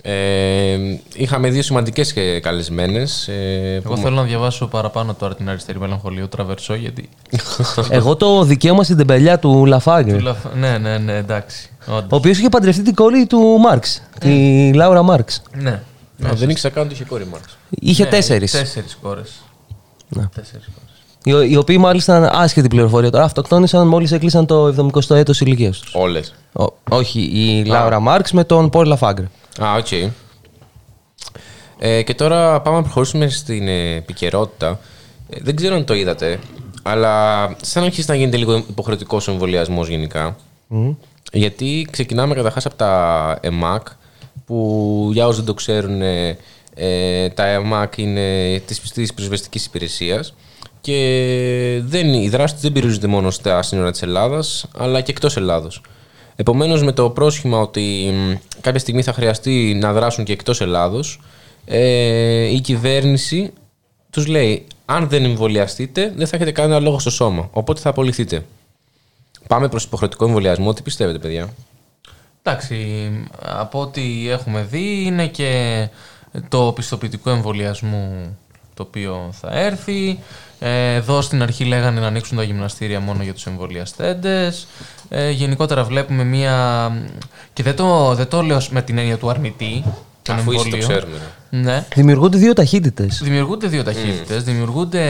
Ε, 0.03 0.77
είχαμε 1.15 1.51
δύο 1.51 1.63
σημαντικές 1.63 2.13
και 2.13 2.41
καλεσμένες. 2.41 3.29
Ε, 3.29 3.81
Εγώ 3.85 3.95
που- 3.95 4.01
θέλω 4.01 4.15
να 4.17 4.23
διαβάσω 4.23 4.67
παραπάνω 4.67 5.15
τώρα 5.15 5.35
την 5.35 5.49
αριστερή 5.49 5.79
μελαγχολία 5.79 6.29
τραβερσό 6.29 6.75
γιατί. 6.75 7.09
Εγώ 7.91 8.17
το 8.17 8.43
δικαίωμα 8.45 8.83
στην 8.85 8.97
τεμπελιά 8.97 9.39
του 9.39 9.65
Λαφάγκρ. 9.67 10.17
Του 10.17 10.23
λαφ- 10.23 10.55
ναι, 10.57 10.79
ναι, 10.79 10.99
ναι, 10.99 11.17
εντάξει. 11.17 11.71
όντως. 11.87 12.07
Ο 12.11 12.17
οποίος 12.17 12.39
είχε 12.39 12.49
παντρευτεί 12.49 12.83
την 12.83 12.95
κόρη 12.95 13.27
του 13.27 13.39
Μάρξ. 13.39 14.03
Τη 14.21 14.73
Λάουρα 14.75 15.03
Μάρξ. 15.03 15.43
Ναι. 15.55 15.71
Α, 16.27 16.31
δεν 16.35 16.49
ήξερα 16.51 16.75
καν 16.75 16.85
ότι 16.85 16.95
είχε 16.95 17.05
κόρη 17.05 17.27
Μάρξ. 17.27 17.57
Είχε 17.71 18.03
Ναι, 18.05 18.09
τέσσερις. 18.11 18.51
Τέσσερις 18.53 18.99
κόρες. 19.03 19.31
Ναι. 20.09 20.23
Τέσσερις 20.35 20.67
κόρες. 20.75 20.86
Οι, 21.27 21.33
οι 21.51 21.57
οποίοι 21.57 21.77
μάλιστα 21.81 22.31
άσχετη 22.33 22.69
πληροφορία 22.69 23.11
τώρα 23.11 23.25
αυτοκτόνησαν 23.25 23.89
μόλις 23.89 24.13
έκλεισαν 24.13 24.47
το 24.47 24.91
70ο 24.93 25.17
έτος 25.17 25.41
ηλικίας 25.41 25.79
τους. 25.79 25.95
Όλες. 25.95 26.35
Όχι, 26.91 27.21
η 27.21 27.65
Λάουρα 27.65 28.01
Μαρξ 28.01 28.33
με 28.33 28.45
τον 28.45 28.71
Πολ 28.71 28.87
Λαφάργκ. 28.87 29.23
Α, 29.63 29.75
οκ. 29.77 30.13
Ε, 31.79 32.03
και 32.03 32.15
τώρα 32.15 32.61
πάμε 32.61 32.77
να 32.77 32.83
προχωρήσουμε 32.83 33.29
στην 33.29 33.69
ε, 33.69 33.95
επικαιρότητα. 33.95 34.81
Ε, 35.29 35.39
δεν 35.43 35.57
ξέρω 35.57 35.75
αν 35.75 35.85
το 35.85 35.95
είδατε, 35.95 36.39
αλλά 36.83 37.47
σαν 37.63 37.83
να 37.83 37.89
αρχίζει 37.89 38.11
να 38.11 38.17
γίνεται 38.17 38.37
λίγο 38.37 38.57
υποχρεωτικός 38.57 39.29
ο 39.29 39.33
εμβολιασμός 39.33 39.89
γενικά. 39.89 40.37
Γιατί 41.33 41.89
ξεκινάμε 41.91 42.35
καταρχάς 42.35 42.67
από 42.67 42.75
τα 42.75 43.39
ΕΜΑΚ, 43.41 43.87
που 44.47 45.11
για 45.13 45.25
όσους 45.25 45.37
δεν 45.37 45.47
το 45.47 45.55
ξέρουν, 45.55 46.03
ε, 46.03 46.39
ε, 46.75 47.29
τα 47.29 47.47
ΕΜΑΚ 47.47 47.99
είναι 47.99 48.59
της 48.67 48.81
της 48.81 49.15
πυροσβεστικής 49.15 49.61
υπηρεσίας. 49.67 50.35
Και 50.87 51.81
δεν, 51.85 52.15
οι 52.15 52.29
δράσεις 52.29 52.53
τους 52.53 52.63
δεν 52.63 52.73
περιορίζονται 52.73 53.07
μόνο 53.07 53.31
στα 53.31 53.63
σύνορα 53.63 53.91
της 53.91 54.03
Ελλάδας, 54.03 54.67
αλλά 54.77 55.01
και 55.01 55.11
εκτός 55.11 55.37
Ελλάδος. 55.37 55.81
Επομένως 56.37 56.83
με 56.83 56.93
το 56.93 57.11
πρόσχημα 57.11 57.59
ότι 57.59 58.11
μ, 58.13 58.33
κάποια 58.61 58.81
στιγμή 58.81 59.03
θα 59.03 59.13
χρειαστεί 59.13 59.75
να 59.81 59.93
δράσουν 59.93 60.25
και 60.25 60.33
εκτός 60.33 60.61
Ελλάδος, 60.61 61.21
ε, 61.65 62.45
η 62.45 62.61
κυβέρνηση 62.61 63.53
τους 64.11 64.27
λέει 64.27 64.67
αν 64.85 65.09
δεν 65.09 65.25
εμβολιαστείτε 65.25 66.13
δεν 66.17 66.27
θα 66.27 66.37
έχετε 66.37 66.53
κανένα 66.53 66.81
λόγο 66.81 66.99
στο 66.99 67.11
σώμα, 67.11 67.49
οπότε 67.53 67.81
θα 67.81 67.89
απολυθείτε. 67.89 68.45
Πάμε 69.47 69.69
προς 69.69 69.85
υποχρεωτικό 69.85 70.25
εμβολιασμό. 70.25 70.73
Τι 70.73 70.83
πιστεύετε 70.83 71.19
παιδιά; 71.19 71.49
Εντάξει, 72.43 73.11
από 73.41 73.81
ό,τι 73.81 74.31
έχουμε 74.31 74.63
δει 74.63 75.03
είναι 75.05 75.27
και 75.27 75.89
το 76.49 76.73
πιστοποιητικό 76.75 77.31
εμβολιασμού 77.31 78.37
το 78.75 78.83
οποίο 78.83 79.29
θα 79.33 79.49
έρθει. 79.53 80.19
Ε, 80.59 80.95
Εδώ 80.95 81.21
στην 81.21 81.43
αρχή 81.43 81.65
λέγανε 81.65 82.01
να 82.01 82.07
ανοίξουν 82.07 82.37
τα 82.37 82.43
γυμναστήρια 82.43 83.01
μόνο 83.01 83.23
για 83.23 83.33
τους 83.35 83.47
εμβολιαστέντες. 83.47 84.67
Ε, 85.09 85.31
γενικότερα 85.31 85.85
βλέπουμε 85.85 86.25
μία... 86.25 86.57
Και 87.53 87.63
δεν 87.63 87.77
το, 87.77 88.15
δεν 88.15 88.29
το 88.29 88.43
λέω 88.43 88.61
με 88.71 88.83
την 88.83 88.99
έννοια 88.99 89.17
του 89.17 89.31
αρνητή. 89.31 89.85
των 90.23 90.35
Αφού 90.35 90.53
ίσως 90.53 90.69
το 90.69 90.77
εμβολίων. 90.77 90.99
ξέρουμε. 90.99 91.21
Ναι. 91.51 91.85
Δημιουργούνται 91.95 92.39
δύο 92.39 92.53
ταχύτητες. 92.53 93.21
Δημιουργούνται 93.23 93.67
δύο 93.67 93.83
ταχύτητες. 93.83 94.43
Δημιουργούνται 94.45 95.03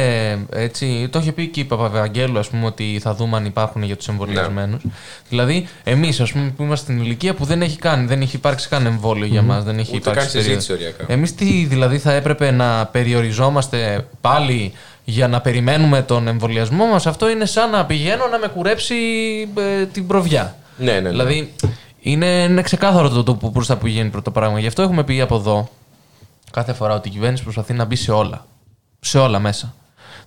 έτσι. 0.53 1.09
Το 1.13 1.19
είχε 1.19 1.33
πει 1.33 1.47
και 1.47 1.61
η 1.61 1.65
Παπαβαγγέλου, 1.65 2.39
ας 2.39 2.49
πούμε, 2.49 2.67
ότι 2.67 2.99
θα 3.03 3.15
δούμε 3.15 3.37
αν 3.37 3.45
υπάρχουν 3.45 3.83
για 3.83 3.97
τους 3.97 4.09
εμβολιασμένους. 4.09 4.83
Δηλαδή, 5.29 5.69
εμείς, 5.85 6.21
ας 6.21 6.33
πούμε, 6.33 6.53
που 6.57 6.63
είμαστε 6.63 6.93
στην 6.93 7.05
ηλικία 7.05 7.35
που 7.35 7.45
δεν 7.45 7.63
έχει, 7.63 7.79
καν, 7.79 8.07
δεν 8.09 8.21
έχει 8.21 8.37
υπάρξει 8.37 8.69
καν 8.69 8.87
εμβόλιο 8.87 9.27
για 9.27 9.43
μας, 9.43 9.65
δεν 9.65 9.79
έχει 9.79 9.97
Ούτε 9.97 10.11
υπάρξει. 10.11 10.33
καν 10.33 10.43
συζήτηση 10.43 10.73
οριακά. 10.73 11.05
Εμείς 11.09 11.35
τι, 11.35 11.67
δηλαδή, 11.69 11.99
θα 11.99 12.13
έπρεπε 12.13 12.51
να 12.51 12.87
περιοριζόμαστε 12.87 14.07
πάλι 14.21 14.73
για 15.09 15.29
να 15.29 15.41
περιμένουμε 15.41 16.03
τον 16.03 16.29
εμβολιασμό 16.29 16.87
μας. 16.87 17.07
Αυτό 17.07 17.31
είναι 17.31 17.45
σαν 17.45 17.71
να 17.71 17.87
πηγαίνω 17.87 18.27
να 18.27 18.39
με 18.39 18.47
κουρέψει 18.47 18.95
ε, 19.59 19.87
την 19.87 20.07
προβιά. 20.07 20.57
Ναι, 20.77 20.93
ναι, 20.93 21.01
ναι. 21.01 21.09
Δηλαδή, 21.09 21.55
είναι, 22.01 22.27
είναι 22.27 22.63
ξεκάθαρο 22.63 23.09
το, 23.09 23.23
το 23.23 23.35
που 23.35 23.53
προς 23.53 23.67
τα 23.67 23.77
που 23.77 23.85
πηγαίνει 23.85 24.11
πρώτο 24.11 24.31
πράγμα. 24.31 24.61
Γι' 24.61 24.67
αυτό 24.67 24.83
έχουμε 24.83 25.05
πει 25.05 25.21
από 25.21 25.37
εδώ 25.37 25.69
κάθε 26.51 26.73
φορά 26.73 26.95
ότι 26.95 27.09
η 27.09 27.11
κυβέρνηση 27.11 27.43
προσπαθεί 27.43 27.73
να 27.73 27.85
μπει 27.85 27.97
σε 27.97 28.13
όλα. 28.13 28.47
Σε 29.01 29.19
όλα 29.19 29.39
μέσα. 29.39 29.75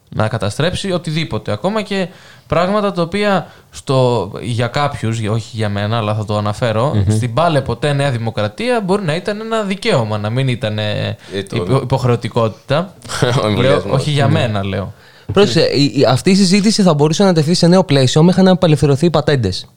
Να 0.10 0.28
καταστρέψει 0.28 0.92
οτιδήποτε. 0.92 1.52
Ακόμα 1.52 1.82
και 1.82 2.08
πράγματα 2.50 2.92
τα 2.92 3.02
οποία 3.02 3.48
στο, 3.72 4.32
για 4.42 4.68
κάποιους, 4.68 5.20
όχι 5.30 5.50
για 5.58 5.70
μένα, 5.70 5.98
αλλά 5.98 6.16
θα 6.16 6.26
το 6.26 6.38
αναφερω 6.38 7.04
στην 7.10 7.34
πάλε 7.34 7.62
ποτέ 7.62 7.94
Νέα 7.94 8.12
Δημοκρατία 8.12 8.82
μπορεί 8.86 9.04
να 9.04 9.16
ήταν 9.16 9.40
ένα 9.42 9.62
δικαίωμα, 9.64 10.18
να 10.18 10.30
μην 10.30 10.48
ήταν 10.48 10.78
ε, 10.80 11.18
το- 11.50 11.56
υπο- 11.56 11.80
υποχρεωτικότητα. 11.84 12.94
Ο 13.22 13.26
λέω, 13.38 13.48
εμβολιασμός. 13.50 14.00
όχι 14.02 14.10
για 14.12 14.28
μένα, 14.28 14.66
λέω. 14.66 14.94
Πρόσεχε, 15.34 15.62
η- 15.76 15.94
η- 15.96 16.06
αυτή 16.06 16.32
η 16.32 16.36
συζήτηση 16.36 16.82
θα 16.82 16.94
μπορούσε 16.94 17.24
να 17.24 17.34
τεθεί 17.34 17.54
σε 17.54 17.68
νέο 17.68 17.84
πλαίσιο 17.84 18.24
μέχρι 18.24 18.44
να 18.44 18.52
απελευθερωθεί 18.52 19.06
οι 19.06 19.10
πατέντες. 19.10 19.68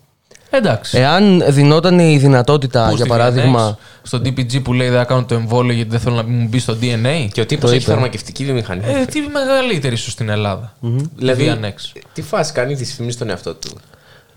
Εντάξει. 0.54 0.98
Εάν 0.98 1.44
δινόταν 1.48 1.98
η 1.98 2.16
δυνατότητα, 2.18 2.82
Πού 2.82 2.88
για 2.88 2.98
στη 2.98 3.08
παράδειγμα. 3.08 3.58
Διανέξ, 3.58 3.78
στο 4.02 4.18
DPG 4.24 4.62
που 4.62 4.72
λέει 4.72 4.88
δεν 4.88 4.98
θα 4.98 5.04
κάνω 5.04 5.24
το 5.24 5.34
εμβόλιο 5.34 5.74
γιατί 5.74 5.90
δεν 5.90 6.00
θέλω 6.00 6.14
να 6.14 6.22
μου 6.22 6.46
μπει 6.50 6.58
στο 6.58 6.76
DNA. 6.80 7.28
Και 7.32 7.40
ο 7.40 7.46
τύπος 7.46 7.70
Το 7.70 7.76
έχει 7.76 7.82
είπε. 7.84 7.92
φαρμακευτική 7.92 8.44
βιομηχανία. 8.44 8.88
Ε, 8.88 9.04
τι 9.04 9.20
μεγαλύτερη 9.20 9.94
ίσω 9.94 10.10
στην 10.10 10.28
Ελλάδα. 10.28 10.72
δηλαδή, 11.16 11.42
Διανέξ. 11.42 11.92
τι 12.12 12.22
φάση 12.22 12.52
κάνει 12.52 12.76
τη 12.76 12.84
φήμη 12.84 13.12
στον 13.12 13.30
εαυτό 13.30 13.54
του; 13.54 13.70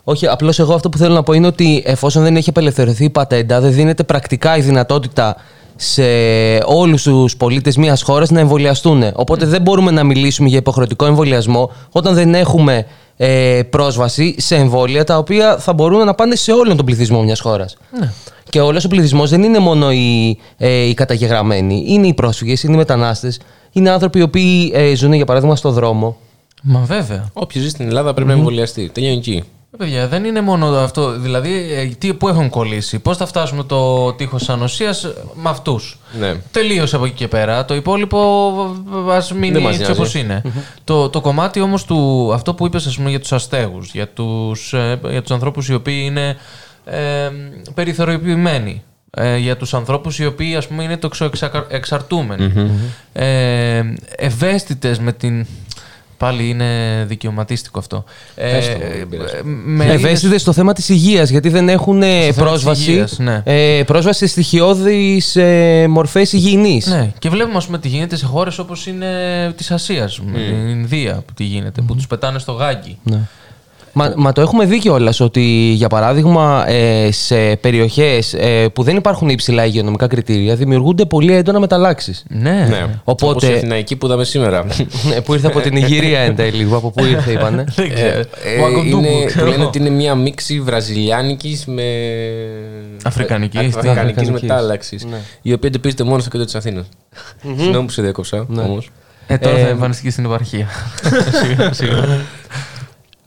Όχι, 0.04 0.28
απλώς 0.28 0.60
εγώ 0.60 0.74
αυτό 0.74 0.90
που 0.90 0.98
θέλω 0.98 1.14
να 1.14 1.24
πω 1.24 1.34
είναι 1.34 1.48
ότι 1.48 1.84
εφόσον 1.86 2.24
δεν 2.24 2.36
έχει 2.36 2.50
απελευθερωθεί 2.50 3.04
η 3.04 3.10
πατέντα, 3.10 3.60
δεν 3.62 3.72
δίνεται 3.74 4.04
πρακτικά 4.04 4.58
η 4.58 4.62
δυνατότητα 4.62 5.36
σε 5.76 6.04
όλους 6.66 7.04
τους 7.04 7.38
πολίτες 7.38 7.78
μιας 7.78 8.02
χώρας 8.02 8.30
να 8.30 8.40
εμβολιαστούν. 8.40 9.04
Οπότε 9.14 9.46
δεν 9.46 9.62
μπορούμε 9.62 9.92
να 9.92 10.04
μιλήσουμε 10.04 10.48
για 10.50 10.58
υποχρεωτικό 10.58 11.06
εμβολιασμό 11.06 11.72
όταν 11.92 12.14
δεν 12.14 12.36
έχουμε 12.36 12.86
ε, 13.18 13.62
πρόσβαση 13.70 14.36
σε 14.38 14.56
εμβόλια 14.56 15.04
τα 15.04 15.18
οποία 15.18 15.58
θα 15.58 15.74
μπορούν 15.74 16.06
να 16.06 16.14
πάνε 16.14 16.36
σε 16.36 16.52
όλον 16.52 16.76
τον 16.78 16.86
πληθυσμό 16.86 17.24
μιας 17.24 17.40
χώρας. 17.40 17.78
Και 18.50 18.62
όλος 18.62 18.86
ο 18.86 18.88
πληθυσμός 18.88 19.30
δεν 19.30 19.44
είναι 19.44 19.60
μόνο 19.60 19.92
οι, 19.92 20.38
ε, 20.58 20.70
οι 20.70 20.94
καταγεγραμμένοι. 20.94 21.84
Είναι 21.88 22.08
οι 22.08 22.14
πρόσφυγες, 22.14 22.64
είναι 22.64 22.74
οι 22.74 22.78
μετανάστες, 22.78 23.40
είναι 23.72 23.90
άνθρωποι 23.90 24.20
οι 24.20 24.22
οποίοι 24.22 24.72
ε, 24.74 24.96
ζουν 24.96 25.14
για 25.14 25.26
παράδειγμα 25.26 25.56
στο 25.56 25.72
δρόμο. 25.72 26.18
Μα 26.62 26.80
βέβαια. 26.80 27.30
Όποιος 27.34 27.64
ζει 27.64 27.70
στην 27.70 27.88
Ελλάδα 27.88 28.14
πρέπει 28.14 28.30
να 28.30 28.36
εμβολιαστεί. 28.36 28.90
Τελειώνει 28.94 29.18
εκεί. 29.18 29.44
Ε, 29.76 29.84
Παιδιά, 29.84 30.08
δεν 30.08 30.24
είναι 30.24 30.42
μόνο 30.42 30.66
αυτό. 30.66 31.12
Δηλαδή, 31.20 31.74
ε, 31.74 31.86
τι, 31.98 32.14
πού 32.14 32.28
έχουν 32.28 32.50
κολλήσει, 32.50 33.00
πώς 33.00 33.18
θα 33.18 33.26
φτάσουμε 33.26 33.64
το 33.64 34.14
τείχος 34.14 34.50
ανοσίας 34.50 35.08
με 35.34 35.50
αυτούς. 35.50 36.00
Ναι. 36.20 36.34
Τελείωσε 36.52 36.96
από 36.96 37.06
εκεί 37.06 37.16
και 37.16 37.28
πέρα. 37.28 37.66
Το 37.66 37.76
υπόλοιπο 37.76 38.18
ας 39.10 39.34
μείνει 39.34 39.54
Δεν 39.54 39.62
μας 39.62 39.80
έτσι 39.80 39.92
όπως 39.92 40.14
νοιάζει. 40.14 40.30
είναι. 40.30 40.42
το, 40.84 41.10
το 41.10 41.22
κομμάτι 41.22 41.60
όμως 41.62 41.86
του. 41.86 42.32
Αυτό 42.34 42.54
που 42.54 42.66
είπες, 42.66 42.86
ας 42.86 42.96
πούμε, 42.96 43.10
για 43.10 43.20
τους 43.20 43.32
αστέγους, 43.32 43.92
για 43.94 44.08
τους 44.08 44.74
ε, 44.74 45.00
για 45.10 45.22
τους 45.22 45.32
ανθρώπους 45.32 45.68
οι 45.70 45.74
οποίοι 45.74 46.02
είναι 46.06 46.36
ε, 46.86 47.30
περιθωριοποιημένοι. 47.74 48.84
Ε, 49.18 49.38
για 49.38 49.58
τους 49.58 49.74
ανθρώπους 49.74 50.20
οι 50.20 50.26
οποίοι 50.26 50.56
ας 50.56 50.68
πούμε 50.68 50.84
είναι 50.84 50.98
τοξοεξαρτούμενοι. 50.98 52.54
Ε, 53.14 53.84
ευαίσθητες 54.16 55.00
με 55.00 55.14
την... 55.14 55.46
Πάλι 56.18 56.50
είναι 56.50 57.04
δικαιωματίστικο 57.08 57.80
αυτό. 57.80 58.04
Ε, 58.36 58.52
Πες 58.52 58.68
το, 58.68 58.78
δεν 58.98 59.08
πειράζει. 59.10 59.42
με 59.44 59.86
Ευαίσθητε 59.86 60.38
στο 60.38 60.54
θέμα 60.54 60.74
της 60.74 60.90
υγείας, 60.90 61.30
γιατί 61.30 61.50
δεν 61.50 61.70
έχουν 61.70 62.02
ε, 62.02 62.06
Στο 62.06 62.14
θέμα 62.14 62.32
της 62.32 62.38
πρόσβαση, 62.38 62.92
υγείας, 62.92 63.18
ναι. 63.20 63.42
ε, 63.46 63.84
πρόσβαση 63.86 64.20
σε 64.20 64.28
στοιχειώδεις 64.28 65.36
ε, 65.36 65.86
μορφές 65.90 66.34
υγιεινής. 66.34 66.88
Ναι, 66.88 67.12
και 67.20 67.30
βλέπουμε 67.30 67.58
ας 67.58 67.66
πούμε, 67.66 67.80
τι 67.80 67.88
γίνεται 67.88 68.16
σε 68.16 68.26
χώρες 68.26 68.60
όπως 68.60 68.88
είναι 68.88 69.08
της 69.58 69.72
Ασίας, 69.72 70.22
με 70.32 70.40
την 70.40 70.70
Ινδία 70.70 71.14
που 71.14 71.34
τι 71.34 71.44
γίνεται, 71.44 71.82
που 71.82 71.96
τους 71.96 72.08
πετάνε 72.08 72.40
στο 72.40 72.52
γάγκι. 72.52 72.98
Μα, 73.98 74.14
μα 74.16 74.32
το 74.32 74.42
έχουμε 74.42 74.66
δει 74.66 74.80
κιόλας 74.80 75.20
ότι, 75.20 75.42
για 75.76 75.88
παράδειγμα, 75.88 76.70
ε, 76.70 77.12
σε 77.12 77.56
περιοχές 77.56 78.34
ε, 78.34 78.68
που 78.74 78.84
δεν 78.84 78.96
υπάρχουν 78.96 79.30
υψηλά 79.30 79.66
υγειονομικά 79.66 80.08
κριτήρια, 80.08 80.56
δημιουργούνται 80.56 81.06
πολύ 81.06 81.34
έντονα 81.36 81.60
μεταλλάξεις. 81.60 82.24
Ναι. 82.30 82.66
Ναι. 82.70 82.86
Οπότε- 83.04 83.30
Όπως 83.30 83.50
η 83.50 83.54
Αθηναϊκή 83.54 83.96
που 83.96 84.06
είδαμε 84.06 84.24
σήμερα. 84.24 84.66
που 85.26 85.34
ήρθε 85.34 85.48
από 85.48 85.60
την 85.62 85.76
Ιγυρία 85.76 86.20
εν 86.20 86.36
τέλει. 86.36 86.68
Από 86.74 86.92
πού 86.92 87.06
ήρθε, 87.06 87.32
είπανε. 87.32 87.64
Δεν 87.76 87.94
ξέρω. 87.94 88.20
Ε, 88.20 88.62
Ουαγκοντούγκου, 88.62 89.06
είναι, 89.06 89.26
ξέρω 89.26 89.40
που 89.44 89.50
λένε 89.50 89.56
εγώ. 89.62 89.68
ότι 89.68 89.78
είναι 89.78 89.90
μια 89.90 90.16
μίξη 90.16 90.62
βραζιλιάνικης 90.62 91.66
με. 91.66 91.84
Αφρικανικής, 93.04 93.60
τι; 93.60 93.66
Αφρικανικής 93.68 94.02
Αφρικανικής. 94.22 94.42
μετάλλαξης. 94.42 95.06
Η 95.42 95.54
οποία 95.54 95.70
εντοπίζεται 95.70 96.04
μόνο 96.04 96.20
στο 96.20 96.30
κέντρο 96.30 96.46
της 96.46 96.56
Αθήνας. 96.56 96.86
Συγγνώμη 97.58 97.86
που 97.86 97.92
σε 97.92 98.02
διέκοψα 98.02 98.46
όμως. 98.58 98.90
Ε, 99.28 99.38
τώρα 99.38 99.58
Ε, 99.58 99.62
θα 99.62 99.68
εμφανιστεί 99.68 100.12
στην 100.12 100.26
επαρχία. 100.26 100.68
Σίγουρα, 101.44 101.74
σίγουρα. 101.74 102.22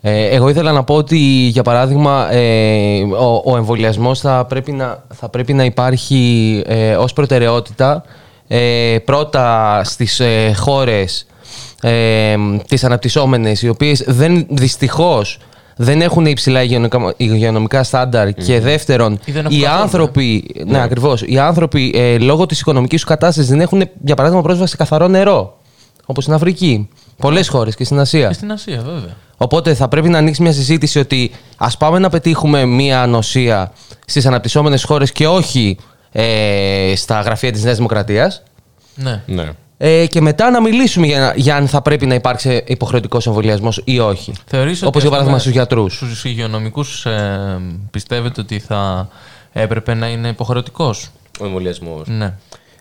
Ε, 0.01 0.25
εγώ 0.27 0.49
ήθελα 0.49 0.73
να 0.73 0.85
πω 0.85 0.95
ότι, 0.95 1.17
για 1.53 1.63
παράδειγμα, 1.63 2.33
ε, 2.33 3.03
ο, 3.03 3.43
ο 3.45 3.57
εμβολιασμός 3.57 4.21
θα, 4.21 4.45
πρέπει 4.49 4.73
να- 4.73 5.03
θα 5.15 5.29
πρέπει 5.29 5.53
να 5.53 5.65
υπάρχει 5.65 6.63
ε, 6.67 6.95
ως 6.97 7.13
προτεραιότητα 7.13 8.03
ε, 8.49 8.97
πρώτα 9.05 9.81
στις 9.85 10.21
ε, 10.21 10.53
χώρες 10.57 11.27
ε, 11.83 12.35
τις 12.69 12.85
αναπτυσσόμενες, 12.85 13.63
οι 13.63 13.69
οποίες 13.69 14.05
δεν, 14.07 14.47
δυστυχώς 14.51 15.39
δεν 15.77 16.01
έχουν 16.03 16.27
υψηλά 16.27 16.63
υγειονομικά, 16.63 17.15
υγειονομικά 17.17 17.83
στάνταρ 17.83 18.33
και 18.33 18.61
δεύτερον, 18.61 19.19
Ή 19.25 19.33
δεν 19.33 19.45
έχουν 19.45 19.57
οι 19.59 19.61
καθόλου, 19.63 19.83
άνθρωποι, 19.83 20.55
ναι, 20.67 20.83
ακριβώς, 20.83 21.23
οι 21.27 21.39
άνθρωποι 21.39 21.93
ε, 21.97 22.19
λόγω 22.19 22.47
της 22.47 22.61
οικονομικής 22.61 23.01
τους 23.01 23.09
κατάστασης 23.11 23.51
δεν 23.51 23.61
έχουν, 23.61 23.83
για 24.05 24.15
παράδειγμα, 24.15 24.43
πρόσβαση 24.43 24.71
σε 24.71 24.77
καθαρό 24.77 25.09
νερό, 25.09 25.57
όπως 26.07 26.23
στην 26.25 26.35
Αφρική, 26.35 26.89
πολλές 27.17 27.49
χώρες 27.49 27.75
και 27.75 27.85
στην 27.85 27.99
Ασία. 27.99 28.29
Και 28.29 28.35
στην 28.35 28.53
Ασία, 28.53 28.77
βέβαια. 28.85 29.17
Οπότε 29.41 29.75
θα 29.75 29.89
πρέπει 29.89 30.09
να 30.09 30.19
ανοίξει 30.19 30.43
μια 30.43 30.53
συζήτηση 30.53 30.99
ότι 30.99 31.31
ας 31.57 31.77
πάμε 31.77 31.99
να 31.99 32.09
πετύχουμε 32.09 32.65
μια 32.65 33.07
νοσία 33.07 33.73
στις 34.07 34.27
αναπτυσσόμενες 34.27 34.85
χώρες 34.85 35.13
και 35.13 35.27
όχι 35.27 35.79
ε, 36.13 36.93
στα 36.97 37.21
γραφεία 37.21 37.53
της 37.53 37.65
Νέας 37.65 37.77
Δημοκρατίας. 37.77 38.43
Ναι. 38.95 39.23
Ναι. 39.27 39.51
Ε, 39.79 40.07
και 40.07 40.21
μετά 40.21 40.51
να 40.51 40.61
μιλήσουμε 40.61 41.07
για, 41.07 41.33
για 41.37 41.57
αν 41.57 41.69
θα 41.69 41.83
πρέπει 41.83 42.07
να 42.07 42.15
υπάρξει 42.15 42.65
υποχρεωτικός 42.67 43.27
εμβολιασμός 43.27 43.83
ή 43.85 43.99
όχι. 43.99 44.33
Θεωρείς 44.47 44.83
Όπως 44.83 44.89
ότι, 44.89 44.99
για 44.99 45.07
ας 45.07 45.11
παράδειγμα 45.11 45.29
πούμε, 45.29 45.39
στους 45.39 45.53
γιατρούς. 45.53 45.97
Στους 45.97 46.25
υγειονομικούς 46.25 47.07
ε, 47.07 47.61
πιστεύετε 47.91 48.41
ότι 48.41 48.59
θα 48.59 49.09
έπρεπε 49.53 49.95
να 49.95 50.09
είναι 50.09 50.29
υποχρεωτικός. 50.29 51.11
Ο 51.41 51.45
εμβολιασμός. 51.45 52.09
Ναι. 52.09 52.35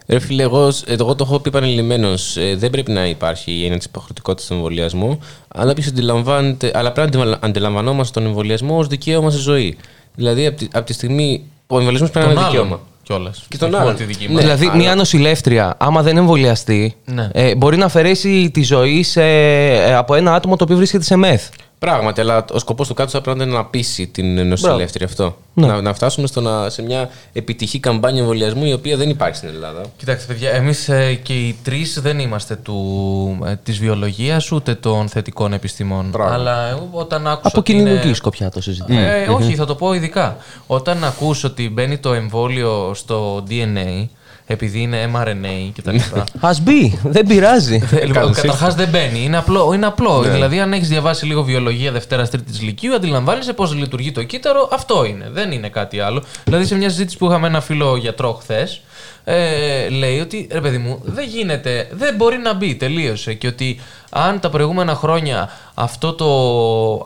Ρε 0.09 0.19
φίλε, 0.19 0.43
εγώ, 0.43 0.71
εγώ 0.85 1.15
το 1.15 1.23
έχω 1.27 1.39
πει 1.39 1.49
επανειλημμένω. 1.49 2.09
Δεν 2.55 2.69
πρέπει 2.69 2.91
να 2.91 3.07
υπάρχει 3.07 3.51
η 3.51 3.63
έννοια 3.63 3.77
της 3.77 3.85
υποχρεωτικότητας 3.85 4.47
του 4.47 4.53
εμβολιασμού, 4.53 5.19
αλλά, 5.47 5.73
ποιος 5.73 5.87
αντιλαμβάνεται- 5.87 6.75
αλλά 6.77 6.91
πρέπει 6.91 7.17
να 7.17 7.23
αντι- 7.23 7.37
αντιλαμβανόμαστε 7.45 8.19
τον 8.19 8.29
εμβολιασμό 8.29 8.77
ως 8.77 8.87
δικαίωμα 8.87 9.29
στη 9.31 9.41
ζωή. 9.41 9.77
Δηλαδή, 10.15 10.45
από 10.45 10.57
τη, 10.57 10.67
απ' 10.73 10.85
τη 10.85 10.93
στιγμή. 10.93 11.43
Ο 11.67 11.77
εμβολιασμός 11.77 12.09
πρέπει 12.11 12.27
να 12.27 12.33
Τον 12.33 12.41
είναι 12.41 12.51
δικαίωμα. 12.51 12.69
άλλον 12.75 12.85
κιόλας. 13.03 13.45
Και 13.47 13.57
τον 13.57 13.67
Όχι 13.67 13.77
μόνο 13.77 13.87
άλλον. 13.89 13.99
τη 13.99 14.03
δική 14.13 14.27
Ναι. 14.27 14.33
μας. 14.33 14.41
δηλαδή, 14.41 14.65
αλλά- 14.65 14.75
μια 14.75 14.95
νοσηλεύτρια, 14.95 15.75
άμα 15.79 16.01
δεν 16.01 16.17
εμβολιαστεί, 16.17 16.95
Ναι. 17.05 17.29
ε, 17.33 17.55
μπορεί 17.55 17.77
να 17.77 17.85
αφαιρέσει 17.85 18.49
τη 18.53 18.63
ζωή 18.63 19.03
σε, 19.03 19.23
ε, 19.23 19.95
από 19.95 20.15
ένα 20.15 20.33
άτομο 20.33 20.55
το 20.55 20.63
οποίο 20.63 20.75
βρίσκεται 20.77 21.03
σε 21.03 21.15
μεθ. 21.15 21.49
Πράγματι, 21.79 22.21
αλλά 22.21 22.45
ο 22.53 22.59
σκοπός 22.59 22.87
του 22.87 22.93
κάτω 22.93 23.09
θα 23.09 23.21
πρέπει 23.21 23.37
να 23.37 23.43
είναι 23.43 23.53
να 23.53 23.65
πείσει 23.65 24.07
την 24.07 24.47
νοσηλεύτρια 24.47 25.05
αυτό. 25.05 25.37
Ναι. 25.53 25.67
Να, 25.67 25.81
να 25.81 25.93
φτάσουμε 25.93 26.27
στο 26.27 26.41
να, 26.41 26.69
σε 26.69 26.81
μια 26.81 27.09
επιτυχή 27.33 27.79
καμπάνια 27.79 28.21
εμβολιασμού 28.21 28.65
η 28.65 28.73
οποία 28.73 28.97
δεν 28.97 29.09
υπάρχει 29.09 29.35
στην 29.35 29.49
Ελλάδα. 29.49 29.81
Κοιτάξτε, 29.97 30.33
παιδιά, 30.33 30.51
εμείς 30.51 30.89
και 31.23 31.33
οι 31.33 31.57
τρεις 31.63 31.99
δεν 32.01 32.19
είμαστε 32.19 32.55
του, 32.55 33.39
ε, 33.45 33.55
της 33.63 33.77
βιολογίας 33.77 34.51
ούτε 34.51 34.75
των 34.75 35.07
θετικών 35.09 35.53
επιστημών. 35.53 36.09
Μπράβο. 36.09 36.33
Αλλά 36.33 36.69
εγώ 36.69 36.89
όταν 36.91 37.27
άκουσα. 37.27 37.47
Από 37.47 37.59
ότι 37.59 37.71
είναι- 37.73 37.83
κοινωνική 37.83 38.13
σκοπιά 38.13 38.49
το 38.49 38.61
συζητάμε. 38.61 39.23
Ε, 39.25 39.29
όχι, 39.29 39.55
θα 39.55 39.65
το 39.65 39.75
πω 39.75 39.93
ειδικά. 39.93 40.37
Όταν 40.67 41.03
ακούς 41.03 41.43
ότι 41.43 41.69
μπαίνει 41.69 41.97
το 41.97 42.13
εμβόλιο 42.13 42.91
στο 42.93 43.43
DNA, 43.49 44.07
επειδή 44.49 44.79
είναι 44.81 45.09
mRNA 45.15 45.71
κτλ. 45.77 45.95
Α 46.39 46.51
μπει, 46.61 46.99
δεν 47.03 47.25
πειράζει. 47.27 47.79
Λοιπόν, 47.91 48.13
Καλώς 48.13 48.35
Καταρχάς 48.35 48.75
δεν 48.75 48.89
μπαίνει. 48.89 49.23
Είναι 49.23 49.37
απλό. 49.37 49.73
Είναι 49.73 49.85
απλό. 49.85 50.21
Ναι. 50.21 50.29
Δηλαδή, 50.29 50.59
αν 50.59 50.73
έχεις 50.73 50.87
διαβάσει 50.87 51.25
λίγο 51.25 51.43
βιολογία 51.43 51.91
Δευτέρα-Τρίτη 51.91 52.63
Λυκείου, 52.63 52.93
αντιλαμβάνεσαι 52.95 53.53
πώς 53.53 53.75
λειτουργεί 53.75 54.11
το 54.11 54.23
κύτταρο. 54.23 54.69
Αυτό 54.71 55.05
είναι. 55.05 55.29
Δεν 55.31 55.51
είναι 55.51 55.69
κάτι 55.69 55.99
άλλο. 55.99 56.23
Δηλαδή, 56.43 56.65
σε 56.65 56.75
μια 56.75 56.89
συζήτηση 56.89 57.17
που 57.17 57.25
είχαμε 57.25 57.47
ένα 57.47 57.61
φίλο 57.61 57.95
γιατρό 57.95 58.33
χθες, 58.33 58.81
ε, 59.23 59.89
λέει 59.89 60.19
ότι 60.19 60.47
ρε 60.51 60.61
παιδί 60.61 60.77
μου, 60.77 60.99
δεν 61.03 61.25
γίνεται, 61.27 61.87
δεν 61.91 62.15
μπορεί 62.15 62.37
να 62.37 62.53
μπει. 62.53 62.75
Τελείωσε. 62.75 63.33
Και 63.33 63.47
ότι 63.47 63.79
αν 64.09 64.39
τα 64.39 64.49
προηγούμενα 64.49 64.95
χρόνια 64.95 65.49
αυτό 65.73 66.13
το, 66.13 66.27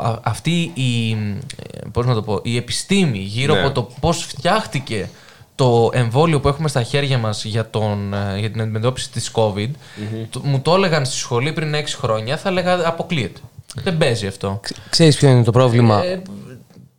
α- 0.05 0.19
αυτή 0.23 0.71
η, 0.73 1.11
ε, 1.11 1.79
πώς 1.91 2.05
να 2.05 2.13
το 2.13 2.21
πω, 2.21 2.39
η 2.43 2.57
επιστήμη 2.57 3.17
γύρω 3.17 3.53
Ναι. 3.53 3.59
από 3.59 3.71
το 3.71 3.89
πώς 3.99 4.23
φτιάχτηκε 4.23 5.09
το 5.63 5.89
εμβόλιο 5.93 6.39
που 6.39 6.47
έχουμε 6.47 6.67
στα 6.67 6.83
χέρια 6.83 7.17
μας 7.17 7.43
για, 7.45 7.69
τον, 7.69 8.13
ε, 8.13 8.39
για 8.39 8.51
την 8.51 8.61
αντιμετώπιση 8.61 9.11
της 9.11 9.31
COVID, 9.33 9.69
το- 10.29 10.41
μου 10.43 10.59
το 10.59 10.73
έλεγαν 10.75 11.05
στη 11.05 11.15
σχολή 11.15 11.53
πριν 11.53 11.73
6 11.73 11.95
χρόνια, 11.97 12.37
θα 12.37 12.49
έλεγα 12.49 12.87
αποκλείεται. 12.87 13.39
Δεν 13.83 13.97
παίζει 13.97 14.27
αυτό. 14.27 14.59
Ξέρεις 14.89 15.15
ποιο 15.17 15.29
είναι 15.29 15.43
το 15.43 15.51
πρόβλημα; 15.51 16.03
Ε, 16.03 16.21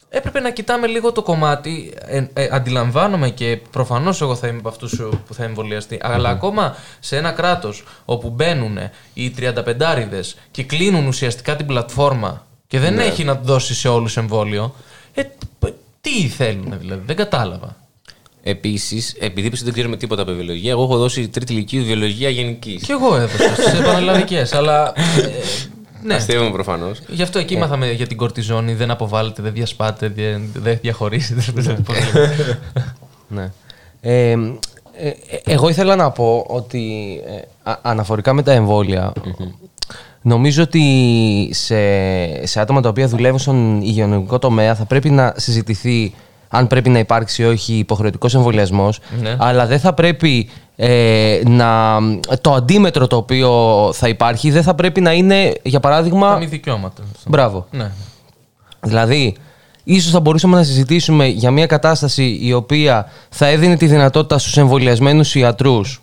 έπρεπε 0.09 0.40
να 0.40 0.51
κοιτάμε 0.51 0.86
λίγο 0.86 1.12
το 1.12 1.22
κομμάτι. 1.22 1.93
Ε, 2.06 2.24
ε, 2.32 2.48
αντιλαμβάνομαι 2.52 3.28
και 3.30 3.59
προφανώς 3.70 4.20
εγώ 4.20 4.34
θα 4.34 4.47
είμαι 4.47 4.59
από 4.59 4.68
αυτούς 4.68 5.01
που 5.26 5.34
θα 5.34 5.44
εμβολιαστεί. 5.44 5.98
Αλλά 6.02 6.28
ακόμα 6.28 6.76
σε 7.01 7.16
ένα 7.16 7.30
κράτος 7.30 7.84
όπου 8.05 8.30
μπαίνουν 8.30 8.78
οι 9.14 9.30
35 9.30 10.36
και 10.51 10.62
κλείνουν 10.64 11.06
ουσιαστικά 11.06 11.56
την 11.56 11.66
πλατφόρμα 11.66 12.47
και 12.66 12.78
δεν 12.78 12.94
Ναι. 12.94 13.02
έχει 13.05 13.24
να 13.24 13.34
δώσει 13.34 13.74
σε 13.74 13.89
όλους 13.89 14.16
εμβόλιο. 14.16 14.74
Ε, 15.14 15.22
π- 15.59 15.72
τι 16.01 16.28
θέλουν 16.28 16.74
δηλαδή, 16.78 17.02
δεν 17.06 17.16
κατάλαβα. 17.16 17.76
Επίσης, 18.43 19.14
επειδή 19.19 19.47
είπες 19.47 19.59
ότι 19.59 19.64
δεν 19.64 19.73
ξέρουμε 19.73 19.97
τίποτα 19.97 20.23
από 20.23 20.32
βιολογία, 20.32 20.70
εγώ 20.70 20.82
έχω 20.82 20.97
δώσει 20.97 21.28
τρίτη 21.28 21.52
ηλικίου 21.52 21.85
βιολογία 21.85 22.28
γενικής. 22.28 22.82
Και 22.82 22.93
εγώ 22.93 23.16
έδωσα 23.16 23.55
στις 23.55 23.73
επαναλλαδικέ, 23.81 24.47
αλλά. 24.52 24.93
ε, 24.97 25.31
ναι. 26.05 26.14
Αστείευομαι 26.14 26.51
προφανώς. 26.51 27.01
Γι' 27.09 27.23
αυτό 27.23 27.39
εκεί 27.39 27.56
μάθαμε 27.56 27.90
για 27.93 28.06
την 28.06 28.16
κορτιζόνη. 28.16 28.74
Δεν 28.74 28.90
αποβάλλετε, 28.90 29.43
δεν 29.43 29.52
διασπάτε, 29.52 30.09
δεν 30.09 30.51
δεν 30.55 30.78
διαχωρίζετε. 30.82 31.43
Πώς 31.86 31.97
λέμε. 32.14 32.60
Ναι. 33.28 33.51
Ε, 34.01 34.31
ε, 34.31 35.09
ε, 35.09 35.14
εγώ 35.44 35.69
ήθελα 35.69 35.97
να 35.97 36.10
πω 36.10 36.44
ότι 36.48 37.20
ε, 37.27 37.70
α- 37.70 37.78
αναφορικά 37.82 38.32
με 38.32 38.43
τα 38.43 38.52
εμβόλια, 38.52 39.12
νομίζω 40.23 40.62
ότι 40.62 41.48
σε, 41.52 41.77
σε 42.47 42.60
άτομα 42.60 42.81
τα 42.81 42.89
οποία 42.89 43.09
δουλεύουν 43.09 43.39
στον 43.39 43.81
υγειονομικό 43.82 44.39
τομέα 44.39 44.74
θα 44.74 44.85
πρέπει 44.85 45.10
να 45.10 45.35
συζητηθεί 45.36 46.14
αν 46.54 46.66
πρέπει 46.66 46.88
να 46.88 46.98
υπάρξει 46.98 47.42
ή 47.42 47.44
όχι 47.44 47.74
υποχρεωτικός 47.74 48.34
εμβολιασμός, 48.34 49.00
Ναι. 49.20 49.36
αλλά 49.38 49.66
δεν 49.66 49.80
θα 49.80 49.92
πρέπει 49.92 50.48
ε, 50.76 51.40
να. 51.44 51.98
Το 52.40 52.52
αντίμετρο 52.52 53.06
το 53.06 53.16
οποίο 53.16 53.50
θα 53.92 54.08
υπάρχει 54.08 54.50
δεν 54.50 54.62
θα 54.62 54.74
πρέπει 54.74 55.00
να 55.00 55.12
είναι, 55.12 55.52
για 55.62 55.80
Τα 55.80 55.88
παράδειγμα. 55.88 56.36
μη 56.36 56.46
δικαιώματα. 56.46 57.02
Μπράβο. 57.26 57.66
Ναι. 57.70 57.90
Δηλαδή, 58.80 59.36
ίσως 59.84 60.10
θα 60.12 60.20
μπορούσαμε 60.20 60.56
να 60.56 60.62
συζητήσουμε 60.62 61.26
για 61.26 61.50
μια 61.50 61.66
κατάσταση 61.66 62.38
η 62.42 62.52
οποία 62.52 63.08
θα 63.28 63.46
έδινε 63.46 63.76
τη 63.76 63.86
δυνατότητα 63.86 64.38
στους 64.38 64.56
εμβολιασμένους 64.56 65.34
ιατρούς 65.34 66.02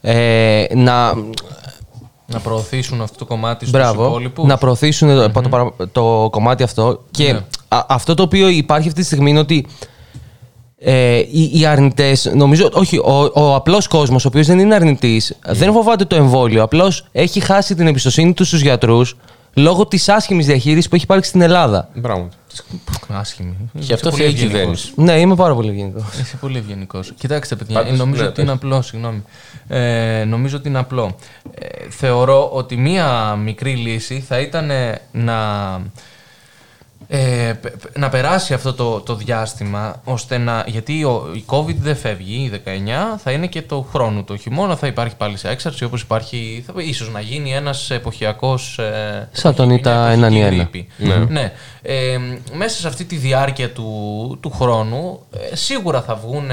ε, 0.00 0.64
να, 0.74 1.12
Να 2.32 2.38
προωθήσουν 2.40 3.00
αυτό 3.00 3.18
το 3.18 3.24
κομμάτι 3.24 3.66
στους 3.66 3.70
μπράβο, 3.80 4.06
υπόλοιπους. 4.06 4.46
να 4.46 4.56
προωθήσουν 4.58 5.08
το, 5.08 5.30
το, 5.40 5.48
παρα- 5.48 5.72
το 5.92 6.28
κομμάτι 6.30 6.62
αυτό. 6.62 7.02
Και 7.10 7.32
Ναι. 7.32 7.38
α- 7.68 7.84
αυτό 7.88 8.14
το 8.14 8.22
οποίο 8.22 8.48
υπάρχει 8.48 8.88
αυτή 8.88 9.00
τη 9.00 9.06
στιγμή 9.06 9.30
είναι 9.30 9.38
ότι 9.38 9.66
ε, 10.78 11.16
οι, 11.18 11.50
οι 11.60 11.66
αρνητές, 11.66 12.30
νομίζω, 12.34 12.68
όχι, 12.72 12.98
ο, 12.98 13.30
ο 13.34 13.54
απλός 13.54 13.86
κόσμος, 13.88 14.24
ο 14.24 14.28
οποίος 14.28 14.46
δεν 14.46 14.58
είναι 14.58 14.74
αρνητής, 14.74 15.38
δεν 15.46 15.72
φοβάται 15.72 16.04
το 16.04 16.16
εμβόλιο. 16.16 16.62
Απλώς 16.62 17.04
έχει 17.12 17.40
χάσει 17.40 17.74
την 17.74 17.86
εμπιστοσύνη 17.86 18.32
του 18.32 18.44
στους 18.44 18.60
γιατρούς 18.62 19.16
λόγω 19.54 19.86
της 19.86 20.08
άσχημης 20.08 20.46
διαχείρισης 20.46 20.88
που 20.88 20.94
έχει 20.94 21.04
υπάρξει 21.04 21.28
στην 21.28 21.40
Ελλάδα. 21.40 21.88
Μπράβο. 21.94 22.28
Άσχημη. 23.08 23.56
Και 23.72 23.78
Είσαι 23.78 23.94
αυτό 23.94 24.10
πολύ 24.10 24.22
θέλει 24.22 24.34
η 24.34 24.36
ευγενικός. 24.42 24.80
κυβέρνηση. 24.82 24.92
Ναι, 25.16 25.20
είμαι 25.20 25.34
πάρα 25.34 25.54
πολύ 25.54 25.68
ευγενικός. 25.68 26.04
Είσαι 26.20 26.36
πολύ 26.36 26.58
ευγενικός. 26.58 27.12
Κοιτάξτε, 27.18 27.54
παιδιά, 27.56 27.82
Πάντως, 27.82 27.98
νομίζω 27.98 28.22
ναι, 28.22 28.28
ότι 28.28 28.40
είναι 28.40 28.50
πες. 28.50 28.58
απλό. 28.62 28.82
Συγγνώμη. 28.82 29.22
Ε, 29.68 30.24
νομίζω 30.24 30.56
ότι 30.56 30.68
είναι 30.68 30.78
απλό. 30.78 31.16
Ε, 31.54 31.88
θεωρώ 31.90 32.48
ότι 32.52 32.76
μία 32.76 33.34
μικρή 33.34 33.74
λύση 33.74 34.24
θα 34.28 34.40
ήταν 34.40 34.70
να, 35.12 35.36
ε, 37.14 37.52
π- 37.60 37.68
π- 37.70 37.98
να 37.98 38.08
περάσει 38.08 38.54
αυτό 38.54 38.72
το, 38.74 39.00
το 39.00 39.14
διάστημα 39.14 40.00
ώστε 40.04 40.38
να. 40.38 40.64
Γιατί 40.66 41.04
ο, 41.04 41.30
η 41.34 41.44
COVID 41.46 41.74
δεν 41.74 41.96
φεύγει, 41.96 42.50
η 42.54 42.60
19 42.64 42.68
θα 43.22 43.30
είναι 43.30 43.46
και 43.46 43.62
το 43.62 43.86
χρόνο. 43.92 44.22
Το 44.22 44.36
χειμώνα 44.36 44.76
θα 44.76 44.86
υπάρχει 44.86 45.16
πάλι 45.16 45.36
σε 45.36 45.48
έξαρση 45.48 45.84
όπως 45.84 46.00
υπάρχει. 46.02 46.64
Θα, 46.66 46.72
ίσως 46.82 47.10
να 47.10 47.20
γίνει 47.20 47.52
ένας 47.52 47.90
εποχιακός. 47.90 48.78
Ε, 48.78 49.28
Σαν 49.32 49.54
τον 49.54 49.70
Ήτα 49.70 50.08
έναν 50.08 50.32
ή 50.32 50.40
ένα. 50.40 50.68
ναι. 50.96 51.16
ναι. 51.16 51.52
Ε, 51.82 52.18
μέσα 52.52 52.80
σε 52.80 52.88
αυτή 52.88 53.04
τη 53.04 53.16
διάρκεια 53.16 53.70
του, 53.70 54.38
του 54.42 54.50
χρόνου 54.50 55.20
ε, 55.50 55.56
σίγουρα 55.56 56.02
θα 56.02 56.14
βγουν 56.14 56.50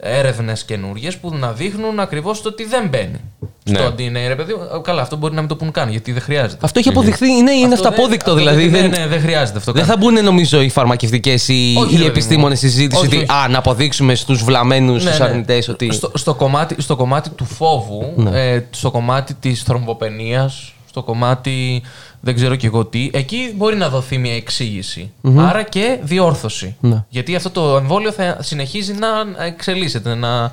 έρευνες 0.00 0.64
καινούριε 0.64 1.10
που 1.20 1.34
να 1.34 1.52
δείχνουν 1.52 2.00
ακριβώς 2.00 2.42
το 2.42 2.48
ότι 2.48 2.64
δεν 2.64 2.88
μπαίνει. 2.88 3.20
Ναι. 3.64 3.78
Στο 3.78 3.88
DNA, 3.98 4.26
ρε 4.28 4.34
παιδί, 4.34 4.52
μου. 4.54 4.80
καλά, 4.80 5.02
αυτό 5.02 5.16
μπορεί 5.16 5.34
να 5.34 5.40
μην 5.40 5.48
το 5.48 5.56
πούν 5.56 5.70
καν 5.70 5.90
γιατί 5.90 6.12
δεν 6.12 6.22
χρειάζεται. 6.22 6.60
Αυτό 6.64 6.78
έχει 6.78 6.88
αποδειχθεί, 6.88 7.26
είναι, 7.26 7.50
είναι 7.52 7.64
Αυτό 7.74 7.82
δεν- 7.82 7.92
αυταπόδεικτο 7.92 8.30
αυτό 8.30 8.34
δηλαδή. 8.44 8.68
δεν, 8.68 8.80
δεν, 8.80 8.90
ναι, 8.90 8.96
ναι, 8.98 9.06
δεν 9.06 9.20
χρειάζεται 9.20 9.58
αυτό 9.58 9.72
δεν 9.72 9.84
καν. 9.86 9.90
θα 9.90 9.96
μπουν 9.96 10.24
νομίζω 10.24 10.60
οι 10.60 10.68
φαρμακευτικές 10.68 11.48
ή 11.48 11.74
Όχι, 11.78 11.88
οι 11.88 11.92
ρε 11.92 11.96
παιδί 11.96 12.06
επιστήμονες 12.08 12.50
μου. 12.62 12.68
στη 12.68 12.76
συζήτηση 12.76 13.00
Όχι, 13.06 13.16
ότι 13.16 13.26
όχι. 13.30 13.40
α, 13.44 13.48
να 13.48 13.58
αποδείξουμε 13.58 14.14
στους 14.14 14.44
βλαμμένους, 14.44 15.04
Ναι, 15.04 15.10
στους 15.10 15.18
ναι. 15.18 15.30
αρνητές 15.30 15.68
ότι. 15.68 15.92
Στο, 15.92 16.10
στο, 16.14 16.34
κομμάτι, 16.34 16.82
στο 16.82 16.96
κομμάτι 16.96 17.30
του 17.30 17.44
φόβου, 17.44 18.12
Ναι. 18.16 18.50
ε, 18.52 18.64
στο 18.70 18.90
κομμάτι 18.90 19.34
της 19.34 19.62
θρομβοπενίας, 19.62 20.72
στο 20.98 21.06
κομμάτι 21.06 21.82
δεν 22.20 22.34
ξέρω 22.34 22.56
και 22.56 22.66
εγώ 22.66 22.84
τι, 22.84 23.10
εκεί 23.12 23.52
μπορεί 23.56 23.76
να 23.76 23.88
δοθεί 23.88 24.18
μια 24.18 24.34
εξηγηση 24.34 25.12
Άρα 25.38 25.62
και 25.62 25.98
διόρθωση. 26.02 26.76
Ναι. 26.80 27.04
Γιατί 27.08 27.34
αυτό 27.34 27.50
το 27.50 27.76
εμβόλιο 27.76 28.12
θα 28.12 28.36
συνεχίζει 28.40 28.92
να 28.92 29.08
εξελίσσεται, 29.44 30.14
να 30.14 30.52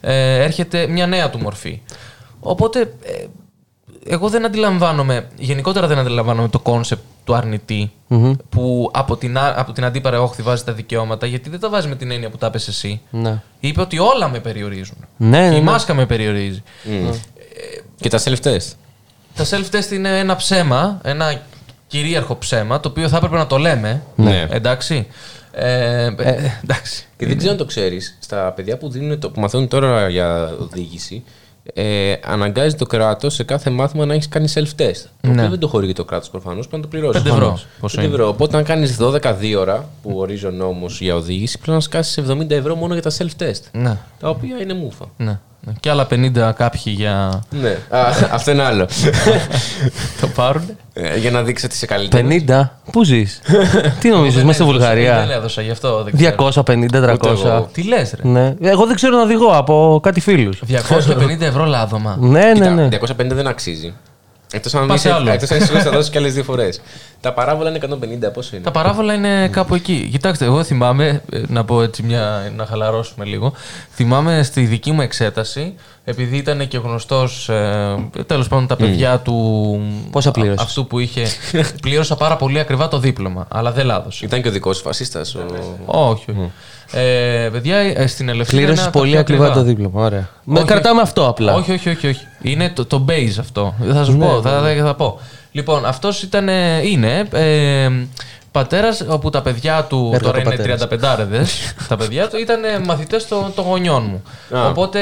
ε, 0.00 0.42
έρχεται 0.42 0.86
μια 0.86 1.06
νέα 1.06 1.30
του 1.30 1.38
μορφή. 1.38 1.80
Οπότε, 2.40 2.80
ε, 2.80 3.24
εγώ 4.08 4.28
δεν 4.28 4.44
αντιλαμβάνομαι, 4.44 5.28
γενικότερα 5.38 5.86
δεν 5.86 5.98
αντιλαμβάνομαι 5.98 6.48
το 6.48 6.58
concept 6.58 7.02
του 7.24 7.34
αρνητη 7.34 7.92
που 8.48 8.90
από 8.92 9.16
την, 9.16 9.38
α- 9.38 9.54
από 9.56 9.72
την 9.72 9.84
αντίπερα 9.84 10.22
όχθη 10.22 10.42
βάζει 10.42 10.64
τα 10.64 10.72
δικαιώματα, 10.72 11.26
γιατί 11.26 11.50
δεν 11.50 11.60
τα 11.60 11.68
βάζει 11.68 11.88
με 11.88 11.96
την 11.96 12.10
έννοια 12.10 12.30
που 12.30 12.36
τα 12.36 12.50
'πες 12.50 12.68
εσύ. 12.68 13.00
Ναι. 13.10 13.42
Είπε 13.60 13.80
ότι 13.80 13.98
όλα 13.98 14.28
με 14.28 14.38
περιορίζουν. 14.38 14.96
Ναι, 15.16 15.28
ναι, 15.28 15.48
Και 15.48 15.54
η 15.54 15.58
ναι. 15.58 15.70
μάσκα 15.70 15.94
με 15.94 16.06
περιορίζει. 16.06 16.62
Και 18.00 18.08
τα 18.08 18.18
self-test. 18.24 18.70
Τα 19.36 19.44
self-test 19.44 19.92
είναι 19.92 20.18
ένα 20.18 20.36
ψέμα, 20.36 21.00
ένα 21.04 21.40
κυρίαρχο 21.86 22.36
ψέμα, 22.36 22.80
το 22.80 22.88
οποίο 22.88 23.08
θα 23.08 23.16
έπρεπε 23.16 23.36
να 23.36 23.46
το 23.46 23.56
λέμε. 23.58 24.02
Ναι. 24.16 24.46
Εντάξει. 24.50 25.06
Ε, 25.52 26.04
ε, 26.04 26.12
εντάξει. 26.64 27.06
Και 27.16 27.26
δεν 27.26 27.36
ξέρω 27.36 27.52
αν 27.52 27.58
το 27.58 27.64
ξέρεις, 27.64 28.18
στα 28.20 28.52
παιδιά 28.56 28.76
που, 28.76 28.90
δίνουν 28.90 29.18
το, 29.20 29.30
που 29.30 29.40
μαθαίνουν 29.40 29.68
τώρα 29.68 30.08
για 30.08 30.54
οδήγηση, 30.60 31.24
ε, 31.74 32.12
αναγκάζει 32.24 32.74
το 32.74 32.86
κράτος 32.86 33.34
σε 33.34 33.44
κάθε 33.44 33.70
μάθημα 33.70 34.06
να 34.06 34.14
έχεις 34.14 34.28
κάνει 34.28 34.48
self-test. 34.54 35.02
Το 35.20 35.28
Ναι. 35.28 35.32
οποίο 35.32 35.48
δεν 35.50 35.58
το 35.58 35.68
χορηγεί 35.68 35.92
το 35.92 36.04
κράτος 36.04 36.30
προφανώς, 36.30 36.68
πρέπει 36.68 36.76
να 36.76 36.82
το 36.82 36.96
πληρώσεις. 36.96 37.22
Πέντε 37.22 37.34
ευρώ. 37.34 37.58
Πόσο 37.80 38.00
είναι. 38.02 38.10
ευρώ. 38.10 38.28
Οπότε, 38.28 38.56
αν 38.56 38.64
κάνεις 38.64 38.96
12 38.96 39.54
ώρα 39.58 39.88
που 40.02 40.12
ορίζει 40.18 40.46
ο 40.46 40.50
νόμος 40.50 41.00
για 41.00 41.14
οδήγηση, 41.14 41.56
πρέπει 41.58 41.72
να 41.72 41.80
σκάσεις 41.80 42.16
70 42.28 42.50
ευρώ 42.54 42.74
μόνο 42.74 42.92
για 42.94 43.02
τα 43.02 43.10
self-test. 43.18 43.60
Ναι. 43.72 43.96
Τα 44.20 44.28
οποία 44.28 44.56
είναι 44.60 44.74
μούφα. 44.74 45.04
ναι. 45.16 45.38
Ναι. 45.66 45.72
Και 45.80 45.90
άλλα 45.90 46.06
50 46.10 46.52
κάποιοι 46.56 46.82
για 46.96 47.42
Ναι, 47.50 47.68
Α, 47.88 48.06
αυτό 48.30 48.50
είναι 48.50 48.62
άλλο. 48.62 48.88
το 50.20 50.26
πάρουν. 50.34 50.62
Ε, 50.92 51.18
για 51.18 51.30
να 51.30 51.42
δείξει 51.42 51.64
ότι 51.64 51.74
είσαι 51.74 51.86
καλύτερο. 51.86 52.28
50. 52.46 52.68
Πού 52.92 53.04
ζεις; 53.04 53.40
Τι 54.00 54.08
νομίζεις, 54.08 54.44
μέσα 54.44 54.52
στη 54.52 54.62
Δεν 54.62 54.72
Βουλγαρία; 54.72 55.26
έδωσα 55.30 55.62
γι' 55.62 55.70
αυτό. 55.70 56.02
δεν 56.02 56.16
ξέρω. 56.16 56.62
250-300. 57.60 57.64
Τι 57.72 57.82
λες, 57.82 58.14
ρε; 58.22 58.28
Ναι. 58.28 58.54
Εγώ 58.60 58.86
δεν 58.86 58.94
ξέρω 58.94 59.16
να 59.16 59.22
οδηγώ 59.22 59.46
από 59.56 60.00
κάτι 60.02 60.20
φίλους. 60.20 60.62
250 60.68 61.40
ευρώ 61.40 61.64
λάδωμα. 61.64 62.16
Ναι, 62.20 62.52
ναι, 62.58 62.68
ναι. 62.68 62.88
250 62.88 63.34
δεν 63.34 63.46
αξίζει. 63.46 63.94
Εκτός 64.52 64.74
αν 64.74 64.86
Πας 64.86 65.00
σε 65.00 65.12
άλλο. 65.12 65.30
Εκτός 65.30 65.50
αν 65.50 65.58
είσαι 65.58 65.80
θα 65.80 65.90
δώσεις 65.90 66.10
και 66.10 66.18
άλλες 66.18 66.34
δύο 66.34 66.42
φορές. 66.42 66.80
Τα 67.20 67.32
παράβολα 67.32 67.68
είναι 67.70 67.78
150, 68.28 68.32
πόσο 68.32 68.56
είναι; 68.56 68.64
Τα 68.64 68.70
παράβολα 68.70 69.14
είναι 69.14 69.48
κάπου 69.48 69.74
εκεί. 69.74 70.08
Κοιτάξτε, 70.10 70.44
εγώ 70.44 70.64
θυμάμαι, 70.64 71.22
ε, 71.32 71.42
να 71.46 71.64
πω 71.64 71.82
έτσι 71.82 72.02
μια, 72.02 72.52
να 72.56 72.66
χαλαρώσουμε 72.66 73.24
λίγο. 73.24 73.52
Θυμάμαι 73.94 74.42
στη 74.42 74.64
δική 74.64 74.92
μου 74.92 75.00
εξέταση, 75.00 75.74
επειδή 76.08 76.36
ήταν 76.36 76.68
και 76.68 76.78
γνωστός, 76.78 77.48
ε, 77.48 77.96
τέλος 78.26 78.48
πάντων 78.48 78.66
τα 78.66 78.76
παιδιά 78.76 79.18
του. 79.18 79.80
Πόσα 80.10 80.30
πλήρωσες; 80.30 80.58
α- 80.60 80.62
Αυτού 80.62 80.86
που 80.86 80.98
είχε. 80.98 81.22
πλήρωσα 81.82 82.16
πάρα 82.16 82.36
πολύ 82.36 82.58
ακριβά 82.58 82.88
το 82.88 82.98
δίπλωμα, 82.98 83.46
αλλά 83.50 83.72
δεν 83.72 83.86
λάδωσε. 83.86 84.24
Ήταν 84.24 84.42
και 84.42 84.48
ο 84.48 84.50
δικός 84.50 84.76
σου 84.76 84.82
φασίστας. 84.82 85.34
Ο... 85.34 85.40
όχι, 85.86 86.24
όχι. 86.30 86.50
Ε, 86.92 87.48
παιδιά, 87.52 87.76
ε, 87.76 88.06
στην 88.06 88.28
Ελευθερία. 88.28 88.60
Πλήρωσε 88.66 88.82
είναι 88.82 88.90
τα 88.92 88.98
πολύ 88.98 89.10
πιο 89.10 89.20
ακριβά 89.20 89.50
το 89.50 89.62
δίπλωμα. 89.62 90.02
Ωραία. 90.04 90.28
Με 90.44 90.58
Όχι, 90.58 90.66
κρατάμε 90.66 90.94
όχι. 91.00 91.02
αυτό 91.08 91.26
απλά. 91.28 91.54
Όχι, 91.54 91.72
όχι, 91.72 91.88
όχι. 91.88 92.06
όχι. 92.06 92.26
Είναι 92.42 92.68
το, 92.70 92.84
το 92.86 93.04
base 93.08 93.34
αυτό. 93.40 93.74
Θα 93.92 94.04
σου 94.04 94.12
Ναι, 94.16 94.26
πω, 94.26 94.40
θα, 94.42 94.50
θα, 94.50 94.74
θα 94.84 94.94
πω. 94.94 95.20
Λοιπόν, 95.52 95.84
αυτός 95.86 96.22
ήταν. 96.22 96.48
ε, 96.48 96.80
Είναι. 96.88 97.28
Ε, 97.32 97.90
Πατέρας, 98.56 99.04
όπου 99.08 99.30
τα 99.30 99.42
παιδιά 99.42 99.82
του 99.82 100.10
Έργο 100.14 100.26
τώρα 100.30 100.42
το 100.42 100.50
είναι 100.50 100.78
πατέρας. 100.88 101.48
35 101.78 101.86
τα 101.88 101.96
παιδιά 101.96 102.28
του 102.28 102.36
ήταν 102.38 102.60
μαθητές 102.84 103.28
των, 103.28 103.52
των 103.54 103.64
γονιών 103.64 104.02
μου. 104.02 104.22
Α. 104.58 104.68
Οπότε 104.68 105.00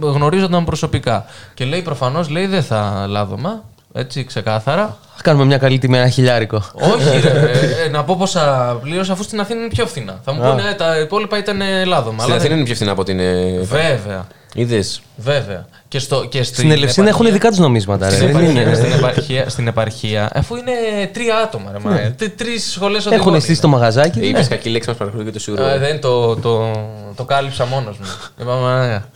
γνωρίζονταν 0.00 0.64
προσωπικά. 0.64 1.24
Και 1.54 1.64
λέει 1.64 1.82
προφανώς, 1.82 2.28
λέει 2.28 2.46
δεν 2.46 2.62
θα 2.62 3.06
λάδωμα. 3.08 3.62
Έτσι, 3.92 4.24
ξεκάθαρα. 4.24 4.96
Θα 5.14 5.22
κάνουμε 5.22 5.44
μια 5.44 5.58
καλή 5.58 5.78
τιμή, 5.78 5.96
ένα 5.98 6.08
χιλιάρικο. 6.08 6.62
Όχι, 6.72 7.20
ρε, 7.20 7.28
ε, 7.82 7.84
ε, 7.84 7.88
να 7.88 8.04
πω 8.04 8.16
πόσα 8.18 8.78
πλήρωσα, 8.82 9.12
αφού 9.12 9.22
στην 9.22 9.40
Αθήνα 9.40 9.60
είναι 9.60 9.68
πιο 9.68 9.86
φθηνά. 9.86 10.20
Θα 10.24 10.32
μου 10.32 10.40
πούνε, 10.40 10.62
ε, 10.70 10.74
τα 10.74 10.98
υπόλοιπα 10.98 11.38
ήταν 11.38 11.60
ε, 11.60 11.84
λάδωμα. 11.84 12.18
Στην 12.18 12.24
αλλά 12.24 12.34
Αθήνα 12.34 12.48
δεν- 12.48 12.56
είναι 12.56 12.64
πιο 12.64 12.74
φθηνά 12.74 12.90
από 12.90 13.00
ότι 13.00 13.12
είναι. 13.12 13.58
Βέβαια. 13.62 14.26
Είδες. 14.54 15.02
Βέβαια. 15.16 15.66
Και, 15.88 15.98
στο, 15.98 16.24
και 16.28 16.42
Στην 16.42 16.70
Ελευσίνα 16.70 17.08
έχουν 17.08 17.26
επαρχία- 17.26 17.32
δικά 17.32 17.48
τους 17.48 17.58
νομίσματα. 17.58 18.08
ρε. 18.08 18.14
Στην 18.14 18.26
Δεν 18.26 18.36
επαρχία, 18.36 18.62
είναι. 18.62 18.74
στην, 18.74 18.92
επαρχία, 18.92 19.48
στην 19.48 19.66
επαρχία, 19.66 20.30
αφού 20.34 20.56
είναι 20.56 20.72
τρία 21.12 21.36
άτομα, 21.36 21.70
ρε, 21.72 21.78
μα, 21.78 21.98
ε, 22.00 22.14
Τρεις 22.36 22.70
σχολές 22.70 23.06
οδηγών. 23.06 23.26
Έχουν 23.28 23.40
στήσει 23.40 23.60
το 23.60 23.68
μαγαζάκι. 23.68 24.20
Είπες 24.20 24.40
τους. 24.40 24.48
κακή 24.48 24.68
λέξη 24.68 24.88
μας 24.88 24.96
παρακολουθεί 24.98 25.28
και 25.30 25.36
το 25.36 25.42
σίγουρο. 25.42 25.66
Ε, 25.66 25.78
δεν 25.78 26.00
το, 26.00 26.36
το, 26.36 26.70
το 27.16 27.24
κάλυψα 27.24 27.66
μόνος 27.66 27.98
μου. 27.98 28.06
Είπαμε, 28.40 28.60
«Μαλάκα». 28.60 29.08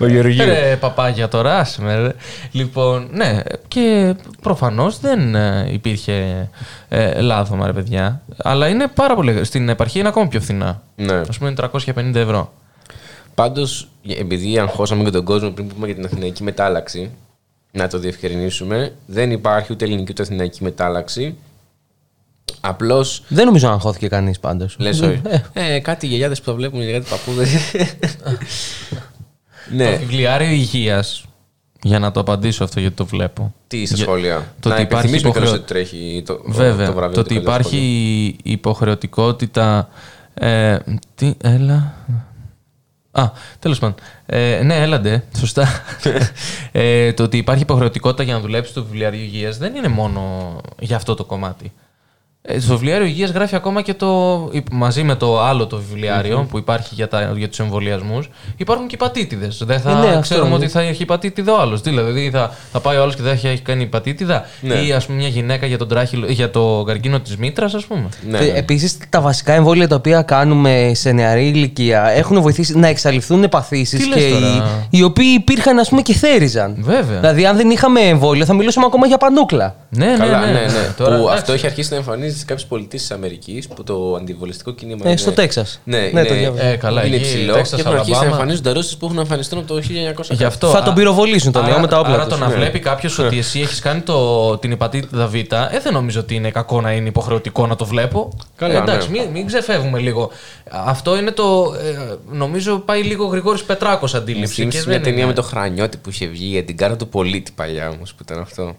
Ο 0.00 0.06
Γεωργίου. 0.06 0.44
Ρε 0.44 0.76
παπάγια 0.80 1.28
τώρα, 1.28 1.58
άσε 1.58 1.82
με, 1.82 1.94
ρε. 1.94 2.12
Λοιπόν, 2.50 3.08
ναι, 3.12 3.38
και 3.68 4.14
προφανώς 4.42 5.00
δεν 5.00 5.34
ε, 5.34 5.68
υπήρχε 5.72 6.48
ε, 6.88 7.20
λάθομα, 7.20 7.66
ρε 7.66 7.72
παιδιά. 7.72 8.20
Αλλά 8.36 8.68
είναι 8.68 8.86
πάρα 8.94 9.14
πολύ. 9.14 9.44
Στην 9.44 9.68
επαρχία 9.68 10.00
είναι 10.00 10.08
ακόμα 10.08 10.28
πιο 10.28 10.40
φθηνά. 10.40 10.82
Ναι. 10.96 11.12
Α 11.14 11.24
πούμε 11.38 11.50
είναι 11.50 11.68
350 11.96 12.14
ευρώ. 12.14 12.52
Πάντως, 13.40 13.88
επειδή 14.08 14.58
αγχώσαμε 14.58 15.04
και 15.04 15.10
τον 15.10 15.24
κόσμο 15.24 15.50
πριν 15.50 15.68
πούμε 15.68 15.86
για 15.86 15.94
την 15.94 16.04
Αθηναϊκή 16.04 16.42
μετάλλαξη, 16.42 17.10
να 17.72 17.88
το 17.88 17.98
διευκρινίσουμε, 17.98 18.92
δεν 19.06 19.30
υπάρχει 19.30 19.72
ούτε 19.72 19.84
ελληνική 19.84 20.10
ούτε 20.12 20.22
Αθηναϊκή 20.22 20.62
μετάλλαξη. 20.62 21.36
Απλώ 22.60 23.06
Δεν 23.28 23.46
νομίζω 23.46 23.66
να 23.68 23.72
αγχώθηκε 23.72 24.08
κανείς 24.08 24.40
πάντως. 24.40 24.76
λες, 24.78 25.00
όχι. 25.00 25.20
Ε, 25.52 25.78
κάτι 25.78 26.06
γιαγιάδε 26.06 26.34
που 26.34 26.40
το 26.44 26.54
βλέπουν, 26.54 26.80
κάτι 26.92 27.06
παππούδες. 27.10 27.48
Το 29.70 29.76
ναι, 29.76 29.96
βιβλιάριο 29.96 30.50
υγείας. 30.50 31.24
Για 31.82 31.98
να 31.98 32.10
το 32.10 32.20
απαντήσω 32.20 32.64
αυτό 32.64 32.80
γιατί 32.80 32.94
το 32.96 33.06
βλέπω. 33.06 33.54
τι 33.66 33.86
στα 33.86 33.94
Για- 33.96 34.04
σχόλια. 34.04 34.52
το 34.60 34.68
να 34.68 34.74
ότι 34.74 34.82
υπάρχει 34.84 35.06
υπενθυμίσουμε 35.06 35.30
κιόλας 35.30 35.50
υποχρεω- 35.50 35.54
ότι 35.54 35.72
τρέχει 35.90 36.22
το, 36.26 36.42
Βέβαια. 36.46 36.86
το 36.86 36.92
βραβείο. 36.92 37.14
Το 37.14 37.22
του 37.22 37.28
ότι 37.30 37.34
καλύτερου 37.34 37.40
υπάρχει 37.60 37.68
σχολείου. 37.76 38.36
η 38.42 38.50
υποχρεωτικότητα. 38.50 39.88
Ε, 40.34 40.78
τι, 41.14 41.34
έλα. 41.42 41.94
Α, 43.12 43.30
τέλος 43.58 43.78
πάντων. 43.78 43.94
Ε, 44.26 44.60
ναι, 44.64 44.82
έλαντε. 44.82 45.24
Σωστά. 45.36 45.68
ε, 46.72 47.12
το 47.12 47.22
ότι 47.22 47.36
υπάρχει 47.36 47.62
υποχρεωτικότητα 47.62 48.22
για 48.22 48.34
να 48.34 48.40
δουλέψεις 48.40 48.70
στο 48.70 48.84
βιβλιάριο 48.84 49.20
υγείας 49.20 49.58
δεν 49.58 49.74
είναι 49.74 49.88
μόνο 49.88 50.56
για 50.78 50.96
αυτό 50.96 51.14
το 51.14 51.24
κομμάτι. 51.24 51.72
Ε, 52.42 52.60
στο 52.60 52.72
βιβλιάριο 52.72 53.06
υγείας 53.06 53.30
γράφει 53.30 53.54
ακόμα 53.54 53.82
και 53.82 53.94
το. 53.94 54.50
μαζί 54.72 55.02
με 55.02 55.14
το 55.14 55.40
άλλο 55.42 55.66
το 55.66 55.76
βιβλιαριο 55.76 56.46
που 56.50 56.58
υπάρχει 56.58 56.94
για, 56.94 57.08
τα, 57.08 57.32
για 57.36 57.48
τους 57.48 57.58
εμβολιασμούς. 57.58 58.28
Υπάρχουν 58.56 58.86
και 58.86 58.94
υπατήτηδες. 58.94 59.62
Δεν 59.66 59.80
θα 59.80 59.90
Ε, 59.90 59.94
ναι, 59.94 60.06
αυτό 60.06 60.20
ξέρουμε 60.20 60.46
είναι. 60.46 60.56
ότι 60.56 60.68
θα 60.68 60.80
έχει 60.80 61.02
υπατήτηδα 61.02 61.52
ο 61.52 61.60
άλλος. 61.60 61.80
Δηλαδή 61.80 62.30
θα, 62.32 62.54
θα 62.72 62.80
πάει 62.80 62.96
ο 62.96 63.02
άλλος 63.02 63.14
και 63.16 63.22
δεν 63.22 63.38
θα 63.38 63.48
έχει 63.48 63.62
κάνει 63.62 63.82
υπατήτηδα; 63.82 64.44
Ναι. 64.60 64.74
Ή 64.74 64.92
ας 64.92 65.06
πούμε 65.06 65.18
μια 65.18 65.28
γυναίκα 65.28 65.66
για 65.66 65.78
τον, 65.78 65.88
τράχυλο, 65.88 66.26
για 66.26 66.50
το 66.50 66.82
καρκίνο 66.86 67.20
της 67.20 67.36
μήτρας, 67.36 67.74
ας 67.74 67.84
πούμε; 67.84 68.08
Ναι, 68.28 68.38
Ε, 68.38 68.40
ναι. 68.40 68.58
Επίσης, 68.58 68.98
τα 69.08 69.20
βασικά 69.20 69.52
εμβόλια 69.52 69.88
τα 69.88 69.94
οποία 69.94 70.22
κάνουμε 70.22 70.90
σε 70.94 71.12
νεαρή 71.12 71.46
ηλικία 71.48 72.08
έχουν 72.08 72.40
βοηθήσει 72.40 72.78
να 72.78 72.86
εξαλειφθούν 72.86 73.48
παθήσει 73.48 73.96
Τι 73.96 74.02
και 74.02 74.14
λες 74.14 74.24
οι, 74.24 74.30
τώρα; 74.30 74.86
οι 74.90 75.02
οποίοι 75.02 75.34
υπήρχαν 75.38 75.78
ας 75.78 75.88
πούμε, 75.88 76.02
και 76.02 76.14
θέριζαν. 76.14 76.76
Βέβαια. 76.78 77.20
Δηλαδή, 77.20 77.46
αν 77.46 77.56
δεν 77.56 77.70
είχαμε 77.70 78.00
εμβόλιο, 78.00 78.44
θα 78.44 78.54
μιλούσαμε 78.54 78.86
ακόμα 78.86 79.06
για 79.06 79.16
πανούκλα. 79.18 79.79
Ναι, 79.92 80.14
Καλά, 80.18 80.40
ναι, 80.40 80.46
ναι, 80.46 80.52
ναι. 80.52 80.58
ναι. 80.66 80.92
Τώρα, 80.96 81.10
που 81.16 81.22
εντάξει. 81.22 81.38
αυτό 81.38 81.52
έχει 81.52 81.66
αρχίσει 81.66 81.90
να 81.90 81.96
εμφανίζεται 81.96 82.38
σε 82.38 82.44
κάποιες 82.44 82.66
πολιτείε 82.66 82.98
της 82.98 83.10
Αμερικής 83.10 83.68
που 83.68 83.84
το 83.84 84.14
αντιβολιστικό 84.14 84.70
κίνημα. 84.72 85.00
Ε, 85.04 85.08
είναι- 85.08 85.16
στο 85.16 85.32
Τέξας. 85.32 85.80
Ναι, 85.84 85.98
Ναι, 85.98 86.04
είναι, 86.06 86.24
το 86.24 86.34
διάβασα. 86.34 86.64
Ε, 86.64 86.76
καλά, 86.76 87.04
είναι 87.06 87.16
εκεί, 87.16 87.24
υψηλό 87.24 87.52
Τέξας, 87.54 87.74
και 87.74 87.80
έχουν 87.80 87.92
αρχίσει 87.92 88.10
να 88.10 88.16
Αλαμπάμα. 88.16 88.36
εμφανίζονται 88.40 88.70
αρρώστιες 88.70 88.96
που 88.96 89.06
έχουν 89.06 89.18
εμφανιστεί 89.18 89.54
από 89.56 89.66
το 89.66 89.80
1900. 89.80 90.34
Γι' 90.34 90.44
αυτό, 90.44 90.68
Θα 90.68 90.82
τον 90.82 90.92
α- 90.92 90.96
πυροβολήσουν 90.96 91.52
τον 91.52 91.62
άρα- 91.62 91.70
νέο 91.70 91.80
με 91.80 91.86
τα 91.86 91.98
όπλα 91.98 92.12
Άρα 92.14 92.22
τους. 92.26 92.32
το 92.32 92.38
να 92.38 92.48
Ναι. 92.48 92.54
βλέπει 92.54 92.78
κάποιος 92.78 93.18
ότι 93.18 93.38
εσύ 93.38 93.60
έχεις 93.60 93.80
κάνει 93.80 94.00
το, 94.00 94.58
την 94.58 94.70
υπατήτηδα 94.70 95.26
Β, 95.26 95.34
ε, 95.34 95.44
δεν 95.82 95.92
νομίζω 95.92 96.20
ότι 96.20 96.34
είναι 96.34 96.50
κακό 96.50 96.80
να 96.80 96.92
είναι 96.92 97.08
υποχρεωτικό 97.08 97.66
να 97.66 97.76
το 97.76 97.84
βλέπω. 97.84 98.28
Καλά, 98.56 98.74
Ε, 98.74 98.76
εντάξει, 98.76 99.10
ναι. 99.10 99.18
μην, 99.18 99.30
μην 99.30 99.46
ξεφεύγουμε 99.46 99.98
λίγο. 99.98 100.30
Αυτό 100.70 101.16
είναι 101.18 101.30
το. 101.30 101.74
Ε, 101.84 102.14
νομίζω 102.30 102.78
πάει 102.78 103.02
λίγο 103.02 103.24
Γρηγόρης 103.26 103.62
Πετράκος 103.64 104.12
Μου 104.12 104.18
αντίληψη. 104.18 104.54
θύμισε 104.54 104.78
και 104.78 104.84
μια 104.86 104.94
δεν 104.96 105.02
ταινία 105.04 105.18
είναι. 105.18 105.28
με 105.28 105.34
το 105.34 105.42
Χρανιώτη 105.42 105.96
που 105.96 106.10
είχε 106.10 106.26
βγει 106.26 106.46
για 106.46 106.64
την 106.64 106.76
κάρα 106.76 106.96
του 106.96 107.08
πολίτη 107.08 107.52
παλιά 107.54 107.88
όμως 107.88 108.10
που 108.14 108.22
ήταν 108.22 108.38
αυτό. 108.40 108.76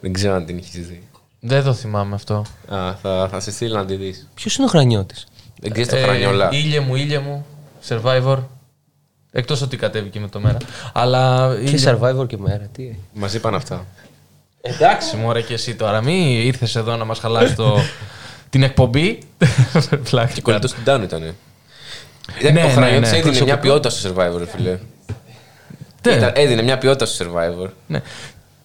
Δεν 0.00 0.12
ξέρω 0.12 0.34
αν 0.34 0.46
την 0.46 0.56
έχεις 0.58 0.86
δει. 0.86 1.02
Δεν 1.40 1.62
το 1.64 1.72
θυμάμαι 1.74 2.14
αυτό. 2.14 2.44
Α, 2.68 2.94
θα, 3.02 3.28
θα 3.30 3.40
σε 3.40 3.50
στείλω 3.50 3.76
να 3.76 3.84
τη 3.86 3.94
δεις. 3.94 4.28
Ποιος 4.34 4.56
είναι 4.56 4.66
ο 4.66 4.68
Χρανιώτης; 4.68 5.26
Δεν 5.60 5.72
ξέρεις 5.72 5.88
το 5.90 5.96
Χρανιόλα. 5.96 6.48
Ε, 6.52 6.56
ήλιε 6.56 6.80
μου, 6.80 6.94
ήλιε 6.94 7.18
μου. 7.18 7.46
Survivor. 7.88 8.38
Εκτός 9.32 9.62
ότι 9.62 9.76
κατέβηκε 9.76 10.20
με 10.20 10.28
το 10.28 10.40
μέρα. 10.40 10.56
Αλλά. 10.92 11.54
Και 11.64 11.70
ήλιε- 11.70 11.88
survivor 12.00 12.26
και 12.26 12.36
μέρα. 12.38 12.68
Τι. 12.72 12.96
Μας 13.12 13.34
είπαν 13.34 13.54
αυτά. 13.54 13.86
Εντάξει, 14.60 15.16
μωρέ 15.16 15.40
και 15.42 15.54
εσύ 15.54 15.74
τώρα. 15.74 16.00
Μην 16.00 16.26
ήρθες 16.46 16.76
εδώ 16.76 16.96
να 16.96 17.04
μας 17.04 17.18
χαλάσει 17.18 17.54
το... 17.54 17.76
την 18.50 18.62
εκπομπή. 18.62 19.18
Πλάκα. 20.10 20.32
Και 20.32 20.40
κολλητός 20.40 20.72
του 20.72 20.80
Ντάνου 20.82 21.04
ήταν. 21.04 21.34
Ναι, 22.42 22.50
ναι, 22.50 22.62
ο 22.64 22.68
Χρανιώτης 22.68 23.00
ναι. 23.10 23.16
έδινε 23.16 23.20
Προσωπικό. 23.22 23.44
μια 23.44 23.58
ποιότητα 23.58 23.90
στο 23.90 24.08
survivor, 24.14 24.38
ρε 24.38 24.46
φίλε. 24.46 24.78
Τε- 26.00 26.16
Ήταν- 26.16 26.32
Έδινε 26.34 26.62
μια 26.62 26.78
ποιότητα 26.78 27.06
στο 27.06 27.24
survivor. 27.24 27.68
Ναι. 27.86 28.02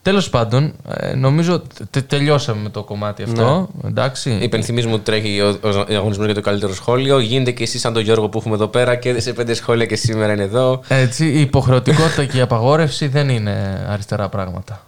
Τέλος 0.06 0.30
πάντων, 0.30 0.74
ε, 0.88 1.14
νομίζω 1.14 1.62
τε- 1.90 2.08
τελειώσαμε 2.08 2.62
με 2.62 2.70
το 2.70 2.84
κομμάτι 2.84 3.24
αυτό. 3.24 3.70
Εντάξει. 3.86 4.38
Υπενθυμίζουμε 4.42 4.94
ότι 4.94 5.04
τρέχει 5.04 5.42
ο, 5.42 5.60
ο 5.64 5.96
αγωνισμό 5.96 6.26
για 6.26 6.34
το 6.34 6.42
καλύτερο 6.42 6.74
σχόλιο. 6.74 7.20
Γίνετε 7.20 7.52
και 7.52 7.64
εσεί 7.64 7.80
σαν 7.80 7.94
τον 7.94 8.02
Γιώργο 8.04 8.30
που 8.30 8.38
έχουμε 8.38 8.56
εδώ 8.56 8.68
πέρα 8.68 8.96
και 8.96 9.20
σε 9.20 9.34
πέντε 9.34 9.54
σχόλια 9.54 9.86
και 9.86 9.96
σήμερα 9.96 10.34
είναι 10.34 10.44
εδώ. 10.44 10.82
Έτσι, 10.88 11.26
η 11.26 11.40
υποχρεωτικότητα 11.42 12.26
και 12.26 12.38
η 12.38 12.42
απαγόρευση 12.42 13.08
δεν 13.08 13.30
είναι 13.30 13.86
αριστερά 13.90 14.30
πράγματα. 14.30 14.86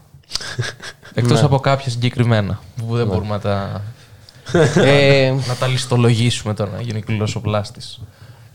Εκτός 1.14 1.44
από 1.44 1.60
κάποια 1.60 1.92
συγκεκριμένα 1.92 2.60
που 2.88 2.96
δεν 2.96 3.08
μπορούμε 3.08 3.30
να 3.30 3.40
τα, 3.40 3.82
ε, 4.84 5.34
να 5.48 5.56
τα 5.56 5.68
ληστολογήσουμε 5.68 6.54
τώρα, 6.54 6.72
να 6.76 6.82
γίνει 6.82 7.02
κλωσοπλάστη. 7.02 7.80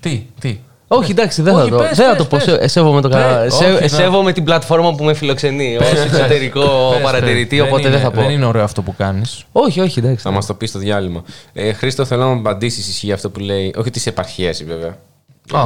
Τι, 0.00 0.26
τι; 0.40 0.60
Όχι, 0.96 1.10
εντάξει, 1.10 1.42
δεν 1.42 1.54
θα 1.54 1.60
Όχι, 1.60 1.70
το, 1.70 1.76
πες, 1.76 1.96
δεν 1.96 2.06
θα 2.06 2.10
πες, 2.16 2.18
το 2.18 2.24
πω. 2.24 2.38
πες. 2.44 2.54
Σε- 2.60 2.68
Σέβομαι, 2.68 3.00
το, 3.00 3.08
κα- 3.08 3.38
Πες, 3.42 3.54
σε- 3.54 3.64
όχι, 3.64 3.80
να- 3.82 3.88
σέβομαι 3.88 4.32
την 4.32 4.44
πλατφόρμα 4.44 4.94
που 4.94 5.04
με 5.04 5.14
φιλοξενεί 5.14 5.76
ως 5.76 5.88
Πες, 5.88 5.90
πες. 5.90 6.04
εξωτερικό 6.04 6.90
Πες, 6.94 7.02
παρατηρητή, 7.02 7.56
πες. 7.56 7.66
οπότε 7.66 7.82
δεν, 7.82 7.92
είναι- 7.92 8.00
θα 8.00 8.10
πω. 8.10 8.20
Δεν 8.20 8.30
είναι 8.30 8.44
ωραίο 8.44 8.64
αυτό 8.64 8.82
που 8.82 8.94
κάνεις. 8.96 9.44
Όχι, 9.52 9.80
όχι, 9.80 9.98
εντάξει. 9.98 10.22
Θα 10.22 10.30
μας 10.30 10.46
το 10.46 10.54
πεις 10.54 10.68
στο 10.68 10.78
διάλειμμα. 10.78 11.22
Ε, 11.52 11.72
Χρήστο, 11.72 12.04
θέλω 12.04 12.22
να 12.22 12.28
μου 12.28 12.38
απαντήσεις 12.38 12.88
ισχύει 12.88 13.12
αυτό 13.12 13.30
που 13.30 13.40
λέει. 13.40 13.74
Όχι 13.76 13.90
τη 13.90 14.02
επαρχία, 14.04 14.54
βέβαια. 14.66 14.96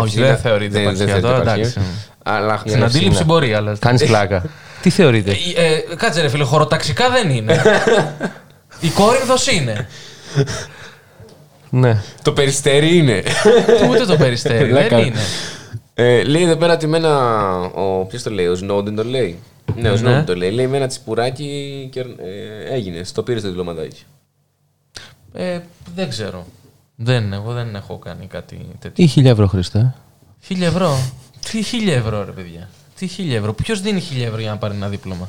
όχι, 0.00 0.20
δεν 0.20 0.36
θεωρείται 0.36 0.72
Δεν- 0.72 0.82
επαρχία 0.82 1.04
δεν 1.06 1.14
θεωρείται 1.14 1.28
τώρα, 1.28 1.42
επαρχία. 1.42 1.62
εντάξει. 1.76 1.80
Αλλά 2.22 2.62
Στην 2.66 2.84
αντίληψη 2.84 3.24
μπορεί, 3.24 3.54
αλλά. 3.54 3.76
Κάνεις 3.78 4.04
πλάκα. 4.04 4.42
Τι 4.82 4.90
θεωρείτε; 4.90 5.30
Ε, 5.56 5.66
ε, 5.90 5.94
κάτσε 5.96 6.20
ρε 6.20 6.28
φίλε, 6.28 6.44
χωροταξικά 6.44 7.10
δεν 7.10 7.30
είναι. 7.30 7.60
Η 8.80 8.88
κόρυδος 8.88 9.46
είναι. 9.46 9.88
Ναι. 11.70 12.02
το 12.22 12.32
περιστέρι 12.32 12.96
είναι. 12.96 13.22
Ούτε 13.90 14.04
το 14.06 14.16
περιστέρι, 14.16 14.64
δεν 14.72 14.82
Λέκα. 14.82 14.98
είναι. 14.98 15.20
Ε, 15.94 16.22
λέει 16.22 16.42
εδώ 16.42 16.56
πέρα 16.56 16.72
ότι 16.72 16.86
μένα. 16.86 17.40
Ο, 17.60 18.04
ποιος 18.04 18.22
το 18.22 18.30
λέει, 18.30 18.46
ο 18.46 18.54
Σνόντεν 18.54 18.94
το 18.94 19.04
λέει. 19.04 19.38
Ναι, 19.76 19.88
ο 19.88 19.92
Ναι. 19.92 19.96
Σνόντεν 19.98 20.24
το 20.24 20.36
λέει. 20.36 20.50
Λέει 20.50 20.66
με 20.66 20.76
ένα 20.76 20.86
τσιπουράκι 20.86 21.88
και, 21.92 22.00
ε, 22.00 22.74
έγινε. 22.74 23.04
Στο 23.04 23.22
πήρε 23.22 23.40
το 23.40 23.48
διπλωματάκι. 23.48 24.02
Ε, 25.32 25.60
δεν 25.94 26.08
ξέρω. 26.08 26.46
Δεν, 26.96 27.32
εγώ 27.32 27.52
δεν 27.52 27.74
έχω 27.74 27.98
κάνει 27.98 28.26
κάτι 28.26 28.56
τέτοιο. 28.78 29.04
Τι 29.04 29.06
χίλια 29.06 29.30
ευρώ, 29.30 29.46
Χριστέ; 29.46 29.94
Χίλια 30.40 30.66
ευρώ. 30.66 30.98
Τι 31.50 31.62
χίλια 31.62 31.94
ευρώ, 31.94 32.24
ρε 32.24 32.30
παιδιά. 32.30 32.68
Τι 32.98 33.06
χίλια 33.06 33.36
ευρώ. 33.36 33.52
Ποιος 33.52 33.80
δίνει 33.80 34.00
χίλια 34.00 34.26
ευρώ 34.26 34.40
για 34.40 34.50
να 34.50 34.56
πάρει 34.56 34.74
ένα 34.74 34.88
δίπλωμα; 34.88 35.28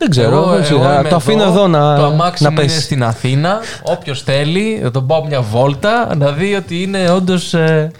Δεν 0.00 0.10
ξέρω. 0.10 0.36
Εγώ- 0.36 0.46
δεν 0.46 0.62
ξέρω. 0.62 0.82
εγώ 0.82 0.92
είμαι 1.00 1.08
το 1.08 1.16
αφήνω 1.16 1.42
εδώ, 1.42 1.66
να, 1.68 1.96
Το 1.96 2.04
αμάξι 2.04 2.42
να 2.42 2.50
μου 2.50 2.56
είναι 2.60 2.66
πέσει. 2.66 2.80
στην 2.80 3.02
Αθήνα. 3.04 3.58
Όποιος 3.82 4.22
θέλει, 4.22 4.80
θα 4.82 4.90
τον 4.90 5.06
πάω 5.06 5.24
μια 5.24 5.40
βόλτα 5.40 6.14
να 6.16 6.32
δει 6.32 6.54
ότι 6.54 6.82
είναι 6.82 7.10
όντως 7.10 7.54
ε, 7.54 7.92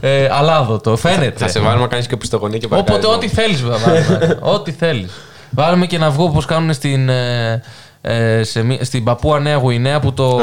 ε, 0.00 0.28
αλάδοτο. 0.32 0.96
Φαίνεται. 0.96 1.32
Θα 1.36 1.48
σε 1.48 1.60
βάλουμε 1.60 1.82
να 1.82 1.88
κάνεις 1.88 2.06
και 2.06 2.16
πιστογωνία 2.16 2.58
και 2.58 2.66
Όποτε, 2.66 2.82
παρκάρισμα. 2.82 3.14
ό,τι 3.14 3.28
θέλεις, 3.28 3.62
βέβαια. 3.62 4.38
ό,τι 4.54 4.72
θέλεις. 4.72 5.10
Βάλουμε 5.50 5.86
και 5.86 5.98
να 5.98 6.10
βγω 6.10 6.24
όπως 6.24 6.44
κάνουν 6.44 6.72
στην, 6.72 7.08
ε, 7.08 7.62
ε, 8.00 8.42
σε, 8.42 8.62
μη- 8.62 8.84
στην 8.84 9.04
Παππούα 9.04 9.40
Νέα 9.40 9.56
Γουινέα 9.56 10.00
που 10.00 10.12
το 10.12 10.38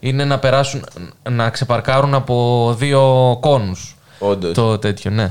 είναι 0.00 0.24
να 0.24 0.38
περάσουν, 0.38 0.84
να 1.30 1.50
ξεπαρκάρουν 1.50 2.14
από 2.14 2.74
δύο 2.78 3.36
κόνους. 3.40 3.96
Όντως. 4.18 4.52
Το 4.54 4.78
τέτοιο, 4.78 5.10
ναι. 5.10 5.30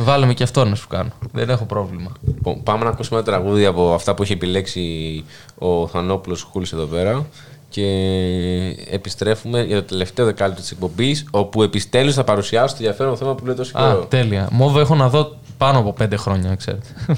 Βάλουμε 0.00 0.34
και 0.34 0.42
αυτό 0.42 0.64
να 0.64 0.74
σου 0.74 0.88
κάνω. 0.88 1.10
Δεν 1.32 1.50
έχω 1.50 1.64
πρόβλημα. 1.64 2.12
Λοιπόν, 2.26 2.62
πάμε 2.62 2.84
να 2.84 2.90
ακούσουμε 2.90 3.18
ένα 3.18 3.26
τραγούδι 3.28 3.64
από 3.64 3.94
αυτά 3.94 4.14
που 4.14 4.22
έχει 4.22 4.32
επιλέξει 4.32 5.24
ο 5.58 5.86
Θανόπουλος 5.86 6.42
Χούλης 6.42 6.72
εδώ 6.72 6.84
πέρα 6.84 7.26
και 7.70 7.84
επιστρέφουμε 8.90 9.62
για 9.62 9.76
το 9.76 9.82
τελευταίο 9.82 10.24
δεκάλεπτο 10.24 10.60
της 10.60 10.70
εκπομπής 10.70 11.26
όπου 11.30 11.62
επιστέλους 11.62 12.14
θα 12.14 12.24
παρουσιάσω 12.24 12.76
το 12.76 12.82
ενδιαφέρον 12.82 13.16
θέμα 13.16 13.34
που 13.34 13.46
λέει 13.46 13.54
τόσο 13.54 13.78
Α, 13.78 13.88
καιρό. 13.90 14.04
τέλεια. 14.08 14.48
Μόβ 14.52 14.76
έχω 14.76 14.94
να 14.94 15.08
δω 15.08 15.36
πάνω 15.58 15.78
από 15.78 15.92
πέντε 15.92 16.16
χρόνια, 16.16 16.54
ξέρετε. 16.54 16.86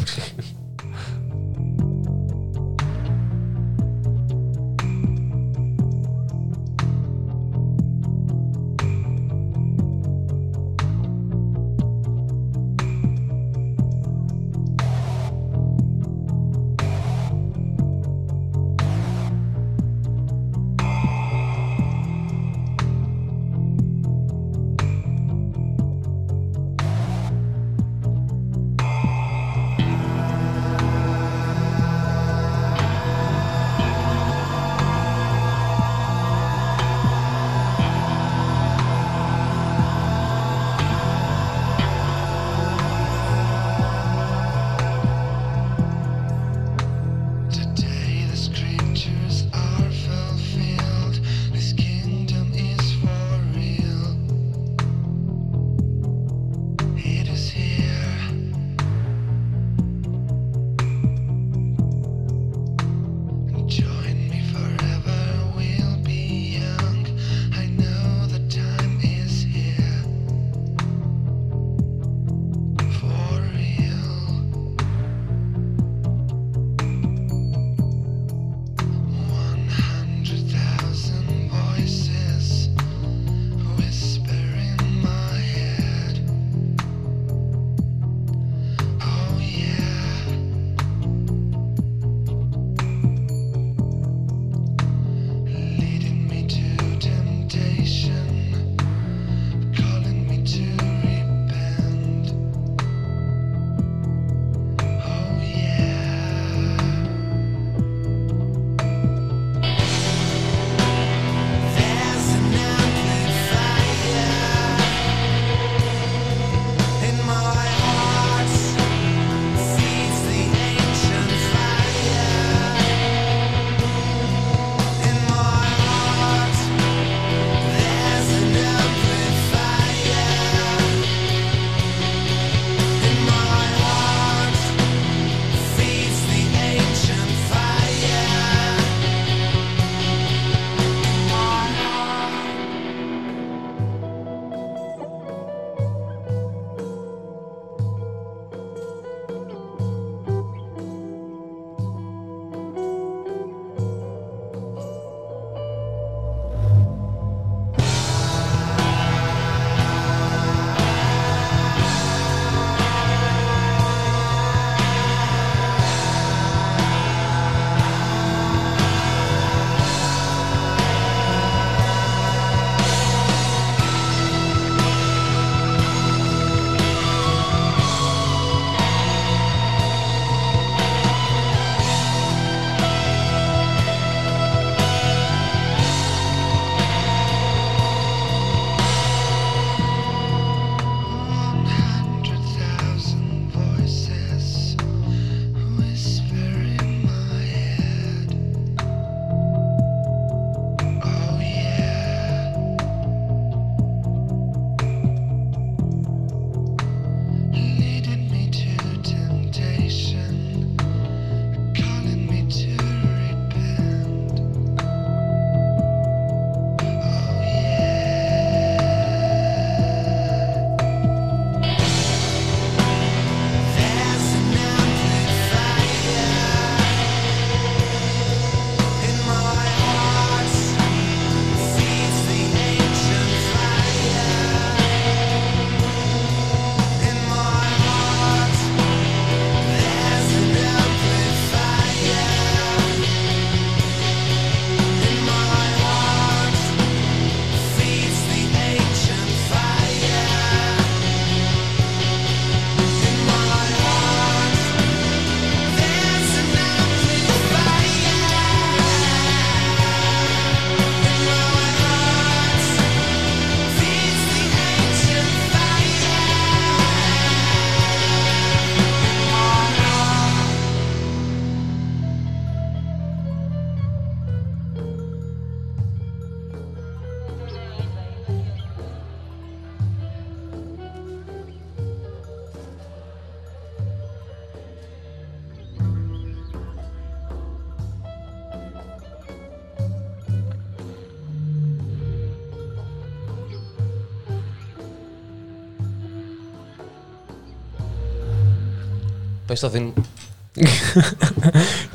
Πες 299.50 299.60
το 299.60 299.68
δίνω. 299.68 299.92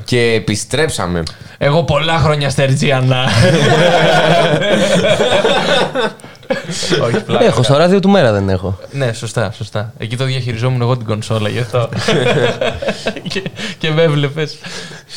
και 0.04 0.20
επιστρέψαμε. 0.20 1.22
Εγώ 1.58 1.82
πολλά 1.84 2.18
χρόνια 2.18 2.50
στερτζίανα. 2.50 3.28
Όχι, 7.02 7.20
πλάκα. 7.24 7.44
Έχω 7.44 7.62
στο 7.62 7.76
ράδιο 7.76 8.00
του 8.00 8.08
μέρα 8.08 8.32
δεν 8.32 8.48
έχω. 8.48 8.78
Ναι, 8.92 9.12
σωστά, 9.12 9.52
σωστά. 9.52 9.92
Εκεί 9.98 10.16
το 10.16 10.24
διαχειριζόμουν 10.24 10.80
εγώ 10.80 10.96
την 10.96 11.06
κονσόλα 11.06 11.48
γι' 11.48 11.58
αυτό. 11.58 11.88
και, 13.28 13.42
και 13.78 13.90
με 13.90 14.02
έβλεπες. 14.02 14.58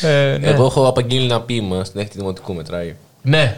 Ε, 0.00 0.36
ναι. 0.40 0.46
Εγώ 0.46 0.64
έχω 0.64 0.88
απαγγείλει 0.88 1.24
ένα 1.24 1.40
ποίημα 1.40 1.84
στην 1.84 2.00
έκτη 2.00 2.18
δημοτικού 2.18 2.54
μετράει. 2.54 2.94
ναι. 3.22 3.56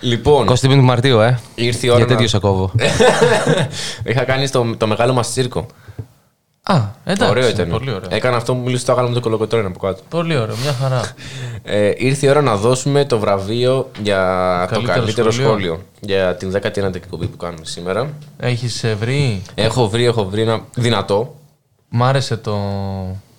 Λοιπόν, 0.00 0.50
25 0.50 0.54
του 0.60 0.82
Μαρτίου, 0.82 1.20
ε. 1.20 1.38
ήρθε 1.54 1.86
η 1.86 1.88
ώρα 1.88 1.98
Για 1.98 2.06
να... 2.06 2.12
τέτοιο 2.12 2.28
σε 2.28 2.38
κόβω. 2.38 2.72
Είχα 4.10 4.24
κάνει 4.24 4.46
στο, 4.46 4.74
το 4.78 4.86
μεγάλο 4.86 5.12
μας 5.12 5.30
τσίρκο. 5.30 5.66
Α, 6.68 6.80
εντάξει. 7.04 7.30
ωραίο 7.30 7.48
ήταν. 7.48 7.68
Πολύ 7.68 7.90
ωραίο. 7.90 8.08
Έκανα 8.12 8.36
αυτό 8.36 8.54
που 8.54 8.60
μιλούσε 8.60 8.82
στο 8.82 8.92
άγαλμα 8.92 9.08
με 9.08 9.14
το 9.14 9.20
κολοκοτρόνι 9.20 9.66
από 9.66 9.78
κάτω. 9.78 10.02
Πολύ 10.08 10.36
ωραίο, 10.36 10.54
μια 10.62 10.72
χαρά. 10.72 11.00
Ε, 11.62 11.90
ήρθε 11.96 12.26
η 12.26 12.28
ώρα 12.28 12.40
να 12.42 12.56
δώσουμε 12.56 13.04
το 13.04 13.18
βραβείο 13.18 13.90
για 14.02 14.18
το 14.68 14.74
Καλύτερο 14.74 14.98
καλύτερο 14.98 15.30
σχόλιο. 15.30 15.48
σχόλιο. 15.50 15.82
Για 16.00 16.34
την 16.36 16.52
19η 16.62 16.94
εκπομπή 16.94 17.26
που 17.26 17.36
κάνουμε 17.36 17.64
σήμερα. 17.64 18.08
Έχεις 18.38 18.84
βρει; 19.00 19.42
Έχω 19.54 19.88
βρει, 19.88 20.04
έχω 20.04 20.24
βρει 20.24 20.40
ένα 20.42 20.60
δυνατό, 20.74 21.34
Μ' 21.88 22.02
άρεσε 22.04 22.36
το, 22.36 22.52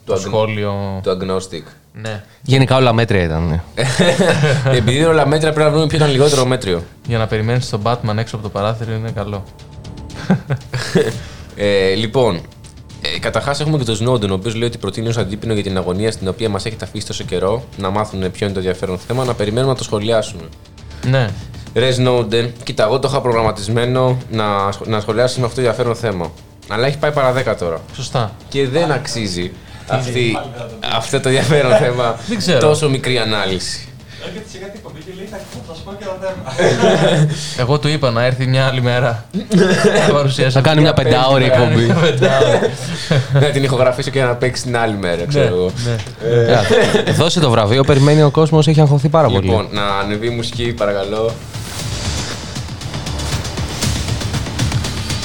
το, 0.06 0.14
αγν- 0.14 0.20
σχόλιο. 0.28 0.99
το 1.04 1.12
agnostic. 1.12 1.64
Ναι. 1.94 2.24
Γενικά 2.41 2.76
όλα 2.76 2.94
μέτρια 2.94 3.24
ήταν. 3.24 3.48
ναι. 3.48 3.62
Επειδή 4.78 4.98
είναι 4.98 5.06
όλα 5.06 5.28
μέτρα 5.28 5.52
πρέπει 5.52 5.66
να 5.66 5.72
βρούμε 5.72 5.88
ποιο 5.88 5.98
ήταν 5.98 6.12
λιγότερο 6.12 6.45
μέτριο. 6.45 6.84
Για 7.08 7.18
να 7.18 7.28
περιμένεις 7.28 7.70
τον 7.70 7.82
Batman 7.84 8.18
έξω 8.18 8.36
από 8.36 8.44
το 8.45 8.49
παράθυρο 8.49 8.94
είναι 8.94 9.12
καλό. 9.12 9.44
Ε, 11.56 11.94
λοιπόν, 11.94 12.41
ε, 13.16 13.20
καταρχάς 13.20 13.60
έχουμε 13.60 13.78
και 13.78 13.84
τον 13.84 13.96
Snowden, 13.96 14.30
ο 14.30 14.34
οποίος 14.34 14.56
λέει 14.56 14.68
ότι 14.68 14.78
προτείνει 14.78 15.08
ως 15.08 15.18
αντίπινο 15.18 15.54
για 15.54 15.64
την 15.64 15.78
αγωνία 15.78 16.12
στην 16.12 16.28
οποία 16.28 16.50
μας 16.50 16.66
έχετε 16.66 16.86
αφήσει 16.86 17.06
τόσο 17.08 17.24
καιρό 17.24 17.64
να 17.78 17.90
μάθουν 17.90 18.20
ποιο 18.32 18.46
είναι 18.46 18.54
το 18.54 18.60
ενδιαφέρον 18.60 18.98
θέμα, 18.98 19.24
να 19.26 19.34
περιμένουμε 19.34 19.72
να 19.72 19.78
το 19.78 19.84
σχολιάσουμε. 19.84 20.44
Ναι. 21.10 21.30
Ρε 21.74 21.90
Snowden, 21.98 22.50
κοίτα, 22.64 22.84
εγώ 22.84 23.00
το 23.00 23.08
είχα 23.12 23.22
προγραμματισμένο 23.22 24.18
να, 24.32 24.72
σχ- 24.72 24.88
να 24.88 25.00
σχολιάσουμε 25.00 25.46
αυτό 25.46 25.56
το 25.62 25.68
ενδιαφέρον 25.68 25.96
θέμα. 25.96 26.32
Αλλά 26.68 26.88
έχει 26.88 26.98
πάει 26.98 27.12
παρά 27.12 27.34
10 27.54 27.56
τώρα. 27.60 27.82
Σωστά. 27.96 28.32
Και 28.50 28.68
δεν 28.68 28.92
αξίζει 28.92 29.52
αυτή, 29.88 30.38
αυτό 30.96 31.20
το 31.20 31.30
ενδιαφέρον 31.30 31.76
θέμα 31.78 32.16
Δεν 32.28 32.38
ξέρω. 32.38 32.60
τόσο 32.60 32.90
μικρή 32.90 33.18
ανάλυση. 33.18 33.87
Εγώ 37.57 37.80
του 37.80 37.88
είπα 37.88 38.11
να 38.11 38.26
έρθει 38.26 38.48
μια 38.48 38.65
άλλη 38.65 38.81
μέρα. 38.81 39.26
Να 40.07 40.14
παρουσιάσει 40.14 40.52
Θα 40.52 40.61
κάνει 40.61 40.81
μια 40.81 40.89
αυτή. 40.89 41.03
πεντάωρη 41.03 41.44
Να 41.44 41.49
κάνει 41.49 41.64
εκπομπή. 41.65 41.85
μια 41.85 41.95
πεντάωρη. 41.95 42.60
να 43.45 43.49
την 43.52 43.64
ηχογραφήσω 43.64 44.10
και 44.10 44.22
να 44.23 44.35
παίξει 44.35 44.64
την 44.64 44.77
άλλη 44.77 44.98
μέρα, 44.98 45.26
ξέρω 45.27 45.48
εγώ. 45.48 45.72
Ναι. 45.85 45.95
Ε, 47.06 47.11
Δώσε 47.11 47.39
το 47.39 47.49
βραβείο, 47.49 47.84
περιμένει 47.84 48.22
ο 48.23 48.30
κόσμος, 48.31 48.68
έχει 48.68 48.81
αγχωθεί 48.81 49.10
πάρα 49.10 49.27
πολύ. 49.27 49.45
Λοιπόν, 49.48 49.68
να 49.72 49.84
ανεβεί 50.03 50.27
η 50.27 50.30
μουσική, 50.30 50.73
παρακαλώ. 50.73 51.31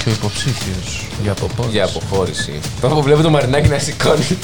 Και 0.05 0.09
ο 0.09 0.13
υποψήφιος 0.13 1.07
για 1.23 1.35
το 1.35 1.47
πώ. 1.57 1.65
Για 1.71 1.85
αποχώρηση. 1.85 2.61
Τώρα 2.81 2.95
που 2.95 3.03
βλέπω 3.03 3.23
το 3.23 3.31
Μαρινάκι 3.31 3.69
να 3.69 3.79
σηκώνει. 3.79 4.39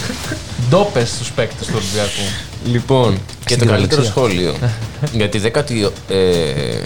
Ντόπες 0.71 1.09
στους 1.09 1.31
παίκτες 1.33 1.67
του 1.67 1.73
Ολυμπιακού. 1.77 2.23
Λοιπόν, 2.65 3.19
και 3.45 3.57
το 3.57 3.65
καλύτερο 3.67 4.03
κυριολεξία. 4.03 4.11
σχόλιο. 4.11 4.55
για 5.13 5.29
τη 5.29 5.41
10η. 5.45 5.91
Ε, 6.09 6.81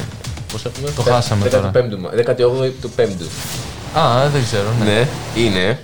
Πώς 0.52 0.64
έχουμε, 0.64 0.90
Το 0.96 1.02
χάσαμε 1.02 1.48
τώρα. 1.48 1.70
18η 1.74 2.70
του 2.80 2.90
5ου. 2.96 3.26
Α, 3.98 4.28
δεν 4.28 4.42
ξέρω. 4.44 4.68
Ναι. 4.78 4.84
Ναι, 4.84 5.08
είναι. 5.42 5.78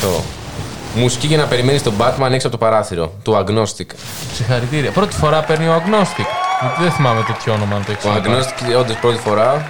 Το. 0.00 0.22
Μουσική 0.94 1.26
για 1.26 1.36
να 1.36 1.44
περιμένεις 1.44 1.82
τον 1.82 1.94
Batman 1.98 2.30
έξω 2.32 2.46
από 2.46 2.56
το 2.58 2.64
παράθυρο. 2.64 3.12
Του 3.22 3.44
Agnostic. 3.44 3.86
Συγχαρητήρια. 4.34 4.90
Πρώτη 4.90 5.16
φορά 5.16 5.42
παίρνει 5.42 5.66
ο 5.68 5.74
Agnostic. 5.84 6.24
Γιατί 6.60 6.82
δεν 6.82 6.90
θυμάμαι 6.90 7.22
τέτοιο 7.26 7.52
όνομα 7.52 7.78
να 7.78 7.84
το 7.84 7.92
Ο 7.92 8.12
εξηγήσω. 8.16 8.48
Agnostic, 8.76 8.78
όντως 8.80 8.96
πρώτη 8.96 9.18
φορά. 9.18 9.66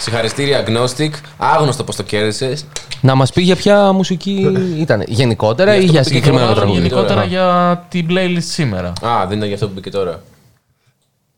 Συγχαριστήρια 0.00 0.64
Agnostic. 0.66 1.10
Άγνωστο 1.36 1.84
πώ 1.84 1.94
το 1.94 2.02
κέρδισες. 2.02 2.64
Να 3.00 3.14
μας 3.14 3.32
πει 3.32 3.42
για 3.42 3.56
ποια 3.56 3.92
μουσική 3.92 4.52
ήταν. 4.84 5.04
Γενικότερα 5.06 5.74
ή 5.74 5.78
αυτό 5.78 5.90
για 5.92 6.00
που 6.02 6.08
πήγε 6.08 6.16
συγκεκριμένο 6.16 6.46
τώρα, 6.46 6.54
τραγούδι. 6.56 6.78
Γενικότερα 6.78 7.14
τώρα. 7.14 7.24
για 7.26 7.86
την 7.88 8.06
playlist 8.10 8.38
σήμερα. 8.42 8.88
Α, 8.88 9.26
δεν 9.26 9.36
ήταν 9.36 9.44
για 9.46 9.54
αυτό 9.54 9.66
που 9.66 9.72
μπήκε 9.74 9.90
τώρα. 9.90 10.22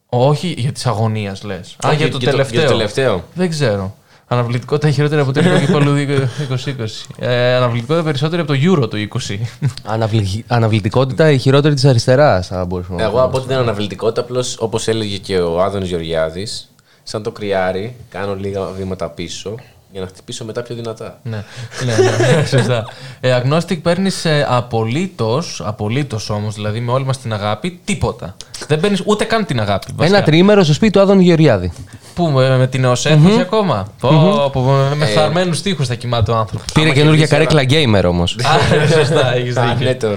Όχι 0.06 0.54
για 0.58 0.72
τη 0.72 0.82
αγωνία 0.84 1.36
λες. 1.42 1.76
Α, 1.84 1.88
Όχι, 1.88 1.96
για 1.96 2.10
το 2.10 2.16
για 2.18 2.30
το- 2.30 2.36
τελευταίο. 2.36 2.60
για 2.60 2.68
το 2.70 2.76
τελευταίο. 2.76 3.24
Δεν 3.34 3.50
ξέρω. 3.50 3.94
Αναβλητικότητα 4.26 4.90
χειρότερη 4.90 5.20
από 5.20 5.32
το 5.32 5.40
ελληνικό 5.40 5.66
κύπελο 5.66 5.92
2020. 5.92 7.06
Ε, 7.18 7.54
αναβλητικότητα 7.54 8.04
περισσότερη 8.04 8.42
από 8.42 8.52
το 8.52 8.58
Euro 8.62 8.90
το 8.90 8.96
20. 8.96 9.38
Αναβλη- 9.84 10.44
Αναβλητικότητα 10.46 11.30
η 11.30 11.38
χειρότερη 11.38 11.74
της 11.74 11.84
αριστεράς, 11.84 12.46
θα 12.46 12.64
μπορούσαμε 12.64 12.96
να 12.96 13.02
Εγώ 13.02 13.12
πούμε. 13.12 13.22
από 13.24 13.36
ότι 13.36 13.46
δεν 13.46 13.56
είναι 13.56 13.64
αναβλητικότητα, 13.64 14.20
απλώς 14.20 14.56
όπως 14.58 14.88
έλεγε 14.88 15.16
και 15.16 15.38
ο 15.38 15.62
Άδωνης 15.62 15.88
Γεωργιάδης, 15.88 16.71
σαν 17.12 17.22
το 17.22 17.30
κρυάρι, 17.30 17.96
κάνω 18.10 18.34
λίγα 18.34 18.60
βήματα 18.76 19.08
πίσω 19.10 19.54
για 19.92 20.00
να 20.00 20.06
χτυπήσω 20.06 20.44
μετά 20.44 20.62
πιο 20.62 20.74
δυνατά. 20.74 21.18
ναι, 21.22 21.44
ναι, 21.84 21.94
ναι, 22.36 22.44
σωστά. 22.56 22.84
Ε, 23.20 23.40
Agnostic 23.42 23.78
παίρνεις 23.82 24.26
απολύτως, 24.48 25.62
απολύτως 25.64 26.30
όμως, 26.30 26.54
δηλαδή 26.54 26.80
με 26.80 26.92
όλη 26.92 27.04
μας 27.04 27.18
την 27.18 27.32
αγάπη, 27.32 27.80
τίποτα. 27.84 28.36
Δεν 28.66 28.80
παίρνεις 28.80 29.02
ούτε 29.04 29.24
καν 29.24 29.46
την 29.46 29.60
αγάπη. 29.60 29.86
βασικά. 29.96 30.16
Ένα 30.16 30.24
τριήμερο 30.26 30.62
στο 30.64 30.72
σπίτι 30.72 30.92
του 30.92 31.00
Άδων 31.00 31.20
Γεωργιάδη. 31.20 31.72
Πού, 32.14 32.26
με, 32.28 32.56
με 32.56 32.66
την 32.66 32.84
ΕΟΣΕΦ 32.84 33.38
ακόμα; 33.40 33.86
Πω, 34.00 34.50
πω, 34.52 34.60
με- 34.62 34.94
με 34.94 35.06
θαρμένου 35.06 35.50
τείχου 35.62 35.86
θα 35.86 35.94
κοιμάται 35.94 36.30
ο 36.30 36.36
άνθρωπος. 36.36 36.72
Πήρε 36.72 36.86
Άμα 36.86 36.94
καινούργια 36.94 37.26
κερδίσει 37.26 37.54
καρέκλα 37.54 38.00
gamer 38.00 38.08
όμως. 38.08 38.36
Α, 38.42 38.86
σωστά, 38.98 39.34
έχεις 39.34 39.56
Α, 39.56 39.74
δίκιο. 39.78 40.16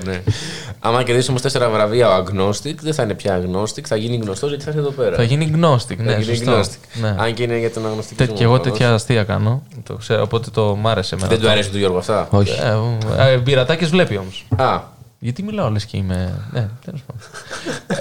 Ναι, 0.86 0.92
το 0.92 0.92
ναι. 0.92 0.96
Άμα 0.96 1.04
κερδίσει 1.04 1.30
όμως 1.30 1.42
τέσσερα 1.42 1.70
βραβεία 1.70 2.18
ο 2.18 2.24
Agnostic, 2.24 2.76
δεν 2.82 2.94
θα 2.94 3.04
είναι 3.04 3.14
πια 3.14 3.42
Agnostic, 3.42 3.82
θα 3.88 3.96
γίνει 3.96 4.16
γνωστός 4.24 4.50
γιατί 4.50 4.64
θα 4.64 4.70
έρθει 4.70 4.82
εδώ 4.82 4.92
πέρα. 4.92 5.16
Θα 5.16 5.24
γίνει 5.24 5.46
γνώστικ, 5.46 5.98
Θα 5.98 6.04
ναι, 6.04 6.18
γίνει 6.18 6.36
σωστό. 6.36 6.60
Agnostic. 6.60 7.00
Ναι. 7.02 7.16
Αν 7.18 7.34
και 7.34 7.44
είναι 7.44 7.58
για 7.58 7.72
τον 7.72 7.86
αγνωστικό. 7.86 8.26
Τε- 8.26 8.36
Και 8.36 8.44
εγώ 8.44 8.60
τέτοια 8.60 8.94
αστεία 8.94 9.24
κάνω. 9.24 9.64
Το 9.84 9.94
ξέρω, 9.96 10.22
οπότε 10.22 10.50
το 10.54 10.76
μ' 10.76 10.88
άρεσε 10.88 11.16
εμένα. 11.16 11.30
Δεν 11.30 11.40
του 11.42 11.50
αρέσει 11.50 11.70
του 11.70 11.78
Γιώργου 11.78 11.98
αυτά. 11.98 12.28
Όχι. 12.30 12.60
Ε, 13.18 13.32
ε, 13.32 13.38
Μπειρατάκες 13.38 13.90
βλέπει 13.90 14.18
όμως. 14.18 14.46
Α, 14.56 14.80
Γιατί 15.26 15.44
μιλάω 15.44 15.70
λες 15.70 15.86
και 15.86 15.98
είμαι. 15.98 16.40
Ναι, 16.52 16.68
τέλος 16.86 17.02
πάντων. 17.06 17.22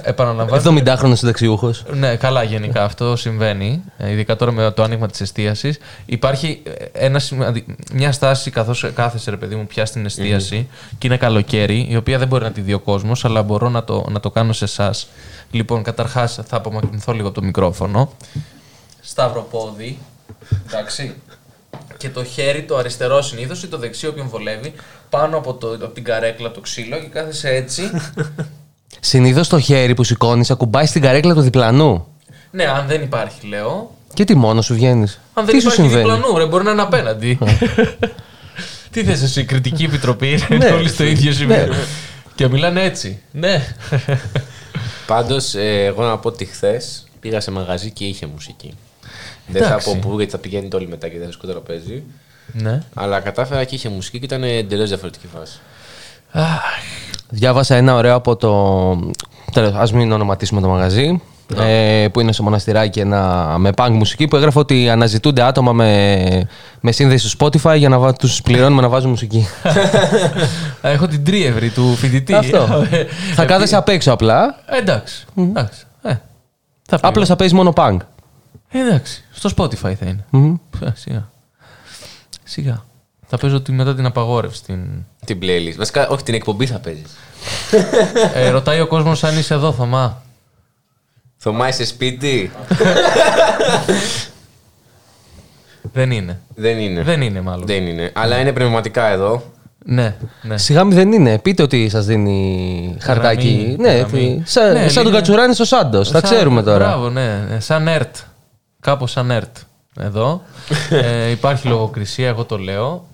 Επαναλαμβάνω. 0.03 0.61
70χρονο 0.81 1.13
συνταξιούχος. 1.15 1.83
Ναι, 1.93 2.15
καλά, 2.15 2.43
γενικά 2.43 2.83
αυτό 2.83 3.15
συμβαίνει. 3.15 3.83
ε, 3.97 4.11
Ειδικά 4.11 4.35
τώρα 4.35 4.51
με 4.51 4.71
το 4.71 4.83
άνοιγμα 4.83 5.07
της 5.07 5.21
εστίασης. 5.21 5.77
Υπάρχει 6.05 6.61
ε, 6.63 7.05
ένα, 7.05 7.19
σημαντι- 7.19 7.65
μια 7.93 8.11
στάση 8.11 8.51
καθώς 8.51 8.91
κάθεσαι, 8.95 9.29
ρε 9.29 9.37
παιδί 9.37 9.55
μου, 9.55 9.65
πια 9.67 9.85
στην 9.85 10.05
εστίαση 10.05 10.67
και 10.97 11.07
είναι 11.07 11.17
καλοκαίρι, 11.17 11.87
η 11.89 11.95
οποία 11.95 12.17
δεν 12.17 12.27
μπορεί 12.27 12.43
να 12.43 12.51
τη 12.51 12.61
δει 12.61 12.73
ο 12.73 12.79
κόσμος, 12.79 13.25
αλλά 13.25 13.43
μπορώ 13.43 13.69
να 13.69 13.83
το, 13.83 14.05
να 14.09 14.19
το 14.19 14.31
κάνω 14.31 14.53
σε 14.53 14.63
εσάς. 14.65 15.07
Λοιπόν, 15.51 15.83
καταρχάς 15.83 16.39
θα 16.47 16.57
απομακρυνθώ 16.57 17.11
λίγο 17.13 17.27
από 17.27 17.39
το 17.39 17.45
μικρόφωνο. 17.45 18.11
Σταυροπόδι. 19.01 19.97
Εντάξει. 20.67 21.15
Και 21.97 22.09
το 22.09 22.23
χέρι, 22.23 22.63
το 22.63 22.77
αριστερό 22.77 23.21
συνήθως 23.21 23.63
ή 23.63 23.67
το 23.67 23.77
δεξί, 23.77 24.07
όποιον 24.07 24.27
βολεύει, 24.29 24.73
πάνω 25.09 25.37
από, 25.37 25.53
το, 25.53 25.71
από 25.73 25.87
την 25.87 26.03
καρέκλα 26.03 26.51
το 26.51 26.59
ξύλο 26.59 26.99
και 26.99 27.07
κάθεσαι 27.07 27.49
έτσι. 27.49 27.81
Συνήθως 28.99 29.47
το 29.47 29.59
χέρι 29.59 29.93
που 29.93 30.03
σηκώνεις 30.03 30.51
ακουμπάει 30.51 30.85
στην 30.85 31.01
καρέκλα 31.01 31.33
του 31.33 31.41
διπλανού. 31.41 32.07
ναι, 32.51 32.65
αν 32.65 32.87
δεν 32.87 33.01
υπάρχει, 33.01 33.47
λέω, 33.47 33.91
Και 34.13 34.23
τι 34.23 34.35
μόνος 34.35 34.65
σου 34.65 34.73
βγαίνεις; 34.73 35.19
Αν 35.33 35.45
δεν 35.45 35.55
Τι 35.55 35.61
σου 35.61 35.67
υπάρχει 35.67 35.81
συμβαίνει; 35.81 36.11
διπλανού, 36.11 36.37
ρε, 36.37 36.45
μπορεί 36.45 36.63
να 36.63 36.71
είναι 36.71 36.81
απέναντι. 36.81 37.37
Τι 38.91 39.03
θες 39.03 39.21
εσύ, 39.21 39.39
η 39.39 39.45
κριτική 39.45 39.83
επιτροπή, 39.83 40.39
είναι 40.51 40.65
όλοι 40.65 40.89
στο 40.89 41.03
ίδιο 41.03 41.31
σημείο. 41.31 41.73
Και 42.35 42.47
μιλάνε 42.47 42.83
έτσι. 42.83 43.19
Ναι. 43.31 43.75
Πάντως, 45.07 45.53
εγώ 45.55 46.03
να 46.03 46.17
πω 46.17 46.27
ότι 46.27 46.45
χθες 46.45 47.07
πήγα 47.19 47.39
σε 47.39 47.51
μαγαζί 47.51 47.91
και 47.91 48.05
είχε 48.05 48.25
μουσική. 48.25 48.73
Δεν 49.47 49.61
θα 49.61 49.67
Εντάξει. 49.67 49.91
πω 49.99 50.09
πού 50.09 50.17
γιατί 50.17 50.31
θα 50.31 50.37
πηγαίνετε 50.37 50.75
όλοι 50.75 50.87
μετά 50.87 51.07
και 51.07 51.17
δεν 51.17 51.25
θα 51.25 51.31
σκοτώ 51.31 51.51
τραπέζι. 51.51 52.03
ναι. 52.51 52.83
Αλλά 52.93 53.19
κατάφερα 53.19 53.63
και 53.63 53.75
είχε 53.75 53.89
μουσική 53.89 54.19
και 54.19 54.25
ήταν 54.25 54.43
εντελώς 54.43 54.87
διαφορετική 54.89 55.27
φάση. 55.39 55.59
Διάβασα 57.29 57.75
ένα 57.75 57.95
ωραίο 57.95 58.15
από 58.15 58.35
το. 58.35 58.51
τέλος, 59.51 59.73
Ας 59.75 59.91
μην 59.93 60.11
ονοματίσουμε 60.11 60.61
το 60.61 60.67
μαγαζί. 60.67 61.21
Ε, 61.57 62.07
που 62.13 62.19
είναι 62.19 62.31
στο 62.31 62.43
μοναστηράκι 62.43 62.99
ένα, 62.99 63.55
με 63.57 63.69
punk 63.75 63.89
μουσική 63.91 64.27
που 64.27 64.35
έγραφε 64.35 64.59
ότι 64.59 64.89
αναζητούνται 64.89 65.41
άτομα 65.41 65.71
με, 65.73 66.47
με 66.79 66.91
σύνδεση 66.91 67.29
στο 67.29 67.45
Spotify 67.45 67.77
για 67.77 67.89
να 67.89 67.99
βα- 67.99 68.13
τους 68.13 68.41
πληρώνουμε 68.41 68.81
να 68.81 68.89
βάζουν 68.89 69.09
μουσική. 69.09 69.47
Α, 70.81 70.89
Έχω 70.91 71.07
την 71.07 71.23
τρίευρη 71.23 71.69
του 71.69 71.95
φοιτητή. 71.95 72.33
Αυτό. 72.33 72.85
Ε, 72.91 73.05
θα 73.35 73.45
κάθεσαι 73.45 73.75
απ' 73.75 73.89
έξω 73.89 74.11
απλά. 74.11 74.59
ε, 74.65 74.77
Εντάξει. 74.77 75.25
εντάξει. 75.37 75.83
Ε, 76.01 76.09
θα 76.09 76.95
πήγα. 76.95 77.09
Απλά 77.09 77.25
θα 77.25 77.35
παίζεις 77.35 77.55
μόνο 77.55 77.73
punk. 77.75 77.97
Ε, 78.75 78.79
εντάξει. 78.87 79.23
Στο 79.31 79.49
Spotify 79.57 79.93
θα 79.93 80.05
είναι. 80.05 80.25
Μμμ. 80.29 80.55
Ε, 80.81 80.87
Σιγά. 80.95 81.29
Σιγά. 82.43 82.83
Θα 83.27 83.37
παίζω 83.37 83.61
τη- 83.61 83.71
μετά 83.71 83.95
την 83.95 84.05
απαγόρευση. 84.05 84.63
Την... 84.63 84.79
Την 85.25 85.39
playlist. 85.41 85.73
Βασικά, 85.77 86.07
όχι 86.07 86.23
την 86.23 86.33
εκπομπή 86.33 86.65
θα 86.65 86.79
παίζεις. 86.79 87.15
Ε, 88.33 88.49
ρωτάει 88.49 88.79
ο 88.81 88.87
κόσμος 88.87 89.23
αν 89.23 89.37
είσαι 89.37 89.53
εδώ, 89.53 89.71
Θωμά. 89.71 90.21
Θωμά, 91.37 91.67
είσαι 91.67 91.85
σπίτι; 91.85 92.51
Δεν 95.93 96.11
είναι. 96.11 96.39
Δεν 96.55 96.79
είναι. 96.79 97.01
Δεν 97.03 97.21
είναι 97.21 97.41
μάλλον. 97.41 97.65
Δεν 97.65 97.87
είναι. 97.87 98.11
Αλλά 98.15 98.37
είναι 98.39 98.51
πνευματικά 98.53 99.07
εδώ. 99.07 99.43
Ναι, 99.85 100.15
ναι. 100.41 100.57
Σιγά 100.57 100.83
μη 100.83 100.93
δεν 100.93 101.11
είναι. 101.11 101.39
Πείτε 101.39 101.63
ότι 101.63 101.89
σας 101.89 102.05
δίνει 102.05 102.97
χαρτάκι. 103.01 103.47
Γραμμή, 103.49 103.75
ναι, 103.79 103.91
γραμμή. 103.97 104.41
τι- 104.43 104.49
σαν, 104.51 104.73
Ναι, 104.73 104.79
σαν 104.87 104.93
τον 104.93 105.03
λίγο- 105.03 105.15
Κατσουράνης 105.15 105.55
στο 105.55 105.65
Σάντος. 105.65 106.11
Τα 106.11 106.19
Σαν- 106.19 106.29
ξέρουμε 106.29 106.63
τώρα. 106.63 106.85
Μπράβο, 106.85 107.09
ναι. 107.09 107.45
Ε, 107.51 107.59
Σαν 107.59 107.87
ΕΡΤ. 107.87 108.15
Κάπως 108.85 109.11
σαν 109.11 109.31
ΕΡΤ. 109.31 109.57
Εδώ. 109.99 110.41
ε, 110.89 111.29
υπάρχει 111.29 111.67
λογοκρισία, 111.67 112.27
εγώ 112.27 112.45
το 112.45 112.57
λέω. 112.57 113.07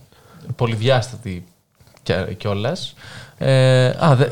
Πολυδιάστατη 0.55 1.43
κιόλας. 2.37 2.93
Ε, 3.37 3.85
α, 3.85 4.15
δε, 4.15 4.25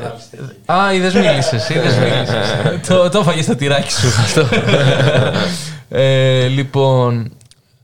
α, 0.72 0.94
είδες 0.94 1.14
μίλησες, 1.14 1.68
είδες 1.68 1.96
μίλησες. 2.02 2.86
το, 2.86 3.08
το 3.08 3.18
έφαγες 3.18 3.44
στο 3.44 3.56
τυράκι 3.56 3.92
σου 3.92 4.08
αυτό. 4.08 4.48
ε, 5.88 6.46
λοιπόν, 6.46 7.32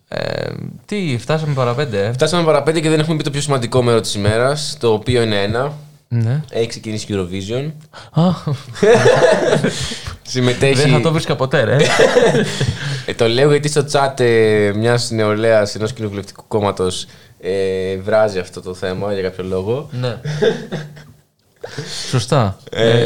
ε, 0.08 0.50
τι, 0.84 1.16
φτάσαμε 1.20 1.54
παραπέντε. 1.54 2.06
ε; 2.06 2.12
Φτάσαμε 2.12 2.44
παραπέντε 2.44 2.80
και 2.80 2.88
δεν 2.88 3.00
έχουμε 3.00 3.16
πει 3.16 3.22
το 3.22 3.30
πιο 3.30 3.40
σημαντικό 3.40 3.82
μέρο 3.82 4.00
της 4.00 4.14
ημέρας, 4.14 4.76
το 4.80 4.92
οποίο 4.92 5.22
είναι 5.22 5.42
ένα. 5.42 5.72
Ναι. 6.08 6.40
Έχει 6.50 6.66
ξεκινήσει 6.66 7.12
η 7.12 7.16
Eurovision. 7.16 7.72
Α, 10.26 10.30
Συμμετέχει. 10.30 10.74
δεν 10.80 10.90
θα 10.92 11.00
το 11.00 11.12
βρίσκα 11.12 11.36
ποτέ, 11.36 11.62
ρε. 11.64 11.76
Ε, 13.06 13.14
το 13.14 13.28
λέω 13.28 13.50
γιατί 13.50 13.68
στο 13.68 13.84
chat 13.92 14.20
ε, 14.20 14.72
μιας 14.74 15.10
νεολαίας 15.10 15.74
ενός 15.74 15.92
κοινοβουλευτικού 15.92 16.44
κόμματος 16.48 17.06
ε, 17.40 17.96
βράζει 17.96 18.38
αυτό 18.38 18.60
το 18.60 18.74
θέμα 18.74 19.12
για 19.12 19.22
κάποιο 19.22 19.44
λόγο. 19.44 19.88
ναι. 20.00 20.16
Σωστά. 22.10 22.56
Ε, 22.70 23.04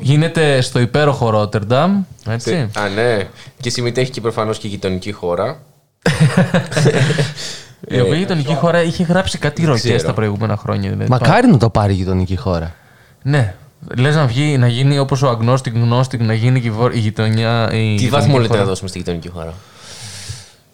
Γίνεται 0.00 0.60
στο 0.60 0.78
υπέροχο 0.78 1.30
Ρότερνταμ, 1.30 2.02
έτσι. 2.28 2.70
Α, 2.78 2.88
ναι. 2.88 3.28
Και 3.60 3.70
συμμετέχει 3.70 4.10
και 4.10 4.20
προφανώς 4.20 4.58
και 4.58 4.66
η 4.66 4.70
γειτονική 4.70 5.12
χώρα. 5.12 5.60
Η 7.90 8.00
οποία 8.00 8.16
γειτονική 8.16 8.54
χώρα 8.54 8.82
είχε 8.82 9.02
γράψει 9.02 9.38
κάτι 9.38 9.64
ροκές 9.64 9.80
ξέρω. 9.82 10.02
τα 10.02 10.12
προηγούμενα 10.14 10.56
χρόνια. 10.56 10.90
Δηλαδή. 10.90 11.10
Μακάρι 11.10 11.46
να 11.46 11.58
το 11.58 11.70
πάρει 11.70 11.92
η 11.92 11.96
γειτονική 11.96 12.36
χώρα. 12.36 12.74
Ναι. 13.22 13.54
Λες 13.96 14.14
να 14.14 14.26
βγει, 14.26 14.58
να 14.58 14.68
γίνει 14.68 14.98
όπως 14.98 15.22
ο 15.22 15.28
Αγνώστικ 15.28 15.74
Γνώστικ, 15.74 16.20
να 16.20 16.34
γίνει 16.34 16.60
και 16.60 16.66
η 16.66 16.70
βο- 16.70 16.90
η 16.94 16.98
γειτονιά. 16.98 17.64
Η 17.64 17.68
Τι 17.70 17.76
γειτονική 17.76 18.08
βαθμό 18.08 18.36
λέτε 18.36 18.48
χώρα. 18.48 18.60
να 18.60 18.66
δώσουμε 18.66 18.88
στη 18.88 18.98
γειτονική 18.98 19.28
χώρα; 19.28 19.54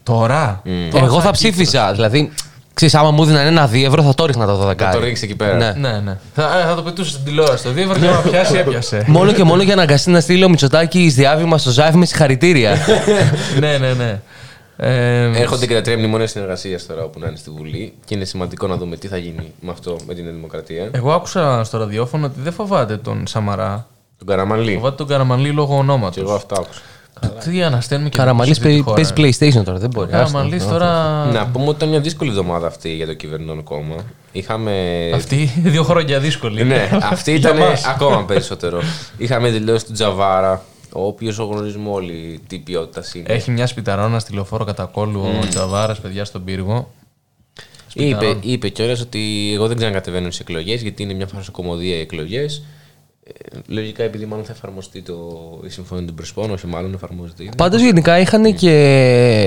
Τώρα; 0.03 0.63
Τώρα 0.91 1.05
Εγώ 1.05 1.21
θα 1.21 1.29
αρχίσει. 1.29 1.51
ψήφιζα. 1.53 1.93
Δηλαδή, 1.93 2.33
ξέρεις, 2.75 2.95
άμα 2.95 3.11
μου 3.11 3.23
έδιναν 3.23 3.47
ένα 3.47 3.67
δύο 3.67 3.87
ευρώ 3.87 4.03
θα 4.03 4.15
το 4.15 4.27
ρίχνα 4.27 4.47
το 4.47 4.57
12. 4.69 4.75
Θα 4.85 4.91
το 4.91 4.99
ρίξει 5.01 5.25
εκεί 5.25 5.37
πέρα. 5.37 5.55
Ναι. 5.57 5.73
Ναι, 5.77 5.99
ναι. 5.99 6.17
Θα, 6.35 6.59
ε, 6.61 6.65
θα 6.69 6.75
το 6.75 6.83
πετούσε 6.83 7.11
στην 7.11 7.25
τηλεόραση. 7.25 7.65
Το 7.65 7.71
δύο 7.71 7.93
και 7.95 7.99
να 8.07 8.17
πιάσει, 8.31 8.57
έπιασε. 8.57 9.05
Μόνο 9.07 9.33
και 9.33 9.45
μόνο 9.45 9.63
για 9.63 9.75
να 9.75 9.83
αγκαστεί 9.83 10.11
να 10.11 10.21
στείλει 10.21 10.45
ο 10.45 10.49
Μητσοτάκη 10.49 11.09
διάβημα 11.09 11.59
στο 11.59 11.71
Ζάιφ 11.71 11.95
με 11.95 12.07
συγχαρητήρια. 12.07 12.77
ναι, 13.61 13.79
ναι, 13.79 13.93
ναι. 13.93 14.21
Ε, 14.77 15.41
Έρχονται 15.41 15.67
και 15.67 15.75
τα 15.75 15.81
τρία 15.81 15.97
μνημόνια 15.99 16.27
συνεργασίας 16.27 16.87
τώρα 16.87 17.05
όπου 17.05 17.19
να 17.19 17.27
είναι 17.27 17.37
στη 17.37 17.51
Βουλή 17.51 17.93
και 18.05 18.15
είναι 18.15 18.25
σημαντικό 18.25 18.67
να 18.67 18.77
δούμε 18.77 18.97
τι 18.97 19.09
θα 19.09 19.17
γίνει 19.17 19.53
με 19.61 19.71
αυτό 19.71 19.97
με 20.07 20.15
την 20.15 20.25
Δημοκρατία. 20.25 20.89
εγώ 20.93 21.13
άκουσα 21.13 21.65
στο 21.65 21.79
ραδιόφωνο 21.79 22.27
ότι 22.27 22.41
δεν 22.41 22.53
φοβάται 22.53 22.97
τον 22.97 23.27
Σαμαρά. 23.27 23.87
Τον 24.19 24.27
Καραμανλή. 24.27 24.75
Φοβάται 24.75 24.97
τον 24.97 25.07
Καραμανλή 25.07 25.49
λόγω 25.51 25.77
ονόματος. 25.77 26.15
Και 26.15 26.21
εγώ 26.21 26.33
αυτά 26.35 26.57
άκουσα. 26.57 26.81
Τι 27.45 27.63
αναστέλνουμε 27.63 28.11
και 28.11 28.17
Καραμαλής 28.19 28.59
δημόσια 28.59 28.83
στη 28.83 28.91
χώρα. 28.91 29.13
παίζει 29.13 29.39
PlayStation 29.61 29.65
τώρα, 29.65 29.79
δεν 29.79 29.91
μπορεί. 29.91 30.09
Ο 30.09 30.11
Καραμανλής 30.11 30.61
άστο. 30.63 30.73
τώρα. 30.73 31.25
Να 31.33 31.47
πούμε 31.47 31.65
ότι 31.67 31.77
ήταν 31.77 31.89
μια 31.89 32.01
δύσκολη 32.01 32.31
εβδομάδα 32.31 32.67
αυτή 32.67 32.89
για 32.89 33.07
το 33.07 33.15
κυβερνών 33.15 33.63
κόμμα. 33.63 33.95
Είχαμε. 34.33 34.73
Αυτή 35.15 35.53
δύο 35.65 35.83
χρόνια 35.83 36.19
δύσκολη. 36.21 36.65
Ναι, 36.65 36.89
αυτή 37.03 37.37
Για 37.37 37.51
ήταν 37.51 37.69
μας. 37.69 37.85
ακόμα 37.87 38.25
περισσότερο. 38.25 38.81
Είχαμε 39.17 39.49
δηλώσεις 39.51 39.85
του 39.85 39.93
Τζαβάρα, 39.93 40.63
ο 40.95 41.07
οποίος 41.07 41.37
γνωρίζουμε 41.37 41.91
όλοι 41.91 42.41
τι 42.47 42.59
ποιότητας 42.59 43.15
είναι. 43.15 43.27
Έχει 43.29 43.51
μια 43.51 43.67
σπιταρώνα 43.67 44.19
στη 44.19 44.35
λεωφόρο 44.35 44.65
κατά 44.65 44.85
κόλλου 44.85 45.21
ο 45.43 45.47
Τζαβάρα, 45.49 45.97
παιδιά, 46.03 46.25
στον 46.25 46.45
πύργο. 46.45 46.91
Είπε, 47.95 48.15
Σπιταρών. 48.15 48.39
είπε 48.43 48.69
κιόλας 48.69 49.01
ότι 49.01 49.51
εγώ 49.55 49.67
δεν 49.67 49.77
ξανακατεβαίνω 49.77 50.27
στις 50.27 50.41
εκλογές 50.41 50.83
γιατί 50.83 51.03
είναι 51.03 51.15
μια 51.15 51.27
φαρσοκομωδία 51.27 51.97
οι 51.97 52.01
εκλογές. 52.01 52.63
λογικά 53.67 54.03
επειδή 54.03 54.27
μάλλον 54.27 54.45
θα 54.45 54.53
εφαρμοστεί 54.53 55.03
το, 55.03 55.15
η 55.65 55.69
συμφωνία 55.69 56.07
των 56.07 56.15
Πρεσπών, 56.15 56.51
όχι 56.51 56.67
μάλλον 56.67 56.95
εφαρμόζεται 56.95 57.43
ήδη. 57.43 57.53
Πάντως 57.57 57.83
γενικά 57.83 58.19
είχαν 58.19 58.55
και 58.55 58.73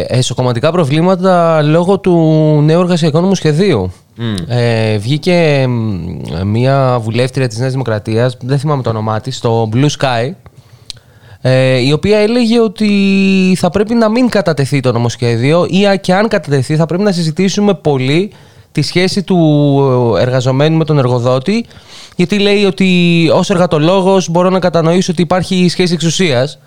εσωκομματικά 0.07 0.71
προβλήματα 0.71 1.61
λόγω 1.61 1.99
του 1.99 2.15
νέου 2.63 2.79
εργασιακού 2.79 3.19
νομοσχεδίου. 3.19 3.91
Ε, 4.47 4.97
βγήκε 4.97 5.65
μ, 5.67 6.21
μία 6.45 6.99
βουλεύτρια 7.01 7.47
της 7.47 7.57
Νέας 7.57 7.71
Δημοκρατίας, 7.71 8.37
δεν 8.41 8.59
θυμάμαι 8.59 8.83
το 8.83 8.89
όνομά 8.89 9.21
της, 9.21 9.37
στο 9.37 9.69
Blue 9.73 9.89
Sky, 9.99 10.31
ε, 11.41 11.77
η 11.77 11.91
οποία 11.91 12.17
έλεγε 12.17 12.59
ότι 12.59 12.89
θα 13.57 13.69
πρέπει 13.69 13.93
να 13.93 14.09
μην 14.09 14.29
κατατεθεί 14.29 14.79
το 14.79 14.91
νομοσχέδιο 14.91 15.65
ή 15.69 15.87
α, 15.87 15.95
και 15.95 16.13
αν 16.13 16.27
κατατεθεί 16.27 16.75
θα 16.75 16.85
πρέπει 16.85 17.03
να 17.03 17.11
συζητήσουμε 17.11 17.73
πολύ 17.73 18.31
τη 18.71 18.81
σχέση 18.81 19.23
του 19.23 19.37
εργαζομένου 20.19 20.77
με 20.77 20.83
τον 20.85 20.97
εργοδότη 20.97 21.65
γιατί 22.15 22.39
λέει 22.39 22.63
ότι 22.65 23.29
ως 23.33 23.49
εργατολόγος 23.49 24.29
μπορώ 24.29 24.49
να 24.49 24.59
κατανοήσω 24.59 25.11
ότι 25.11 25.21
υπάρχει 25.21 25.67
σχέση 25.69 25.93
εξουσίας 25.93 26.59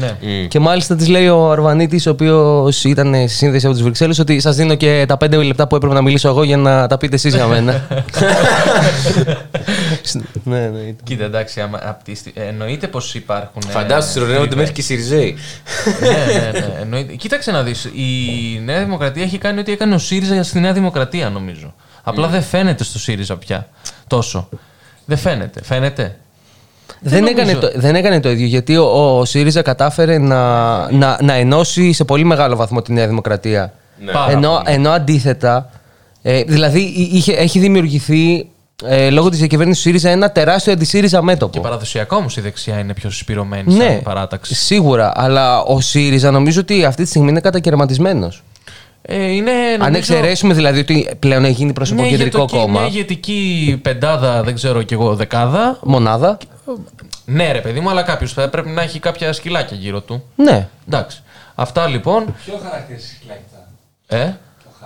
Ναι. 0.00 0.16
και 0.48 0.58
μάλιστα 0.58 0.96
της 0.96 1.08
λέει 1.08 1.28
ο 1.28 1.50
Αρβανίτης, 1.50 2.06
ο 2.06 2.10
οποίος 2.10 2.84
ήταν 2.84 3.14
στη 3.14 3.28
σύνδεση 3.28 3.66
από 3.66 3.74
τις 3.74 3.84
Βρυξέλλες, 3.84 4.18
ότι 4.18 4.40
σας 4.40 4.56
δίνω 4.56 4.74
και 4.74 5.04
τα 5.08 5.16
πέντε 5.16 5.42
λεπτά 5.42 5.66
που 5.66 5.76
έπρεπε 5.76 5.94
να 5.94 6.02
μιλήσω 6.02 6.28
εγώ 6.28 6.42
για 6.42 6.56
να 6.56 6.86
τα 6.86 6.96
πείτε 6.96 7.14
εσείς 7.14 7.34
για 7.34 7.46
μένα. 7.46 7.82
ναι, 10.44 10.68
ναι. 10.68 10.94
Κοίτα, 11.04 11.24
εντάξει, 11.24 11.60
άμα, 11.60 11.80
απ' 11.82 12.02
τη 12.02 12.14
στι- 12.14 12.36
ε, 12.36 12.42
εννοείται 12.46 12.86
πως 12.86 13.14
υπάρχουν. 13.14 13.62
ε, 13.68 13.70
Φαντάσου, 13.70 14.10
συρρονεύονται 14.10 14.46
τρύπες. 14.48 14.56
μέχρι 14.68 14.72
και 14.74 14.80
οι 14.80 14.84
Σιριζέοι. 14.84 15.36
ναι, 16.00 16.08
ναι, 16.08 16.58
ναι. 16.58 16.74
Εννοείται. 16.80 17.12
Κοίταξε 17.14 17.50
να 17.50 17.62
δεις. 17.62 17.84
Η 17.84 18.60
Νέα 18.64 18.78
Δημοκρατία 18.84 19.22
έχει 19.22 19.38
κάνει 19.38 19.60
ό,τι 19.60 19.72
έκανε 19.72 19.94
ο 19.94 19.98
ΣΥΡΙΖΑ 19.98 20.42
στη 20.42 20.60
Νέα 20.60 20.72
Δημοκρατία, 20.72 21.30
νομίζω. 21.30 21.74
Απλά 22.02 22.28
δεν 22.28 22.42
φαίνεται 22.42 22.84
στο 22.84 22.98
ΣΥΡΙΖΑ 22.98 23.36
πια 23.36 23.68
τόσο. 24.06 24.48
Δεν 25.04 25.16
φαίνεται. 25.18 25.60
Φαίνεται. 25.64 26.16
Δεν, 27.00 27.22
νομίζω. 27.24 27.40
έκανε 27.40 27.58
το, 27.60 27.72
δεν 27.74 27.94
έκανε 27.94 28.20
το 28.20 28.30
ίδιο 28.30 28.46
γιατί 28.46 28.76
ο, 28.76 29.18
ο 29.18 29.24
ΣΥΡΙΖΑ 29.24 29.62
κατάφερε 29.62 30.18
να, 30.18 30.92
να, 30.92 31.18
να 31.22 31.32
ενώσει 31.32 31.92
σε 31.92 32.04
πολύ 32.04 32.24
μεγάλο 32.24 32.56
βαθμό 32.56 32.82
τη 32.82 32.92
Νέα 32.92 33.06
Δημοκρατία. 33.08 33.72
Πάρα 34.12 34.32
Ενώ, 34.32 34.50
πολύ. 34.50 34.74
ενώ 34.74 34.90
αντίθετα, 34.90 35.70
ε, 36.22 36.42
δηλαδή 36.42 36.80
είχε, 37.12 37.32
έχει 37.32 37.58
δημιουργηθεί 37.58 38.48
ε, 38.86 39.10
λόγω 39.10 39.28
της 39.28 39.38
διακυβέρνησης 39.38 39.82
του 39.82 39.88
ΣΥΡΙΖΑ 39.88 40.10
ένα 40.10 40.30
τεράστιο 40.32 40.72
αντι-ΣΥΡΙΖΑ 40.72 41.22
μέτωπο. 41.22 41.52
Και 41.52 41.60
παραδοσιακά 41.60 42.16
όμως 42.16 42.36
η 42.36 42.40
δεξιά 42.40 42.78
είναι 42.78 42.94
πιο 42.94 43.10
συσπηρωμένη 43.10 43.74
Ναι, 43.74 43.84
σαν 43.84 44.02
παράταξη. 44.02 44.54
σίγουρα. 44.54 45.12
Αλλά 45.14 45.60
ο 45.62 45.80
ΣΥΡΙΖΑ 45.80 46.30
νομίζω 46.30 46.60
ότι 46.60 46.84
αυτή 46.84 47.02
τη 47.02 47.08
στιγμή 47.08 47.28
είναι 47.30 47.40
κατακαιρματισμένος. 47.40 48.42
Ε, 49.02 49.26
είναι, 49.32 49.50
Αν 49.50 49.78
νομίζω- 49.78 49.96
εξαιρέσουμε 49.98 50.54
δηλαδή 50.54 50.78
ότι 50.78 51.08
πλέον 51.18 51.44
έχει 51.44 51.52
γίνει 51.54 51.72
προσωποκεντρικό 51.72 52.38
ηγετική- 52.38 52.58
κόμμα. 52.60 52.80
Μια 52.80 52.88
ηγετική 52.88 53.78
πεντάδα, 53.82 54.42
δεν 54.42 54.54
ξέρω 54.54 54.82
κι 54.82 54.94
εγώ, 54.94 55.14
δεκάδα. 55.14 55.78
Μονάδα. 55.82 56.38
Ναι, 57.24 57.52
ρε 57.52 57.58
παιδί 57.60 57.80
μου, 57.80 57.90
αλλά 57.90 58.02
κάποιος 58.02 58.32
θα 58.32 58.48
πρέπει 58.48 58.68
να 58.68 58.82
έχει 58.82 58.98
κάποια 58.98 59.32
σκυλάκια 59.32 59.76
γύρω 59.76 60.00
του. 60.00 60.22
Ναι. 60.36 60.68
Εντάξει. 60.88 61.22
Αυτά 61.54 61.86
λοιπόν. 61.86 62.24
Ποιο 62.44 62.60
χαρακτηριστικό 62.64 63.14
σκυλάκια. 63.18 64.26
Ε, 64.26 64.36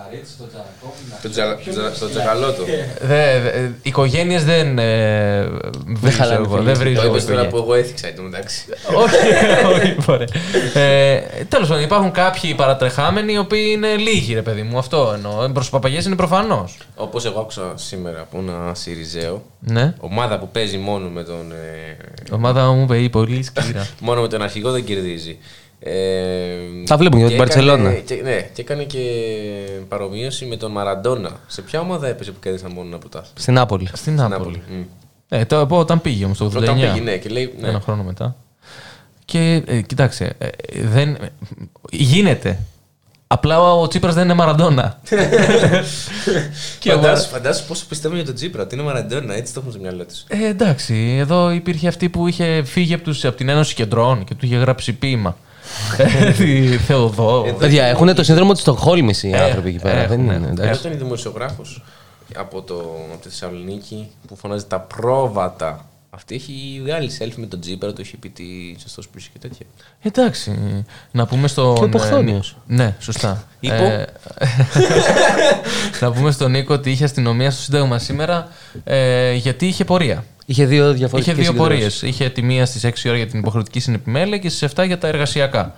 Το 0.09 0.13
Χαρίτσι, 0.15 0.33
το 0.37 0.47
Τζανακόπουλο. 0.47 1.13
Το 1.21 1.29
τζα- 1.29 1.89
τζα- 1.89 1.99
Το 1.99 2.09
τζακαλώτο. 2.09 2.63
δε, 3.01 3.39
δε, 3.39 3.69
οικογένειες 3.81 4.43
δεν. 4.45 4.79
Ε, 4.79 5.47
βρίζω 5.85 6.17
χαλάνε 6.17 6.35
εγώ, 6.45 6.53
φίλοι. 6.55 6.63
δεν 6.65 6.73
Το 6.73 6.79
βρίζω. 6.79 6.99
είπε 7.05 7.07
τώρα 7.07 7.17
οικογένειες. 7.19 7.51
που 7.51 7.57
εγώ 7.57 7.73
έθιξα 7.73 8.07
εντωμεταξύ. 8.07 8.65
όχι, 8.95 9.15
όχι, 9.73 9.95
μωρέ. 10.07 10.23
ε, 10.73 11.19
Τέλος 11.49 11.67
πάντων, 11.67 11.83
υπάρχουν 11.83 12.11
κάποιοι 12.11 12.53
παρατρεχάμενοι 12.55 13.33
οι 13.33 13.37
οποίοι 13.37 13.69
είναι 13.75 13.95
λίγοι, 13.95 14.33
ρε 14.33 14.41
παιδί 14.41 14.61
μου. 14.61 14.77
Αυτό 14.77 15.11
εννοώ. 15.15 15.49
Προ 15.49 15.63
παπαγιέ 15.71 16.01
είναι 16.05 16.15
προφανώς. 16.15 16.77
Όπως 16.95 17.25
εγώ 17.25 17.39
άκουσα 17.39 17.71
σήμερα 17.75 18.19
από 18.19 18.37
ένα 18.37 18.73
Σιριζέο. 18.75 19.43
Ναι. 19.59 19.93
Ομάδα 19.99 20.39
που 20.39 20.49
παίζει 20.51 20.77
μόνο 20.77 21.07
με 21.09 21.23
τον. 21.23 21.51
ε, 21.51 21.97
Η 22.29 22.33
ομάδα 22.33 22.71
μου 22.71 22.93
είπε 22.93 23.09
πολύ 23.09 23.43
σκληρά. 23.43 23.87
μόνο 23.99 24.21
με 24.21 24.27
τον 24.27 24.41
αρχηγό 24.41 24.71
δεν 24.71 24.83
κερδίζει. 24.85 25.37
Ε, 25.87 26.83
Τα 26.85 26.97
βλέπουμε 26.97 27.21
για 27.27 27.29
και 27.29 27.35
την 27.43 27.51
έκανε- 27.51 27.67
Μπαρτσελώνα. 27.67 27.93
και- 27.99 28.21
Ναι, 28.23 28.41
και 28.53 28.61
έκανε 28.61 28.83
και 28.83 28.99
παρομοίωση 29.87 30.45
με 30.45 30.55
τον 30.57 30.71
Μαραντόνα. 30.71 31.31
Σε 31.47 31.61
ποια 31.61 31.79
ομάδα 31.79 32.07
έπαιζε 32.07 32.31
που 32.31 32.39
κέρδισαν 32.39 32.71
μόνο 32.71 32.87
ένα 32.87 32.97
πρωτάθλημα. 32.97 33.35
Στην 33.39 33.53
Νάπολη. 33.53 33.89
Στην 33.93 34.15
Νάπολη. 34.15 34.61
Ε, 35.29 35.45
το, 35.45 35.59
από 35.59 35.77
όταν 35.79 36.01
πήγε 36.01 36.25
όμως 36.25 36.37
το 36.37 36.45
89. 36.45 36.57
Όταν 36.57 36.75
πήγε, 36.75 37.01
ναι, 37.01 37.17
και 37.17 37.29
λέει. 37.29 37.53
Ναι. 37.59 37.67
Ένα 37.67 37.79
χρόνο 37.79 38.03
μετά. 38.03 38.35
Και 39.25 39.63
ε, 39.65 39.81
κοιτάξτε, 39.81 40.33
ε, 40.37 40.45
ε, 40.45 40.51
δεν, 40.81 41.09
ε, 41.09 41.17
γίνεται. 41.91 42.59
Απλά 43.29 43.61
ο, 43.61 43.81
ο 43.81 43.87
Τσίπρας 43.87 44.13
δεν 44.13 44.23
είναι 44.23 44.33
Μαραντόνα. 44.33 44.99
και 46.79 46.91
ο 46.93 46.95
Φαντάσου, 46.95 47.29
φαντάσου 47.29 47.65
πόσο 47.67 47.85
πιστεύουν 47.89 48.17
για 48.17 48.25
τον 48.25 48.35
Τζίπρα, 48.35 48.61
ότι 48.63 48.75
είναι 48.75 48.83
Μαραντόνα, 48.83 49.35
έτσι 49.35 49.53
το 49.53 49.59
έχουν 49.59 49.71
στο 49.71 49.81
μυαλό 49.81 50.05
τους. 50.05 50.23
Ε, 50.27 50.47
εντάξει, 50.47 51.15
εδώ 51.19 51.51
υπήρχε 51.51 51.87
αυτή 51.87 52.09
που 52.09 52.27
είχε 52.27 52.63
φύγει 52.65 52.93
από, 52.93 53.03
τους, 53.03 53.25
από 53.25 53.37
την 53.37 53.49
Ένωση 53.49 53.75
Κεντρών 53.75 54.23
και 54.23 54.35
του 54.35 54.45
είχε 54.45 54.55
γράψει 54.55 54.93
ποίημα. 54.93 55.37
Ε, 55.97 56.31
τη 56.31 56.77
Θεοδό. 56.77 57.55
Παιδιά, 57.59 57.85
έχουν 57.85 58.15
το 58.15 58.23
σύνδρομο 58.23 58.51
της 58.51 58.61
Στοκχόλμη 58.61 59.13
οι 59.21 59.29
Ε, 59.31 59.41
άνθρωποι 59.41 59.69
εκεί 59.69 59.79
πέρα. 59.79 60.07
Δεν 60.07 60.19
έχουμε. 60.19 60.33
είναι, 60.33 60.47
εντάξει. 60.47 60.71
Ποιο 60.71 60.79
ήταν 60.79 60.91
η 60.91 61.03
δημοσιογράφος 61.03 61.83
από, 62.35 62.61
το, 62.61 62.75
από 63.13 63.21
τη 63.21 63.29
Θεσσαλονίκη 63.29 64.07
που 64.27 64.35
φωνάζει 64.35 64.65
τα 64.65 64.79
πρόβατα 64.79 65.85
Αυτή 66.09 66.35
έχει 66.35 66.81
βγάλει 66.83 67.11
selfie 67.19 67.33
με 67.35 67.45
τον 67.45 67.59
Τζίπερα, 67.59 67.93
το 67.93 68.01
έχει 68.01 68.17
πει 68.17 68.29
τι 68.29 68.43
σωστό 68.81 69.01
που 69.01 69.17
είσαι 69.17 69.29
και 69.33 69.39
τέτοια. 69.47 69.65
Εντάξει, 70.01 70.57
να 71.11 71.25
πούμε 71.25 71.47
στον... 71.47 71.75
Και 71.75 71.83
ο 71.83 71.89
Ποχθόνιος. 71.89 72.57
ε, 72.69 72.73
Ναι, 72.73 72.95
σωστά. 72.99 73.43
Υπό. 73.59 73.73
Ε, 73.83 74.05
να 76.01 76.11
πούμε 76.11 76.31
στον 76.31 76.51
Νίκο 76.51 76.73
ότι 76.73 76.91
είχε 76.91 77.03
αστυνομία 77.03 77.51
στο 77.51 77.61
Σύνταγμα 77.61 77.97
σήμερα 77.99 78.47
ε, 78.83 79.33
γιατί 79.33 79.65
είχε 79.67 79.85
πορεία. 79.85 80.23
Είχε 80.49 80.65
δύο 80.65 80.93
διαφορετικές 80.93 81.37
Είχε 81.37 81.43
δύο 81.43 81.53
πορείες. 81.53 82.01
Είχε 82.01 82.29
τη 82.29 82.41
μία 82.41 82.65
στις 82.65 82.85
6 82.85 82.89
ώρα 83.07 83.17
για 83.17 83.27
την 83.27 83.39
υποχρεωτική 83.39 83.79
συνεπιμέλεια 83.79 84.37
και 84.37 84.49
στις 84.49 84.69
7 84.75 84.85
για 84.85 84.97
τα 84.97 85.07
εργασιακά. 85.07 85.73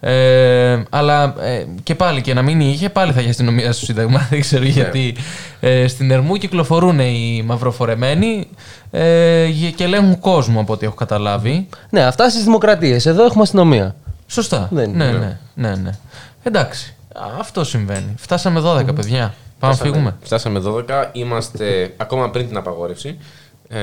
Ε, 0.00 0.82
αλλά 0.90 1.34
ε, 1.40 1.66
και 1.82 1.94
πάλι 1.94 2.20
και 2.20 2.34
να 2.34 2.42
μην 2.42 2.60
είχε, 2.60 2.88
πάλι 2.88 3.12
θα 3.12 3.20
είχε 3.20 3.30
αστυνομία 3.30 3.72
στο 3.72 3.84
Σύνταγμα. 3.84 4.26
Δεν 4.30 4.40
ξέρω 4.40 4.64
γιατί. 4.64 5.16
Ε, 5.60 5.86
στην 5.86 6.10
Ερμού 6.10 6.36
κυκλοφορούν 6.36 6.98
οι 6.98 7.42
μαυροφορεμένοι 7.46 8.48
ε, 8.90 9.48
και 9.76 9.84
ελέγχουν 9.84 10.18
κόσμο 10.18 10.60
από 10.60 10.72
ό,τι 10.72 10.86
έχω 10.86 10.94
καταλάβει. 10.94 11.68
Ναι, 11.90 12.04
αυτά 12.04 12.30
στις 12.30 12.44
δημοκρατίες. 12.44 13.06
Εδώ 13.06 13.24
έχουμε 13.24 13.42
αστυνομία. 13.42 13.94
Σωστά. 14.26 14.68
Δεν 14.70 14.90
ναι, 14.90 15.04
είναι. 15.04 15.38
ναι, 15.54 15.68
ναι, 15.68 15.74
ναι. 15.74 15.90
Εντάξει. 16.42 16.94
Αυτό 17.38 17.64
συμβαίνει. 17.64 18.14
Φτάσαμε 18.16 18.62
12, 18.64 18.94
παιδιά. 18.94 19.34
Πάμε 19.58 19.74
να 19.74 19.84
φύγουμε. 19.84 20.16
Φτάσαμε 20.22 20.62
12. 20.66 20.82
Είμαστε 21.12 21.94
ακόμα 21.96 22.30
πριν 22.30 22.46
την 22.46 22.56
απαγόρευση. 22.56 23.18
Ε, 23.68 23.78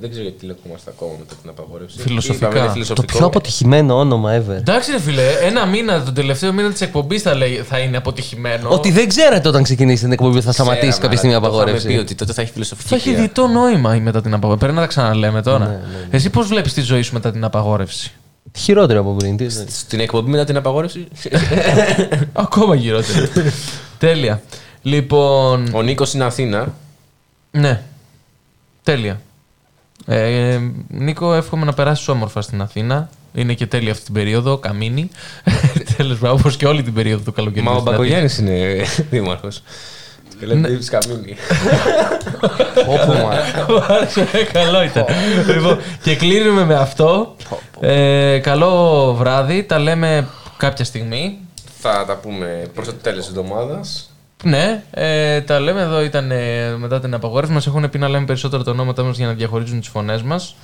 δεν 0.00 0.10
ξέρω 0.10 0.24
γιατί 0.24 0.46
λεκόμαστε 0.46 0.90
ακόμα 0.94 1.12
μετά 1.18 1.34
την 1.40 1.50
απαγόρευση. 1.50 1.98
Φιλοσοφικά. 2.00 2.46
Είπαμε, 2.46 2.58
είναι 2.58 2.66
Το 2.68 2.72
φιλοσοφικό. 2.72 3.16
πιο 3.18 3.26
αποτυχημένο 3.26 3.98
όνομα 3.98 4.38
ever. 4.38 4.50
Εντάξει, 4.50 4.90
ρε 4.90 5.00
φίλε, 5.00 5.22
ένα 5.42 5.66
μήνα, 5.66 6.02
τον 6.04 6.14
τελευταίο 6.14 6.52
μήνα 6.52 6.70
της 6.70 6.80
εκπομπής 6.80 7.22
θα, 7.22 7.34
λέει- 7.34 7.56
θα 7.68 7.78
είναι 7.78 7.96
αποτυχημένο. 7.96 8.68
Ότι 8.70 8.90
δεν 8.90 9.08
ξέρατε 9.08 9.48
όταν 9.48 9.62
ξεκινήσει 9.62 10.02
την 10.02 10.12
εκπομπή 10.12 10.36
ότι 10.36 10.44
θα 10.46 10.52
σταματήσει 10.52 10.80
Ξέραμε, 10.88 11.02
κάποια 11.02 11.18
στιγμή 11.18 11.34
η 11.34 11.38
αλλά 11.38 11.48
το 11.48 11.54
είχαμε 11.54 11.70
πει 11.72 11.76
απαγόρευση. 11.78 12.02
ότι 12.04 12.14
τότε 12.14 12.32
θα 12.32 12.42
έχει 12.42 12.52
φιλοσοφική. 12.52 12.88
Θα 12.88 12.94
έχει 12.96 13.08
πείρα. 13.10 13.20
διτό 13.22 13.46
νόημα 13.46 13.94
η 13.96 14.00
μετά 14.00 14.20
την 14.20 14.34
απαγόρευση. 14.34 14.58
Πρέπει 14.58 14.74
να 14.74 14.80
τα 14.80 14.86
ξαναλέμε 14.86 15.42
τώρα. 15.42 15.66
Ναι, 15.66 15.80
Εσύ 16.10 16.30
πώς 16.30 16.46
βλέπεις 16.46 16.72
τη 16.72 16.80
ζωή 16.80 17.02
σου 17.02 17.12
μετά 17.12 17.30
την 17.32 17.44
απαγόρευση; 17.44 18.12
Χειρότερο 18.58 19.00
από 19.00 19.12
πριν. 19.12 19.36
τι 19.36 19.44
είναι. 19.44 19.64
Στην 19.68 20.00
εκπομπή 20.00 20.30
μετά 20.30 20.44
την 20.44 20.56
απαγόρευση; 20.56 21.08
Ακόμα 22.32 22.74
γυρότερο. 22.74 23.26
Τέλεια. 23.98 24.42
Λοιπόν. 24.82 25.70
Ο 25.74 25.82
Νίκος 25.82 26.14
είναι 26.14 26.24
Αθήνα. 26.24 26.74
Ναι. 27.50 27.82
Τέλεια. 28.82 29.20
Ε, 30.06 30.58
Νίκο, 30.88 31.34
εύχομαι 31.34 31.64
να 31.64 31.72
περάσεις 31.72 32.08
όμορφα 32.08 32.40
στην 32.42 32.60
Αθήνα. 32.62 33.08
Είναι 33.34 33.54
και 33.54 33.66
τέλεια 33.66 33.92
αυτή 33.92 34.04
την 34.04 34.14
περίοδο, 34.14 34.58
καμίνη. 34.58 35.08
Τέλος 35.96 36.18
πάντων, 36.18 36.38
όπως 36.38 36.56
και 36.56 36.66
όλη 36.66 36.82
την 36.82 36.92
περίοδο 36.92 37.22
του 37.24 37.32
καλοκαιριού. 37.32 37.64
Μα 37.64 37.70
ο 37.70 37.74
στην 37.74 37.88
Αθήνα. 37.88 37.98
Μπακογιάννης 37.98 38.38
είναι 38.38 38.84
δήμαρχος. 39.10 39.62
Και 40.38 40.46
λέτε 40.46 40.78
Davis 40.78 40.84
Καμίνη. 40.84 41.36
Όπου 42.88 43.12
μα. 43.12 43.34
Μου 43.68 43.84
άρεσε, 43.88 44.26
καλό 44.52 44.82
ήταν. 44.82 45.04
λοιπόν, 45.54 45.78
και 46.02 46.16
κλείνουμε 46.16 46.64
με 46.64 46.74
αυτό. 46.74 47.36
Ε, 47.80 48.38
καλό 48.38 49.14
βράδυ. 49.14 49.62
Τα 49.62 49.78
λέμε 49.78 50.28
κάποια 50.56 50.84
στιγμή. 50.84 51.38
Θα 51.80 52.04
τα 52.06 52.16
πούμε 52.16 52.66
προς 52.74 52.86
το 52.86 52.92
τέλος 52.92 53.18
της 53.26 53.36
εβδομάδας. 53.36 54.11
Ναι, 54.44 54.82
ε, 54.90 55.40
τα 55.40 55.60
λέμε 55.60 55.80
εδώ 55.80 56.02
ήταν 56.02 56.30
ε, 56.30 56.76
μετά 56.76 57.00
την 57.00 57.14
απαγόρευση. 57.14 57.52
Μας 57.54 57.66
έχουν 57.66 57.90
πει 57.90 57.98
να 57.98 58.08
λέμε 58.08 58.24
περισσότερο 58.24 58.62
τα 58.62 58.70
ονόματά 58.70 59.02
μας 59.02 59.16
για 59.16 59.26
να 59.26 59.32
διαχωρίζουν 59.32 59.78
τις 59.80 59.88
φωνές 59.88 60.22
μας. 60.22 60.54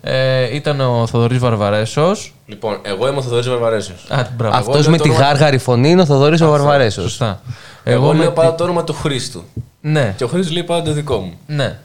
Ε, 0.00 0.54
ήταν 0.54 0.80
ο 0.80 1.06
Θοδωρής 1.06 1.38
Βαρβαρέσος. 1.38 2.34
Λοιπόν, 2.46 2.78
εγώ 2.82 3.08
είμαι 3.08 3.16
ο 3.18 3.22
Θοδωρής 3.22 3.48
Βαρβαρέσιο. 3.48 3.94
Α, 4.08 4.22
μπράβο. 4.36 4.56
Εγώ 4.56 4.68
Αυτός 4.70 4.80
λέω 4.82 4.90
με 4.90 4.96
το 4.96 5.02
τη 5.02 5.08
όνομα- 5.10 5.24
γάργαρη 5.24 5.58
φωνή 5.58 5.90
είναι 5.90 6.00
ο 6.00 6.04
Θοδωρής 6.06 6.40
ο 6.40 6.48
Βαρβαρέσος. 6.50 7.02
Σωστά. 7.02 7.40
Εγώ, 7.84 8.12
με 8.12 8.18
λέω 8.18 8.28
τη- 8.28 8.34
πάντα 8.34 8.54
το 8.54 8.64
όνομα 8.64 8.84
του 8.84 8.92
Χρήστου. 8.92 9.42
Ναι, 9.80 10.14
Και 10.16 10.24
ο 10.24 10.28
Χρήστος 10.28 10.52
λέει 10.54 10.62
πάντα 10.64 10.82
το 10.82 10.92
δικό 10.92 11.16
μου. 11.18 11.32
ναι. 11.46 11.78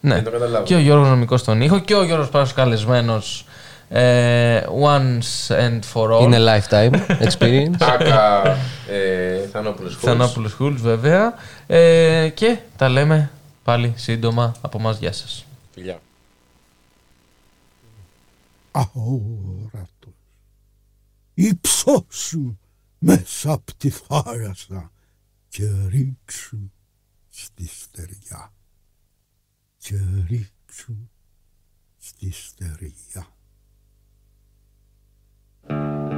ναι. 0.00 0.14
Δεν 0.14 0.24
το 0.24 0.30
καταλάβω. 0.30 0.64
Και 0.64 0.74
ο 0.74 0.78
Γιώργος 0.78 1.08
Νομικός 1.08 1.40
στον 1.40 1.60
ήχο 1.62 1.78
και 1.78 1.94
ο 1.94 2.04
Γιώργος 2.04 2.28
Πάσος 2.28 2.52
καλεσμένος 2.52 3.40
ε, 3.40 3.55
once 4.80 5.50
and 5.50 5.80
for 5.92 6.10
all. 6.12 6.22
Είναι 6.22 6.38
lifetime 6.38 6.90
experience. 7.20 7.76
Άκα 7.94 8.42
ε, 8.90 9.46
Θανόπουλος 9.52 9.96
Θανάπουλος 9.96 10.52
Χούλς 10.52 10.80
βέβαια. 10.80 11.34
Ε, 11.66 12.28
και 12.34 12.58
τα 12.76 12.88
λέμε 12.88 13.30
πάλι 13.64 13.92
σύντομα 13.96 14.54
από 14.60 14.78
μας. 14.78 14.98
Γεια 14.98 15.12
σας. 15.12 15.44
Φιλιά. 15.74 16.00
αόρατος. 18.76 20.14
Υψώσου 21.34 22.58
μέσα 22.98 23.52
απ' 23.52 23.72
τη 23.76 23.90
θάλασσα 23.90 24.92
και 25.48 25.86
ρίξου 25.88 26.70
στη 27.28 27.66
στεριά. 27.66 28.52
Και 29.78 29.96
ρίξου 30.28 30.96
στη 31.98 32.30
στεριά. 32.30 33.35
Thank 35.68 36.12
you. 36.12 36.15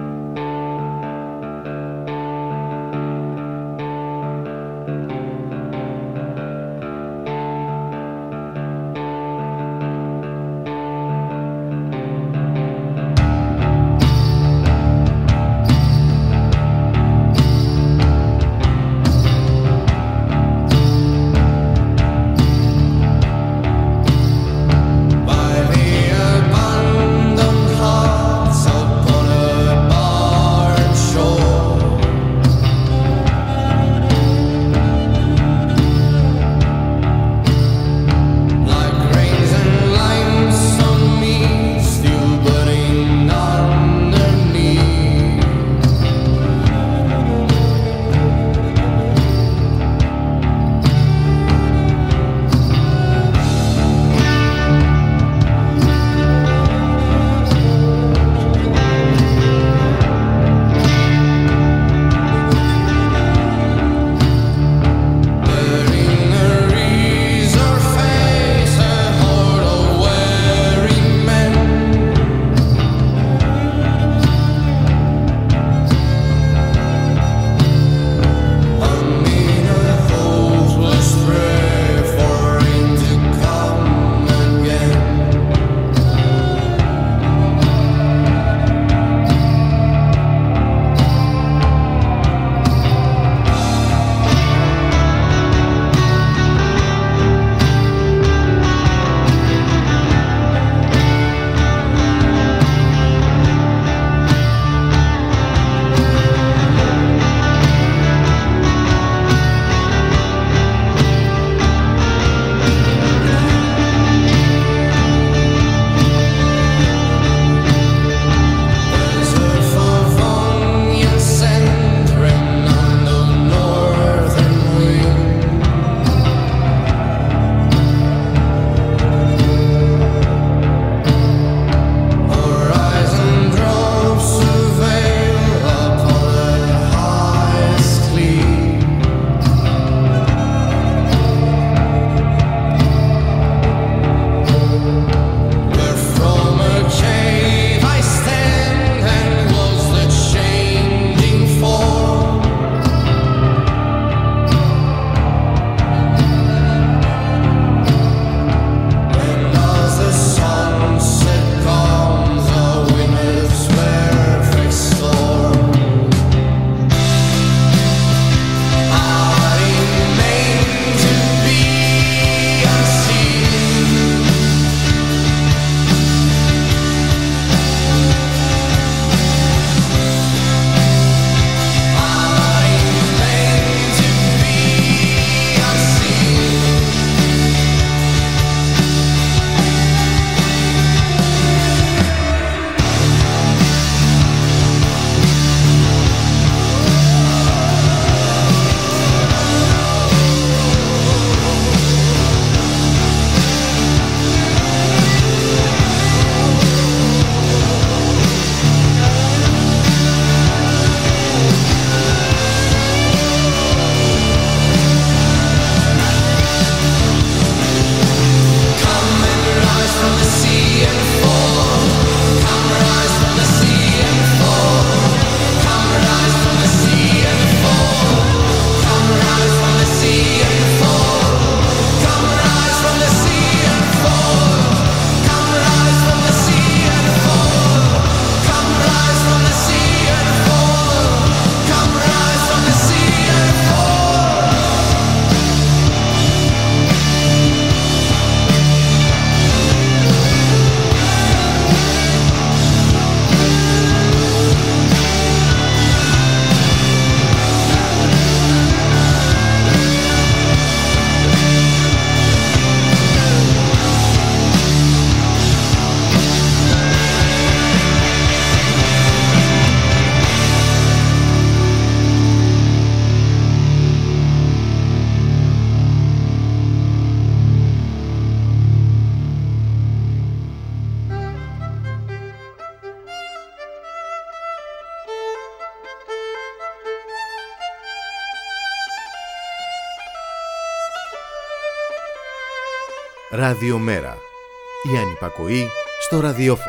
Ραδιομέρα. 295.39 295.53
Η 295.53 295.63
ανυπακοή 295.63 295.69
στο 296.01 296.21
ραδιόφωνο. 296.21 296.68